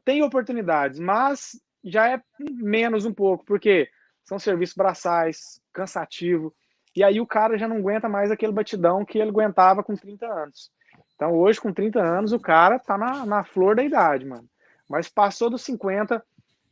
tem 0.03 0.21
oportunidades, 0.23 0.99
mas 0.99 1.59
já 1.83 2.09
é 2.09 2.21
menos 2.39 3.05
um 3.05 3.13
pouco, 3.13 3.43
porque 3.45 3.89
são 4.23 4.39
serviços 4.39 4.75
braçais, 4.75 5.61
cansativo, 5.71 6.53
e 6.95 7.03
aí 7.03 7.19
o 7.19 7.27
cara 7.27 7.57
já 7.57 7.67
não 7.67 7.77
aguenta 7.77 8.07
mais 8.07 8.31
aquele 8.31 8.51
batidão 8.51 9.03
que 9.05 9.17
ele 9.17 9.29
aguentava 9.29 9.83
com 9.83 9.95
30 9.95 10.25
anos. 10.25 10.69
Então 11.15 11.33
hoje, 11.33 11.59
com 11.59 11.73
30 11.73 12.01
anos, 12.01 12.31
o 12.33 12.39
cara 12.39 12.79
tá 12.79 12.97
na, 12.97 13.25
na 13.25 13.43
flor 13.43 13.75
da 13.75 13.83
idade, 13.83 14.25
mano. 14.25 14.47
Mas 14.89 15.09
passou 15.09 15.49
dos 15.49 15.61
50, 15.61 16.23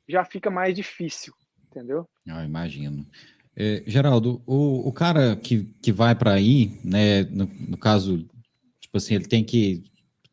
já 0.07 0.23
fica 0.25 0.49
mais 0.49 0.75
difícil, 0.75 1.33
entendeu? 1.69 2.07
Eu 2.25 2.43
imagino. 2.43 3.05
É, 3.55 3.83
Geraldo, 3.85 4.41
o, 4.45 4.87
o 4.87 4.93
cara 4.93 5.35
que, 5.35 5.65
que 5.81 5.91
vai 5.91 6.15
para 6.15 6.33
aí, 6.33 6.79
né, 6.83 7.23
no, 7.23 7.45
no 7.45 7.77
caso, 7.77 8.25
tipo 8.79 8.97
assim, 8.97 9.15
ele 9.15 9.27
tem 9.27 9.43
que 9.43 9.83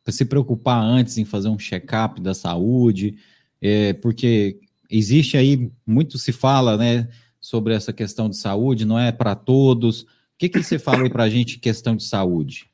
se 0.07 0.25
preocupar 0.25 0.81
antes 0.81 1.17
em 1.17 1.25
fazer 1.25 1.49
um 1.49 1.59
check-up 1.59 2.19
da 2.19 2.33
saúde, 2.33 3.17
é, 3.61 3.93
porque 3.93 4.59
existe 4.89 5.37
aí, 5.37 5.71
muito 5.85 6.17
se 6.17 6.31
fala, 6.31 6.77
né, 6.77 7.07
sobre 7.39 7.73
essa 7.73 7.93
questão 7.93 8.29
de 8.29 8.37
saúde, 8.37 8.85
não 8.85 8.99
é 8.99 9.11
para 9.11 9.35
todos. 9.35 10.03
O 10.03 10.07
que, 10.37 10.49
que 10.49 10.61
você 10.61 10.77
fala 10.79 11.03
aí 11.03 11.09
para 11.09 11.23
a 11.23 11.29
gente 11.29 11.59
questão 11.59 11.95
de 11.95 12.03
saúde? 12.03 12.69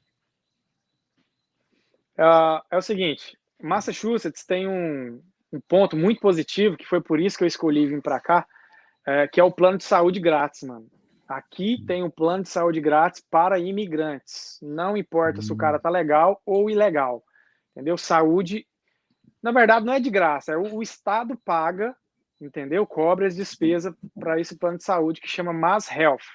Uh, 2.18 2.64
é 2.72 2.78
o 2.78 2.82
seguinte, 2.82 3.38
Massachusetts 3.62 4.46
tem 4.46 4.68
um, 4.68 5.22
um, 5.52 5.60
ponto 5.68 5.98
muito 5.98 6.22
positivo, 6.22 6.78
que 6.78 6.86
foi 6.86 7.02
por 7.02 7.20
isso 7.20 7.38
que 7.38 7.44
eu 7.44 7.48
escolhi 7.48 7.88
vir 7.88 8.02
para 8.02 8.20
cá, 8.20 8.48
é, 9.06 9.28
que 9.28 9.40
é 9.40 9.44
o 9.44 9.52
plano 9.52 9.78
de 9.78 9.84
saúde 9.84 10.20
grátis, 10.20 10.64
mano. 10.64 10.90
Aqui 11.28 11.84
tem 11.86 12.04
um 12.04 12.10
plano 12.10 12.44
de 12.44 12.50
saúde 12.50 12.80
grátis 12.80 13.24
para 13.30 13.60
imigrantes. 13.60 14.60
Não 14.62 14.96
importa 14.96 15.42
se 15.42 15.52
o 15.52 15.58
cara 15.58 15.80
tá 15.80 15.90
legal 15.90 16.40
ou 16.46 16.70
ilegal. 16.70 17.24
Entendeu? 17.72 17.98
Saúde, 17.98 18.66
na 19.42 19.52
verdade, 19.52 19.86
não 19.86 19.94
é 19.94 20.00
de 20.00 20.10
graça. 20.10 20.54
É 20.54 20.58
o, 20.58 20.76
o 20.76 20.84
Estado 20.84 21.36
paga, 21.44 21.96
entendeu? 22.40 22.86
Cobre 22.86 23.26
as 23.26 23.36
despesas 23.36 23.94
para 24.20 24.40
esse 24.40 24.58
plano 24.58 24.78
de 24.78 24.84
saúde 24.84 25.22
que 25.22 25.28
chama 25.28 25.54
Mass 25.54 25.90
Health, 25.90 26.26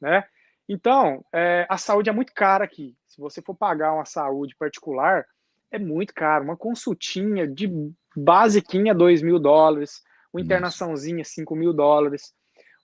né? 0.00 0.24
Então, 0.68 1.24
é, 1.32 1.66
a 1.68 1.78
saúde 1.78 2.10
é 2.10 2.12
muito 2.12 2.32
cara 2.34 2.64
aqui. 2.64 2.94
Se 3.06 3.18
você 3.20 3.40
for 3.40 3.54
pagar 3.54 3.94
uma 3.94 4.04
saúde 4.04 4.54
particular, 4.54 5.24
é 5.70 5.78
muito 5.78 6.12
caro. 6.12 6.44
Uma 6.44 6.56
consultinha 6.56 7.46
de 7.46 7.70
basiquinha, 8.14 8.94
2 8.94 9.22
mil 9.22 9.38
dólares. 9.38 10.02
Uma 10.32 10.42
internaçãozinha, 10.42 11.24
5 11.24 11.56
mil 11.56 11.72
dólares. 11.72 12.34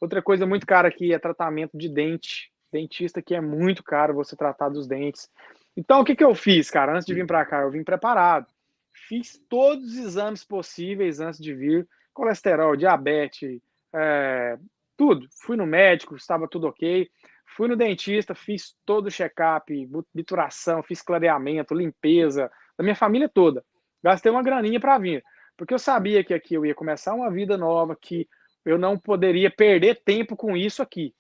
Outra 0.01 0.23
coisa 0.23 0.47
muito 0.47 0.67
cara 0.67 0.89
aqui 0.89 1.13
é 1.13 1.19
tratamento 1.19 1.77
de 1.77 1.89
dente. 1.89 2.51
Dentista 2.73 3.23
que 3.23 3.35
é 3.35 3.41
muito 3.41 3.85
caro 3.85 4.15
você 4.15 4.35
tratar 4.35 4.71
dos 4.71 4.89
dentes. 4.89 5.29
Então, 5.77 6.01
o 6.01 6.05
que, 6.05 6.17
que 6.17 6.25
eu 6.25 6.35
fiz, 6.35 6.71
cara, 6.71 6.93
antes 6.93 7.07
de 7.07 7.15
vir 7.15 7.27
para 7.27 7.45
cá? 7.45 7.63
Eu 7.63 7.71
vim 7.71 7.85
preparado. 7.85 8.47
Fiz 8.93 9.39
todos 9.49 9.91
os 9.91 9.97
exames 9.97 10.43
possíveis 10.43 11.21
antes 11.21 11.39
de 11.39 11.55
vir: 11.55 11.87
colesterol, 12.15 12.77
diabetes, 12.77 13.61
é, 13.93 14.57
tudo. 14.97 15.29
Fui 15.43 15.57
no 15.57 15.67
médico, 15.67 16.17
estava 16.17 16.49
tudo 16.49 16.69
ok. 16.69 17.11
Fui 17.57 17.69
no 17.69 17.77
dentista, 17.77 18.35
fiz 18.35 18.75
todo 18.87 19.07
o 19.09 19.11
check-up, 19.11 19.89
bituração, 20.15 20.83
fiz 20.83 21.03
clareamento, 21.03 21.75
limpeza, 21.75 22.51
da 22.77 22.83
minha 22.83 22.97
família 22.97 23.29
toda. 23.29 23.65
Gastei 24.03 24.31
uma 24.31 24.43
graninha 24.43 24.81
para 24.81 24.99
vir, 24.99 25.23
porque 25.57 25.73
eu 25.75 25.79
sabia 25.79 26.25
que 26.25 26.35
aqui 26.35 26.55
eu 26.55 26.65
ia 26.65 26.75
começar 26.75 27.15
uma 27.15 27.31
vida 27.31 27.57
nova, 27.57 27.97
que 27.97 28.29
eu 28.65 28.79
não 28.79 28.99
poderia 28.99 29.51
perder 29.51 30.03
tempo 30.05 30.37
com 30.37 30.57
isso 30.57 30.83
aqui. 30.83 31.15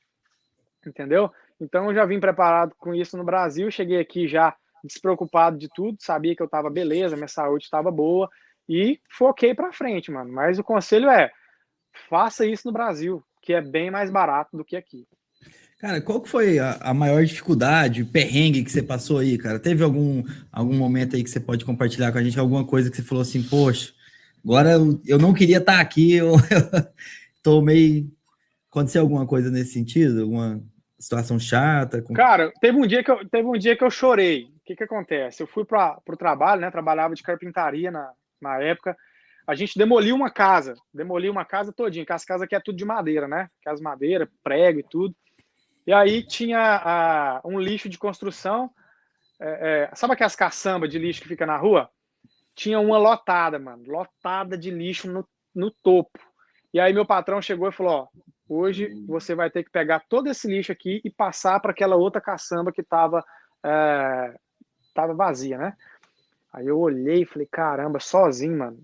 Entendeu? 0.84 1.30
Então 1.60 1.86
eu 1.86 1.94
já 1.94 2.04
vim 2.04 2.18
preparado 2.18 2.74
com 2.78 2.94
isso 2.94 3.16
no 3.16 3.24
Brasil, 3.24 3.70
cheguei 3.70 4.00
aqui 4.00 4.26
já 4.26 4.56
despreocupado 4.82 5.56
de 5.56 5.68
tudo, 5.68 5.96
sabia 6.00 6.34
que 6.34 6.42
eu 6.42 6.46
estava 6.46 6.68
beleza, 6.68 7.16
minha 7.16 7.28
saúde 7.28 7.64
estava 7.64 7.90
boa 7.90 8.28
e 8.68 9.00
foquei 9.10 9.54
para 9.54 9.72
frente, 9.72 10.10
mano. 10.10 10.32
Mas 10.32 10.58
o 10.58 10.64
conselho 10.64 11.08
é: 11.08 11.30
faça 12.08 12.46
isso 12.46 12.66
no 12.66 12.72
Brasil, 12.72 13.22
que 13.42 13.52
é 13.52 13.60
bem 13.60 13.90
mais 13.90 14.10
barato 14.10 14.56
do 14.56 14.64
que 14.64 14.76
aqui. 14.76 15.06
Cara, 15.78 16.00
qual 16.00 16.20
que 16.20 16.30
foi 16.30 16.58
a, 16.58 16.78
a, 16.80 16.94
maior 16.94 17.22
dificuldade, 17.24 18.04
perrengue 18.04 18.64
que 18.64 18.72
você 18.72 18.82
passou 18.82 19.18
aí, 19.18 19.36
cara? 19.36 19.58
Teve 19.58 19.84
algum, 19.84 20.22
algum 20.50 20.74
momento 20.74 21.14
aí 21.14 21.22
que 21.22 21.28
você 21.28 21.40
pode 21.40 21.64
compartilhar 21.64 22.10
com 22.10 22.16
a 22.16 22.22
gente, 22.22 22.38
alguma 22.38 22.64
coisa 22.64 22.90
que 22.90 22.96
você 22.96 23.02
falou 23.02 23.20
assim, 23.20 23.42
poxa, 23.42 23.92
agora 24.42 24.72
eu, 24.72 24.98
eu 25.06 25.18
não 25.18 25.34
queria 25.34 25.58
estar 25.58 25.80
aqui, 25.80 26.14
eu, 26.16 26.36
eu 26.36 26.86
tô 27.42 27.60
meio... 27.60 28.10
Aconteceu 28.70 29.02
alguma 29.02 29.26
coisa 29.26 29.50
nesse 29.50 29.74
sentido? 29.74 30.22
Alguma 30.22 30.60
situação 30.98 31.38
chata? 31.38 32.00
Com... 32.00 32.14
Cara, 32.14 32.50
teve 32.60 32.78
um 32.78 32.86
dia 32.86 33.04
que 33.04 33.10
eu, 33.10 33.28
teve 33.28 33.46
um 33.46 33.58
dia 33.58 33.76
que 33.76 33.84
eu 33.84 33.90
chorei. 33.90 34.44
O 34.44 34.64
que 34.64 34.74
que 34.74 34.84
acontece? 34.84 35.42
Eu 35.42 35.46
fui 35.46 35.64
para 35.64 36.00
o 36.08 36.16
trabalho, 36.16 36.62
né? 36.62 36.70
Trabalhava 36.70 37.14
de 37.14 37.22
carpintaria 37.22 37.90
na, 37.90 38.10
na 38.40 38.60
época. 38.60 38.96
A 39.46 39.54
gente 39.54 39.78
demoliu 39.78 40.16
uma 40.16 40.30
casa, 40.30 40.74
demoliu 40.92 41.30
uma 41.30 41.44
casa 41.44 41.72
todinha, 41.72 42.06
que 42.06 42.12
as 42.12 42.24
casas 42.24 42.42
aqui 42.42 42.54
é 42.54 42.60
tudo 42.60 42.76
de 42.76 42.84
madeira, 42.84 43.28
né? 43.28 43.50
As 43.66 43.80
madeira, 43.80 44.28
prego 44.42 44.80
e 44.80 44.82
tudo. 44.82 45.14
E 45.86 45.92
aí 45.92 46.22
tinha 46.22 46.80
a, 46.82 47.40
um 47.44 47.60
lixo 47.60 47.88
de 47.88 47.98
construção. 47.98 48.70
É, 49.38 49.90
é, 49.90 49.94
sabe 49.94 50.14
aquelas 50.14 50.34
caçambas 50.34 50.90
de 50.90 50.98
lixo 50.98 51.20
que 51.20 51.28
fica 51.28 51.44
na 51.44 51.56
rua? 51.56 51.90
Tinha 52.54 52.80
uma 52.80 52.96
lotada, 52.96 53.58
mano, 53.58 53.84
lotada 53.86 54.56
de 54.56 54.70
lixo 54.70 55.10
no, 55.10 55.28
no 55.54 55.70
topo. 55.70 56.18
E 56.72 56.80
aí 56.80 56.92
meu 56.92 57.04
patrão 57.04 57.42
chegou 57.42 57.68
e 57.68 57.72
falou: 57.72 57.92
ó, 57.92 58.08
hoje 58.48 58.88
você 59.06 59.34
vai 59.34 59.50
ter 59.50 59.62
que 59.62 59.70
pegar 59.70 60.04
todo 60.08 60.28
esse 60.28 60.48
lixo 60.48 60.72
aqui 60.72 61.02
e 61.04 61.10
passar 61.10 61.60
para 61.60 61.72
aquela 61.72 61.96
outra 61.96 62.20
caçamba 62.20 62.72
que 62.72 62.80
estava 62.80 63.22
é, 63.62 64.34
tava 64.94 65.12
vazia, 65.12 65.58
né? 65.58 65.76
Aí 66.54 66.68
eu 66.68 66.78
olhei 66.78 67.22
e 67.22 67.26
falei, 67.26 67.48
caramba, 67.50 67.98
sozinho, 67.98 68.56
mano. 68.56 68.78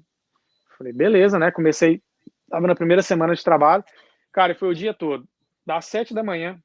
Falei, 0.77 0.93
beleza, 0.93 1.39
né? 1.39 1.53
Comecei, 1.53 2.03
tava 2.49 2.67
na 2.67 2.75
primeira 2.75 3.01
semana 3.01 3.33
de 3.33 3.45
trabalho. 3.45 3.85
Cara, 4.33 4.57
foi 4.57 4.69
o 4.69 4.75
dia 4.75 4.93
todo. 4.93 5.25
Das 5.65 5.87
sete 5.87 6.13
da 6.13 6.25
manhã 6.25 6.61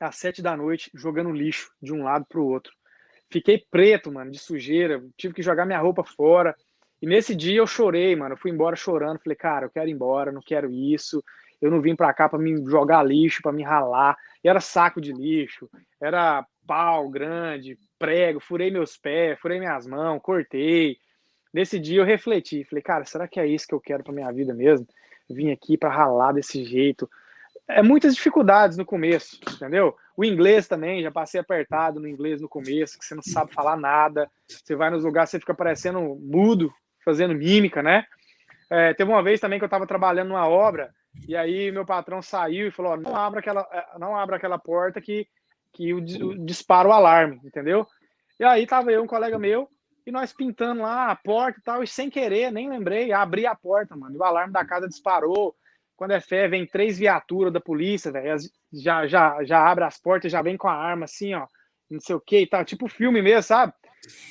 às 0.00 0.16
sete 0.16 0.40
da 0.42 0.56
noite, 0.56 0.90
jogando 0.94 1.30
lixo 1.30 1.70
de 1.80 1.92
um 1.92 2.02
lado 2.02 2.24
pro 2.26 2.44
outro. 2.44 2.72
Fiquei 3.30 3.62
preto, 3.70 4.10
mano, 4.10 4.30
de 4.30 4.38
sujeira. 4.38 5.04
Tive 5.18 5.34
que 5.34 5.42
jogar 5.42 5.66
minha 5.66 5.78
roupa 5.78 6.02
fora. 6.02 6.56
E 7.00 7.06
nesse 7.06 7.34
dia 7.34 7.58
eu 7.58 7.66
chorei, 7.66 8.16
mano. 8.16 8.32
Eu 8.32 8.38
fui 8.38 8.50
embora 8.50 8.74
chorando. 8.74 9.20
Falei, 9.22 9.36
cara, 9.36 9.66
eu 9.66 9.70
quero 9.70 9.88
ir 9.88 9.92
embora, 9.92 10.32
não 10.32 10.40
quero 10.40 10.70
isso. 10.70 11.22
Eu 11.60 11.70
não 11.70 11.80
vim 11.80 11.94
pra 11.94 12.12
cá 12.12 12.28
pra 12.28 12.38
me 12.38 12.56
jogar 12.64 13.02
lixo, 13.02 13.42
pra 13.42 13.52
me 13.52 13.62
ralar. 13.62 14.16
E 14.42 14.48
era 14.48 14.60
saco 14.60 15.00
de 15.00 15.12
lixo, 15.12 15.70
era 16.00 16.44
pau 16.66 17.08
grande, 17.08 17.78
prego, 17.98 18.40
furei 18.40 18.70
meus 18.70 18.96
pés, 18.96 19.38
furei 19.40 19.58
minhas 19.58 19.86
mãos, 19.86 20.20
cortei. 20.20 20.96
Nesse 21.52 21.78
dia 21.78 22.00
eu 22.00 22.04
refleti, 22.04 22.64
falei, 22.64 22.82
cara, 22.82 23.04
será 23.04 23.28
que 23.28 23.38
é 23.38 23.46
isso 23.46 23.66
que 23.66 23.74
eu 23.74 23.80
quero 23.80 24.02
para 24.02 24.12
minha 24.12 24.32
vida 24.32 24.54
mesmo? 24.54 24.86
Vim 25.28 25.50
aqui 25.50 25.76
para 25.76 25.90
ralar 25.90 26.32
desse 26.32 26.64
jeito. 26.64 27.08
É 27.68 27.82
muitas 27.82 28.14
dificuldades 28.14 28.76
no 28.76 28.84
começo, 28.84 29.38
entendeu? 29.54 29.96
O 30.16 30.24
inglês 30.24 30.66
também, 30.66 31.02
já 31.02 31.10
passei 31.10 31.40
apertado 31.40 32.00
no 32.00 32.08
inglês 32.08 32.40
no 32.40 32.48
começo, 32.48 32.98
que 32.98 33.04
você 33.04 33.14
não 33.14 33.22
sabe 33.22 33.52
falar 33.52 33.76
nada. 33.76 34.30
Você 34.48 34.74
vai 34.74 34.90
nos 34.90 35.04
lugares, 35.04 35.30
você 35.30 35.38
fica 35.38 35.54
parecendo 35.54 36.00
mudo, 36.00 36.72
fazendo 37.04 37.34
mímica, 37.34 37.82
né? 37.82 38.04
É, 38.68 38.94
teve 38.94 39.10
uma 39.10 39.22
vez 39.22 39.38
também 39.40 39.58
que 39.58 39.64
eu 39.64 39.66
estava 39.66 39.86
trabalhando 39.86 40.28
numa 40.28 40.48
obra 40.48 40.92
e 41.26 41.36
aí 41.36 41.70
meu 41.70 41.84
patrão 41.84 42.22
saiu 42.22 42.68
e 42.68 42.70
falou: 42.70 42.96
não 42.96 43.14
abra 43.14 43.40
aquela, 43.40 43.68
é, 43.72 43.98
não 43.98 44.16
abra 44.16 44.36
aquela 44.36 44.58
porta 44.58 45.00
que 45.00 45.26
que 45.72 45.92
o, 45.92 45.98
o 45.98 46.38
dispara 46.44 46.88
o 46.88 46.92
alarme, 46.92 47.40
entendeu? 47.44 47.86
E 48.38 48.44
aí 48.44 48.66
tava 48.66 48.92
eu 48.92 49.02
um 49.02 49.06
colega 49.06 49.38
meu 49.38 49.68
e 50.06 50.10
nós 50.10 50.32
pintando 50.32 50.82
lá 50.82 51.10
a 51.10 51.16
porta 51.16 51.58
e 51.58 51.62
tal, 51.62 51.82
e 51.82 51.86
sem 51.86 52.10
querer, 52.10 52.50
nem 52.50 52.68
lembrei, 52.68 53.12
abri 53.12 53.46
a 53.46 53.54
porta, 53.54 53.96
mano, 53.96 54.16
e 54.16 54.18
o 54.18 54.24
alarme 54.24 54.52
da 54.52 54.64
casa 54.64 54.88
disparou. 54.88 55.54
Quando 55.96 56.10
é 56.12 56.20
fé, 56.20 56.48
vem 56.48 56.66
três 56.66 56.98
viaturas 56.98 57.52
da 57.52 57.60
polícia, 57.60 58.10
velho, 58.10 58.36
já, 58.72 59.06
já, 59.06 59.44
já 59.44 59.64
abre 59.64 59.84
as 59.84 60.00
portas, 60.00 60.32
já 60.32 60.42
vem 60.42 60.56
com 60.56 60.66
a 60.66 60.74
arma 60.74 61.04
assim, 61.04 61.34
ó, 61.34 61.46
não 61.88 62.00
sei 62.00 62.16
o 62.16 62.20
que 62.20 62.40
e 62.40 62.46
tal, 62.46 62.64
tipo 62.64 62.88
filme 62.88 63.22
mesmo, 63.22 63.42
sabe? 63.42 63.72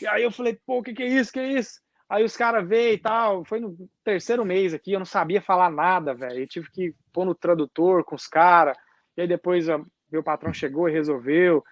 E 0.02 0.08
aí 0.08 0.24
eu 0.24 0.32
falei, 0.32 0.60
pô, 0.66 0.80
o 0.80 0.84
que 0.84 0.94
que 0.94 1.04
é 1.04 1.08
isso, 1.08 1.32
que 1.32 1.40
é 1.40 1.54
isso? 1.54 1.80
Aí 2.10 2.26
os 2.26 2.36
caras 2.36 2.68
veio 2.68 2.96
e 2.96 2.98
tal, 2.98 3.46
foi 3.46 3.62
no 3.62 3.78
terceiro 4.04 4.44
mês 4.44 4.74
aqui, 4.74 4.92
eu 4.92 5.00
não 5.00 5.06
sabia 5.06 5.42
falar 5.42 5.70
nada, 5.70 6.14
velho, 6.14 6.40
eu 6.40 6.48
tive 6.48 6.70
que 6.70 6.94
pôr 7.14 7.24
no 7.24 7.34
tradutor 7.34 8.04
com 8.04 8.16
os 8.16 8.28
caras, 8.28 8.76
e 9.16 9.22
aí 9.22 9.28
depois 9.28 9.68
meu 10.12 10.24
patrão 10.24 10.54
chegou 10.54 10.90
e 10.90 10.92
resolveu. 10.92 11.64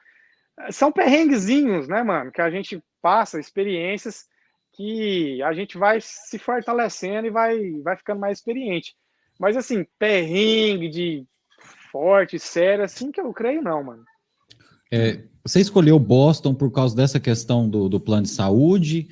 São 0.72 0.92
perrenguezinhos, 0.92 1.88
né, 1.88 2.04
mano? 2.04 2.32
Que 2.32 2.42
a 2.42 2.50
gente 2.50 2.84
passa, 3.02 3.40
experiências 3.40 4.26
que 4.74 5.42
a 5.44 5.54
gente 5.54 5.78
vai 5.78 6.00
se 6.02 6.38
fortalecendo 6.38 7.28
e 7.28 7.32
vai, 7.32 7.72
vai 7.82 7.98
ficando 7.98 8.20
mais 8.20 8.38
experiente. 8.38 8.96
Mas, 9.40 9.58
assim, 9.58 9.86
perrengue 9.98 10.90
de 10.90 11.26
forte, 11.92 12.38
sério, 12.38 12.84
assim 12.84 13.12
que 13.12 13.20
eu 13.20 13.34
creio, 13.34 13.62
não, 13.62 13.84
mano. 13.84 14.04
É, 14.92 15.24
você 15.44 15.60
escolheu 15.60 16.00
Boston 16.00 16.54
por 16.54 16.72
causa 16.72 16.96
dessa 16.96 17.20
questão 17.20 17.70
do, 17.70 17.88
do 17.88 18.00
plano 18.00 18.24
de 18.24 18.30
saúde 18.30 19.08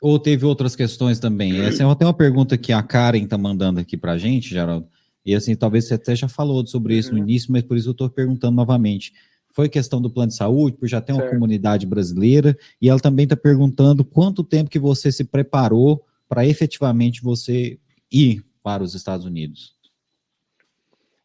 ou 0.00 0.18
teve 0.18 0.44
outras 0.44 0.76
questões 0.76 1.18
também? 1.18 1.60
Essa 1.60 1.82
é 1.82 1.90
até 1.90 2.04
uma 2.04 2.14
pergunta 2.14 2.58
que 2.58 2.72
a 2.72 2.82
Karen 2.82 3.26
tá 3.26 3.38
mandando 3.38 3.80
aqui 3.80 3.96
pra 3.96 4.18
gente, 4.18 4.50
Geraldo. 4.50 4.88
E 5.24 5.34
assim, 5.34 5.54
talvez 5.54 5.86
você 5.86 5.94
até 5.94 6.14
já 6.14 6.28
falou 6.28 6.66
sobre 6.66 6.96
isso 6.96 7.10
uhum. 7.10 7.18
no 7.18 7.22
início, 7.24 7.52
mas 7.52 7.62
por 7.62 7.76
isso 7.76 7.88
eu 7.88 7.92
estou 7.92 8.08
perguntando 8.08 8.56
novamente. 8.56 9.12
Foi 9.52 9.68
questão 9.68 10.00
do 10.00 10.10
plano 10.10 10.28
de 10.28 10.36
saúde, 10.36 10.76
por 10.76 10.88
já 10.88 11.00
ter 11.00 11.12
uma 11.12 11.22
certo. 11.22 11.34
comunidade 11.34 11.86
brasileira, 11.86 12.56
e 12.80 12.88
ela 12.88 13.00
também 13.00 13.24
está 13.24 13.36
perguntando 13.36 14.04
quanto 14.04 14.44
tempo 14.44 14.70
que 14.70 14.78
você 14.78 15.10
se 15.10 15.24
preparou 15.24 16.04
para 16.28 16.46
efetivamente 16.46 17.22
você 17.22 17.78
ir 18.10 18.44
para 18.62 18.82
os 18.82 18.94
Estados 18.94 19.26
Unidos. 19.26 19.74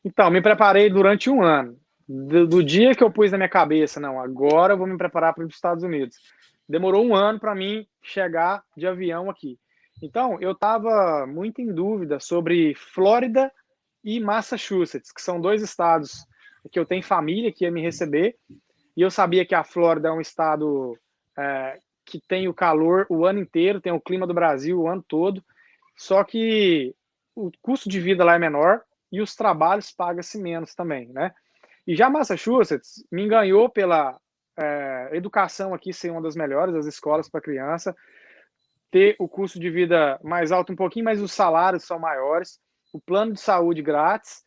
Então, 0.03 0.30
me 0.30 0.41
preparei 0.41 0.89
durante 0.89 1.30
um 1.30 1.43
ano. 1.43 1.77
Do, 2.07 2.47
do 2.47 2.63
dia 2.63 2.93
que 2.93 3.03
eu 3.03 3.11
pus 3.11 3.31
na 3.31 3.38
minha 3.38 3.49
cabeça, 3.49 3.99
não, 3.99 4.19
agora 4.19 4.73
eu 4.73 4.77
vou 4.77 4.85
me 4.85 4.97
preparar 4.97 5.34
para 5.34 5.45
os 5.45 5.53
Estados 5.53 5.84
Unidos. 5.84 6.17
Demorou 6.67 7.05
um 7.05 7.15
ano 7.15 7.39
para 7.39 7.55
mim 7.55 7.85
chegar 8.01 8.63
de 8.76 8.85
avião 8.85 9.30
aqui. 9.30 9.57
Então, 10.01 10.39
eu 10.41 10.51
estava 10.51 11.26
muito 11.26 11.61
em 11.61 11.73
dúvida 11.73 12.19
sobre 12.19 12.76
Flórida 12.76 13.51
e 14.06 14.19
Massachusetts, 14.19 15.11
que 15.11 15.22
são 15.22 15.41
dois 15.41 15.64
estados 15.64 16.27
que 16.72 16.80
eu 16.80 16.86
tenho 16.86 17.03
família 17.03 17.52
que 17.52 17.65
ia 17.65 17.72
me 17.72 17.82
receber, 17.82 18.36
e 18.95 19.02
eu 19.02 19.10
sabia 19.10 19.45
que 19.45 19.56
a 19.56 19.64
Flórida 19.64 20.10
é 20.10 20.11
um 20.11 20.22
estado 20.22 20.98
é, 21.38 21.80
que 22.06 22.22
tem 22.22 22.48
o 22.48 22.53
calor 22.53 23.07
o 23.10 23.26
ano 23.26 23.40
inteiro, 23.40 23.82
tem 23.82 23.91
o 23.91 23.99
clima 23.99 24.27
do 24.27 24.34
Brasil 24.34 24.80
o 24.80 24.88
ano 24.88 25.03
todo, 25.07 25.44
só 25.98 26.23
que 26.23 26.95
o 27.36 27.52
custo 27.61 27.90
de 27.90 27.99
vida 27.99 28.23
lá 28.23 28.36
é 28.36 28.40
menor 28.40 28.82
e 29.11 29.22
os 29.22 29.36
trabalhos 29.36 29.91
pagam-se 29.91 30.40
menos 30.40 30.76
também, 30.76 31.07
né? 31.07 31.34
E 31.88 31.95
já 31.95 32.10
Massachusetts 32.10 33.06
me 33.11 33.23
enganou 33.23 33.69
pela 33.69 34.19
é, 34.57 35.10
educação 35.14 35.73
aqui 35.73 35.91
ser 35.91 36.11
uma 36.11 36.22
das 36.22 36.36
melhores, 36.36 36.76
as 36.76 36.86
escolas 36.86 37.30
para 37.30 37.41
criança, 37.41 37.95
ter 38.91 39.15
o 39.19 39.27
custo 39.27 39.60
de 39.60 39.69
vida 39.69 40.19
mais 40.23 40.52
alto 40.52 40.72
um 40.72 40.76
pouquinho, 40.76 41.06
mas 41.06 41.22
os 41.22 41.32
salários 41.32 41.84
são 41.84 41.99
maiores 41.99 42.60
o 42.95 43.01
plano 43.01 43.34
de 43.34 43.41
saúde 43.41 43.81
grátis 43.81 44.41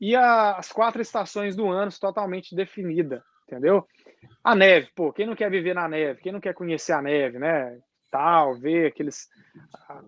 e 0.00 0.16
as 0.16 0.72
quatro 0.72 1.00
estações 1.00 1.54
do 1.54 1.68
ano 1.68 1.92
totalmente 2.00 2.54
definida, 2.54 3.22
entendeu? 3.46 3.86
A 4.42 4.52
neve, 4.52 4.88
pô, 4.96 5.12
quem 5.12 5.26
não 5.26 5.36
quer 5.36 5.48
viver 5.48 5.74
na 5.74 5.86
neve, 5.86 6.20
quem 6.20 6.32
não 6.32 6.40
quer 6.40 6.54
conhecer 6.54 6.92
a 6.92 7.00
neve, 7.00 7.38
né? 7.38 7.78
Tal, 8.10 8.58
ver 8.58 8.86
aqueles 8.86 9.28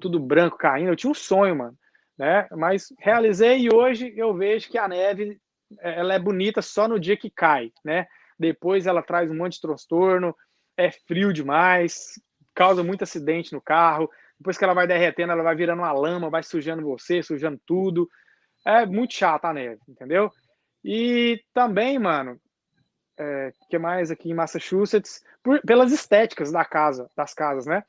tudo 0.01 0.19
branco 0.19 0.59
caindo, 0.59 0.89
eu 0.89 0.97
tinha 0.97 1.11
um 1.11 1.15
sonho, 1.15 1.55
mano, 1.55 1.79
né? 2.19 2.49
Mas 2.51 2.93
realizei 2.99 3.61
e 3.61 3.73
hoje 3.73 4.13
eu 4.17 4.35
vejo 4.35 4.69
que 4.69 4.79
a 4.79 4.89
neve 4.89 5.41
ela 5.81 6.15
é 6.15 6.19
bonita 6.19 6.61
só 6.61 6.89
no 6.89 6.99
dia 6.99 7.17
que 7.17 7.31
cai, 7.31 7.71
né? 7.85 8.07
Depois 8.37 8.85
ela 8.87 9.01
traz 9.01 9.31
um 9.31 9.37
monte 9.37 9.55
de 9.55 9.61
transtorno, 9.61 10.35
é 10.77 10.91
frio 10.91 11.33
demais, 11.33 12.21
causa 12.53 12.83
muito 12.83 13.05
acidente 13.05 13.53
no 13.53 13.61
carro, 13.61 14.11
depois 14.39 14.59
que 14.59 14.65
ela 14.65 14.75
vai 14.75 14.87
derretendo, 14.87 15.33
ela 15.33 15.43
vai 15.43 15.55
virando 15.55 15.81
uma 15.81 15.93
lama, 15.93 16.31
vai 16.31 16.43
sujando 16.43 16.83
você, 16.83 17.23
sujando 17.23 17.61
tudo. 17.67 18.09
É 18.65 18.85
muito 18.85 19.15
chato 19.15 19.45
a 19.47 19.53
neve, 19.53 19.81
entendeu? 19.89 20.31
E 20.85 21.41
também, 21.55 21.99
mano, 21.99 22.39
é, 23.19 23.53
que 23.71 23.79
mais 23.79 24.11
aqui 24.11 24.31
em 24.31 24.35
Massachusetts, 24.35 25.23
por, 25.43 25.61
pelas 25.63 25.93
estéticas 25.93 26.53
da 26.53 26.65
casa, 26.65 27.09
das 27.17 27.33
casas, 27.33 27.67
né? 27.67 27.83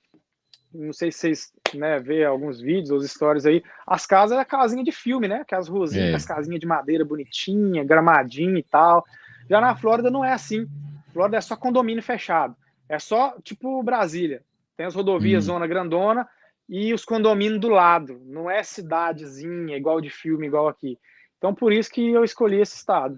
Não 0.74 0.94
sei 0.94 1.12
se 1.12 1.20
vocês 1.20 1.52
né, 1.74 2.00
vê 2.00 2.24
alguns 2.24 2.62
vídeos 2.62 2.92
ou 2.92 3.02
stories 3.02 3.46
aí. 3.46 3.64
As 3.86 4.06
casas 4.06 4.38
é 4.38 4.46
casinha 4.46 4.84
de 4.84 4.92
filme, 4.92 5.28
né? 5.28 5.38
Aquelas 5.38 5.68
ruazinhas, 5.68 6.12
é. 6.12 6.16
as 6.16 6.26
casinhas 6.26 6.60
de 6.60 6.68
madeira 6.68 7.06
bonitinha, 7.06 7.84
gramadinha 7.84 8.60
e 8.60 8.64
tal. 8.64 9.06
Já 9.50 9.62
na 9.62 9.76
Flórida 9.76 10.12
não 10.12 10.24
é 10.24 10.34
assim. 10.34 10.68
Flórida 11.14 11.38
é 11.38 11.42
só 11.42 11.56
condomínio 11.56 12.04
fechado. 12.04 12.56
É 12.90 13.00
só 13.00 13.36
tipo 13.42 13.82
Brasília. 13.82 14.44
Tem 14.76 14.86
as 14.86 14.94
rodovias, 14.94 15.46
hum. 15.46 15.54
zona 15.54 15.68
grandona, 15.68 16.28
e 16.70 16.94
os 16.94 17.06
condomínios 17.06 17.60
do 17.60 17.70
lado. 17.70 18.22
Não 18.26 18.50
é 18.50 18.64
cidadezinha, 18.64 19.78
igual 19.78 20.02
de 20.02 20.10
filme, 20.10 20.48
igual 20.48 20.68
aqui. 20.68 20.98
Então, 21.38 21.54
por 21.54 21.72
isso 21.72 21.92
que 21.92 22.12
eu 22.12 22.24
escolhi 22.24 22.60
esse 22.60 22.76
estado. 22.76 23.18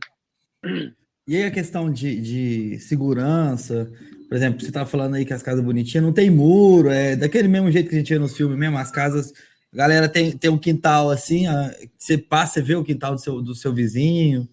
E 1.28 1.36
aí 1.36 1.44
a 1.44 1.52
questão 1.52 1.92
de, 1.92 2.20
de 2.20 2.80
segurança, 2.80 3.92
por 4.28 4.36
exemplo, 4.36 4.60
você 4.60 4.68
estava 4.68 4.90
falando 4.90 5.16
aí 5.16 5.26
que 5.26 5.34
as 5.34 5.44
casas 5.44 5.64
bonitinhas 5.64 6.04
não 6.04 6.12
tem 6.12 6.30
muro, 6.30 6.90
é 6.90 7.16
daquele 7.16 7.48
mesmo 7.48 7.72
jeito 7.72 7.90
que 7.90 7.96
a 7.96 8.00
gente 8.00 8.12
vê 8.12 8.20
nos 8.20 8.36
filmes 8.36 8.58
mesmo, 8.58 8.78
as 8.78 8.92
casas 8.92 9.32
A 9.72 9.78
galera 9.78 10.10
tem, 10.10 10.36
tem 10.36 10.50
um 10.50 10.58
quintal 10.58 11.10
assim, 11.10 11.46
você 11.98 12.18
passa 12.18 12.60
e 12.60 12.64
vê 12.64 12.76
o 12.76 12.84
quintal 12.84 13.14
do 13.14 13.22
seu, 13.22 13.42
do 13.42 13.56
seu 13.56 13.74
vizinho. 13.74 14.50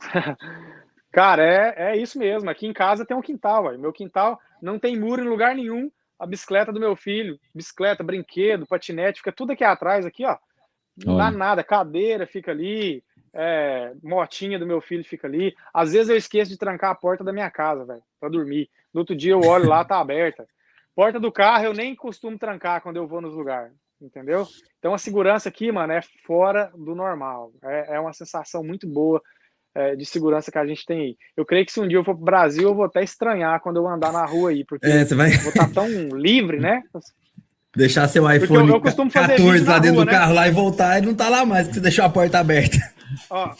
Cara, 1.12 1.44
é, 1.44 1.92
é 1.92 1.96
isso 1.96 2.18
mesmo. 2.18 2.50
Aqui 2.50 2.66
em 2.66 2.72
casa 2.72 3.06
tem 3.06 3.16
um 3.16 3.22
quintal, 3.22 3.78
meu 3.78 3.92
quintal 3.92 4.40
não 4.60 4.78
tem 4.78 4.98
muro 4.98 5.22
em 5.22 5.28
lugar 5.28 5.54
nenhum. 5.54 5.90
A 6.18 6.26
bicicleta 6.26 6.72
do 6.72 6.80
meu 6.80 6.94
filho, 6.94 7.38
bicicleta, 7.54 8.04
brinquedo, 8.04 8.66
patinete, 8.66 9.18
fica 9.18 9.32
tudo 9.32 9.52
aqui 9.52 9.64
atrás, 9.64 10.06
aqui, 10.06 10.24
ó. 10.24 10.36
Não 10.96 11.16
dá 11.16 11.30
nada, 11.30 11.64
cadeira 11.64 12.24
fica 12.24 12.52
ali, 12.52 13.02
é, 13.32 13.92
motinha 14.02 14.58
do 14.58 14.66
meu 14.66 14.80
filho 14.80 15.04
fica 15.04 15.26
ali. 15.26 15.54
Às 15.72 15.92
vezes 15.92 16.08
eu 16.08 16.16
esqueço 16.16 16.50
de 16.50 16.56
trancar 16.56 16.92
a 16.92 16.94
porta 16.94 17.24
da 17.24 17.32
minha 17.32 17.50
casa, 17.50 17.84
velho, 17.84 18.02
para 18.20 18.28
dormir. 18.28 18.70
No 18.92 19.00
outro 19.00 19.16
dia 19.16 19.32
eu 19.32 19.40
olho 19.40 19.68
lá, 19.68 19.84
tá 19.84 19.98
aberta. 19.98 20.46
Porta 20.94 21.18
do 21.18 21.32
carro 21.32 21.64
eu 21.64 21.74
nem 21.74 21.96
costumo 21.96 22.38
trancar 22.38 22.80
quando 22.80 22.96
eu 22.96 23.08
vou 23.08 23.20
nos 23.20 23.34
lugares, 23.34 23.72
entendeu? 24.00 24.46
Então 24.78 24.94
a 24.94 24.98
segurança 24.98 25.48
aqui, 25.48 25.72
mano, 25.72 25.92
é 25.92 26.00
fora 26.24 26.70
do 26.76 26.94
normal. 26.94 27.52
É, 27.64 27.96
é 27.96 28.00
uma 28.00 28.12
sensação 28.12 28.62
muito 28.62 28.86
boa 28.86 29.20
é, 29.74 29.96
de 29.96 30.06
segurança 30.06 30.50
que 30.50 30.58
a 30.58 30.66
gente 30.66 30.86
tem 30.86 31.00
aí. 31.00 31.16
Eu 31.36 31.44
creio 31.44 31.66
que 31.66 31.72
se 31.72 31.80
um 31.80 31.88
dia 31.88 31.98
eu 31.98 32.04
for 32.04 32.14
pro 32.14 32.24
Brasil, 32.24 32.62
eu 32.62 32.74
vou 32.74 32.84
até 32.84 33.02
estranhar 33.02 33.60
quando 33.60 33.76
eu 33.76 33.88
andar 33.88 34.12
na 34.12 34.24
rua 34.24 34.50
aí, 34.50 34.64
porque 34.64 34.86
é, 34.86 35.04
vai... 35.04 35.30
vou 35.30 35.48
estar 35.48 35.66
tá 35.66 35.74
tão 35.74 35.88
livre, 36.16 36.60
né? 36.60 36.82
Deixar 37.76 38.06
seu 38.08 38.30
iPhone 38.30 38.68
eu, 38.68 38.76
eu 38.76 38.80
14 38.80 39.64
lá 39.64 39.78
dentro 39.78 39.96
rua, 39.96 40.04
do 40.04 40.10
né? 40.10 40.12
carro 40.12 40.34
lá 40.34 40.46
e 40.46 40.52
voltar 40.52 41.02
e 41.02 41.06
não 41.06 41.14
tá 41.14 41.28
lá 41.28 41.44
mais, 41.44 41.66
porque 41.66 41.74
você 41.74 41.82
deixou 41.82 42.04
a 42.04 42.08
porta 42.08 42.38
aberta. 42.38 42.78
Ó, 43.28 43.52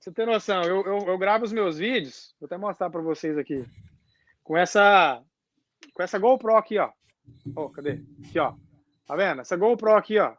você 0.00 0.10
tem 0.12 0.26
noção, 0.26 0.62
eu, 0.64 0.84
eu, 0.84 0.98
eu 1.06 1.18
gravo 1.18 1.44
os 1.44 1.52
meus 1.52 1.78
vídeos, 1.78 2.34
vou 2.40 2.46
até 2.46 2.56
mostrar 2.56 2.90
para 2.90 3.00
vocês 3.00 3.38
aqui, 3.38 3.64
com 4.42 4.56
essa 4.56 5.22
com 5.94 6.02
essa 6.02 6.18
GoPro 6.18 6.56
aqui, 6.56 6.78
ó. 6.78 6.90
Ó, 7.54 7.66
oh, 7.66 7.70
cadê? 7.70 8.02
Aqui, 8.24 8.38
ó. 8.38 8.54
Tá 9.06 9.14
vendo? 9.14 9.42
Essa 9.42 9.56
GoPro 9.56 9.94
aqui, 9.94 10.18
ó. 10.18 10.32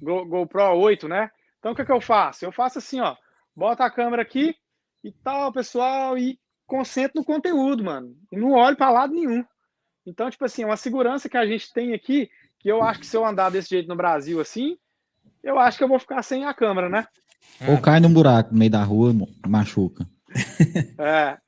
Go, 0.00 0.24
GoPro 0.24 0.62
8, 0.76 1.08
né? 1.08 1.30
Então 1.58 1.72
o 1.72 1.74
que, 1.74 1.84
que 1.84 1.92
eu 1.92 2.00
faço? 2.00 2.44
Eu 2.44 2.52
faço 2.52 2.78
assim, 2.78 3.00
ó. 3.00 3.16
Bota 3.56 3.84
a 3.84 3.90
câmera 3.90 4.20
aqui 4.20 4.54
e 5.02 5.10
tal, 5.10 5.50
pessoal, 5.52 6.18
e 6.18 6.38
concentro 6.66 7.20
no 7.20 7.24
conteúdo, 7.24 7.82
mano. 7.82 8.14
E 8.30 8.36
não 8.36 8.52
olho 8.52 8.76
para 8.76 8.90
lado 8.90 9.14
nenhum. 9.14 9.44
Então, 10.06 10.30
tipo 10.30 10.44
assim, 10.44 10.62
é 10.62 10.66
uma 10.66 10.76
segurança 10.76 11.28
que 11.28 11.36
a 11.36 11.46
gente 11.46 11.72
tem 11.72 11.94
aqui, 11.94 12.28
que 12.60 12.68
eu 12.68 12.82
acho 12.82 13.00
que 13.00 13.06
se 13.06 13.16
eu 13.16 13.24
andar 13.24 13.50
desse 13.50 13.70
jeito 13.70 13.88
no 13.88 13.96
Brasil 13.96 14.40
assim, 14.40 14.76
eu 15.42 15.58
acho 15.58 15.78
que 15.78 15.84
eu 15.84 15.88
vou 15.88 15.98
ficar 15.98 16.22
sem 16.22 16.44
a 16.44 16.52
câmera, 16.52 16.88
né? 16.88 17.06
Ou 17.66 17.80
cai 17.80 17.98
num 17.98 18.12
buraco 18.12 18.52
no 18.52 18.58
meio 18.58 18.70
da 18.70 18.82
rua, 18.82 19.14
machuca. 19.46 20.06
É. 20.98 21.38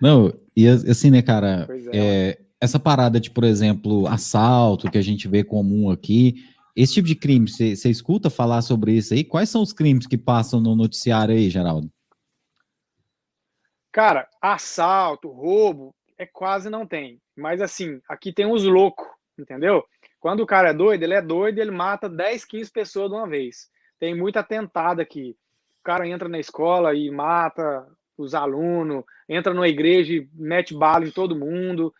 Não, 0.00 0.32
e 0.56 0.66
assim, 0.66 1.10
né, 1.10 1.22
cara, 1.22 1.68
é, 1.92 1.98
é, 1.98 2.38
essa 2.60 2.78
parada 2.78 3.20
de, 3.20 3.30
por 3.30 3.44
exemplo, 3.44 4.06
assalto 4.06 4.90
que 4.90 4.98
a 4.98 5.02
gente 5.02 5.28
vê 5.28 5.44
comum 5.44 5.90
aqui, 5.90 6.44
esse 6.76 6.94
tipo 6.94 7.06
de 7.06 7.14
crime, 7.14 7.48
você 7.48 7.88
escuta 7.88 8.28
falar 8.28 8.62
sobre 8.62 8.92
isso 8.92 9.14
aí? 9.14 9.22
Quais 9.22 9.48
são 9.48 9.62
os 9.62 9.72
crimes 9.72 10.06
que 10.06 10.18
passam 10.18 10.60
no 10.60 10.74
noticiário 10.74 11.34
aí, 11.34 11.48
Geraldo? 11.48 11.88
Cara, 13.92 14.28
assalto, 14.42 15.28
roubo, 15.28 15.94
é 16.18 16.26
quase 16.26 16.68
não 16.68 16.84
tem. 16.84 17.20
Mas 17.36 17.60
assim, 17.60 18.00
aqui 18.08 18.32
tem 18.32 18.44
os 18.44 18.64
loucos, 18.64 19.06
entendeu? 19.38 19.84
Quando 20.18 20.40
o 20.40 20.46
cara 20.46 20.70
é 20.70 20.74
doido, 20.74 21.02
ele 21.02 21.14
é 21.14 21.22
doido 21.22 21.60
ele 21.60 21.70
mata 21.70 22.08
10, 22.08 22.44
15 22.44 22.72
pessoas 22.72 23.10
de 23.10 23.16
uma 23.16 23.28
vez. 23.28 23.68
Tem 24.00 24.12
muito 24.16 24.36
atentado 24.36 25.00
aqui. 25.00 25.36
O 25.80 25.84
cara 25.84 26.08
entra 26.08 26.28
na 26.28 26.40
escola 26.40 26.94
e 26.94 27.10
mata 27.10 27.86
os 28.16 28.34
alunos, 28.34 29.04
entra 29.28 29.52
numa 29.52 29.68
igreja 29.68 30.14
e 30.14 30.28
mete 30.32 30.74
bala 30.74 31.06
em 31.06 31.10
todo 31.10 31.38
mundo. 31.38 31.94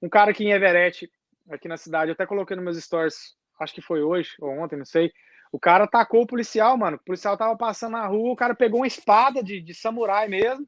Um 0.00 0.08
cara 0.08 0.30
aqui 0.30 0.44
em 0.44 0.52
Everett, 0.52 1.10
aqui 1.50 1.68
na 1.68 1.76
cidade, 1.76 2.10
eu 2.10 2.14
até 2.14 2.26
coloquei 2.26 2.56
nos 2.56 2.64
meus 2.64 2.82
stories, 2.82 3.36
acho 3.58 3.74
que 3.74 3.80
foi 3.80 4.02
hoje 4.02 4.30
ou 4.40 4.50
ontem, 4.50 4.76
não 4.76 4.84
sei. 4.84 5.12
O 5.52 5.58
cara 5.58 5.84
atacou 5.84 6.22
o 6.22 6.26
policial, 6.26 6.76
mano. 6.76 6.96
O 6.96 7.04
policial 7.04 7.36
tava 7.36 7.56
passando 7.56 7.92
na 7.92 8.06
rua, 8.06 8.32
o 8.32 8.36
cara 8.36 8.54
pegou 8.54 8.80
uma 8.80 8.86
espada 8.86 9.42
de, 9.42 9.60
de 9.60 9.74
samurai 9.74 10.28
mesmo 10.28 10.66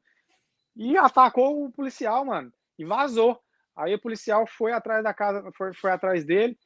e 0.75 0.97
atacou 0.97 1.65
o 1.65 1.71
policial, 1.71 2.25
mano. 2.25 2.51
E 2.77 2.85
vazou. 2.85 3.39
Aí 3.75 3.93
o 3.93 4.01
policial 4.01 4.45
foi 4.47 4.71
atrás 4.71 5.03
da 5.03 5.13
casa, 5.13 5.49
foi, 5.55 5.73
foi 5.73 5.91
atrás 5.91 6.25
dele, 6.25 6.57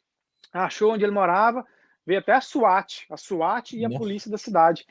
achou 0.52 0.94
onde 0.94 1.04
ele 1.04 1.12
morava, 1.12 1.66
veio 2.06 2.20
até 2.20 2.34
a 2.34 2.42
SWAT, 2.42 3.06
a 3.10 3.18
SWAT 3.18 3.74
e 3.74 3.86
a 3.86 3.90
Nossa. 3.90 4.00
polícia 4.00 4.32
da 4.32 4.38
cidade. 4.38 4.86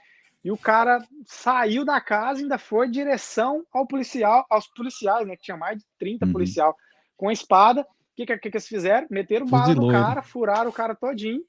E 0.45 0.51
o 0.51 0.59
cara 0.59 1.05
saiu 1.25 1.85
da 1.85 2.01
casa 2.01 2.41
e 2.41 2.43
ainda 2.43 2.59
foi 2.59 2.89
em 2.89 2.91
direção 2.91 3.65
ao 3.73 3.87
policial, 3.87 4.45
aos 4.51 4.67
policiais, 4.67 5.27
né? 5.27 5.37
Que 5.37 5.45
tinha 5.45 5.57
mais 5.57 5.79
de 5.79 5.85
30 5.99 6.27
uhum. 6.27 6.33
policial 6.33 6.77
com 7.17 7.29
a 7.29 7.33
espada. 7.33 7.87
O 8.23 8.27
que, 8.27 8.39
que, 8.39 8.51
que, 8.51 8.57
eles 8.57 8.69
fizeram? 8.69 9.07
Meteram 9.11 9.47
bala 9.47 9.75
no 9.75 9.91
cara, 9.91 10.23
furaram 10.23 10.71
o 10.71 10.73
cara 10.73 10.95
todinho 10.95 11.43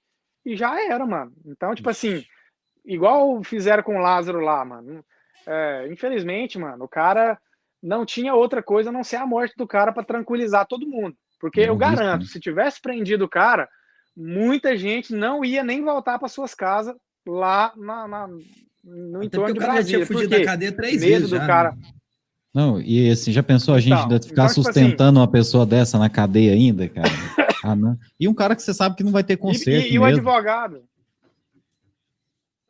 e 0.46 0.56
já 0.56 0.82
era, 0.82 1.06
mano. 1.06 1.32
Então, 1.46 1.74
tipo 1.74 1.90
assim, 1.90 2.24
igual 2.86 3.44
fizeram 3.44 3.84
com 3.84 3.98
o 3.98 4.02
Lázaro 4.02 4.40
lá, 4.40 4.64
mano. 4.64 5.04
É, 5.46 5.88
infelizmente, 5.92 6.58
mano, 6.58 6.86
o 6.86 6.88
cara 6.88 7.38
não 7.82 8.06
tinha 8.06 8.34
outra 8.34 8.64
coisa 8.64 8.90
a 8.90 8.94
não 8.94 9.04
ser 9.04 9.18
a 9.18 9.26
morte 9.26 9.56
do 9.58 9.68
cara 9.68 9.92
para 9.92 10.04
tranquilizar 10.04 10.66
todo 10.66 10.88
mundo. 10.88 11.16
Porque 11.40 11.60
eu 11.60 11.76
garanto, 11.76 12.22
né? 12.22 12.28
se 12.28 12.40
tivesse 12.40 12.82
prendido 12.82 13.26
o 13.26 13.30
cara, 13.30 13.68
muita 14.16 14.78
gente 14.78 15.14
não 15.14 15.44
ia 15.44 15.64
nem 15.64 15.84
voltar 15.84 16.18
para 16.18 16.30
suas 16.30 16.56
casas 16.56 16.96
lá 17.28 17.74
na, 17.76 18.08
na, 18.08 18.28
no 18.84 19.18
Até 19.18 19.26
entorno 19.26 19.54
de 19.54 19.60
Brasília. 19.60 20.06
tinha 20.06 20.06
fugido 20.06 20.30
da 20.30 20.46
cadeia 20.46 20.72
três 20.72 21.02
medo 21.02 21.12
vezes. 21.12 21.30
do 21.30 21.36
já, 21.36 21.46
cara. 21.46 21.72
Né? 21.72 21.82
Não, 22.54 22.80
e 22.80 23.10
assim, 23.10 23.32
já 23.32 23.42
pensou 23.42 23.74
a 23.74 23.80
gente 23.80 23.94
então, 23.94 24.22
ficar 24.22 24.44
então, 24.44 24.48
tipo 24.48 24.64
sustentando 24.64 25.20
assim, 25.20 25.26
uma 25.26 25.32
pessoa 25.32 25.66
dessa 25.66 25.98
na 25.98 26.10
cadeia 26.10 26.54
ainda, 26.54 26.88
cara? 26.88 27.10
ah, 27.64 27.76
não. 27.76 27.98
E 28.20 28.28
um 28.28 28.34
cara 28.34 28.56
que 28.56 28.62
você 28.62 28.74
sabe 28.74 28.96
que 28.96 29.04
não 29.04 29.12
vai 29.12 29.24
ter 29.24 29.38
conserto. 29.38 29.88
E, 29.88 29.90
e, 29.90 29.94
e 29.96 30.00
o 30.00 30.06
advogado? 30.06 30.84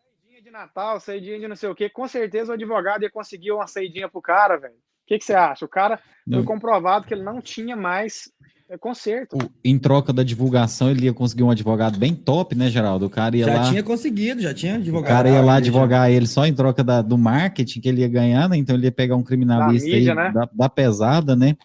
Saidinha 0.02 0.42
de 0.42 0.52
Natal, 0.52 1.00
saidinha 1.02 1.40
de 1.40 1.48
não 1.50 1.56
sei 1.58 1.68
o 1.68 1.76
quê, 1.76 1.90
com 1.90 2.08
certeza 2.08 2.52
o 2.52 2.54
advogado 2.54 3.04
ia 3.04 3.12
conseguir 3.12 3.52
uma 3.52 3.68
saidinha 3.68 4.08
pro 4.08 4.22
cara, 4.22 4.56
velho. 4.56 4.74
O 4.74 5.06
que, 5.06 5.20
que 5.20 5.26
você 5.26 5.34
acha? 5.34 5.66
O 5.66 5.70
cara 5.70 6.00
não. 6.26 6.38
foi 6.38 6.48
comprovado 6.48 7.06
que 7.06 7.14
ele 7.14 7.24
não 7.24 7.42
tinha 7.42 7.76
mais 7.76 8.32
é 8.74 8.78
conserto. 8.78 9.38
Em 9.64 9.78
troca 9.78 10.12
da 10.12 10.24
divulgação, 10.24 10.90
ele 10.90 11.06
ia 11.06 11.14
conseguir 11.14 11.44
um 11.44 11.52
advogado 11.52 12.00
bem 12.00 12.16
top, 12.16 12.56
né, 12.56 12.72
Geraldo? 12.72 13.06
O 13.06 13.10
cara 13.10 13.38
ia 13.38 13.46
já 13.46 13.54
lá. 13.54 13.64
Já 13.64 13.70
tinha 13.70 13.84
conseguido, 13.84 14.42
já 14.42 14.52
tinha 14.52 14.76
advogado. 14.76 15.12
O 15.12 15.14
cara 15.16 15.30
ia 15.30 15.42
lá 15.42 15.56
advogar 15.58 16.10
já. 16.10 16.16
ele 16.16 16.26
só 16.26 16.46
em 16.48 16.54
troca 16.56 16.84
da, 16.84 17.02
do 17.04 17.16
marketing 17.16 17.80
que 17.80 17.88
ele 17.88 18.02
ia 18.02 18.08
ganhar, 18.08 18.50
né? 18.50 18.58
Então 18.58 18.76
ele 18.76 18.88
ia 18.88 18.92
pegar 18.92 19.16
um 19.16 19.22
criminalista 19.22 19.88
da, 19.88 19.96
mídia, 19.96 20.12
aí, 20.14 20.18
né? 20.18 20.32
da, 20.32 20.50
da, 20.52 20.70
pesada, 20.70 21.36
né? 21.36 21.56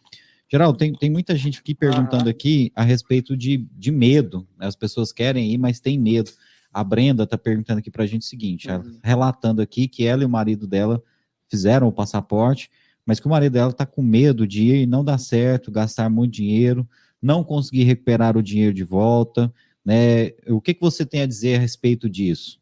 Geraldo, 0.52 0.76
tem, 0.76 0.93
tem 0.93 1.09
muita 1.09 1.35
gente 1.35 1.60
aqui 1.60 1.74
perguntando 1.74 2.24
uhum. 2.24 2.30
aqui 2.30 2.70
a 2.76 2.82
respeito 2.82 3.35
de, 3.35 3.66
de 3.72 3.90
medo. 3.90 4.47
Né? 4.59 4.66
As 4.66 4.76
pessoas 4.76 5.10
querem 5.10 5.51
ir, 5.51 5.56
mas 5.56 5.80
tem 5.80 5.98
medo. 5.98 6.30
A 6.70 6.85
Brenda 6.85 7.22
está 7.22 7.39
perguntando 7.39 7.78
aqui 7.78 7.90
para 7.90 8.05
a 8.05 8.06
gente 8.06 8.22
o 8.22 8.26
seguinte: 8.26 8.70
uhum. 8.70 8.98
relatando 9.02 9.62
aqui 9.62 9.89
que 9.89 10.05
ela 10.05 10.22
e 10.22 10.26
o 10.26 10.28
marido 10.28 10.66
dela 10.66 11.02
fizeram 11.48 11.89
o 11.89 11.93
passaporte 11.93 12.70
mas 13.09 13.18
que 13.18 13.26
o 13.26 13.30
marido 13.30 13.55
dela 13.55 13.70
está 13.70 13.86
com 13.86 14.02
medo 14.02 14.47
de 14.47 14.64
ir 14.64 14.82
e 14.82 14.86
não 14.86 15.02
dar 15.02 15.16
certo, 15.16 15.72
gastar 15.72 16.10
muito 16.10 16.35
dinheiro, 16.35 16.86
não 17.22 17.43
conseguir 17.43 17.85
recuperar 17.85 18.36
o 18.36 18.43
dinheiro 18.43 18.74
de 18.74 18.85
volta, 18.85 19.51
né? 19.82 20.32
O 20.47 20.60
que, 20.60 20.74
que 20.74 20.80
você 20.82 21.06
tem 21.06 21.22
a 21.22 21.26
dizer 21.26 21.56
a 21.56 21.59
respeito 21.59 22.06
disso? 22.06 22.60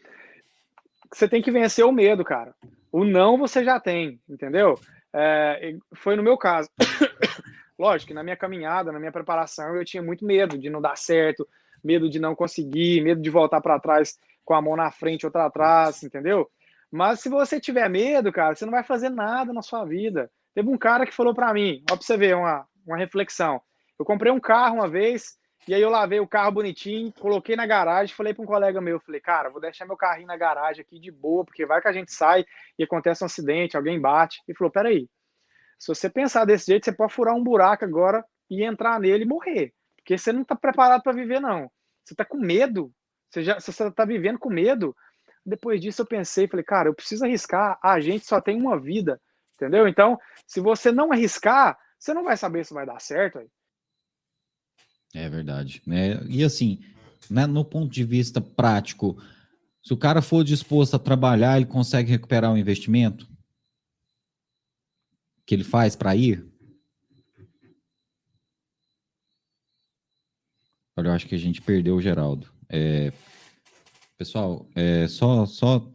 Você 1.15 1.27
tem 1.27 1.41
que 1.41 1.51
vencer 1.51 1.87
o 1.87 1.93
medo, 1.93 2.23
cara. 2.23 2.55
O 2.93 3.03
não 3.03 3.39
você 3.39 3.65
já 3.65 3.81
tem, 3.81 4.21
entendeu? 4.29 4.79
É, 5.11 5.75
foi 5.95 6.15
no 6.17 6.23
meu 6.23 6.37
caso. 6.37 6.69
Lógico 7.79 8.09
que 8.09 8.15
na 8.15 8.23
minha 8.23 8.37
caminhada, 8.37 8.93
na 8.93 8.99
minha 8.99 9.11
preparação, 9.11 9.75
eu 9.75 9.87
tinha 9.87 10.03
muito 10.03 10.23
medo 10.23 10.59
de 10.59 10.69
não 10.69 10.83
dar 10.83 10.99
certo, 10.99 11.49
medo 11.83 12.11
de 12.11 12.19
não 12.19 12.35
conseguir, 12.35 13.01
medo 13.01 13.23
de 13.23 13.31
voltar 13.31 13.63
para 13.63 13.81
trás 13.81 14.19
com 14.45 14.53
a 14.53 14.61
mão 14.61 14.77
na 14.77 14.91
frente, 14.91 15.25
outra 15.25 15.47
atrás, 15.47 16.03
entendeu? 16.03 16.47
Mas 16.91 17.21
se 17.21 17.29
você 17.29 17.61
tiver 17.61 17.89
medo, 17.89 18.33
cara, 18.33 18.55
você 18.55 18.65
não 18.65 18.73
vai 18.73 18.83
fazer 18.83 19.11
nada 19.11 19.53
na 19.53 19.63
sua 19.63 19.85
vida. 19.85 20.31
Teve 20.55 20.69
um 20.69 20.79
cara 20.79 21.07
que 21.07 21.15
falou 21.15 21.35
para 21.35 21.53
mim, 21.53 21.83
ó, 21.91 21.97
pra 21.97 22.05
você 22.05 22.17
ver 22.17 22.35
uma, 22.37 22.67
uma 22.87 22.97
reflexão. 22.97 23.61
Eu 23.99 24.05
comprei 24.05 24.33
um 24.33 24.41
carro 24.41 24.77
uma 24.77 24.89
vez, 24.89 25.37
e 25.67 25.75
aí 25.75 25.83
eu 25.83 25.91
lavei 25.91 26.19
o 26.21 26.27
carro 26.27 26.53
bonitinho, 26.53 27.13
coloquei 27.13 27.55
na 27.55 27.67
garagem, 27.67 28.15
falei 28.15 28.33
para 28.33 28.43
um 28.43 28.47
colega 28.47 28.81
meu, 28.81 28.99
falei, 29.01 29.21
cara, 29.21 29.51
vou 29.51 29.61
deixar 29.61 29.85
meu 29.85 29.97
carrinho 29.97 30.29
na 30.29 30.37
garagem 30.37 30.81
aqui 30.81 30.99
de 30.99 31.11
boa, 31.11 31.45
porque 31.45 31.67
vai 31.67 31.81
que 31.81 31.89
a 31.89 31.93
gente 31.93 32.13
sai 32.13 32.45
e 32.79 32.85
acontece 32.85 33.23
um 33.23 33.27
acidente, 33.27 33.77
alguém 33.77 34.01
bate. 34.01 34.41
E 34.49 34.55
falou, 34.55 34.71
peraí, 34.71 35.09
se 35.79 35.89
você 35.89 36.09
pensar 36.09 36.45
desse 36.45 36.67
jeito, 36.67 36.85
você 36.85 36.93
pode 36.93 37.13
furar 37.13 37.35
um 37.35 37.45
buraco 37.45 37.85
agora 37.85 38.25
e 38.51 38.65
entrar 38.65 38.99
nele 38.99 39.25
e 39.25 39.29
morrer. 39.29 39.73
Porque 39.97 40.17
você 40.17 40.33
não 40.33 40.43
está 40.43 40.57
preparado 40.57 41.03
para 41.03 41.13
viver, 41.13 41.39
não. 41.39 41.71
Você 42.03 42.15
está 42.15 42.25
com 42.25 42.39
medo. 42.39 42.91
Você 43.31 43.43
já 43.45 43.61
você 43.61 43.71
está 43.71 44.05
vivendo 44.05 44.39
com 44.39 44.49
medo. 44.49 44.97
Depois 45.49 45.81
disso 45.81 46.03
eu 46.03 46.07
pensei, 46.07 46.47
falei, 46.47 46.65
cara, 46.65 46.89
eu 46.89 46.95
preciso 46.95 47.25
arriscar. 47.25 47.79
A 47.83 47.99
gente 48.01 48.27
só 48.27 48.41
tem 48.41 48.61
uma 48.61 48.79
vida, 48.79 49.21
entendeu? 49.55 49.89
Então, 49.89 50.19
se 50.47 50.61
você 50.61 50.93
não 50.93 51.13
arriscar, 51.13 51.79
você 51.99 52.13
não 52.15 52.25
vai 52.25 52.37
saber 52.37 52.65
se 52.65 52.75
vai 52.75 52.87
dar 52.87 53.01
certo. 53.01 53.39
Aí. 53.39 53.49
É 55.15 55.29
verdade. 55.29 55.83
É, 55.91 56.21
e 56.29 56.45
assim, 56.45 56.81
né, 57.31 57.47
no 57.47 57.65
ponto 57.65 57.91
de 57.91 58.05
vista 58.05 58.41
prático, 58.41 59.21
se 59.83 59.93
o 59.93 59.97
cara 59.97 60.21
for 60.21 60.45
disposto 60.45 60.95
a 60.95 60.99
trabalhar, 60.99 61.57
ele 61.57 61.67
consegue 61.67 62.11
recuperar 62.11 62.53
o 62.53 62.59
investimento 62.59 63.27
que 65.47 65.55
ele 65.55 65.65
faz 65.65 65.97
para 65.97 66.15
ir? 66.15 66.47
Olha, 70.95 71.09
eu 71.09 71.13
acho 71.13 71.27
que 71.27 71.35
a 71.35 71.39
gente 71.39 71.63
perdeu 71.63 71.97
o 71.97 72.03
Geraldo. 72.03 72.53
É, 72.69 73.13
pessoal, 74.19 74.67
é, 74.75 75.07
só, 75.07 75.47
só 75.47 75.89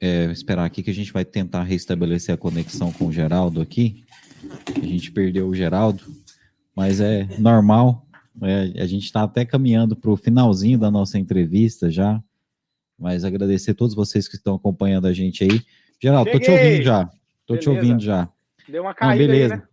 é, 0.00 0.24
esperar 0.24 0.64
aqui 0.64 0.82
que 0.82 0.90
a 0.90 0.94
gente 0.94 1.12
vai 1.12 1.24
tentar 1.24 1.62
restabelecer 1.62 2.34
a 2.34 2.38
conexão 2.38 2.90
com 2.92 3.06
o 3.06 3.12
Geraldo 3.12 3.60
aqui. 3.60 4.04
A 4.76 4.84
gente 4.84 5.12
perdeu 5.12 5.46
o 5.46 5.54
Geraldo, 5.54 6.02
mas 6.74 7.00
é 7.00 7.28
normal. 7.38 8.04
É, 8.42 8.82
a 8.82 8.86
gente 8.86 9.04
está 9.04 9.22
até 9.22 9.44
caminhando 9.44 9.94
para 9.94 10.10
o 10.10 10.16
finalzinho 10.16 10.78
da 10.78 10.90
nossa 10.90 11.16
entrevista 11.16 11.88
já. 11.88 12.20
Mas 12.98 13.24
agradecer 13.24 13.70
a 13.70 13.74
todos 13.74 13.94
vocês 13.94 14.26
que 14.26 14.36
estão 14.36 14.56
acompanhando 14.56 15.06
a 15.06 15.12
gente 15.12 15.44
aí. 15.44 15.62
Geraldo, 16.02 16.30
Cheguei. 16.30 16.40
tô 16.40 16.44
te 16.44 16.50
ouvindo 16.50 16.82
já. 16.82 17.04
Tô 17.46 17.54
beleza. 17.54 17.62
te 17.62 17.68
ouvindo 17.68 18.02
já. 18.02 18.28
Deu 18.68 18.82
uma 18.82 18.94
caída 18.94 19.22
Não, 19.22 19.30
beleza. 19.32 19.54
Aí, 19.54 19.60
né? 19.60 19.66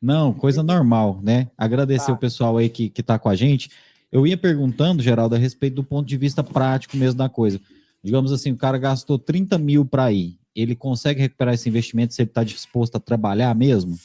Não, 0.00 0.32
coisa 0.32 0.62
normal, 0.62 1.20
né? 1.22 1.50
Agradecer 1.58 2.06
tá. 2.06 2.12
o 2.12 2.18
pessoal 2.18 2.56
aí 2.56 2.68
que, 2.68 2.88
que 2.88 3.02
tá 3.02 3.18
com 3.18 3.28
a 3.28 3.34
gente. 3.34 3.70
Eu 4.12 4.26
ia 4.26 4.36
perguntando, 4.36 5.02
Geraldo, 5.02 5.34
a 5.34 5.38
respeito 5.38 5.74
do 5.74 5.84
ponto 5.84 6.06
de 6.06 6.16
vista 6.16 6.42
prático 6.42 6.96
mesmo 6.96 7.18
da 7.18 7.28
coisa. 7.28 7.60
Digamos 8.02 8.32
assim, 8.32 8.50
o 8.50 8.56
cara 8.56 8.78
gastou 8.78 9.18
30 9.18 9.58
mil 9.58 9.84
para 9.84 10.10
ir. 10.10 10.38
Ele 10.54 10.74
consegue 10.74 11.20
recuperar 11.20 11.54
esse 11.54 11.68
investimento 11.68 12.14
se 12.14 12.22
ele 12.22 12.30
está 12.30 12.42
disposto 12.42 12.96
a 12.96 13.00
trabalhar 13.00 13.54
mesmo? 13.54 13.96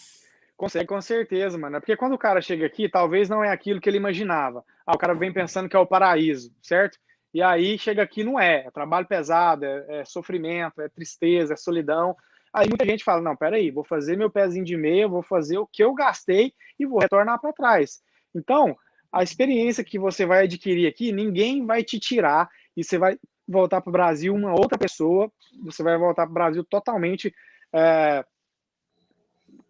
Consegue, 0.55 0.85
com 0.85 1.01
certeza, 1.01 1.57
mano. 1.57 1.79
Porque 1.79 1.97
quando 1.97 2.13
o 2.13 2.17
cara 2.17 2.41
chega 2.41 2.65
aqui, 2.65 2.87
talvez 2.87 3.27
não 3.27 3.43
é 3.43 3.49
aquilo 3.49 3.81
que 3.81 3.89
ele 3.89 3.97
imaginava. 3.97 4.63
Ah, 4.85 4.93
o 4.93 4.97
cara 4.97 5.13
vem 5.13 5.33
pensando 5.33 5.67
que 5.67 5.75
é 5.75 5.79
o 5.79 5.87
paraíso, 5.87 6.53
certo? 6.61 6.97
E 7.33 7.41
aí 7.41 7.77
chega 7.77 8.01
aqui 8.03 8.23
não 8.23 8.39
é. 8.39 8.65
É 8.65 8.71
trabalho 8.71 9.07
pesado, 9.07 9.65
é, 9.65 10.01
é 10.01 10.05
sofrimento, 10.05 10.81
é 10.81 10.87
tristeza, 10.87 11.53
é 11.53 11.57
solidão. 11.57 12.15
Aí 12.53 12.69
muita 12.69 12.85
gente 12.85 13.03
fala: 13.03 13.21
não, 13.21 13.35
peraí, 13.35 13.71
vou 13.71 13.83
fazer 13.83 14.15
meu 14.15 14.29
pezinho 14.29 14.63
de 14.63 14.77
meia, 14.77 15.07
vou 15.07 15.21
fazer 15.21 15.57
o 15.57 15.67
que 15.67 15.83
eu 15.83 15.93
gastei 15.93 16.53
e 16.79 16.85
vou 16.85 16.99
retornar 16.99 17.41
para 17.41 17.51
trás. 17.51 18.01
Então, 18.33 18.77
a 19.15 19.23
experiência 19.23 19.81
que 19.81 19.97
você 19.97 20.25
vai 20.25 20.43
adquirir 20.43 20.87
aqui, 20.87 21.09
ninguém 21.13 21.65
vai 21.65 21.81
te 21.85 21.97
tirar 21.97 22.49
e 22.75 22.83
você 22.83 22.97
vai 22.97 23.17
voltar 23.47 23.79
para 23.79 23.89
o 23.89 23.93
Brasil 23.93 24.35
uma 24.35 24.51
outra 24.51 24.77
pessoa, 24.77 25.31
você 25.63 25.81
vai 25.81 25.97
voltar 25.97 26.23
para 26.23 26.31
o 26.31 26.33
Brasil 26.33 26.65
totalmente, 26.65 27.33
é, 27.71 28.25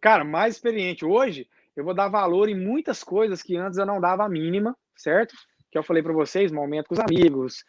cara, 0.02 0.24
mais 0.24 0.56
experiente. 0.56 1.06
Hoje, 1.06 1.48
eu 1.76 1.84
vou 1.84 1.94
dar 1.94 2.08
valor 2.08 2.50
em 2.50 2.60
muitas 2.60 3.04
coisas 3.04 3.44
que 3.44 3.56
antes 3.56 3.78
eu 3.78 3.86
não 3.86 4.02
dava 4.02 4.26
a 4.26 4.30
mínima, 4.30 4.76
certo? 4.96 5.36
Que 5.70 5.78
eu 5.78 5.84
falei 5.84 6.02
para 6.02 6.14
vocês, 6.14 6.52
momento 6.52 6.88
com 6.88 6.96
os 6.96 7.00
amigos, 7.00 7.64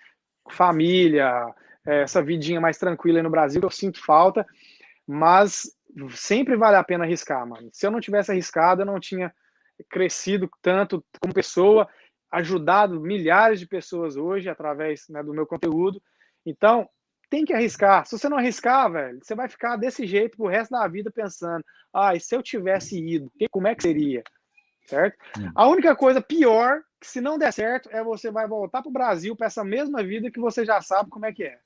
família, 0.48 1.30
é, 1.86 2.00
essa 2.04 2.22
vidinha 2.22 2.58
mais 2.58 2.78
tranquila 2.78 3.22
no 3.22 3.28
Brasil 3.28 3.60
eu 3.62 3.70
sinto 3.70 4.02
falta, 4.02 4.46
mas 5.06 5.70
sempre 6.14 6.56
vale 6.56 6.78
a 6.78 6.84
pena 6.84 7.04
arriscar, 7.04 7.46
mano. 7.46 7.68
Se 7.70 7.86
eu 7.86 7.90
não 7.90 8.00
tivesse 8.00 8.30
arriscado, 8.30 8.80
eu 8.80 8.86
não 8.86 8.98
tinha 8.98 9.30
crescido 9.90 10.48
tanto 10.62 11.04
como 11.20 11.34
pessoa 11.34 11.88
ajudado 12.30 13.00
milhares 13.00 13.60
de 13.60 13.66
pessoas 13.66 14.16
hoje 14.16 14.48
através 14.48 15.04
né, 15.08 15.22
do 15.22 15.32
meu 15.32 15.46
conteúdo. 15.46 16.02
Então, 16.44 16.88
tem 17.30 17.44
que 17.44 17.52
arriscar. 17.52 18.06
Se 18.06 18.18
você 18.18 18.28
não 18.28 18.38
arriscar, 18.38 18.90
velho, 18.90 19.18
você 19.22 19.34
vai 19.34 19.48
ficar 19.48 19.76
desse 19.76 20.06
jeito 20.06 20.36
pro 20.36 20.46
resto 20.46 20.70
da 20.70 20.86
vida 20.86 21.10
pensando: 21.10 21.64
ah, 21.92 22.14
e 22.14 22.20
se 22.20 22.34
eu 22.34 22.42
tivesse 22.42 22.98
ido, 22.98 23.30
como 23.50 23.66
é 23.66 23.74
que 23.74 23.82
seria? 23.82 24.22
Certo? 24.86 25.16
A 25.54 25.66
única 25.66 25.96
coisa 25.96 26.20
pior, 26.20 26.80
que 27.00 27.08
se 27.08 27.20
não 27.20 27.36
der 27.36 27.52
certo, 27.52 27.88
é 27.90 28.02
você 28.04 28.30
vai 28.30 28.46
voltar 28.46 28.82
pro 28.82 28.92
Brasil 28.92 29.34
para 29.34 29.48
essa 29.48 29.64
mesma 29.64 30.02
vida 30.02 30.30
que 30.30 30.38
você 30.38 30.64
já 30.64 30.80
sabe 30.80 31.10
como 31.10 31.26
é 31.26 31.32
que 31.32 31.42
é. 31.42 31.58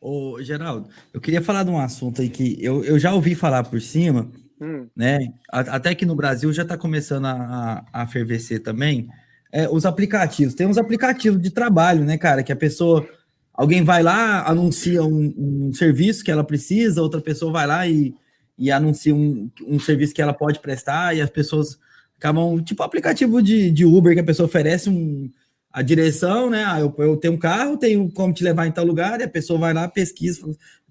Ô, 0.00 0.40
Geraldo, 0.40 0.88
eu 1.12 1.20
queria 1.20 1.42
falar 1.42 1.64
de 1.64 1.70
um 1.70 1.78
assunto 1.78 2.20
aí 2.20 2.28
que 2.28 2.62
eu, 2.62 2.84
eu 2.84 2.98
já 2.98 3.12
ouvi 3.12 3.34
falar 3.34 3.64
por 3.64 3.80
cima, 3.80 4.30
hum. 4.60 4.86
né? 4.96 5.18
Até 5.50 5.94
que 5.94 6.06
no 6.06 6.14
Brasil 6.14 6.52
já 6.52 6.62
está 6.62 6.76
começando 6.76 7.26
a, 7.26 7.84
a, 7.92 8.02
a 8.02 8.06
fervecer 8.06 8.62
também 8.62 9.08
é, 9.52 9.68
os 9.68 9.86
aplicativos. 9.86 10.54
Tem 10.54 10.66
uns 10.66 10.78
aplicativos 10.78 11.40
de 11.40 11.50
trabalho, 11.50 12.04
né, 12.04 12.18
cara? 12.18 12.42
Que 12.42 12.52
a 12.52 12.56
pessoa. 12.56 13.06
Alguém 13.52 13.82
vai 13.82 14.04
lá, 14.04 14.48
anuncia 14.48 15.02
um, 15.02 15.34
um 15.36 15.72
serviço 15.74 16.22
que 16.22 16.30
ela 16.30 16.44
precisa, 16.44 17.02
outra 17.02 17.20
pessoa 17.20 17.50
vai 17.50 17.66
lá 17.66 17.88
e, 17.88 18.14
e 18.56 18.70
anuncia 18.70 19.12
um, 19.12 19.50
um 19.66 19.80
serviço 19.80 20.14
que 20.14 20.22
ela 20.22 20.32
pode 20.32 20.60
prestar, 20.60 21.16
e 21.16 21.20
as 21.20 21.30
pessoas 21.30 21.76
acabam. 22.16 22.62
Tipo 22.62 22.84
aplicativo 22.84 23.42
de, 23.42 23.70
de 23.72 23.84
Uber 23.84 24.14
que 24.14 24.20
a 24.20 24.24
pessoa 24.24 24.46
oferece 24.46 24.88
um, 24.88 25.28
a 25.72 25.82
direção, 25.82 26.48
né? 26.48 26.64
Ah, 26.64 26.78
eu, 26.78 26.94
eu 26.98 27.16
tenho 27.16 27.34
um 27.34 27.38
carro, 27.38 27.76
tenho 27.76 28.08
como 28.12 28.32
te 28.32 28.44
levar 28.44 28.66
em 28.66 28.72
tal 28.72 28.84
lugar, 28.84 29.20
e 29.20 29.24
a 29.24 29.28
pessoa 29.28 29.58
vai 29.58 29.74
lá, 29.74 29.88
pesquisa, 29.88 30.46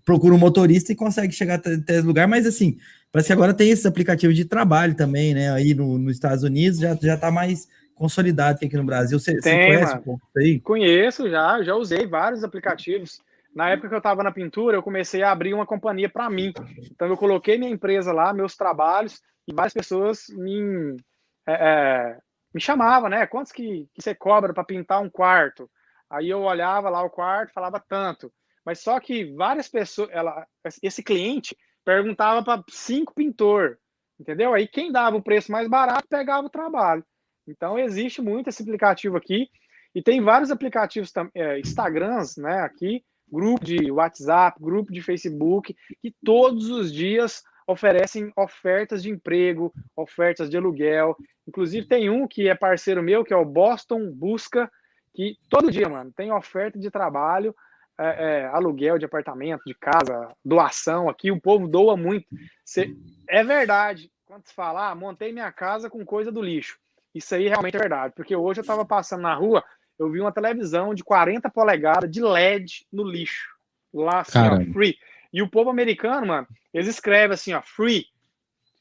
procura 0.08 0.34
um 0.34 0.38
motorista 0.38 0.94
e 0.94 0.96
consegue 0.96 1.34
chegar 1.34 1.56
até, 1.56 1.72
esse 1.72 2.02
lugar, 2.02 2.30
mas 2.30 2.46
assim, 2.46 2.80
parece 3.12 3.28
que 3.28 3.34
agora 3.34 3.54
tem 3.54 3.70
esses 3.70 3.86
aplicativos 3.86 4.38
de 4.38 4.46
trabalho 4.46 4.96
também, 4.96 5.34
né? 5.34 5.52
Aí 5.52 5.74
no, 5.74 5.98
nos 5.98 6.14
Estados 6.14 6.46
Unidos 6.46 6.80
já, 6.80 6.96
já 6.96 7.18
tá 7.18 7.30
mais 7.30 7.68
consolidado 7.94 8.58
aqui 8.64 8.78
no 8.78 8.86
Brasil. 8.86 9.20
Você, 9.20 9.38
Tem, 9.38 9.42
você 9.42 9.66
conhece 9.66 9.96
um 9.98 10.02
pouco 10.02 10.22
aí? 10.38 10.62
Conheço 10.62 11.30
já, 11.30 11.62
já 11.62 11.76
usei 11.76 12.08
vários 12.08 12.42
aplicativos. 12.42 13.22
Na 13.54 13.70
época 13.70 13.90
que 13.90 13.96
eu 13.96 13.98
estava 13.98 14.24
na 14.24 14.32
pintura, 14.32 14.78
eu 14.78 14.84
comecei 14.84 15.24
a 15.24 15.32
abrir 15.32 15.54
uma 15.54 15.66
companhia 15.66 16.08
para 16.08 16.30
mim. 16.30 16.54
Então 16.90 17.10
eu 17.10 17.18
coloquei 17.18 17.58
minha 17.58 17.72
empresa 17.72 18.14
lá, 18.14 18.32
meus 18.32 18.56
trabalhos, 18.56 19.22
e 19.46 19.54
várias 19.54 19.74
pessoas 19.74 20.28
me, 20.30 20.96
é, 21.46 21.54
é, 21.54 22.18
me 22.54 22.62
chamavam, 22.62 23.10
né? 23.10 23.28
Quantos 23.28 23.52
que, 23.52 23.90
que 23.94 24.02
você 24.02 24.16
cobra 24.16 24.54
para 24.54 24.64
pintar 24.64 25.02
um 25.02 25.10
quarto? 25.10 25.70
Aí 26.10 26.30
eu 26.30 26.44
olhava 26.44 26.90
lá 26.90 27.04
o 27.04 27.10
quarto, 27.10 27.52
falava 27.52 27.84
tanto. 27.90 28.32
Mas 28.68 28.82
só 28.82 29.00
que 29.00 29.24
várias 29.34 29.70
pessoas, 29.70 30.10
ela, 30.12 30.46
esse 30.84 31.02
cliente 31.02 31.56
perguntava 31.86 32.44
para 32.44 32.62
cinco 32.70 33.14
pintor, 33.16 33.80
entendeu? 34.20 34.54
Aí 34.54 34.68
quem 34.68 34.92
dava 34.92 35.16
o 35.16 35.24
preço 35.24 35.54
mais 35.54 35.70
barato 35.70 36.06
pegava 36.10 36.46
o 36.46 36.50
trabalho. 36.50 37.02
Então 37.48 37.80
existe 37.80 38.22
muito 38.22 38.50
esse 38.50 38.62
aplicativo 38.62 39.16
aqui 39.16 39.48
e 39.96 40.04
tem 40.04 40.20
vários 40.20 40.52
aplicativos 40.52 41.14
é, 41.34 41.58
Instagrams, 41.62 42.36
né? 42.36 42.60
Aqui, 42.60 43.06
grupo 43.32 43.64
de 43.64 43.90
WhatsApp, 43.90 44.62
grupo 44.62 44.92
de 44.92 45.02
Facebook, 45.02 45.74
que 46.02 46.14
todos 46.22 46.70
os 46.70 46.92
dias 46.92 47.44
oferecem 47.66 48.34
ofertas 48.36 49.02
de 49.02 49.10
emprego, 49.10 49.74
ofertas 49.96 50.50
de 50.50 50.58
aluguel. 50.58 51.16
Inclusive 51.48 51.88
tem 51.88 52.10
um 52.10 52.28
que 52.28 52.50
é 52.50 52.54
parceiro 52.54 53.02
meu, 53.02 53.24
que 53.24 53.34
é 53.34 53.38
o 53.38 53.46
Boston 53.46 54.12
Busca, 54.12 54.70
que 55.14 55.38
todo 55.50 55.72
dia, 55.72 55.88
mano, 55.88 56.12
tem 56.14 56.34
oferta 56.34 56.78
de 56.78 56.92
trabalho, 56.92 57.56
é, 57.98 58.42
é, 58.42 58.46
aluguel 58.48 58.98
de 58.98 59.06
apartamento, 59.06 59.64
de 59.66 59.74
casa, 59.74 60.30
doação. 60.44 61.10
Aqui 61.10 61.32
o 61.32 61.42
povo 61.42 61.68
doa 61.68 61.98
muito. 61.98 62.28
Cê, 62.64 62.96
é 63.28 63.44
verdade. 63.44 64.12
Quando 64.26 64.46
se 64.46 64.54
fala, 64.54 64.90
ah, 64.90 64.96
montei 64.96 65.32
minha 65.32 65.52
casa 65.52 65.90
com 65.90 66.06
coisa 66.06 66.32
do 66.32 66.42
lixo. 66.42 66.78
Isso 67.16 67.34
aí 67.34 67.48
realmente 67.48 67.76
é 67.76 67.80
verdade, 67.80 68.14
porque 68.16 68.36
hoje 68.36 68.60
eu 68.60 68.62
estava 68.62 68.86
passando 68.86 69.22
na 69.22 69.34
rua, 69.34 69.64
eu 69.98 70.12
vi 70.12 70.20
uma 70.22 70.32
televisão 70.32 70.94
de 70.94 71.04
40 71.04 71.50
polegadas 71.50 72.12
de 72.12 72.22
LED 72.22 72.86
no 72.92 73.04
lixo. 73.04 73.48
Lá, 73.94 74.20
assim, 74.20 74.38
ó, 74.38 74.74
free. 74.74 74.96
E 75.34 75.42
o 75.42 75.50
povo 75.50 75.70
americano, 75.70 76.28
mano, 76.28 76.48
eles 76.74 76.88
escrevem 76.88 77.34
assim, 77.34 77.54
ó, 77.54 77.62
free. 77.62 78.06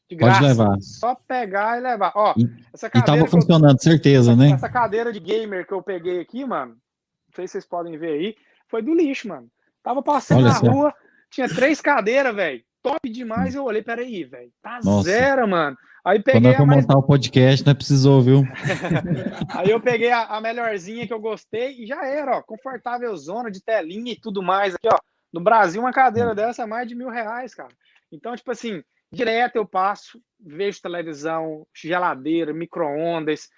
De 0.09 0.15
graça. 0.15 0.41
Pode 0.41 0.53
levar. 0.53 0.81
Só 0.81 1.15
pegar 1.15 1.79
e 1.79 1.81
levar. 1.81 2.13
Ó, 2.15 2.35
e, 2.37 2.45
essa 2.73 2.91
cadeira. 2.91 3.19
E 3.19 3.21
tava 3.21 3.31
funcionando, 3.31 3.79
eu, 3.79 3.83
certeza, 3.83 4.33
essa, 4.33 4.41
né? 4.41 4.51
Essa 4.51 4.69
cadeira 4.69 5.13
de 5.13 5.19
gamer 5.19 5.67
que 5.67 5.73
eu 5.73 5.83
peguei 5.83 6.21
aqui, 6.21 6.45
mano, 6.45 6.73
não 6.73 7.35
sei 7.35 7.47
se 7.47 7.53
vocês 7.53 7.67
podem 7.67 7.97
ver 7.97 8.13
aí, 8.13 8.37
foi 8.69 8.83
do 8.83 8.95
lixo, 8.95 9.29
mano. 9.29 9.49
Tava 9.83 10.03
passando 10.03 10.39
Olha 10.39 10.49
na 10.49 10.55
só. 10.55 10.67
rua, 10.67 10.95
tinha 11.31 11.49
três 11.49 11.81
cadeiras, 11.81 12.35
velho. 12.35 12.63
Top 12.83 13.09
demais. 13.09 13.55
Eu 13.55 13.65
olhei, 13.65 13.83
peraí, 13.83 14.25
velho. 14.25 14.51
Tá 14.63 14.81
Nossa. 14.85 15.09
zero, 15.09 15.47
mano. 15.49 15.77
Aí 16.05 16.23
peguei 16.23 16.41
Quando 16.41 16.53
eu 16.53 16.57
for 16.59 16.67
mais... 16.67 16.83
montar 16.83 16.99
o 16.99 17.03
podcast, 17.03 17.67
não 17.67 17.73
é 17.73 17.75
precisou, 17.75 18.23
viu? 18.23 18.43
aí 19.51 19.71
eu 19.71 19.81
peguei 19.81 20.13
a, 20.13 20.23
a, 20.23 20.41
melhorzinha 20.41 21.05
que 21.05 21.13
eu 21.13 21.19
gostei 21.19 21.83
e 21.83 21.87
já 21.87 22.07
era, 22.07 22.39
ó, 22.39 22.43
confortável 22.43 23.17
zona 23.17 23.51
de 23.51 23.61
telinha 23.61 24.13
e 24.13 24.21
tudo 24.21 24.41
mais 24.41 24.77
aqui, 24.77 24.87
ó. 24.87 24.97
No 25.33 25.41
Brasil, 25.41 25.81
uma 25.81 25.93
cadeira 25.93 26.31
hum. 26.31 26.35
dessa 26.35 26.63
é 26.63 26.67
mais 26.67 26.87
de 26.87 26.95
mil 26.95 27.09
reais, 27.09 27.55
cara. 27.57 27.75
Então, 28.13 28.37
tipo 28.37 28.53
assim, 28.53 28.85
direto 29.13 29.57
eu 29.57 29.67
passo, 29.67 30.21
vejo 30.39 30.81
televisão, 30.81 31.67
geladeira, 31.75 32.53
micro-ondas, 32.53 33.49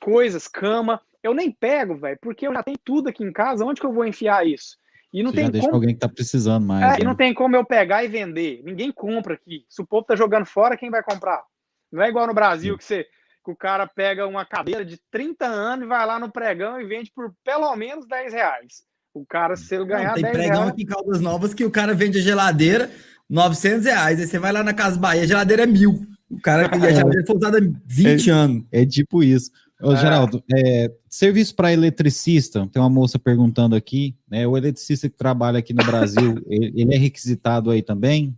coisas, 0.00 0.46
cama. 0.46 1.00
Eu 1.22 1.34
nem 1.34 1.50
pego, 1.50 1.96
velho, 1.96 2.18
porque 2.20 2.46
eu 2.46 2.54
já 2.54 2.62
tenho 2.62 2.78
tudo 2.84 3.08
aqui 3.08 3.22
em 3.22 3.32
casa. 3.32 3.64
Onde 3.64 3.80
que 3.80 3.86
eu 3.86 3.92
vou 3.92 4.06
enfiar 4.06 4.46
isso? 4.46 4.76
E 5.12 5.22
não 5.22 5.32
Você 5.32 5.50
tem 5.50 5.60
como... 5.60 5.74
alguém 5.74 5.94
que 5.94 6.00
tá 6.00 6.08
precisando 6.08 6.66
mais. 6.66 6.82
É, 6.82 6.88
né? 6.88 6.96
E 7.00 7.04
não 7.04 7.14
tem 7.14 7.34
como 7.34 7.56
eu 7.56 7.64
pegar 7.64 8.04
e 8.04 8.08
vender. 8.08 8.62
Ninguém 8.64 8.92
compra 8.92 9.34
aqui. 9.34 9.64
Se 9.68 9.82
o 9.82 9.86
povo 9.86 10.06
tá 10.06 10.14
jogando 10.14 10.46
fora, 10.46 10.76
quem 10.76 10.90
vai 10.90 11.02
comprar? 11.02 11.42
Não 11.90 12.02
é 12.02 12.08
igual 12.08 12.26
no 12.26 12.34
Brasil 12.34 12.78
que 12.78 12.84
você 12.84 13.06
que 13.42 13.50
o 13.50 13.56
cara 13.56 13.86
pega 13.86 14.26
uma 14.26 14.44
cadeira 14.44 14.84
de 14.84 15.00
30 15.10 15.46
anos 15.46 15.86
e 15.86 15.88
vai 15.88 16.04
lá 16.06 16.18
no 16.18 16.30
pregão 16.30 16.78
e 16.78 16.86
vende 16.86 17.10
por 17.10 17.34
pelo 17.42 17.74
menos 17.74 18.06
10 18.06 18.32
reais. 18.32 18.82
O 19.14 19.24
cara, 19.26 19.56
se 19.56 19.74
ele 19.74 19.86
ganhar 19.86 20.08
Não, 20.08 20.14
tem 20.14 20.22
10 20.24 20.36
pregão 20.36 20.56
reais... 20.56 20.70
aqui 20.70 20.82
em 20.82 20.86
Caldas 20.86 21.20
Novas 21.20 21.54
que 21.54 21.64
o 21.64 21.70
cara 21.70 21.94
vende 21.94 22.18
a 22.18 22.22
geladeira 22.22 22.90
900 23.28 23.86
reais. 23.86 24.20
Aí 24.20 24.26
você 24.26 24.38
vai 24.38 24.52
lá 24.52 24.62
na 24.62 24.74
Casa 24.74 24.98
Bahia, 24.98 25.22
a 25.22 25.26
geladeira 25.26 25.62
é 25.62 25.66
mil. 25.66 26.06
O 26.30 26.40
cara, 26.40 26.68
a 26.70 26.78
geladeira 26.78 27.26
foi 27.26 27.36
usada 27.36 27.58
há 27.58 27.60
20 27.86 28.28
é, 28.28 28.32
anos. 28.32 28.64
É 28.70 28.86
tipo 28.86 29.22
isso. 29.22 29.50
Ô, 29.82 29.92
é. 29.92 29.96
Geraldo, 29.96 30.42
é, 30.52 30.92
serviço 31.08 31.54
para 31.54 31.72
eletricista, 31.72 32.68
tem 32.70 32.80
uma 32.80 32.90
moça 32.90 33.18
perguntando 33.18 33.74
aqui, 33.74 34.14
né? 34.28 34.46
O 34.46 34.56
eletricista 34.56 35.08
que 35.08 35.16
trabalha 35.16 35.58
aqui 35.58 35.72
no 35.72 35.84
Brasil, 35.84 36.34
ele, 36.48 36.72
ele 36.76 36.94
é 36.94 36.98
requisitado 36.98 37.70
aí 37.70 37.82
também? 37.82 38.36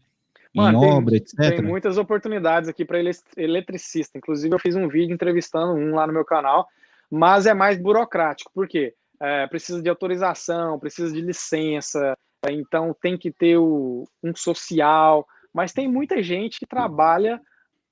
Mano, 0.55 0.79
em 0.79 0.81
tem, 0.81 0.91
obra, 0.91 1.17
etc. 1.17 1.37
Tem 1.39 1.63
muitas 1.63 1.97
oportunidades 1.97 2.69
aqui 2.69 2.85
para 2.85 2.99
eletricista. 3.37 4.19
Inclusive, 4.19 4.55
eu 4.55 4.59
fiz 4.59 4.77
um 4.77 4.87
vídeo 4.87 5.15
entrevistando 5.15 5.73
um 5.73 5.95
lá 5.95 6.07
no 6.07 6.13
meu 6.13 6.25
canal. 6.25 6.69
mas 7.11 7.47
é 7.47 7.55
mais 7.55 7.79
burocrático, 7.79 8.51
por 8.55 8.69
quê? 8.69 8.95
É, 9.21 9.47
precisa 9.47 9.81
de 9.81 9.89
autorização, 9.89 10.79
precisa 10.79 11.13
de 11.13 11.21
licença, 11.21 12.17
então 12.51 12.95
tem 13.01 13.17
que 13.17 13.31
ter 13.31 13.57
o, 13.57 14.05
um 14.23 14.35
social, 14.35 15.27
mas 15.55 15.73
tem 15.73 15.89
muita 15.89 16.23
gente 16.23 16.59
que 16.59 16.67
trabalha 16.67 17.41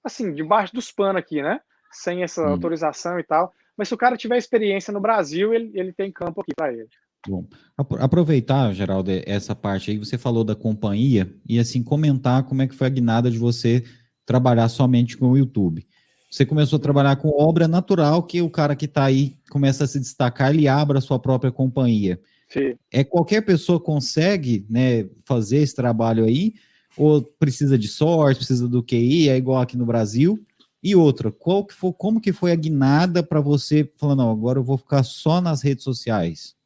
assim, 0.02 0.32
debaixo 0.32 0.74
dos 0.74 0.90
panos 0.90 1.20
aqui, 1.20 1.43
né? 1.43 1.60
Sem 1.91 2.23
essa 2.23 2.43
hum. 2.43 2.49
autorização 2.49 3.19
e 3.19 3.23
tal. 3.23 3.53
Mas 3.77 3.89
se 3.89 3.95
o 3.95 3.99
cara 3.99 4.17
tiver 4.17 4.37
experiência 4.37 4.93
no 4.93 5.01
Brasil, 5.01 5.55
ele, 5.55 5.71
ele 5.75 5.93
tem 5.93 6.12
campo 6.12 6.41
aqui 6.41 6.53
para 6.55 6.73
ele. 6.73 6.89
Bom, 7.29 7.47
aproveitar, 7.77 8.73
Geraldo, 8.73 9.11
essa 9.27 9.55
parte 9.55 9.91
aí, 9.91 9.99
você 9.99 10.17
falou 10.17 10.43
da 10.43 10.55
companhia 10.55 11.31
e 11.47 11.59
assim 11.59 11.83
comentar 11.83 12.45
como 12.45 12.62
é 12.62 12.67
que 12.67 12.75
foi 12.75 12.87
a 12.87 12.91
guinada 12.91 13.31
de 13.31 13.37
você 13.37 13.85
trabalhar 14.25 14.69
somente 14.69 15.17
com 15.19 15.31
o 15.31 15.37
YouTube. 15.37 15.87
Você 16.31 16.47
começou 16.47 16.79
a 16.79 16.81
trabalhar 16.81 17.17
com 17.17 17.29
obra 17.29 17.67
natural, 17.67 18.23
que 18.23 18.41
o 18.41 18.49
cara 18.49 18.77
que 18.77 18.85
está 18.85 19.05
aí 19.05 19.37
começa 19.51 19.85
a 19.85 19.87
se 19.87 19.99
destacar, 19.99 20.51
ele 20.51 20.69
abre 20.69 20.97
a 20.97 21.01
sua 21.01 21.19
própria 21.19 21.51
companhia. 21.51 22.21
Sim. 22.49 22.75
É 22.91 23.05
qualquer 23.05 23.43
pessoa 23.43 23.81
consegue, 23.81 24.65
né, 24.71 25.09
fazer 25.25 25.59
esse 25.59 25.75
trabalho 25.75 26.25
aí, 26.25 26.55
ou 26.97 27.23
precisa 27.23 27.77
de 27.77 27.89
sorte, 27.89 28.39
precisa 28.39 28.69
do 28.69 28.83
QI, 28.83 29.29
é 29.29 29.37
igual 29.37 29.61
aqui 29.61 29.77
no 29.77 29.85
Brasil? 29.85 30.39
E 30.82 30.97
outra, 30.97 31.31
qual 31.31 31.65
que 31.65 31.74
foi, 31.74 31.93
como 31.93 32.20
que 32.20 32.32
foi 32.32 32.52
a 32.52 32.57
guinada 32.57 33.23
para 33.23 33.40
você 33.40 33.90
falar, 33.97 34.16
não, 34.16 34.31
agora 34.31 34.59
eu 34.59 34.65
vou 34.65 34.78
ficar 34.78 35.02
só 35.02 35.40
nas 35.40 35.62
redes 35.62 35.85
sociais? 35.85 36.57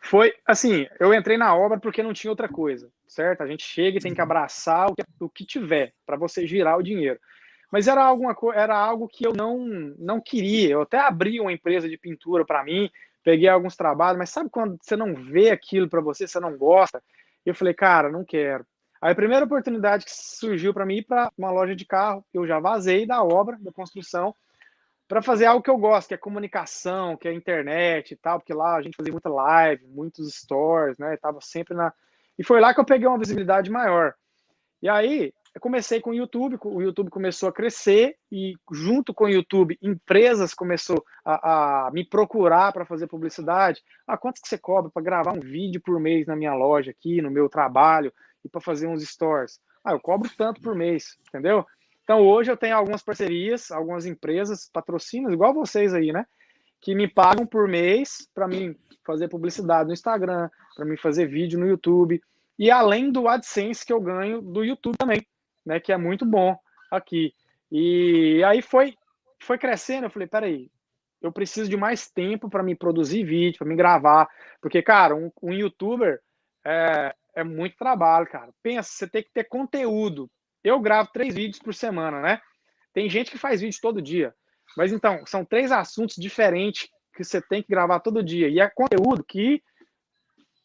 Foi 0.00 0.34
assim, 0.46 0.86
eu 0.98 1.14
entrei 1.14 1.36
na 1.36 1.54
obra 1.54 1.78
porque 1.78 2.02
não 2.02 2.12
tinha 2.12 2.30
outra 2.30 2.48
coisa, 2.48 2.90
certo? 3.06 3.42
A 3.42 3.46
gente 3.46 3.64
chega 3.64 3.98
e 3.98 4.00
tem 4.00 4.14
que 4.14 4.20
uhum. 4.20 4.24
abraçar 4.24 4.90
o 4.90 4.94
que, 4.94 5.02
o 5.20 5.28
que 5.28 5.46
tiver 5.46 5.92
para 6.06 6.16
você 6.16 6.46
girar 6.46 6.78
o 6.78 6.82
dinheiro. 6.82 7.18
Mas 7.70 7.88
era 7.88 8.04
alguma 8.04 8.36
era 8.54 8.76
algo 8.76 9.08
que 9.08 9.26
eu 9.26 9.32
não 9.32 9.58
não 9.98 10.20
queria. 10.20 10.70
Eu 10.70 10.82
até 10.82 10.98
abri 10.98 11.40
uma 11.40 11.52
empresa 11.52 11.88
de 11.88 11.98
pintura 11.98 12.44
para 12.44 12.62
mim, 12.62 12.90
peguei 13.22 13.48
alguns 13.48 13.76
trabalhos, 13.76 14.18
mas 14.18 14.30
sabe 14.30 14.50
quando 14.50 14.78
você 14.80 14.94
não 14.94 15.14
vê 15.14 15.50
aquilo 15.50 15.88
para 15.88 16.00
você, 16.00 16.28
você 16.28 16.38
não 16.38 16.56
gosta? 16.56 17.02
Eu 17.44 17.54
falei, 17.54 17.74
cara, 17.74 18.10
não 18.10 18.24
quero. 18.24 18.64
Aí 19.04 19.12
a 19.12 19.14
primeira 19.14 19.44
oportunidade 19.44 20.06
que 20.06 20.10
surgiu 20.10 20.72
para 20.72 20.86
mim 20.86 20.96
ir 20.96 21.02
para 21.02 21.30
uma 21.36 21.50
loja 21.50 21.76
de 21.76 21.84
carro, 21.84 22.24
eu 22.32 22.46
já 22.46 22.58
vazei 22.58 23.06
da 23.06 23.22
obra, 23.22 23.58
da 23.60 23.70
construção, 23.70 24.34
para 25.06 25.20
fazer 25.20 25.44
algo 25.44 25.62
que 25.62 25.68
eu 25.68 25.76
gosto, 25.76 26.08
que 26.08 26.14
é 26.14 26.16
comunicação, 26.16 27.14
que 27.14 27.28
é 27.28 27.34
internet 27.34 28.12
e 28.12 28.16
tal, 28.16 28.38
porque 28.38 28.54
lá 28.54 28.76
a 28.76 28.80
gente 28.80 28.96
fazia 28.96 29.12
muita 29.12 29.28
live, 29.28 29.86
muitos 29.88 30.34
stories, 30.34 30.96
né? 30.96 31.18
Tava 31.18 31.38
sempre 31.42 31.74
na. 31.74 31.92
E 32.38 32.42
foi 32.42 32.62
lá 32.62 32.72
que 32.72 32.80
eu 32.80 32.84
peguei 32.86 33.06
uma 33.06 33.18
visibilidade 33.18 33.70
maior. 33.70 34.14
E 34.80 34.88
aí, 34.88 35.34
eu 35.54 35.60
comecei 35.60 36.00
com 36.00 36.08
o 36.08 36.14
YouTube, 36.14 36.56
o 36.64 36.80
YouTube 36.80 37.10
começou 37.10 37.50
a 37.50 37.52
crescer 37.52 38.16
e 38.32 38.54
junto 38.72 39.12
com 39.12 39.24
o 39.24 39.30
YouTube, 39.30 39.78
empresas 39.82 40.54
começou 40.54 41.04
a, 41.22 41.88
a 41.88 41.90
me 41.90 42.08
procurar 42.08 42.72
para 42.72 42.86
fazer 42.86 43.06
publicidade. 43.06 43.82
Ah, 44.06 44.16
quanto 44.16 44.40
que 44.40 44.48
você 44.48 44.56
cobra 44.56 44.90
para 44.90 45.02
gravar 45.02 45.34
um 45.36 45.40
vídeo 45.40 45.82
por 45.84 46.00
mês 46.00 46.26
na 46.26 46.34
minha 46.34 46.54
loja 46.54 46.90
aqui, 46.90 47.20
no 47.20 47.30
meu 47.30 47.50
trabalho 47.50 48.10
e 48.44 48.48
para 48.48 48.60
fazer 48.60 48.86
uns 48.86 49.02
stories? 49.02 49.60
Ah, 49.84 49.92
eu 49.92 50.00
cobro 50.00 50.30
tanto 50.36 50.60
por 50.60 50.74
mês, 50.74 51.16
entendeu? 51.28 51.66
Então, 52.02 52.20
hoje 52.20 52.50
eu 52.50 52.56
tenho 52.56 52.76
algumas 52.76 53.02
parcerias, 53.02 53.70
algumas 53.70 54.04
empresas, 54.04 54.68
patrocínios, 54.70 55.32
igual 55.32 55.54
vocês 55.54 55.94
aí, 55.94 56.12
né? 56.12 56.26
Que 56.80 56.94
me 56.94 57.08
pagam 57.08 57.46
por 57.46 57.66
mês 57.66 58.28
para 58.34 58.46
mim 58.46 58.76
fazer 59.04 59.28
publicidade 59.28 59.86
no 59.86 59.94
Instagram, 59.94 60.50
para 60.76 60.84
mim 60.84 60.96
fazer 60.96 61.26
vídeo 61.26 61.58
no 61.58 61.66
YouTube. 61.66 62.22
E 62.58 62.70
além 62.70 63.10
do 63.10 63.26
AdSense 63.26 63.84
que 63.84 63.92
eu 63.92 64.00
ganho 64.00 64.42
do 64.42 64.62
YouTube 64.62 64.96
também, 64.98 65.26
né? 65.64 65.80
Que 65.80 65.92
é 65.92 65.96
muito 65.96 66.26
bom 66.26 66.56
aqui. 66.90 67.34
E 67.72 68.42
aí 68.44 68.60
foi, 68.60 68.94
foi 69.40 69.56
crescendo. 69.56 70.04
Eu 70.04 70.10
falei, 70.10 70.28
peraí, 70.28 70.70
eu 71.22 71.32
preciso 71.32 71.70
de 71.70 71.76
mais 71.76 72.10
tempo 72.10 72.50
para 72.50 72.62
me 72.62 72.74
produzir 72.74 73.24
vídeo, 73.24 73.58
para 73.58 73.66
me 73.66 73.76
gravar. 73.76 74.28
Porque, 74.60 74.82
cara, 74.82 75.14
um, 75.14 75.30
um 75.42 75.54
youtuber 75.54 76.20
é, 76.62 77.14
é 77.34 77.44
muito 77.44 77.76
trabalho, 77.76 78.26
cara. 78.26 78.50
Pensa, 78.62 78.90
você 78.90 79.08
tem 79.08 79.22
que 79.22 79.32
ter 79.32 79.44
conteúdo 79.44 80.30
eu 80.64 80.80
gravo 80.80 81.10
três 81.12 81.34
vídeos 81.34 81.58
por 81.58 81.74
semana, 81.74 82.20
né? 82.22 82.40
Tem 82.94 83.08
gente 83.10 83.30
que 83.30 83.36
faz 83.36 83.60
vídeo 83.60 83.78
todo 83.82 84.00
dia. 84.00 84.34
Mas 84.76 84.92
então, 84.92 85.24
são 85.26 85.44
três 85.44 85.70
assuntos 85.70 86.16
diferentes 86.16 86.88
que 87.14 87.22
você 87.22 87.40
tem 87.40 87.62
que 87.62 87.68
gravar 87.68 88.00
todo 88.00 88.24
dia. 88.24 88.48
E 88.48 88.58
é 88.58 88.70
conteúdo 88.70 89.22
que 89.22 89.62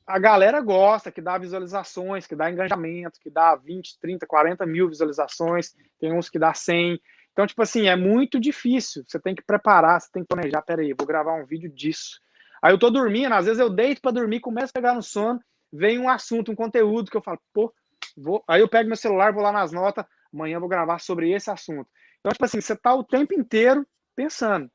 a 0.07 0.17
galera 0.17 0.61
gosta, 0.61 1.11
que 1.11 1.21
dá 1.21 1.37
visualizações, 1.37 2.25
que 2.25 2.35
dá 2.35 2.49
engajamento, 2.49 3.19
que 3.21 3.29
dá 3.29 3.55
20, 3.55 3.99
30, 3.99 4.25
40 4.25 4.65
mil 4.65 4.87
visualizações. 4.87 5.73
Tem 5.99 6.13
uns 6.13 6.29
que 6.29 6.39
dá 6.39 6.53
100. 6.53 6.99
Então, 7.33 7.45
tipo 7.45 7.61
assim, 7.61 7.89
é 7.89 7.95
muito 7.95 8.39
difícil. 8.39 9.03
Você 9.05 9.19
tem 9.19 9.35
que 9.35 9.43
preparar, 9.43 9.99
você 9.99 10.07
tem 10.13 10.23
que 10.23 10.29
planejar. 10.29 10.61
Peraí, 10.61 10.93
vou 10.97 11.05
gravar 11.05 11.33
um 11.33 11.45
vídeo 11.45 11.69
disso. 11.69 12.21
Aí 12.61 12.73
eu 12.73 12.79
tô 12.79 12.89
dormindo, 12.89 13.33
às 13.33 13.45
vezes 13.45 13.59
eu 13.59 13.69
deito 13.69 14.01
para 14.01 14.11
dormir, 14.11 14.39
começo 14.39 14.71
a 14.71 14.73
pegar 14.73 14.93
no 14.93 15.03
sono, 15.03 15.39
vem 15.71 15.99
um 15.99 16.09
assunto, 16.09 16.51
um 16.51 16.55
conteúdo 16.55 17.09
que 17.09 17.17
eu 17.17 17.21
falo, 17.21 17.39
pô, 17.53 17.73
Vou, 18.17 18.43
aí 18.47 18.61
eu 18.61 18.67
pego 18.67 18.87
meu 18.87 18.97
celular, 18.97 19.33
vou 19.33 19.43
lá 19.43 19.51
nas 19.51 19.71
notas, 19.71 20.05
amanhã 20.33 20.59
vou 20.59 20.69
gravar 20.69 20.99
sobre 20.99 21.31
esse 21.31 21.49
assunto. 21.49 21.89
Então, 22.19 22.31
tipo 22.31 22.45
assim, 22.45 22.61
você 22.61 22.75
tá 22.75 22.93
o 22.93 23.03
tempo 23.03 23.33
inteiro 23.33 23.85
pensando. 24.15 24.69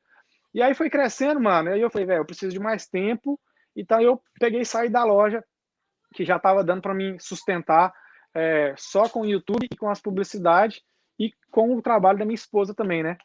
E 0.53 0.61
aí 0.61 0.73
foi 0.73 0.89
crescendo, 0.89 1.39
mano. 1.39 1.69
Aí 1.69 1.81
eu 1.81 1.89
falei, 1.89 2.07
velho, 2.07 2.21
eu 2.21 2.25
preciso 2.25 2.51
de 2.51 2.59
mais 2.59 2.87
tempo. 2.87 3.39
Então 3.75 4.01
eu 4.01 4.21
peguei 4.39 4.61
e 4.61 4.65
saí 4.65 4.89
da 4.89 5.03
loja, 5.03 5.43
que 6.13 6.25
já 6.25 6.37
estava 6.37 6.63
dando 6.63 6.81
para 6.81 6.93
mim 6.93 7.17
sustentar 7.19 7.93
é, 8.33 8.73
só 8.77 9.07
com 9.09 9.21
o 9.21 9.25
YouTube 9.25 9.67
e 9.71 9.77
com 9.77 9.89
as 9.89 10.01
publicidades 10.01 10.81
e 11.19 11.31
com 11.51 11.75
o 11.75 11.81
trabalho 11.81 12.17
da 12.17 12.25
minha 12.25 12.35
esposa 12.35 12.73
também, 12.73 13.03
né? 13.03 13.17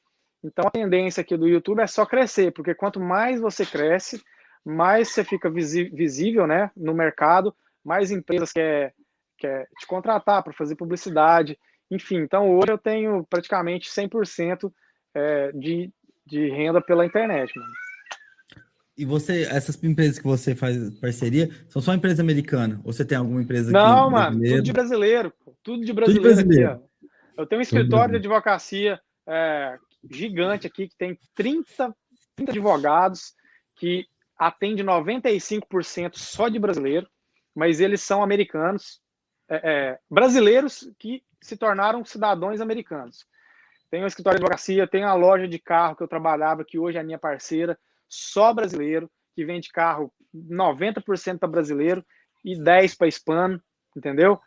Então 0.42 0.66
a 0.66 0.70
tendência 0.70 1.20
aqui 1.20 1.36
do 1.36 1.48
YouTube 1.48 1.80
é 1.80 1.86
só 1.86 2.04
crescer, 2.04 2.52
porque 2.52 2.74
quanto 2.74 2.98
mais 2.98 3.40
você 3.40 3.64
cresce, 3.64 4.22
mais 4.64 5.08
você 5.08 5.24
fica 5.24 5.50
visível, 5.50 6.46
né, 6.46 6.70
no 6.76 6.94
mercado, 6.94 7.54
mais 7.84 8.10
empresas 8.10 8.52
quer 8.52 8.94
quer 9.40 9.66
te 9.78 9.86
contratar 9.86 10.42
para 10.42 10.52
fazer 10.52 10.76
publicidade, 10.76 11.58
enfim. 11.90 12.18
Então, 12.18 12.50
hoje 12.50 12.70
eu 12.70 12.78
tenho 12.78 13.24
praticamente 13.24 13.88
100% 13.88 14.70
é, 15.14 15.50
de, 15.52 15.90
de 16.26 16.50
renda 16.50 16.80
pela 16.80 17.06
internet, 17.06 17.58
mano. 17.58 17.72
E 18.96 19.04
você, 19.06 19.44
essas 19.44 19.82
empresas 19.82 20.18
que 20.18 20.24
você 20.24 20.54
faz 20.54 20.90
parceria, 21.00 21.48
são 21.68 21.80
só 21.80 21.94
empresa 21.94 22.20
americana? 22.20 22.78
Ou 22.84 22.92
você 22.92 23.02
tem 23.02 23.16
alguma 23.16 23.40
empresa 23.40 23.72
Não, 23.72 24.04
aqui, 24.04 24.12
mano, 24.12 24.42
tudo 24.42 24.62
de 24.62 24.72
brasileiro. 24.74 25.32
Tudo 25.62 25.84
de 25.86 25.92
brasileiro, 25.94 26.28
tudo 26.28 26.34
brasileiro. 26.34 26.70
aqui. 26.72 26.84
Eu 27.38 27.46
tenho 27.46 27.60
um 27.60 27.62
escritório 27.62 28.10
de 28.12 28.18
advocacia 28.18 29.00
é, 29.26 29.78
gigante 30.10 30.66
aqui, 30.66 30.86
que 30.86 30.96
tem 30.98 31.18
30, 31.34 31.96
30 32.36 32.52
advogados, 32.52 33.32
que 33.76 34.04
atende 34.40 34.82
95% 34.82 36.16
só 36.16 36.48
de 36.48 36.58
brasileiro, 36.58 37.06
mas 37.54 37.78
eles 37.78 38.00
são 38.00 38.22
americanos, 38.22 38.98
é, 39.46 39.60
é, 39.62 39.98
brasileiros 40.10 40.90
que 40.98 41.22
se 41.42 41.58
tornaram 41.58 42.02
cidadãos 42.06 42.58
americanos. 42.58 43.26
Tem 43.90 44.02
um 44.02 44.06
escritório 44.06 44.38
de 44.38 44.44
advocacia, 44.44 44.86
tem 44.86 45.04
a 45.04 45.12
loja 45.12 45.46
de 45.46 45.58
carro 45.58 45.94
que 45.94 46.02
eu 46.02 46.08
trabalhava, 46.08 46.64
que 46.64 46.78
hoje 46.78 46.96
é 46.96 47.02
a 47.02 47.04
minha 47.04 47.18
parceira, 47.18 47.78
só 48.08 48.54
brasileiro, 48.54 49.10
que 49.34 49.44
vende 49.44 49.68
carro 49.68 50.10
90% 50.34 51.38
para 51.38 51.48
brasileiro 51.48 52.02
e 52.42 52.56
10% 52.56 52.96
para 52.96 53.08
hispano, 53.08 53.62
entendeu? 53.94 54.40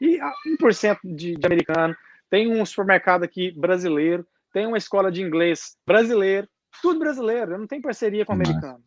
E 0.00 0.20
1% 0.60 0.98
de, 1.02 1.34
de 1.34 1.46
americano. 1.46 1.96
Tem 2.28 2.48
um 2.48 2.64
supermercado 2.64 3.24
aqui 3.24 3.50
brasileiro, 3.50 4.24
tem 4.52 4.66
uma 4.66 4.78
escola 4.78 5.10
de 5.10 5.22
inglês 5.22 5.76
brasileiro, 5.84 6.48
tudo 6.80 7.00
brasileiro, 7.00 7.52
eu 7.54 7.58
não 7.58 7.66
tenho 7.66 7.82
parceria 7.82 8.24
com 8.24 8.32
americano. 8.32 8.84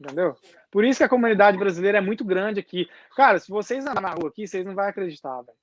Entendeu? 0.00 0.34
Por 0.70 0.84
isso 0.84 0.98
que 0.98 1.04
a 1.04 1.08
comunidade 1.08 1.58
brasileira 1.58 1.98
é 1.98 2.00
muito 2.00 2.24
grande 2.24 2.58
aqui. 2.58 2.88
Cara, 3.14 3.38
se 3.38 3.50
vocês 3.50 3.84
andar 3.84 4.00
na 4.00 4.10
rua 4.10 4.28
aqui, 4.28 4.46
vocês 4.46 4.64
não 4.64 4.74
vão 4.74 4.84
acreditar, 4.84 5.42
velho. 5.42 5.58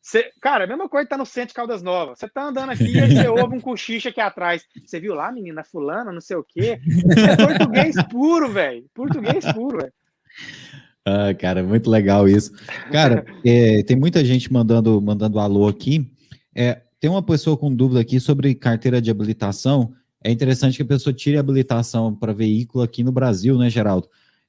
Cê, 0.00 0.30
cara, 0.40 0.64
a 0.64 0.66
mesma 0.66 0.88
coisa 0.88 1.06
que 1.06 1.10
tá 1.10 1.18
no 1.18 1.24
centro 1.24 1.48
de 1.48 1.54
Caldas 1.54 1.82
Novas. 1.82 2.18
Você 2.18 2.28
tá 2.28 2.44
andando 2.44 2.70
aqui 2.70 2.96
e 2.96 3.14
você 3.14 3.28
ouve 3.28 3.56
um 3.56 3.60
cochicho 3.60 4.08
aqui 4.08 4.20
atrás. 4.20 4.64
Você 4.84 5.00
viu 5.00 5.14
lá, 5.14 5.30
menina, 5.32 5.64
fulana, 5.64 6.12
não 6.12 6.20
sei 6.20 6.36
o 6.36 6.44
quê. 6.44 6.78
É 7.16 7.36
português 7.36 7.96
puro, 8.10 8.50
velho. 8.50 8.84
Português 8.94 9.44
puro, 9.52 9.78
velho. 9.78 9.92
Ah, 11.06 11.34
cara, 11.34 11.62
muito 11.62 11.90
legal 11.90 12.28
isso. 12.28 12.52
Cara, 12.90 13.24
é, 13.44 13.82
tem 13.82 13.96
muita 13.96 14.24
gente 14.24 14.52
mandando, 14.52 15.00
mandando 15.00 15.38
alô 15.38 15.66
aqui. 15.68 16.10
É, 16.54 16.82
tem 17.00 17.10
uma 17.10 17.22
pessoa 17.22 17.56
com 17.56 17.74
dúvida 17.74 18.00
aqui 18.00 18.20
sobre 18.20 18.54
carteira 18.54 19.00
de 19.00 19.10
habilitação 19.10 19.94
é 20.24 20.30
interessante 20.30 20.76
que 20.76 20.82
a 20.82 20.86
pessoa 20.86 21.12
tire 21.12 21.36
a 21.36 21.40
habilitação 21.40 22.14
para 22.14 22.32
veículo 22.32 22.82
aqui 22.82 23.04
no 23.04 23.12
Brasil, 23.12 23.58
né, 23.58 23.68
Geraldo? 23.68 24.08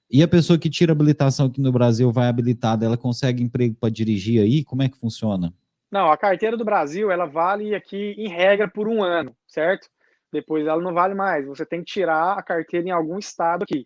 E 0.10 0.24
a 0.24 0.28
pessoa 0.28 0.58
que 0.58 0.70
tira 0.70 0.94
a 0.94 0.96
habilitação 0.96 1.48
aqui 1.48 1.60
no 1.60 1.72
Brasil 1.72 2.10
vai 2.14 2.30
habilitada, 2.30 2.86
ela 2.86 2.96
consegue 2.96 3.44
emprego 3.44 3.76
para 3.76 3.90
dirigir 3.90 4.42
aí? 4.42 4.64
Como 4.64 4.82
é 4.82 4.88
que 4.88 4.98
funciona? 4.98 5.54
Não, 5.92 6.10
a 6.10 6.18
carteira 6.18 6.56
do 6.56 6.64
Brasil, 6.64 7.12
ela 7.12 7.26
vale 7.26 7.76
aqui 7.76 8.16
em 8.18 8.30
regra 8.30 8.70
por 8.70 8.88
um 8.88 9.04
ano, 9.04 9.36
certo? 9.46 9.90
Depois 10.32 10.66
ela 10.66 10.82
não 10.82 10.94
vale 10.94 11.14
mais. 11.14 11.46
Você 11.46 11.66
tem 11.66 11.80
que 11.80 11.92
tirar 11.92 12.38
a 12.38 12.44
carteira 12.44 12.88
em 12.88 12.92
algum 12.92 13.20
estado 13.20 13.64
aqui. 13.64 13.86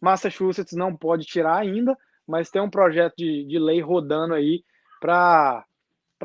Massachusetts 0.00 0.76
não 0.76 0.96
pode 0.96 1.24
tirar 1.24 1.56
ainda, 1.56 1.96
mas 2.26 2.50
tem 2.50 2.60
um 2.60 2.70
projeto 2.70 3.14
de, 3.16 3.44
de 3.44 3.58
lei 3.60 3.80
rodando 3.80 4.34
aí 4.34 4.64
para 5.00 5.64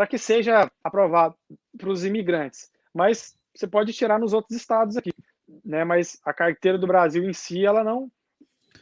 que 0.09 0.17
seja 0.17 0.71
aprovado 0.83 1.35
para 1.77 1.89
os 1.89 2.03
imigrantes. 2.03 2.71
Mas 2.93 3.35
você 3.53 3.67
pode 3.67 3.93
tirar 3.93 4.19
nos 4.19 4.33
outros 4.33 4.57
estados 4.57 4.97
aqui. 4.97 5.11
né? 5.63 5.83
Mas 5.83 6.19
a 6.25 6.33
carteira 6.33 6.77
do 6.77 6.87
Brasil 6.87 7.23
em 7.29 7.33
si, 7.33 7.65
ela 7.65 7.83
não. 7.83 8.09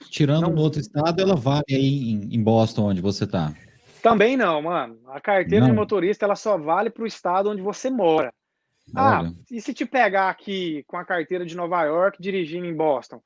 Tirando 0.09 0.43
não... 0.43 0.51
no 0.51 0.61
outro 0.61 0.79
estado, 0.79 1.21
ela 1.21 1.35
vale 1.35 1.65
aí 1.69 2.11
em, 2.31 2.41
Boston, 2.43 2.89
onde 2.89 3.01
você 3.01 3.25
está. 3.25 3.53
Também 4.01 4.35
não, 4.35 4.61
mano. 4.61 4.99
A 5.07 5.19
carteira 5.19 5.65
não. 5.65 5.71
de 5.71 5.77
motorista 5.77 6.25
ela 6.25 6.35
só 6.35 6.57
vale 6.57 6.89
para 6.89 7.03
o 7.03 7.07
estado 7.07 7.49
onde 7.49 7.61
você 7.61 7.89
mora. 7.89 8.33
Ah, 8.95 9.19
Olha. 9.19 9.33
e 9.49 9.61
se 9.61 9.73
te 9.73 9.85
pegar 9.85 10.29
aqui 10.29 10.83
com 10.87 10.97
a 10.97 11.05
carteira 11.05 11.45
de 11.45 11.55
Nova 11.55 11.83
York 11.83 12.21
dirigindo 12.21 12.65
em 12.65 12.75
Boston? 12.75 13.21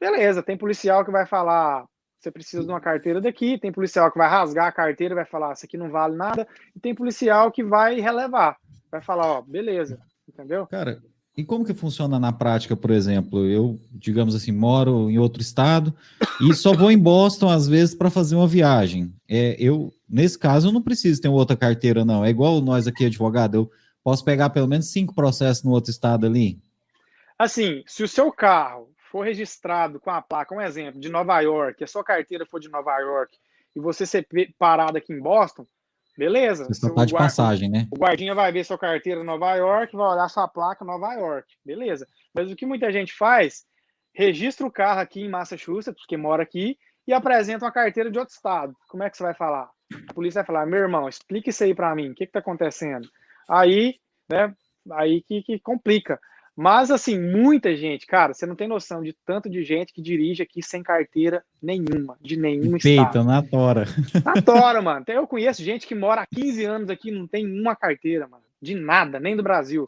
Beleza, 0.00 0.42
tem 0.42 0.56
policial 0.56 1.04
que 1.04 1.10
vai 1.10 1.26
falar, 1.26 1.84
você 2.18 2.30
precisa 2.30 2.64
de 2.64 2.68
uma 2.68 2.80
carteira 2.80 3.20
daqui, 3.20 3.58
tem 3.58 3.70
policial 3.70 4.10
que 4.10 4.18
vai 4.18 4.28
rasgar 4.28 4.66
a 4.66 4.72
carteira 4.72 5.14
e 5.14 5.16
vai 5.16 5.24
falar, 5.24 5.52
isso 5.52 5.66
aqui 5.66 5.76
não 5.76 5.90
vale 5.90 6.16
nada, 6.16 6.46
e 6.74 6.80
tem 6.80 6.94
policial 6.94 7.50
que 7.50 7.62
vai 7.62 8.00
relevar, 8.00 8.56
vai 8.90 9.00
falar, 9.00 9.26
ó, 9.26 9.42
beleza, 9.42 10.00
entendeu? 10.28 10.66
Cara, 10.66 11.02
e 11.38 11.44
como 11.44 11.64
que 11.64 11.72
funciona 11.72 12.18
na 12.18 12.32
prática, 12.32 12.74
por 12.74 12.90
exemplo? 12.90 13.46
Eu, 13.46 13.80
digamos 13.92 14.34
assim, 14.34 14.50
moro 14.50 15.08
em 15.08 15.18
outro 15.18 15.40
estado 15.40 15.94
e 16.40 16.52
só 16.52 16.72
vou 16.74 16.90
em 16.90 16.98
Boston 16.98 17.48
às 17.48 17.68
vezes 17.68 17.94
para 17.94 18.10
fazer 18.10 18.34
uma 18.34 18.48
viagem. 18.48 19.14
É, 19.28 19.54
eu, 19.56 19.92
nesse 20.08 20.36
caso, 20.36 20.66
eu 20.66 20.72
não 20.72 20.82
preciso 20.82 21.20
ter 21.22 21.28
outra 21.28 21.56
carteira, 21.56 22.04
não. 22.04 22.24
É 22.24 22.30
igual 22.30 22.60
nós 22.60 22.88
aqui, 22.88 23.04
advogado, 23.06 23.54
eu 23.54 23.70
posso 24.02 24.24
pegar 24.24 24.50
pelo 24.50 24.66
menos 24.66 24.90
cinco 24.90 25.14
processos 25.14 25.62
no 25.62 25.70
outro 25.70 25.92
estado 25.92 26.26
ali. 26.26 26.58
Assim, 27.38 27.84
se 27.86 28.02
o 28.02 28.08
seu 28.08 28.32
carro 28.32 28.90
for 29.12 29.24
registrado 29.24 30.00
com 30.00 30.10
a 30.10 30.20
placa, 30.20 30.52
um 30.52 30.60
exemplo, 30.60 31.00
de 31.00 31.08
Nova 31.08 31.40
York, 31.40 31.84
a 31.84 31.86
sua 31.86 32.02
carteira 32.02 32.44
for 32.46 32.58
de 32.58 32.68
Nova 32.68 32.98
York 32.98 33.36
e 33.76 33.80
você 33.80 34.04
ser 34.04 34.26
parado 34.58 34.98
aqui 34.98 35.12
em 35.12 35.20
Boston, 35.20 35.64
Beleza. 36.18 36.64
Você 36.64 36.80
só 36.80 36.92
tá 36.92 37.04
de 37.04 37.12
passagem, 37.12 37.70
né? 37.70 37.86
O 37.92 37.96
guardinha 37.96 38.34
vai 38.34 38.50
ver 38.50 38.64
sua 38.64 38.76
carteira 38.76 39.20
em 39.20 39.24
Nova 39.24 39.54
York, 39.54 39.94
vai 39.96 40.14
olhar 40.14 40.28
sua 40.28 40.48
placa 40.48 40.84
Nova 40.84 41.14
York. 41.14 41.46
Beleza. 41.64 42.08
Mas 42.34 42.50
o 42.50 42.56
que 42.56 42.66
muita 42.66 42.90
gente 42.90 43.14
faz, 43.14 43.64
registra 44.12 44.66
o 44.66 44.70
carro 44.70 44.98
aqui 44.98 45.20
em 45.20 45.28
Massachusetts, 45.28 46.02
porque 46.02 46.16
mora 46.16 46.42
aqui, 46.42 46.76
e 47.06 47.12
apresenta 47.12 47.64
uma 47.64 47.70
carteira 47.70 48.10
de 48.10 48.18
outro 48.18 48.34
estado. 48.34 48.74
Como 48.88 49.04
é 49.04 49.08
que 49.08 49.16
você 49.16 49.22
vai 49.22 49.34
falar? 49.34 49.70
A 50.08 50.12
polícia 50.12 50.42
vai 50.42 50.46
falar, 50.46 50.66
meu 50.66 50.80
irmão, 50.80 51.08
explique 51.08 51.50
isso 51.50 51.62
aí 51.62 51.72
para 51.72 51.94
mim, 51.94 52.10
o 52.10 52.14
que 52.16 52.24
está 52.24 52.40
acontecendo? 52.40 53.08
Aí, 53.48 53.94
né, 54.28 54.52
aí 54.94 55.22
que, 55.22 55.40
que 55.44 55.60
complica. 55.60 56.18
Mas, 56.60 56.90
assim, 56.90 57.16
muita 57.16 57.76
gente, 57.76 58.04
cara, 58.04 58.34
você 58.34 58.44
não 58.44 58.56
tem 58.56 58.66
noção 58.66 59.00
de 59.00 59.14
tanto 59.24 59.48
de 59.48 59.62
gente 59.62 59.92
que 59.92 60.02
dirige 60.02 60.42
aqui 60.42 60.60
sem 60.60 60.82
carteira 60.82 61.44
nenhuma, 61.62 62.16
de 62.20 62.36
nenhum 62.36 62.72
Peita, 62.72 62.88
estado. 62.88 63.22
na 63.22 63.40
tora. 63.40 63.86
Na 64.24 64.42
tora, 64.42 64.82
mano. 64.82 65.04
Eu 65.06 65.24
conheço 65.24 65.62
gente 65.62 65.86
que 65.86 65.94
mora 65.94 66.22
há 66.22 66.26
15 66.26 66.64
anos 66.64 66.90
aqui 66.90 67.12
não 67.12 67.28
tem 67.28 67.46
uma 67.46 67.76
carteira, 67.76 68.26
mano. 68.26 68.42
De 68.60 68.74
nada, 68.74 69.20
nem 69.20 69.36
do 69.36 69.42
Brasil. 69.44 69.86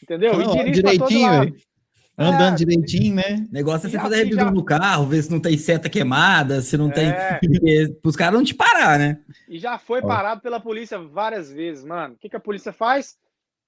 Entendeu? 0.00 0.38
Não, 0.38 0.42
e 0.42 0.58
dirige 0.58 0.80
direitinho, 0.80 1.56
Andando 2.16 2.54
é, 2.54 2.56
direitinho, 2.56 3.16
né? 3.16 3.44
O 3.50 3.52
negócio 3.52 3.88
é 3.88 3.90
você 3.90 3.98
fazer 3.98 4.16
revisão 4.18 4.44
já... 4.44 4.50
no 4.52 4.64
carro, 4.64 5.06
ver 5.06 5.24
se 5.24 5.30
não 5.30 5.40
tem 5.40 5.58
seta 5.58 5.88
queimada, 5.88 6.60
se 6.60 6.76
não 6.76 6.88
é. 6.90 7.40
tem. 7.40 7.96
Os 8.04 8.14
caras 8.14 8.34
não 8.34 8.44
te 8.44 8.54
parar, 8.54 8.96
né? 8.96 9.18
E 9.48 9.58
já 9.58 9.76
foi 9.76 10.00
parado 10.00 10.40
pela 10.40 10.60
polícia 10.60 11.00
várias 11.00 11.50
vezes, 11.50 11.82
mano. 11.82 12.14
O 12.14 12.16
que, 12.16 12.28
que 12.28 12.36
a 12.36 12.40
polícia 12.40 12.72
faz? 12.72 13.16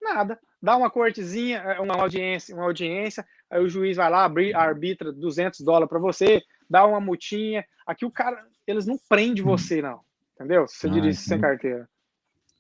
Nada. 0.05 0.39
Dá 0.63 0.77
uma 0.77 0.91
cortezinha, 0.91 1.59
é, 1.59 1.81
uma 1.81 1.95
audiência, 1.95 2.55
uma 2.55 2.65
audiência, 2.65 3.25
aí 3.51 3.63
o 3.63 3.69
juiz 3.69 3.97
vai 3.97 4.11
lá, 4.11 4.31
arbitra 4.55 5.11
200 5.13 5.61
dólares 5.61 5.89
para 5.89 5.99
você, 5.99 6.43
dá 6.69 6.87
uma 6.87 7.01
multinha. 7.01 7.65
Aqui 7.87 8.05
o 8.05 8.11
cara, 8.11 8.45
eles 8.67 8.87
não 8.87 8.99
prendem 9.09 9.43
hum. 9.43 9.47
você, 9.47 9.81
não. 9.81 10.01
Entendeu? 10.35 10.69
Se 10.69 10.77
você 10.77 10.87
ah, 10.89 10.91
dirige 10.91 11.19
sem 11.19 11.41
carteira. 11.41 11.89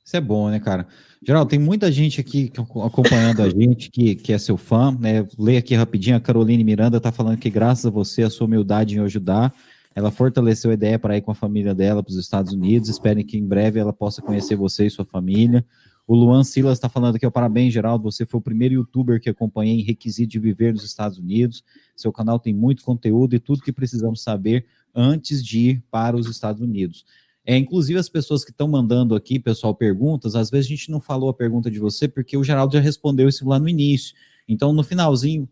Isso 0.04 0.16
é 0.16 0.20
bom, 0.20 0.50
né, 0.50 0.60
cara? 0.60 0.86
Geral, 1.26 1.46
tem 1.46 1.58
muita 1.58 1.90
gente 1.90 2.20
aqui 2.20 2.52
acompanhando 2.84 3.42
a 3.42 3.48
gente 3.48 3.90
que, 3.90 4.14
que 4.14 4.32
é 4.32 4.38
seu 4.38 4.56
fã, 4.56 4.96
né? 4.98 5.26
Leia 5.38 5.58
aqui 5.58 5.74
rapidinho, 5.74 6.16
a 6.16 6.20
Caroline 6.20 6.62
Miranda 6.62 7.00
tá 7.00 7.10
falando 7.10 7.38
que 7.38 7.48
graças 7.48 7.86
a 7.86 7.90
você, 7.90 8.22
a 8.22 8.30
sua 8.30 8.46
humildade 8.46 8.96
em 8.96 9.00
ajudar, 9.00 9.52
ela 9.94 10.10
fortaleceu 10.10 10.70
a 10.70 10.74
ideia 10.74 10.98
para 10.98 11.16
ir 11.16 11.22
com 11.22 11.30
a 11.30 11.34
família 11.34 11.74
dela 11.74 12.02
para 12.02 12.10
os 12.10 12.18
Estados 12.18 12.52
Unidos. 12.52 12.90
Esperem 12.90 13.24
que 13.24 13.38
em 13.38 13.46
breve 13.46 13.80
ela 13.80 13.92
possa 13.92 14.20
conhecer 14.20 14.56
você 14.56 14.86
e 14.86 14.90
sua 14.90 15.04
família. 15.06 15.64
O 16.06 16.14
Luan 16.14 16.44
Silas 16.44 16.74
está 16.74 16.88
falando 16.88 17.16
aqui, 17.16 17.26
ó, 17.26 17.30
parabéns, 17.30 17.72
Geraldo, 17.72 18.10
você 18.10 18.26
foi 18.26 18.38
o 18.38 18.42
primeiro 18.42 18.74
youtuber 18.74 19.20
que 19.20 19.30
acompanhei 19.30 19.80
em 19.80 19.82
requisito 19.82 20.32
de 20.32 20.38
viver 20.38 20.72
nos 20.72 20.84
Estados 20.84 21.18
Unidos. 21.18 21.64
Seu 21.96 22.12
canal 22.12 22.38
tem 22.38 22.52
muito 22.52 22.82
conteúdo 22.82 23.34
e 23.34 23.40
tudo 23.40 23.62
que 23.62 23.72
precisamos 23.72 24.22
saber 24.22 24.66
antes 24.94 25.44
de 25.44 25.70
ir 25.70 25.84
para 25.90 26.16
os 26.16 26.28
Estados 26.28 26.60
Unidos. 26.60 27.06
É, 27.46 27.56
inclusive 27.56 27.98
as 27.98 28.08
pessoas 28.08 28.44
que 28.44 28.50
estão 28.50 28.68
mandando 28.68 29.14
aqui, 29.14 29.38
pessoal, 29.38 29.74
perguntas, 29.74 30.34
às 30.34 30.50
vezes 30.50 30.66
a 30.66 30.70
gente 30.70 30.90
não 30.90 31.00
falou 31.00 31.28
a 31.28 31.34
pergunta 31.34 31.70
de 31.70 31.78
você 31.78 32.06
porque 32.06 32.36
o 32.36 32.44
Geraldo 32.44 32.74
já 32.74 32.80
respondeu 32.80 33.28
isso 33.28 33.46
lá 33.46 33.58
no 33.58 33.68
início. 33.68 34.14
Então, 34.46 34.72
no 34.72 34.82
finalzinho, 34.82 35.48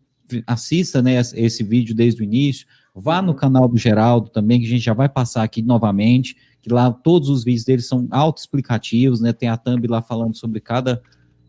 assista 0.47 1.01
né, 1.01 1.19
esse 1.35 1.63
vídeo 1.63 1.95
desde 1.95 2.21
o 2.21 2.23
início, 2.23 2.67
vá 2.95 3.21
no 3.21 3.33
canal 3.33 3.67
do 3.67 3.77
Geraldo 3.77 4.29
também, 4.29 4.59
que 4.59 4.65
a 4.65 4.69
gente 4.69 4.83
já 4.83 4.93
vai 4.93 5.09
passar 5.09 5.43
aqui 5.43 5.61
novamente 5.61 6.35
que 6.63 6.73
lá 6.73 6.89
todos 6.89 7.27
os 7.27 7.43
vídeos 7.43 7.65
dele 7.65 7.81
são 7.81 8.07
autoexplicativos, 8.09 9.19
né? 9.19 9.33
Tem 9.33 9.49
a 9.49 9.57
thumb 9.57 9.85
lá 9.85 10.01
falando 10.01 10.33
sobre 10.33 10.61
cada, 10.61 11.03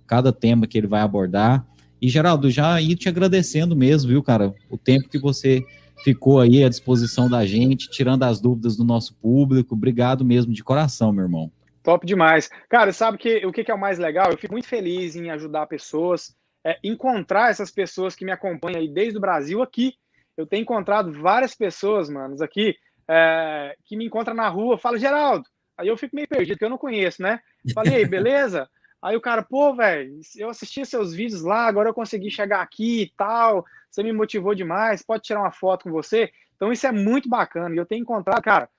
cada 0.09 0.33
tema 0.33 0.67
que 0.67 0.77
ele 0.77 0.89
vai 0.89 1.03
abordar. 1.03 1.65
E, 2.03 2.09
Geraldo, 2.09 2.51
já 2.51 2.81
ir 2.83 2.97
te 2.97 3.09
agradecendo 3.09 3.77
mesmo, 3.77 4.11
viu, 4.11 4.23
cara? 4.25 4.53
O 4.69 4.77
tempo 4.77 5.09
que 5.09 5.19
você 5.19 5.65
ficou 6.03 6.41
aí 6.41 6.65
à 6.65 6.69
disposição 6.69 7.31
da 7.31 7.47
gente, 7.47 7.89
tirando 7.89 8.25
as 8.25 8.41
dúvidas 8.41 8.77
do 8.77 8.85
nosso 8.85 9.15
público. 9.15 9.75
Obrigado 9.75 10.25
mesmo, 10.25 10.53
de 10.53 10.65
coração, 10.65 11.13
meu 11.13 11.25
irmão. 11.25 11.51
Top 11.85 12.05
demais. 12.05 12.51
Cara, 12.69 12.93
sabe 12.93 13.17
que, 13.17 13.47
o 13.47 13.53
que 13.53 13.71
é 13.71 13.75
o 13.75 13.79
mais 13.79 14.01
legal? 14.01 14.33
Eu 14.33 14.37
fico 14.39 14.53
muito 14.53 14.67
feliz 14.67 15.15
em 15.15 15.31
ajudar 15.31 15.69
pessoas, 15.69 16.35
é, 16.67 16.77
encontrar 16.83 17.53
essas 17.53 17.71
pessoas 17.71 18.17
que 18.17 18.25
me 18.25 18.33
acompanham 18.33 18.81
aí 18.81 18.89
desde 18.89 19.17
o 19.17 19.21
Brasil 19.21 19.63
aqui. 19.63 19.95
Eu 20.37 20.45
tenho 20.45 20.63
encontrado 20.63 21.13
várias 21.13 21.55
pessoas, 21.55 22.11
manos, 22.11 22.43
aqui 22.43 22.75
é, 23.09 23.77
que 23.85 23.97
me 23.97 24.07
encontra 24.07 24.35
na 24.35 24.49
rua, 24.49 24.79
fala, 24.79 24.99
Geraldo. 24.99 25.49
Aí 25.77 25.89
eu 25.89 25.97
fico 25.97 26.15
meio 26.15 26.29
perdido, 26.29 26.55
porque 26.55 26.65
eu 26.65 26.71
não 26.71 26.79
conheço, 26.79 27.23
né? 27.23 27.41
Falei, 27.75 28.07
beleza? 28.07 28.69
Aí 29.03 29.17
o 29.17 29.21
cara, 29.21 29.43
pô, 29.43 29.75
velho, 29.75 30.19
eu 30.37 30.49
assisti 30.49 30.87
seus 30.87 31.13
vídeos 31.13 31.43
lá, 31.43 31.67
agora 31.67 31.91
eu 31.91 31.95
consegui 31.95 32.31
chegar 32.31 32.63
aqui 32.63 33.03
e 33.03 33.13
tal, 33.17 33.65
você 33.91 34.03
me 34.03 34.13
motivou 34.13 34.55
demais, 34.55 35.03
pode 35.03 35.25
tirar 35.25 35.41
uma 35.41 35.51
foto 35.51 35.85
com 35.85 35.91
você? 35.91 36.33
Então 36.57 36.73
isso 36.73 36.87
é 36.87 36.93
muito 36.93 37.29
bacana. 37.29 37.75
E 37.75 37.79
eu 37.79 37.85
tenho 37.85 38.01
encontrado, 38.01 38.43
cara, 38.43 38.71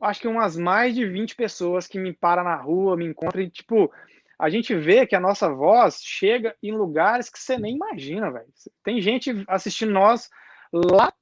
acho 0.00 0.20
que 0.20 0.28
umas 0.28 0.56
mais 0.56 0.94
de 0.94 1.04
20 1.04 1.36
pessoas 1.36 1.86
que 1.86 1.98
me 1.98 2.12
param 2.12 2.44
na 2.44 2.56
rua, 2.56 2.96
me 2.96 3.04
encontram 3.04 3.42
e, 3.42 3.50
tipo, 3.50 3.92
a 4.38 4.48
gente 4.48 4.74
vê 4.74 5.06
que 5.06 5.14
a 5.14 5.20
nossa 5.20 5.50
voz 5.50 6.00
chega 6.02 6.56
em 6.62 6.72
lugares 6.72 7.28
que 7.28 7.38
você 7.38 7.58
nem 7.58 7.74
imagina, 7.74 8.30
velho. 8.30 8.48
Tem 8.82 8.98
gente 9.00 9.44
assistindo 9.46 9.92
nós 9.92 10.30
lá 10.72 11.12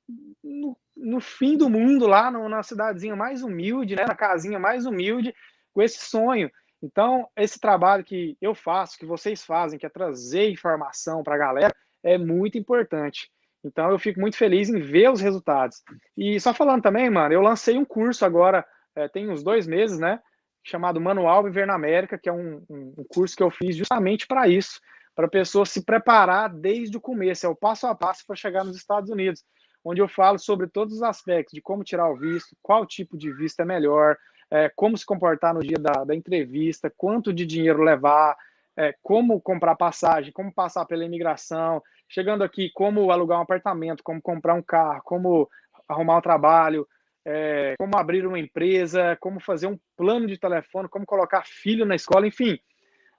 no 0.44 0.76
no 0.98 1.20
fim 1.20 1.56
do 1.56 1.70
mundo, 1.70 2.06
lá 2.06 2.30
no, 2.30 2.48
na 2.48 2.62
cidadezinha 2.62 3.14
mais 3.14 3.42
humilde, 3.42 3.96
né, 3.96 4.04
na 4.04 4.14
casinha 4.14 4.58
mais 4.58 4.84
humilde, 4.84 5.34
com 5.72 5.80
esse 5.80 5.98
sonho. 6.04 6.50
Então, 6.82 7.28
esse 7.36 7.58
trabalho 7.58 8.04
que 8.04 8.36
eu 8.40 8.54
faço, 8.54 8.98
que 8.98 9.06
vocês 9.06 9.44
fazem, 9.44 9.78
que 9.78 9.86
é 9.86 9.88
trazer 9.88 10.50
informação 10.50 11.22
para 11.22 11.34
a 11.34 11.38
galera, 11.38 11.74
é 12.02 12.16
muito 12.16 12.58
importante. 12.58 13.30
Então, 13.64 13.90
eu 13.90 13.98
fico 13.98 14.20
muito 14.20 14.36
feliz 14.36 14.68
em 14.68 14.80
ver 14.80 15.10
os 15.10 15.20
resultados. 15.20 15.82
E 16.16 16.38
só 16.40 16.54
falando 16.54 16.82
também, 16.82 17.10
mano, 17.10 17.34
eu 17.34 17.40
lancei 17.40 17.76
um 17.76 17.84
curso 17.84 18.24
agora, 18.24 18.64
é, 18.94 19.08
tem 19.08 19.28
uns 19.28 19.42
dois 19.42 19.66
meses, 19.66 19.98
né? 19.98 20.20
Chamado 20.62 21.00
Manual 21.00 21.42
Viver 21.42 21.66
na 21.66 21.74
América, 21.74 22.18
que 22.18 22.28
é 22.28 22.32
um, 22.32 22.62
um, 22.68 22.94
um 22.98 23.04
curso 23.08 23.36
que 23.36 23.42
eu 23.42 23.50
fiz 23.50 23.76
justamente 23.76 24.26
para 24.26 24.46
isso, 24.46 24.80
para 25.14 25.26
a 25.26 25.30
pessoa 25.30 25.66
se 25.66 25.84
preparar 25.84 26.48
desde 26.48 26.96
o 26.96 27.00
começo, 27.00 27.44
é 27.44 27.48
o 27.48 27.56
passo 27.56 27.86
a 27.88 27.94
passo 27.94 28.24
para 28.24 28.36
chegar 28.36 28.64
nos 28.64 28.76
Estados 28.76 29.10
Unidos 29.10 29.42
onde 29.84 30.00
eu 30.00 30.08
falo 30.08 30.38
sobre 30.38 30.66
todos 30.66 30.94
os 30.94 31.02
aspectos 31.02 31.54
de 31.54 31.60
como 31.60 31.84
tirar 31.84 32.10
o 32.10 32.16
visto, 32.16 32.56
qual 32.62 32.86
tipo 32.86 33.16
de 33.16 33.32
visto 33.32 33.60
é 33.60 33.64
melhor, 33.64 34.16
é, 34.50 34.70
como 34.74 34.96
se 34.96 35.04
comportar 35.04 35.54
no 35.54 35.60
dia 35.60 35.78
da, 35.78 36.04
da 36.04 36.14
entrevista, 36.14 36.92
quanto 36.96 37.32
de 37.32 37.46
dinheiro 37.46 37.82
levar, 37.82 38.36
é, 38.76 38.94
como 39.02 39.40
comprar 39.40 39.76
passagem, 39.76 40.32
como 40.32 40.52
passar 40.52 40.84
pela 40.86 41.04
imigração, 41.04 41.82
chegando 42.08 42.44
aqui, 42.44 42.70
como 42.70 43.10
alugar 43.10 43.38
um 43.38 43.42
apartamento, 43.42 44.02
como 44.02 44.22
comprar 44.22 44.54
um 44.54 44.62
carro, 44.62 45.02
como 45.04 45.48
arrumar 45.88 46.18
um 46.18 46.22
trabalho, 46.22 46.86
é, 47.24 47.74
como 47.78 47.96
abrir 47.96 48.26
uma 48.26 48.38
empresa, 48.38 49.16
como 49.20 49.40
fazer 49.40 49.66
um 49.66 49.78
plano 49.96 50.26
de 50.26 50.38
telefone, 50.38 50.88
como 50.88 51.04
colocar 51.04 51.44
filho 51.44 51.84
na 51.84 51.94
escola, 51.94 52.26
enfim. 52.26 52.58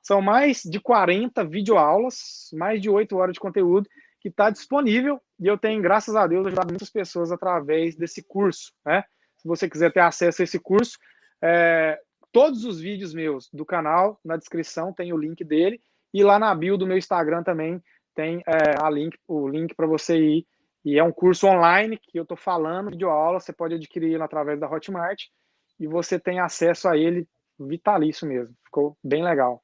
São 0.01 0.21
mais 0.21 0.63
de 0.63 0.79
40 0.79 1.43
videoaulas, 1.43 2.49
mais 2.53 2.81
de 2.81 2.89
8 2.89 3.15
horas 3.17 3.33
de 3.33 3.39
conteúdo 3.39 3.87
que 4.19 4.29
está 4.29 4.49
disponível 4.49 5.21
e 5.39 5.47
eu 5.47 5.57
tenho, 5.57 5.81
graças 5.81 6.15
a 6.15 6.27
Deus, 6.27 6.45
ajudado 6.45 6.69
muitas 6.69 6.89
pessoas 6.89 7.31
através 7.31 7.95
desse 7.95 8.21
curso. 8.23 8.73
Né? 8.85 9.03
Se 9.37 9.47
você 9.47 9.69
quiser 9.69 9.91
ter 9.91 10.01
acesso 10.01 10.41
a 10.41 10.43
esse 10.43 10.59
curso, 10.59 10.97
é, 11.41 11.99
todos 12.31 12.65
os 12.65 12.79
vídeos 12.79 13.13
meus 13.13 13.49
do 13.53 13.65
canal, 13.65 14.19
na 14.23 14.35
descrição 14.35 14.93
tem 14.93 15.13
o 15.13 15.17
link 15.17 15.43
dele, 15.43 15.81
e 16.13 16.23
lá 16.23 16.37
na 16.37 16.53
bio 16.53 16.77
do 16.77 16.87
meu 16.87 16.97
Instagram 16.97 17.43
também 17.43 17.81
tem 18.13 18.43
é, 18.45 18.83
a 18.83 18.89
link, 18.89 19.17
o 19.27 19.47
link 19.47 19.73
para 19.75 19.87
você 19.87 20.17
ir. 20.17 20.47
E 20.83 20.97
é 20.97 21.03
um 21.03 21.11
curso 21.11 21.47
online 21.47 21.97
que 21.97 22.17
eu 22.17 22.23
estou 22.23 22.37
falando, 22.37 22.89
videoaula, 22.89 23.39
você 23.39 23.53
pode 23.53 23.75
adquirir 23.75 24.21
através 24.21 24.59
da 24.59 24.69
Hotmart, 24.69 25.23
e 25.79 25.87
você 25.87 26.19
tem 26.19 26.39
acesso 26.39 26.87
a 26.89 26.97
ele 26.97 27.27
vitalício 27.57 28.27
mesmo. 28.27 28.55
Ficou 28.65 28.97
bem 29.03 29.23
legal. 29.23 29.63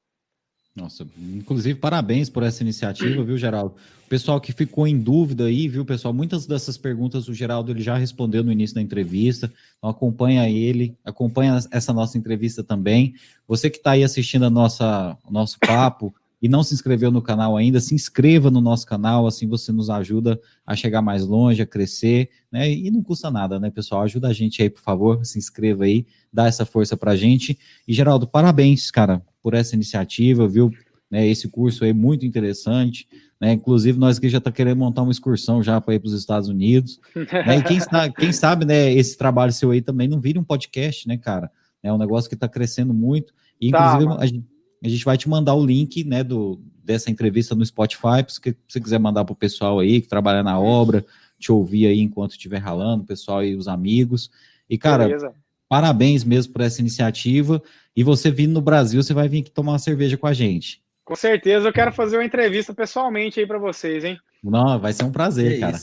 Nossa, 0.75 1.07
inclusive 1.17 1.79
parabéns 1.79 2.29
por 2.29 2.43
essa 2.43 2.61
iniciativa, 2.61 3.23
viu, 3.23 3.37
Geraldo? 3.37 3.75
O 4.05 4.09
pessoal 4.09 4.41
que 4.41 4.51
ficou 4.51 4.85
em 4.85 4.99
dúvida 4.99 5.45
aí, 5.45 5.69
viu, 5.69 5.85
pessoal? 5.85 6.13
Muitas 6.13 6.45
dessas 6.45 6.77
perguntas 6.77 7.29
o 7.29 7.33
Geraldo 7.33 7.71
ele 7.71 7.81
já 7.81 7.95
respondeu 7.95 8.43
no 8.43 8.51
início 8.51 8.75
da 8.75 8.81
entrevista. 8.81 9.49
Então 9.77 9.89
acompanha 9.89 10.49
ele, 10.49 10.93
acompanha 11.05 11.57
essa 11.71 11.93
nossa 11.93 12.17
entrevista 12.17 12.61
também. 12.61 13.15
Você 13.47 13.69
que 13.69 13.77
está 13.77 13.91
aí 13.91 14.03
assistindo 14.03 14.45
a 14.45 14.49
nossa, 14.49 15.17
o 15.23 15.31
nosso 15.31 15.57
papo 15.59 16.13
e 16.45 16.47
não 16.47 16.61
se 16.61 16.75
inscreveu 16.75 17.09
no 17.09 17.23
canal 17.23 17.57
ainda, 17.57 17.79
se 17.79 17.95
inscreva 17.95 18.51
no 18.51 18.61
nosso 18.61 18.85
canal, 18.85 19.25
assim 19.25 19.47
você 19.47 19.71
nos 19.71 19.89
ajuda 19.89 20.39
a 20.63 20.75
chegar 20.75 21.01
mais 21.01 21.25
longe, 21.25 21.63
a 21.63 21.65
crescer, 21.65 22.29
né? 22.51 22.71
E 22.71 22.91
não 22.91 23.01
custa 23.01 23.31
nada, 23.31 23.59
né, 23.59 23.71
pessoal? 23.71 24.03
Ajuda 24.03 24.27
a 24.27 24.33
gente 24.33 24.61
aí, 24.61 24.69
por 24.69 24.83
favor, 24.83 25.25
se 25.25 25.39
inscreva 25.39 25.85
aí, 25.85 26.05
dá 26.31 26.45
essa 26.45 26.63
força 26.63 26.95
pra 26.95 27.15
gente. 27.15 27.57
E 27.87 27.91
Geraldo, 27.95 28.27
parabéns, 28.27 28.91
cara, 28.91 29.23
por 29.41 29.55
essa 29.55 29.73
iniciativa, 29.73 30.47
viu? 30.47 30.71
Né, 31.09 31.27
esse 31.27 31.49
curso 31.49 31.83
aí 31.83 31.93
muito 31.93 32.27
interessante. 32.27 33.07
Né, 33.41 33.53
inclusive, 33.53 33.97
nós 33.97 34.19
aqui 34.19 34.29
já 34.29 34.37
está 34.37 34.51
querendo 34.51 34.77
montar 34.77 35.01
uma 35.01 35.11
excursão 35.11 35.63
já 35.63 35.81
para 35.81 35.95
ir 35.95 35.99
para 35.99 36.09
os 36.09 36.13
Estados 36.13 36.47
Unidos. 36.47 36.99
né, 37.15 37.57
e 37.57 37.63
quem, 37.63 37.77
está, 37.77 38.07
quem 38.07 38.31
sabe, 38.31 38.65
né, 38.65 38.93
esse 38.93 39.17
trabalho 39.17 39.51
seu 39.51 39.71
aí 39.71 39.81
também 39.81 40.07
não 40.07 40.19
vira 40.19 40.39
um 40.39 40.43
podcast, 40.43 41.07
né, 41.07 41.17
cara? 41.17 41.49
É 41.81 41.91
um 41.91 41.97
negócio 41.97 42.29
que 42.29 42.35
está 42.35 42.47
crescendo 42.47 42.93
muito. 42.93 43.33
E, 43.59 43.71
tá, 43.71 43.95
inclusive, 43.95 44.15
tá, 44.15 44.21
a, 44.21 44.25
gente, 44.27 44.45
a, 44.85 44.89
gente, 44.89 45.05
vai 45.05 45.17
te 45.17 45.29
mandar 45.29 45.53
o 45.55 45.65
link 45.65 46.03
né, 46.03 46.23
do, 46.23 46.59
dessa 46.83 47.09
entrevista 47.09 47.55
no 47.55 47.65
Spotify, 47.65 48.23
se 48.27 48.39
você 48.67 48.79
quiser 48.79 48.99
mandar 48.99 49.25
para 49.25 49.33
o 49.33 49.35
pessoal 49.35 49.79
aí 49.79 50.01
que 50.01 50.07
trabalha 50.07 50.43
na 50.43 50.59
obra, 50.59 51.05
te 51.39 51.51
ouvir 51.51 51.87
aí 51.87 51.99
enquanto 51.99 52.31
estiver 52.31 52.59
ralando, 52.59 53.03
o 53.03 53.07
pessoal 53.07 53.43
e 53.43 53.55
os 53.55 53.67
amigos. 53.67 54.31
E, 54.69 54.77
cara, 54.77 55.05
Beleza. 55.05 55.33
parabéns 55.67 56.23
mesmo 56.23 56.53
por 56.53 56.61
essa 56.61 56.81
iniciativa. 56.81 57.61
E 57.95 58.03
você 58.03 58.29
vindo 58.29 58.53
no 58.53 58.61
Brasil, 58.61 59.01
você 59.01 59.13
vai 59.13 59.27
vir 59.27 59.39
aqui 59.39 59.51
tomar 59.51 59.73
uma 59.73 59.79
cerveja 59.79 60.17
com 60.17 60.27
a 60.27 60.33
gente. 60.33 60.81
Com 61.03 61.15
certeza, 61.15 61.67
eu 61.67 61.73
quero 61.73 61.91
fazer 61.91 62.17
uma 62.17 62.25
entrevista 62.25 62.73
pessoalmente 62.73 63.39
aí 63.39 63.45
para 63.45 63.59
vocês, 63.59 64.03
hein? 64.03 64.17
Não, 64.43 64.79
vai 64.79 64.91
ser 64.91 65.03
um 65.03 65.11
prazer, 65.11 65.59
cara. 65.59 65.77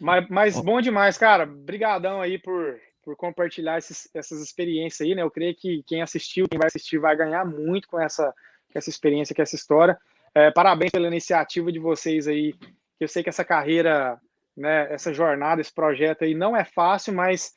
Mas, 0.00 0.26
mas 0.30 0.60
bom 0.60 0.80
demais, 0.80 1.18
cara. 1.18 1.44
Obrigadão 1.44 2.20
aí 2.20 2.38
por, 2.38 2.76
por 3.02 3.16
compartilhar 3.16 3.78
esses, 3.78 4.08
essas 4.14 4.40
experiências 4.40 5.06
aí, 5.06 5.14
né? 5.14 5.22
Eu 5.22 5.30
creio 5.30 5.54
que 5.54 5.82
quem 5.86 6.02
assistiu, 6.02 6.48
quem 6.48 6.58
vai 6.58 6.68
assistir, 6.68 6.98
vai 6.98 7.16
ganhar 7.16 7.44
muito 7.44 7.88
com 7.88 8.00
essa, 8.00 8.32
com 8.72 8.78
essa 8.78 8.90
experiência, 8.90 9.34
com 9.34 9.42
essa 9.42 9.56
história. 9.56 9.98
É, 10.34 10.50
parabéns 10.50 10.90
pela 10.92 11.06
iniciativa 11.06 11.72
de 11.72 11.78
vocês 11.78 12.28
aí. 12.28 12.54
Eu 12.98 13.08
sei 13.08 13.22
que 13.22 13.28
essa 13.28 13.44
carreira, 13.44 14.20
né, 14.56 14.92
essa 14.92 15.12
jornada, 15.12 15.60
esse 15.60 15.72
projeto 15.72 16.24
aí 16.24 16.34
não 16.34 16.56
é 16.56 16.64
fácil, 16.64 17.14
mas 17.14 17.52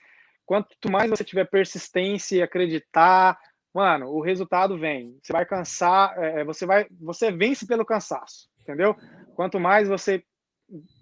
quanto 0.46 0.92
mais 0.92 1.10
você 1.10 1.24
tiver 1.24 1.46
persistência 1.46 2.38
e 2.38 2.42
acreditar, 2.42 3.38
mano, 3.74 4.08
o 4.08 4.22
resultado 4.22 4.78
vem. 4.78 5.18
Você 5.22 5.34
vai 5.34 5.46
cansar, 5.46 6.18
é, 6.18 6.42
é, 6.42 6.44
você 6.44 6.66
vai, 6.66 6.88
você 7.00 7.32
vence 7.32 7.68
pelo 7.68 7.86
cansaço, 7.86 8.50
entendeu? 8.62 8.96
Quanto 9.36 9.60
mais 9.60 9.88
você 9.88 10.24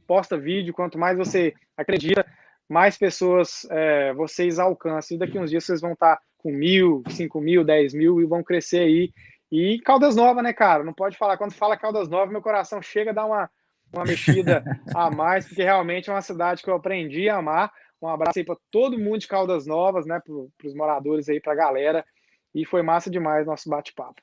posta 0.07 0.37
vídeo, 0.37 0.73
quanto 0.73 0.97
mais 0.97 1.17
você 1.17 1.53
acredita, 1.77 2.25
mais 2.71 2.97
pessoas 2.97 3.67
é, 3.69 4.13
vocês 4.13 4.57
alcançam. 4.57 5.15
E 5.15 5.19
daqui 5.19 5.37
uns 5.37 5.49
dias 5.49 5.65
vocês 5.65 5.81
vão 5.81 5.91
estar 5.91 6.17
com 6.37 6.51
mil, 6.51 7.03
cinco 7.09 7.41
mil, 7.41 7.65
dez 7.65 7.93
mil 7.93 8.21
e 8.21 8.25
vão 8.25 8.41
crescer 8.41 8.79
aí. 8.79 9.11
E 9.51 9.79
Caldas 9.79 10.15
Nova, 10.15 10.41
né, 10.41 10.53
cara? 10.53 10.81
Não 10.81 10.93
pode 10.93 11.17
falar. 11.17 11.37
Quando 11.37 11.51
fala 11.51 11.75
Caldas 11.75 12.07
Nova, 12.07 12.31
meu 12.31 12.41
coração 12.41 12.81
chega 12.81 13.11
a 13.11 13.13
dar 13.13 13.25
uma, 13.25 13.49
uma 13.93 14.05
mexida 14.05 14.63
a 14.95 15.11
mais, 15.11 15.45
porque 15.45 15.61
realmente 15.61 16.09
é 16.09 16.13
uma 16.13 16.21
cidade 16.21 16.63
que 16.63 16.69
eu 16.69 16.75
aprendi 16.75 17.27
a 17.27 17.37
amar. 17.37 17.71
Um 18.01 18.07
abraço 18.07 18.39
aí 18.39 18.45
para 18.45 18.57
todo 18.71 18.97
mundo 18.97 19.19
de 19.19 19.27
Caldas 19.27 19.67
Novas, 19.67 20.05
né? 20.05 20.21
Para 20.25 20.67
os 20.67 20.73
moradores 20.73 21.27
aí, 21.27 21.41
para 21.41 21.51
a 21.51 21.57
galera. 21.57 22.05
E 22.55 22.65
foi 22.65 22.81
massa 22.81 23.11
demais 23.11 23.45
nosso 23.45 23.69
bate-papo. 23.69 24.21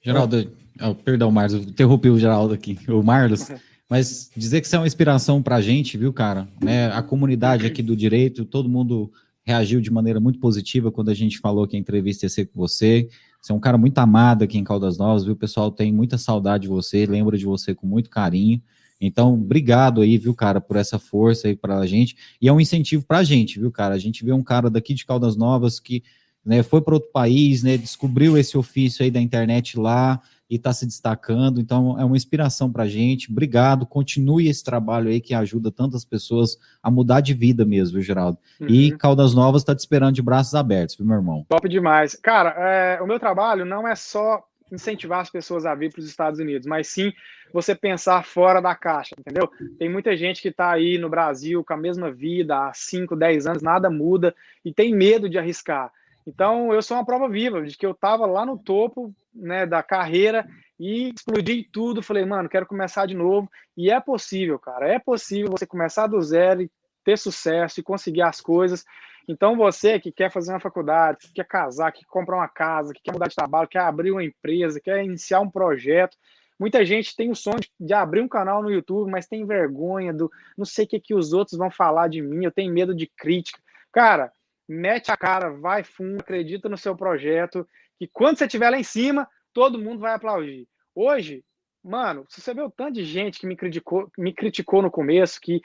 Geraldo, 0.00 0.56
oh, 0.80 0.94
perdão, 0.94 1.30
Marlos, 1.30 1.66
interrompi 1.66 2.08
o 2.08 2.18
Geraldo 2.18 2.54
aqui, 2.54 2.78
o 2.88 3.02
Marlos, 3.02 3.50
mas 3.90 4.30
dizer 4.36 4.60
que 4.60 4.68
você 4.68 4.76
é 4.76 4.78
uma 4.78 4.86
inspiração 4.86 5.42
para 5.42 5.56
a 5.56 5.60
gente, 5.60 5.98
viu, 5.98 6.12
cara? 6.12 6.48
É, 6.64 6.86
a 6.86 7.02
comunidade 7.02 7.66
aqui 7.66 7.82
do 7.82 7.96
direito, 7.96 8.44
todo 8.44 8.68
mundo 8.68 9.10
reagiu 9.42 9.80
de 9.80 9.90
maneira 9.90 10.20
muito 10.20 10.38
positiva 10.38 10.92
quando 10.92 11.08
a 11.08 11.14
gente 11.14 11.40
falou 11.40 11.66
que 11.66 11.76
a 11.76 11.78
entrevista 11.78 12.24
ia 12.24 12.30
ser 12.30 12.46
com 12.46 12.60
você. 12.60 13.08
Você 13.42 13.50
é 13.50 13.54
um 13.54 13.58
cara 13.58 13.76
muito 13.76 13.98
amado 13.98 14.44
aqui 14.44 14.56
em 14.56 14.62
Caldas 14.62 14.96
Novas, 14.96 15.24
viu? 15.24 15.32
O 15.32 15.36
pessoal 15.36 15.72
tem 15.72 15.92
muita 15.92 16.16
saudade 16.16 16.62
de 16.62 16.68
você, 16.68 17.04
lembra 17.04 17.36
de 17.36 17.44
você 17.44 17.74
com 17.74 17.84
muito 17.84 18.08
carinho. 18.08 18.62
Então, 19.00 19.34
obrigado 19.34 20.02
aí, 20.02 20.16
viu, 20.18 20.34
cara, 20.34 20.60
por 20.60 20.76
essa 20.76 20.96
força 20.98 21.48
aí 21.48 21.56
para 21.56 21.78
a 21.78 21.86
gente. 21.86 22.14
E 22.40 22.46
é 22.46 22.52
um 22.52 22.60
incentivo 22.60 23.04
para 23.04 23.18
a 23.18 23.24
gente, 23.24 23.58
viu, 23.58 23.72
cara? 23.72 23.94
A 23.94 23.98
gente 23.98 24.24
vê 24.24 24.32
um 24.32 24.42
cara 24.42 24.70
daqui 24.70 24.94
de 24.94 25.04
Caldas 25.04 25.34
Novas 25.34 25.80
que 25.80 26.04
né, 26.44 26.62
foi 26.62 26.80
para 26.80 26.94
outro 26.94 27.10
país, 27.10 27.64
né, 27.64 27.76
descobriu 27.76 28.38
esse 28.38 28.56
ofício 28.56 29.04
aí 29.04 29.10
da 29.10 29.20
internet 29.20 29.76
lá 29.76 30.20
e 30.50 30.56
está 30.56 30.72
se 30.72 30.84
destacando. 30.84 31.60
Então, 31.60 31.98
é 31.98 32.04
uma 32.04 32.16
inspiração 32.16 32.70
para 32.70 32.82
a 32.82 32.88
gente. 32.88 33.30
Obrigado, 33.30 33.86
continue 33.86 34.48
esse 34.48 34.64
trabalho 34.64 35.08
aí 35.08 35.20
que 35.20 35.32
ajuda 35.32 35.70
tantas 35.70 36.04
pessoas 36.04 36.58
a 36.82 36.90
mudar 36.90 37.20
de 37.20 37.32
vida 37.32 37.64
mesmo, 37.64 37.94
viu, 37.94 38.02
Geraldo? 38.02 38.36
Uhum. 38.60 38.66
E 38.68 38.90
Caldas 38.96 39.32
Novas 39.32 39.62
está 39.62 39.74
te 39.74 39.78
esperando 39.78 40.16
de 40.16 40.22
braços 40.22 40.54
abertos, 40.54 40.96
viu, 40.96 41.06
meu 41.06 41.16
irmão? 41.16 41.46
Top 41.48 41.68
demais. 41.68 42.16
Cara, 42.16 42.54
é, 42.58 43.00
o 43.00 43.06
meu 43.06 43.20
trabalho 43.20 43.64
não 43.64 43.86
é 43.86 43.94
só 43.94 44.44
incentivar 44.72 45.20
as 45.20 45.30
pessoas 45.30 45.64
a 45.64 45.74
vir 45.74 45.92
para 45.92 46.00
os 46.00 46.06
Estados 46.06 46.40
Unidos, 46.40 46.66
mas 46.66 46.88
sim 46.88 47.12
você 47.52 47.74
pensar 47.74 48.24
fora 48.24 48.60
da 48.60 48.74
caixa, 48.74 49.14
entendeu? 49.18 49.50
Tem 49.78 49.88
muita 49.88 50.16
gente 50.16 50.40
que 50.40 50.48
está 50.48 50.70
aí 50.70 50.98
no 50.98 51.08
Brasil 51.08 51.64
com 51.64 51.72
a 51.72 51.76
mesma 51.76 52.10
vida 52.10 52.68
há 52.68 52.72
5, 52.72 53.16
10 53.16 53.46
anos, 53.46 53.62
nada 53.62 53.90
muda 53.90 54.34
e 54.64 54.72
tem 54.72 54.94
medo 54.94 55.28
de 55.28 55.38
arriscar. 55.38 55.92
Então, 56.26 56.72
eu 56.72 56.80
sou 56.82 56.96
uma 56.96 57.04
prova 57.04 57.28
viva 57.28 57.62
de 57.62 57.76
que 57.76 57.84
eu 57.84 57.90
estava 57.90 58.26
lá 58.26 58.46
no 58.46 58.56
topo 58.56 59.12
né, 59.34 59.66
da 59.66 59.82
carreira 59.82 60.46
e 60.78 61.12
explodi 61.14 61.68
tudo. 61.70 62.02
Falei, 62.02 62.24
mano, 62.24 62.48
quero 62.48 62.66
começar 62.66 63.06
de 63.06 63.14
novo. 63.14 63.50
E 63.76 63.90
é 63.90 64.00
possível, 64.00 64.58
cara. 64.58 64.88
É 64.88 64.98
possível 64.98 65.50
você 65.50 65.66
começar 65.66 66.06
do 66.06 66.20
zero 66.20 66.62
e 66.62 66.70
ter 67.04 67.18
sucesso 67.18 67.80
e 67.80 67.82
conseguir 67.82 68.22
as 68.22 68.40
coisas. 68.40 68.84
Então, 69.28 69.56
você 69.56 70.00
que 70.00 70.10
quer 70.10 70.30
fazer 70.30 70.52
uma 70.52 70.60
faculdade, 70.60 71.18
que 71.20 71.32
quer 71.34 71.46
casar, 71.46 71.92
que 71.92 72.00
quer 72.00 72.06
comprar 72.06 72.36
uma 72.36 72.48
casa, 72.48 72.92
que 72.92 73.00
quer 73.02 73.12
mudar 73.12 73.28
de 73.28 73.36
trabalho, 73.36 73.68
quer 73.68 73.80
abrir 73.80 74.10
uma 74.10 74.24
empresa, 74.24 74.80
quer 74.80 75.04
iniciar 75.04 75.40
um 75.40 75.50
projeto. 75.50 76.16
Muita 76.58 76.84
gente 76.84 77.16
tem 77.16 77.30
o 77.30 77.34
sonho 77.34 77.60
de 77.78 77.94
abrir 77.94 78.20
um 78.20 78.28
canal 78.28 78.62
no 78.62 78.70
YouTube, 78.70 79.10
mas 79.10 79.26
tem 79.26 79.46
vergonha 79.46 80.12
do 80.12 80.30
não 80.58 80.64
sei 80.64 80.84
o 80.84 80.88
que, 80.88 81.00
que 81.00 81.14
os 81.14 81.32
outros 81.32 81.56
vão 81.56 81.70
falar 81.70 82.08
de 82.08 82.20
mim, 82.20 82.44
eu 82.44 82.50
tenho 82.50 82.72
medo 82.72 82.94
de 82.94 83.06
crítica. 83.06 83.58
Cara, 83.92 84.30
mete 84.68 85.10
a 85.10 85.16
cara, 85.16 85.50
vai 85.50 85.82
fundo, 85.82 86.20
acredita 86.20 86.68
no 86.68 86.76
seu 86.76 86.94
projeto, 86.94 87.66
que 88.00 88.08
quando 88.08 88.38
você 88.38 88.46
estiver 88.46 88.70
lá 88.70 88.78
em 88.78 88.82
cima, 88.82 89.28
todo 89.52 89.78
mundo 89.78 90.00
vai 90.00 90.14
aplaudir. 90.14 90.66
Hoje, 90.94 91.44
mano, 91.84 92.24
se 92.30 92.40
você 92.40 92.54
vê 92.54 92.62
o 92.62 92.70
tanto 92.70 92.94
de 92.94 93.04
gente 93.04 93.38
que 93.38 93.46
me 93.46 93.54
criticou, 93.54 94.10
me 94.16 94.32
criticou 94.32 94.80
no 94.80 94.90
começo, 94.90 95.38
que 95.38 95.60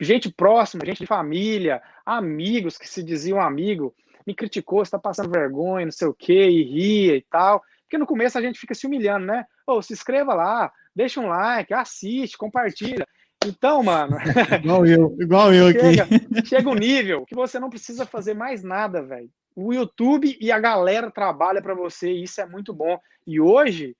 gente 0.00 0.32
próxima, 0.32 0.86
gente 0.86 1.00
de 1.00 1.06
família, 1.08 1.82
amigos 2.06 2.78
que 2.78 2.88
se 2.88 3.02
diziam 3.02 3.40
amigo, 3.40 3.92
me 4.24 4.32
criticou, 4.32 4.80
está 4.80 4.96
passando 4.96 5.32
vergonha, 5.32 5.86
não 5.86 5.92
sei 5.92 6.06
o 6.06 6.14
que, 6.14 6.32
e 6.32 6.62
ria 6.62 7.16
e 7.16 7.22
tal. 7.22 7.60
Porque 7.82 7.98
no 7.98 8.06
começo 8.06 8.38
a 8.38 8.40
gente 8.40 8.60
fica 8.60 8.76
se 8.76 8.86
humilhando, 8.86 9.26
né? 9.26 9.44
Ô, 9.66 9.82
se 9.82 9.92
inscreva 9.92 10.34
lá, 10.34 10.72
deixa 10.94 11.20
um 11.20 11.26
like, 11.26 11.74
assiste, 11.74 12.38
compartilha. 12.38 13.08
Então, 13.44 13.82
mano. 13.82 14.18
igual 14.62 14.86
eu, 14.86 15.16
igual 15.18 15.52
eu 15.52 15.72
chega, 15.74 16.04
aqui. 16.04 16.46
Chega 16.46 16.70
um 16.70 16.76
nível 16.76 17.26
que 17.26 17.34
você 17.34 17.58
não 17.58 17.68
precisa 17.68 18.06
fazer 18.06 18.34
mais 18.34 18.62
nada, 18.62 19.02
velho. 19.02 19.28
O 19.54 19.72
YouTube 19.72 20.36
e 20.40 20.50
a 20.50 20.58
galera 20.58 21.10
trabalha 21.10 21.60
para 21.60 21.74
você, 21.74 22.10
e 22.10 22.24
isso 22.24 22.40
é 22.40 22.46
muito 22.46 22.72
bom. 22.72 22.98
E 23.26 23.40
hoje, 23.40 23.96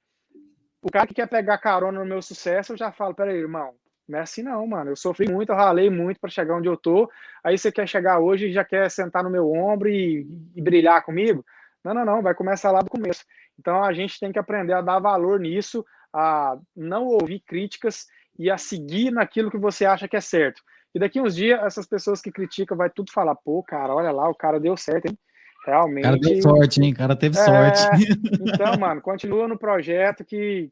o 0.80 0.90
cara 0.90 1.06
que 1.06 1.14
quer 1.14 1.28
pegar 1.28 1.58
carona 1.58 2.00
no 2.00 2.06
meu 2.06 2.22
sucesso, 2.22 2.72
eu 2.72 2.76
já 2.76 2.90
falo, 2.90 3.14
peraí, 3.14 3.36
irmão, 3.36 3.74
não 4.08 4.18
é 4.18 4.22
assim 4.22 4.42
não, 4.42 4.66
mano. 4.66 4.90
Eu 4.90 4.96
sofri 4.96 5.30
muito, 5.30 5.50
eu 5.50 5.56
ralei 5.56 5.88
muito 5.88 6.20
para 6.20 6.30
chegar 6.30 6.56
onde 6.56 6.68
eu 6.68 6.76
tô. 6.76 7.10
Aí 7.44 7.56
você 7.56 7.70
quer 7.70 7.86
chegar 7.86 8.18
hoje 8.18 8.46
e 8.48 8.52
já 8.52 8.64
quer 8.64 8.90
sentar 8.90 9.22
no 9.22 9.30
meu 9.30 9.50
ombro 9.50 9.88
e, 9.88 10.26
e 10.54 10.60
brilhar 10.60 11.04
comigo? 11.04 11.44
Não, 11.84 11.94
não, 11.94 12.04
não, 12.04 12.22
vai 12.22 12.34
começar 12.34 12.70
lá 12.70 12.80
do 12.80 12.90
começo. 12.90 13.24
Então 13.58 13.82
a 13.82 13.92
gente 13.92 14.18
tem 14.18 14.32
que 14.32 14.38
aprender 14.38 14.72
a 14.72 14.80
dar 14.80 14.98
valor 14.98 15.38
nisso, 15.38 15.84
a 16.12 16.56
não 16.76 17.06
ouvir 17.06 17.40
críticas 17.40 18.06
e 18.38 18.50
a 18.50 18.58
seguir 18.58 19.10
naquilo 19.10 19.50
que 19.50 19.58
você 19.58 19.84
acha 19.84 20.08
que 20.08 20.16
é 20.16 20.20
certo. 20.20 20.62
E 20.94 20.98
daqui 20.98 21.20
uns 21.20 21.34
dias, 21.34 21.62
essas 21.62 21.86
pessoas 21.86 22.20
que 22.20 22.30
criticam 22.30 22.76
vai 22.76 22.90
tudo 22.90 23.10
falar, 23.10 23.34
pô, 23.34 23.62
cara, 23.62 23.94
olha 23.94 24.10
lá, 24.10 24.28
o 24.28 24.34
cara 24.34 24.60
deu 24.60 24.76
certo, 24.76 25.06
hein? 25.06 25.18
Realmente. 25.64 26.00
O 26.00 26.10
cara 26.10 26.18
deu 26.18 26.42
sorte, 26.42 26.82
hein? 26.82 26.92
O 26.92 26.96
cara 26.96 27.16
teve 27.16 27.38
é... 27.38 27.44
sorte. 27.44 27.82
Então, 28.54 28.78
mano, 28.78 29.00
continua 29.00 29.46
no 29.46 29.58
projeto 29.58 30.24
que 30.24 30.70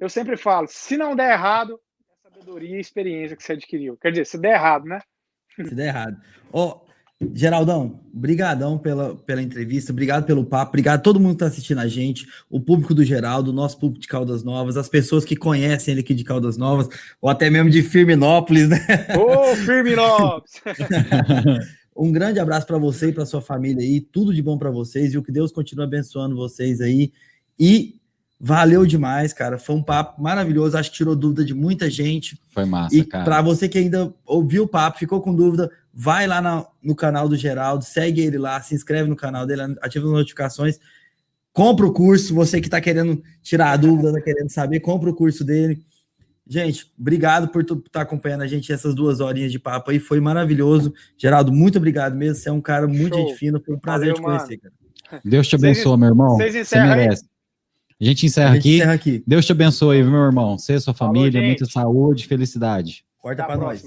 eu 0.00 0.08
sempre 0.08 0.36
falo, 0.36 0.66
se 0.68 0.96
não 0.96 1.14
der 1.14 1.32
errado, 1.32 1.78
é 2.24 2.30
sabedoria 2.30 2.76
e 2.76 2.80
experiência 2.80 3.36
que 3.36 3.42
você 3.42 3.52
adquiriu. 3.52 3.96
Quer 3.96 4.10
dizer, 4.10 4.26
se 4.26 4.38
der 4.38 4.54
errado, 4.54 4.86
né? 4.86 5.00
Se 5.56 5.74
der 5.74 5.88
errado. 5.88 6.16
Ó, 6.52 6.68
oh, 6.68 6.90
Geraldão, 7.34 8.00
brigadão 8.14 8.78
pela, 8.78 9.14
pela 9.14 9.42
entrevista, 9.42 9.92
obrigado 9.92 10.24
pelo 10.24 10.42
papo, 10.42 10.70
obrigado 10.70 11.00
a 11.00 11.02
todo 11.02 11.20
mundo 11.20 11.32
que 11.32 11.44
está 11.44 11.46
assistindo 11.46 11.78
a 11.78 11.86
gente, 11.86 12.26
o 12.48 12.58
público 12.58 12.94
do 12.94 13.04
Geraldo, 13.04 13.50
o 13.50 13.54
nosso 13.54 13.78
público 13.78 14.00
de 14.00 14.08
Caldas 14.08 14.42
Novas, 14.42 14.78
as 14.78 14.88
pessoas 14.88 15.22
que 15.22 15.36
conhecem 15.36 15.92
ele 15.92 16.00
aqui 16.00 16.14
de 16.14 16.24
Caldas 16.24 16.56
Novas, 16.56 16.88
ou 17.20 17.28
até 17.28 17.50
mesmo 17.50 17.68
de 17.68 17.82
Firminópolis, 17.82 18.70
né? 18.70 18.78
Ô, 19.18 19.50
oh, 19.50 19.56
Firminópolis! 19.56 20.62
um 22.00 22.12
grande 22.12 22.38
abraço 22.40 22.66
para 22.66 22.78
você 22.78 23.08
e 23.08 23.12
para 23.12 23.26
sua 23.26 23.40
família 23.40 23.82
aí, 23.82 24.00
tudo 24.00 24.34
de 24.34 24.42
bom 24.42 24.56
para 24.58 24.70
vocês, 24.70 25.12
e 25.12 25.18
o 25.18 25.22
que 25.22 25.30
Deus 25.30 25.52
continue 25.52 25.84
abençoando 25.84 26.34
vocês 26.34 26.80
aí, 26.80 27.12
e 27.58 28.00
Valeu 28.42 28.86
demais, 28.86 29.34
cara. 29.34 29.58
Foi 29.58 29.76
um 29.76 29.82
papo 29.82 30.22
maravilhoso. 30.22 30.78
Acho 30.78 30.90
que 30.90 30.96
tirou 30.96 31.14
dúvida 31.14 31.44
de 31.44 31.52
muita 31.52 31.90
gente. 31.90 32.40
Foi 32.48 32.64
massa, 32.64 32.96
e 32.96 33.04
cara. 33.04 33.22
Para 33.22 33.42
você 33.42 33.68
que 33.68 33.76
ainda 33.76 34.14
ouviu 34.24 34.62
o 34.62 34.68
papo, 34.68 34.98
ficou 34.98 35.20
com 35.20 35.34
dúvida, 35.34 35.70
vai 35.92 36.26
lá 36.26 36.40
na, 36.40 36.66
no 36.82 36.94
canal 36.94 37.28
do 37.28 37.36
Geraldo, 37.36 37.84
segue 37.84 38.22
ele 38.22 38.38
lá, 38.38 38.58
se 38.62 38.74
inscreve 38.74 39.10
no 39.10 39.16
canal 39.16 39.46
dele, 39.46 39.76
ativa 39.82 40.06
as 40.06 40.12
notificações. 40.12 40.80
Compra 41.52 41.86
o 41.86 41.92
curso. 41.92 42.34
Você 42.34 42.62
que 42.62 42.68
está 42.68 42.80
querendo 42.80 43.22
tirar 43.42 43.72
a 43.72 43.76
dúvida, 43.76 44.08
está 44.08 44.22
querendo 44.22 44.48
saber, 44.48 44.80
compra 44.80 45.10
o 45.10 45.14
curso 45.14 45.44
dele. 45.44 45.84
Gente, 46.50 46.90
obrigado 46.98 47.46
por 47.46 47.62
estar 47.62 47.76
tá 47.92 48.00
acompanhando 48.00 48.42
a 48.42 48.46
gente 48.48 48.72
essas 48.72 48.92
duas 48.92 49.20
horinhas 49.20 49.52
de 49.52 49.58
papo 49.60 49.92
aí. 49.92 50.00
Foi 50.00 50.18
maravilhoso. 50.18 50.92
Geraldo, 51.16 51.52
muito 51.52 51.78
obrigado 51.78 52.16
mesmo. 52.16 52.34
Você 52.34 52.48
é 52.48 52.52
um 52.52 52.60
cara 52.60 52.88
muito 52.88 53.16
Show. 53.16 53.28
gente 53.28 53.38
fina. 53.38 53.60
Foi 53.64 53.76
um 53.76 53.78
prazer 53.78 54.08
Valeu, 54.08 54.16
te 54.16 54.22
conhecer, 54.22 54.56
cara. 54.58 54.74
Deus 55.24 55.46
te 55.46 55.54
abençoe, 55.54 55.96
meu 55.96 56.08
irmão. 56.08 56.36
Vocês 56.36 56.56
encerram 56.56 56.88
Você 56.88 56.96
merece. 56.96 57.22
Aí. 57.22 57.30
A 58.00 58.04
gente 58.04 58.26
encerra, 58.26 58.50
a 58.50 58.54
gente 58.54 58.60
aqui. 58.62 58.74
encerra 58.74 58.92
aqui. 58.94 59.24
Deus 59.24 59.46
te 59.46 59.52
abençoe, 59.52 60.02
meu 60.02 60.24
irmão. 60.24 60.58
Você, 60.58 60.80
sua 60.80 60.92
família, 60.92 61.30
Falou, 61.30 61.46
muita 61.46 61.66
saúde, 61.66 62.26
felicidade. 62.26 63.04
Corta 63.20 63.44
para 63.44 63.56
nós. 63.56 63.84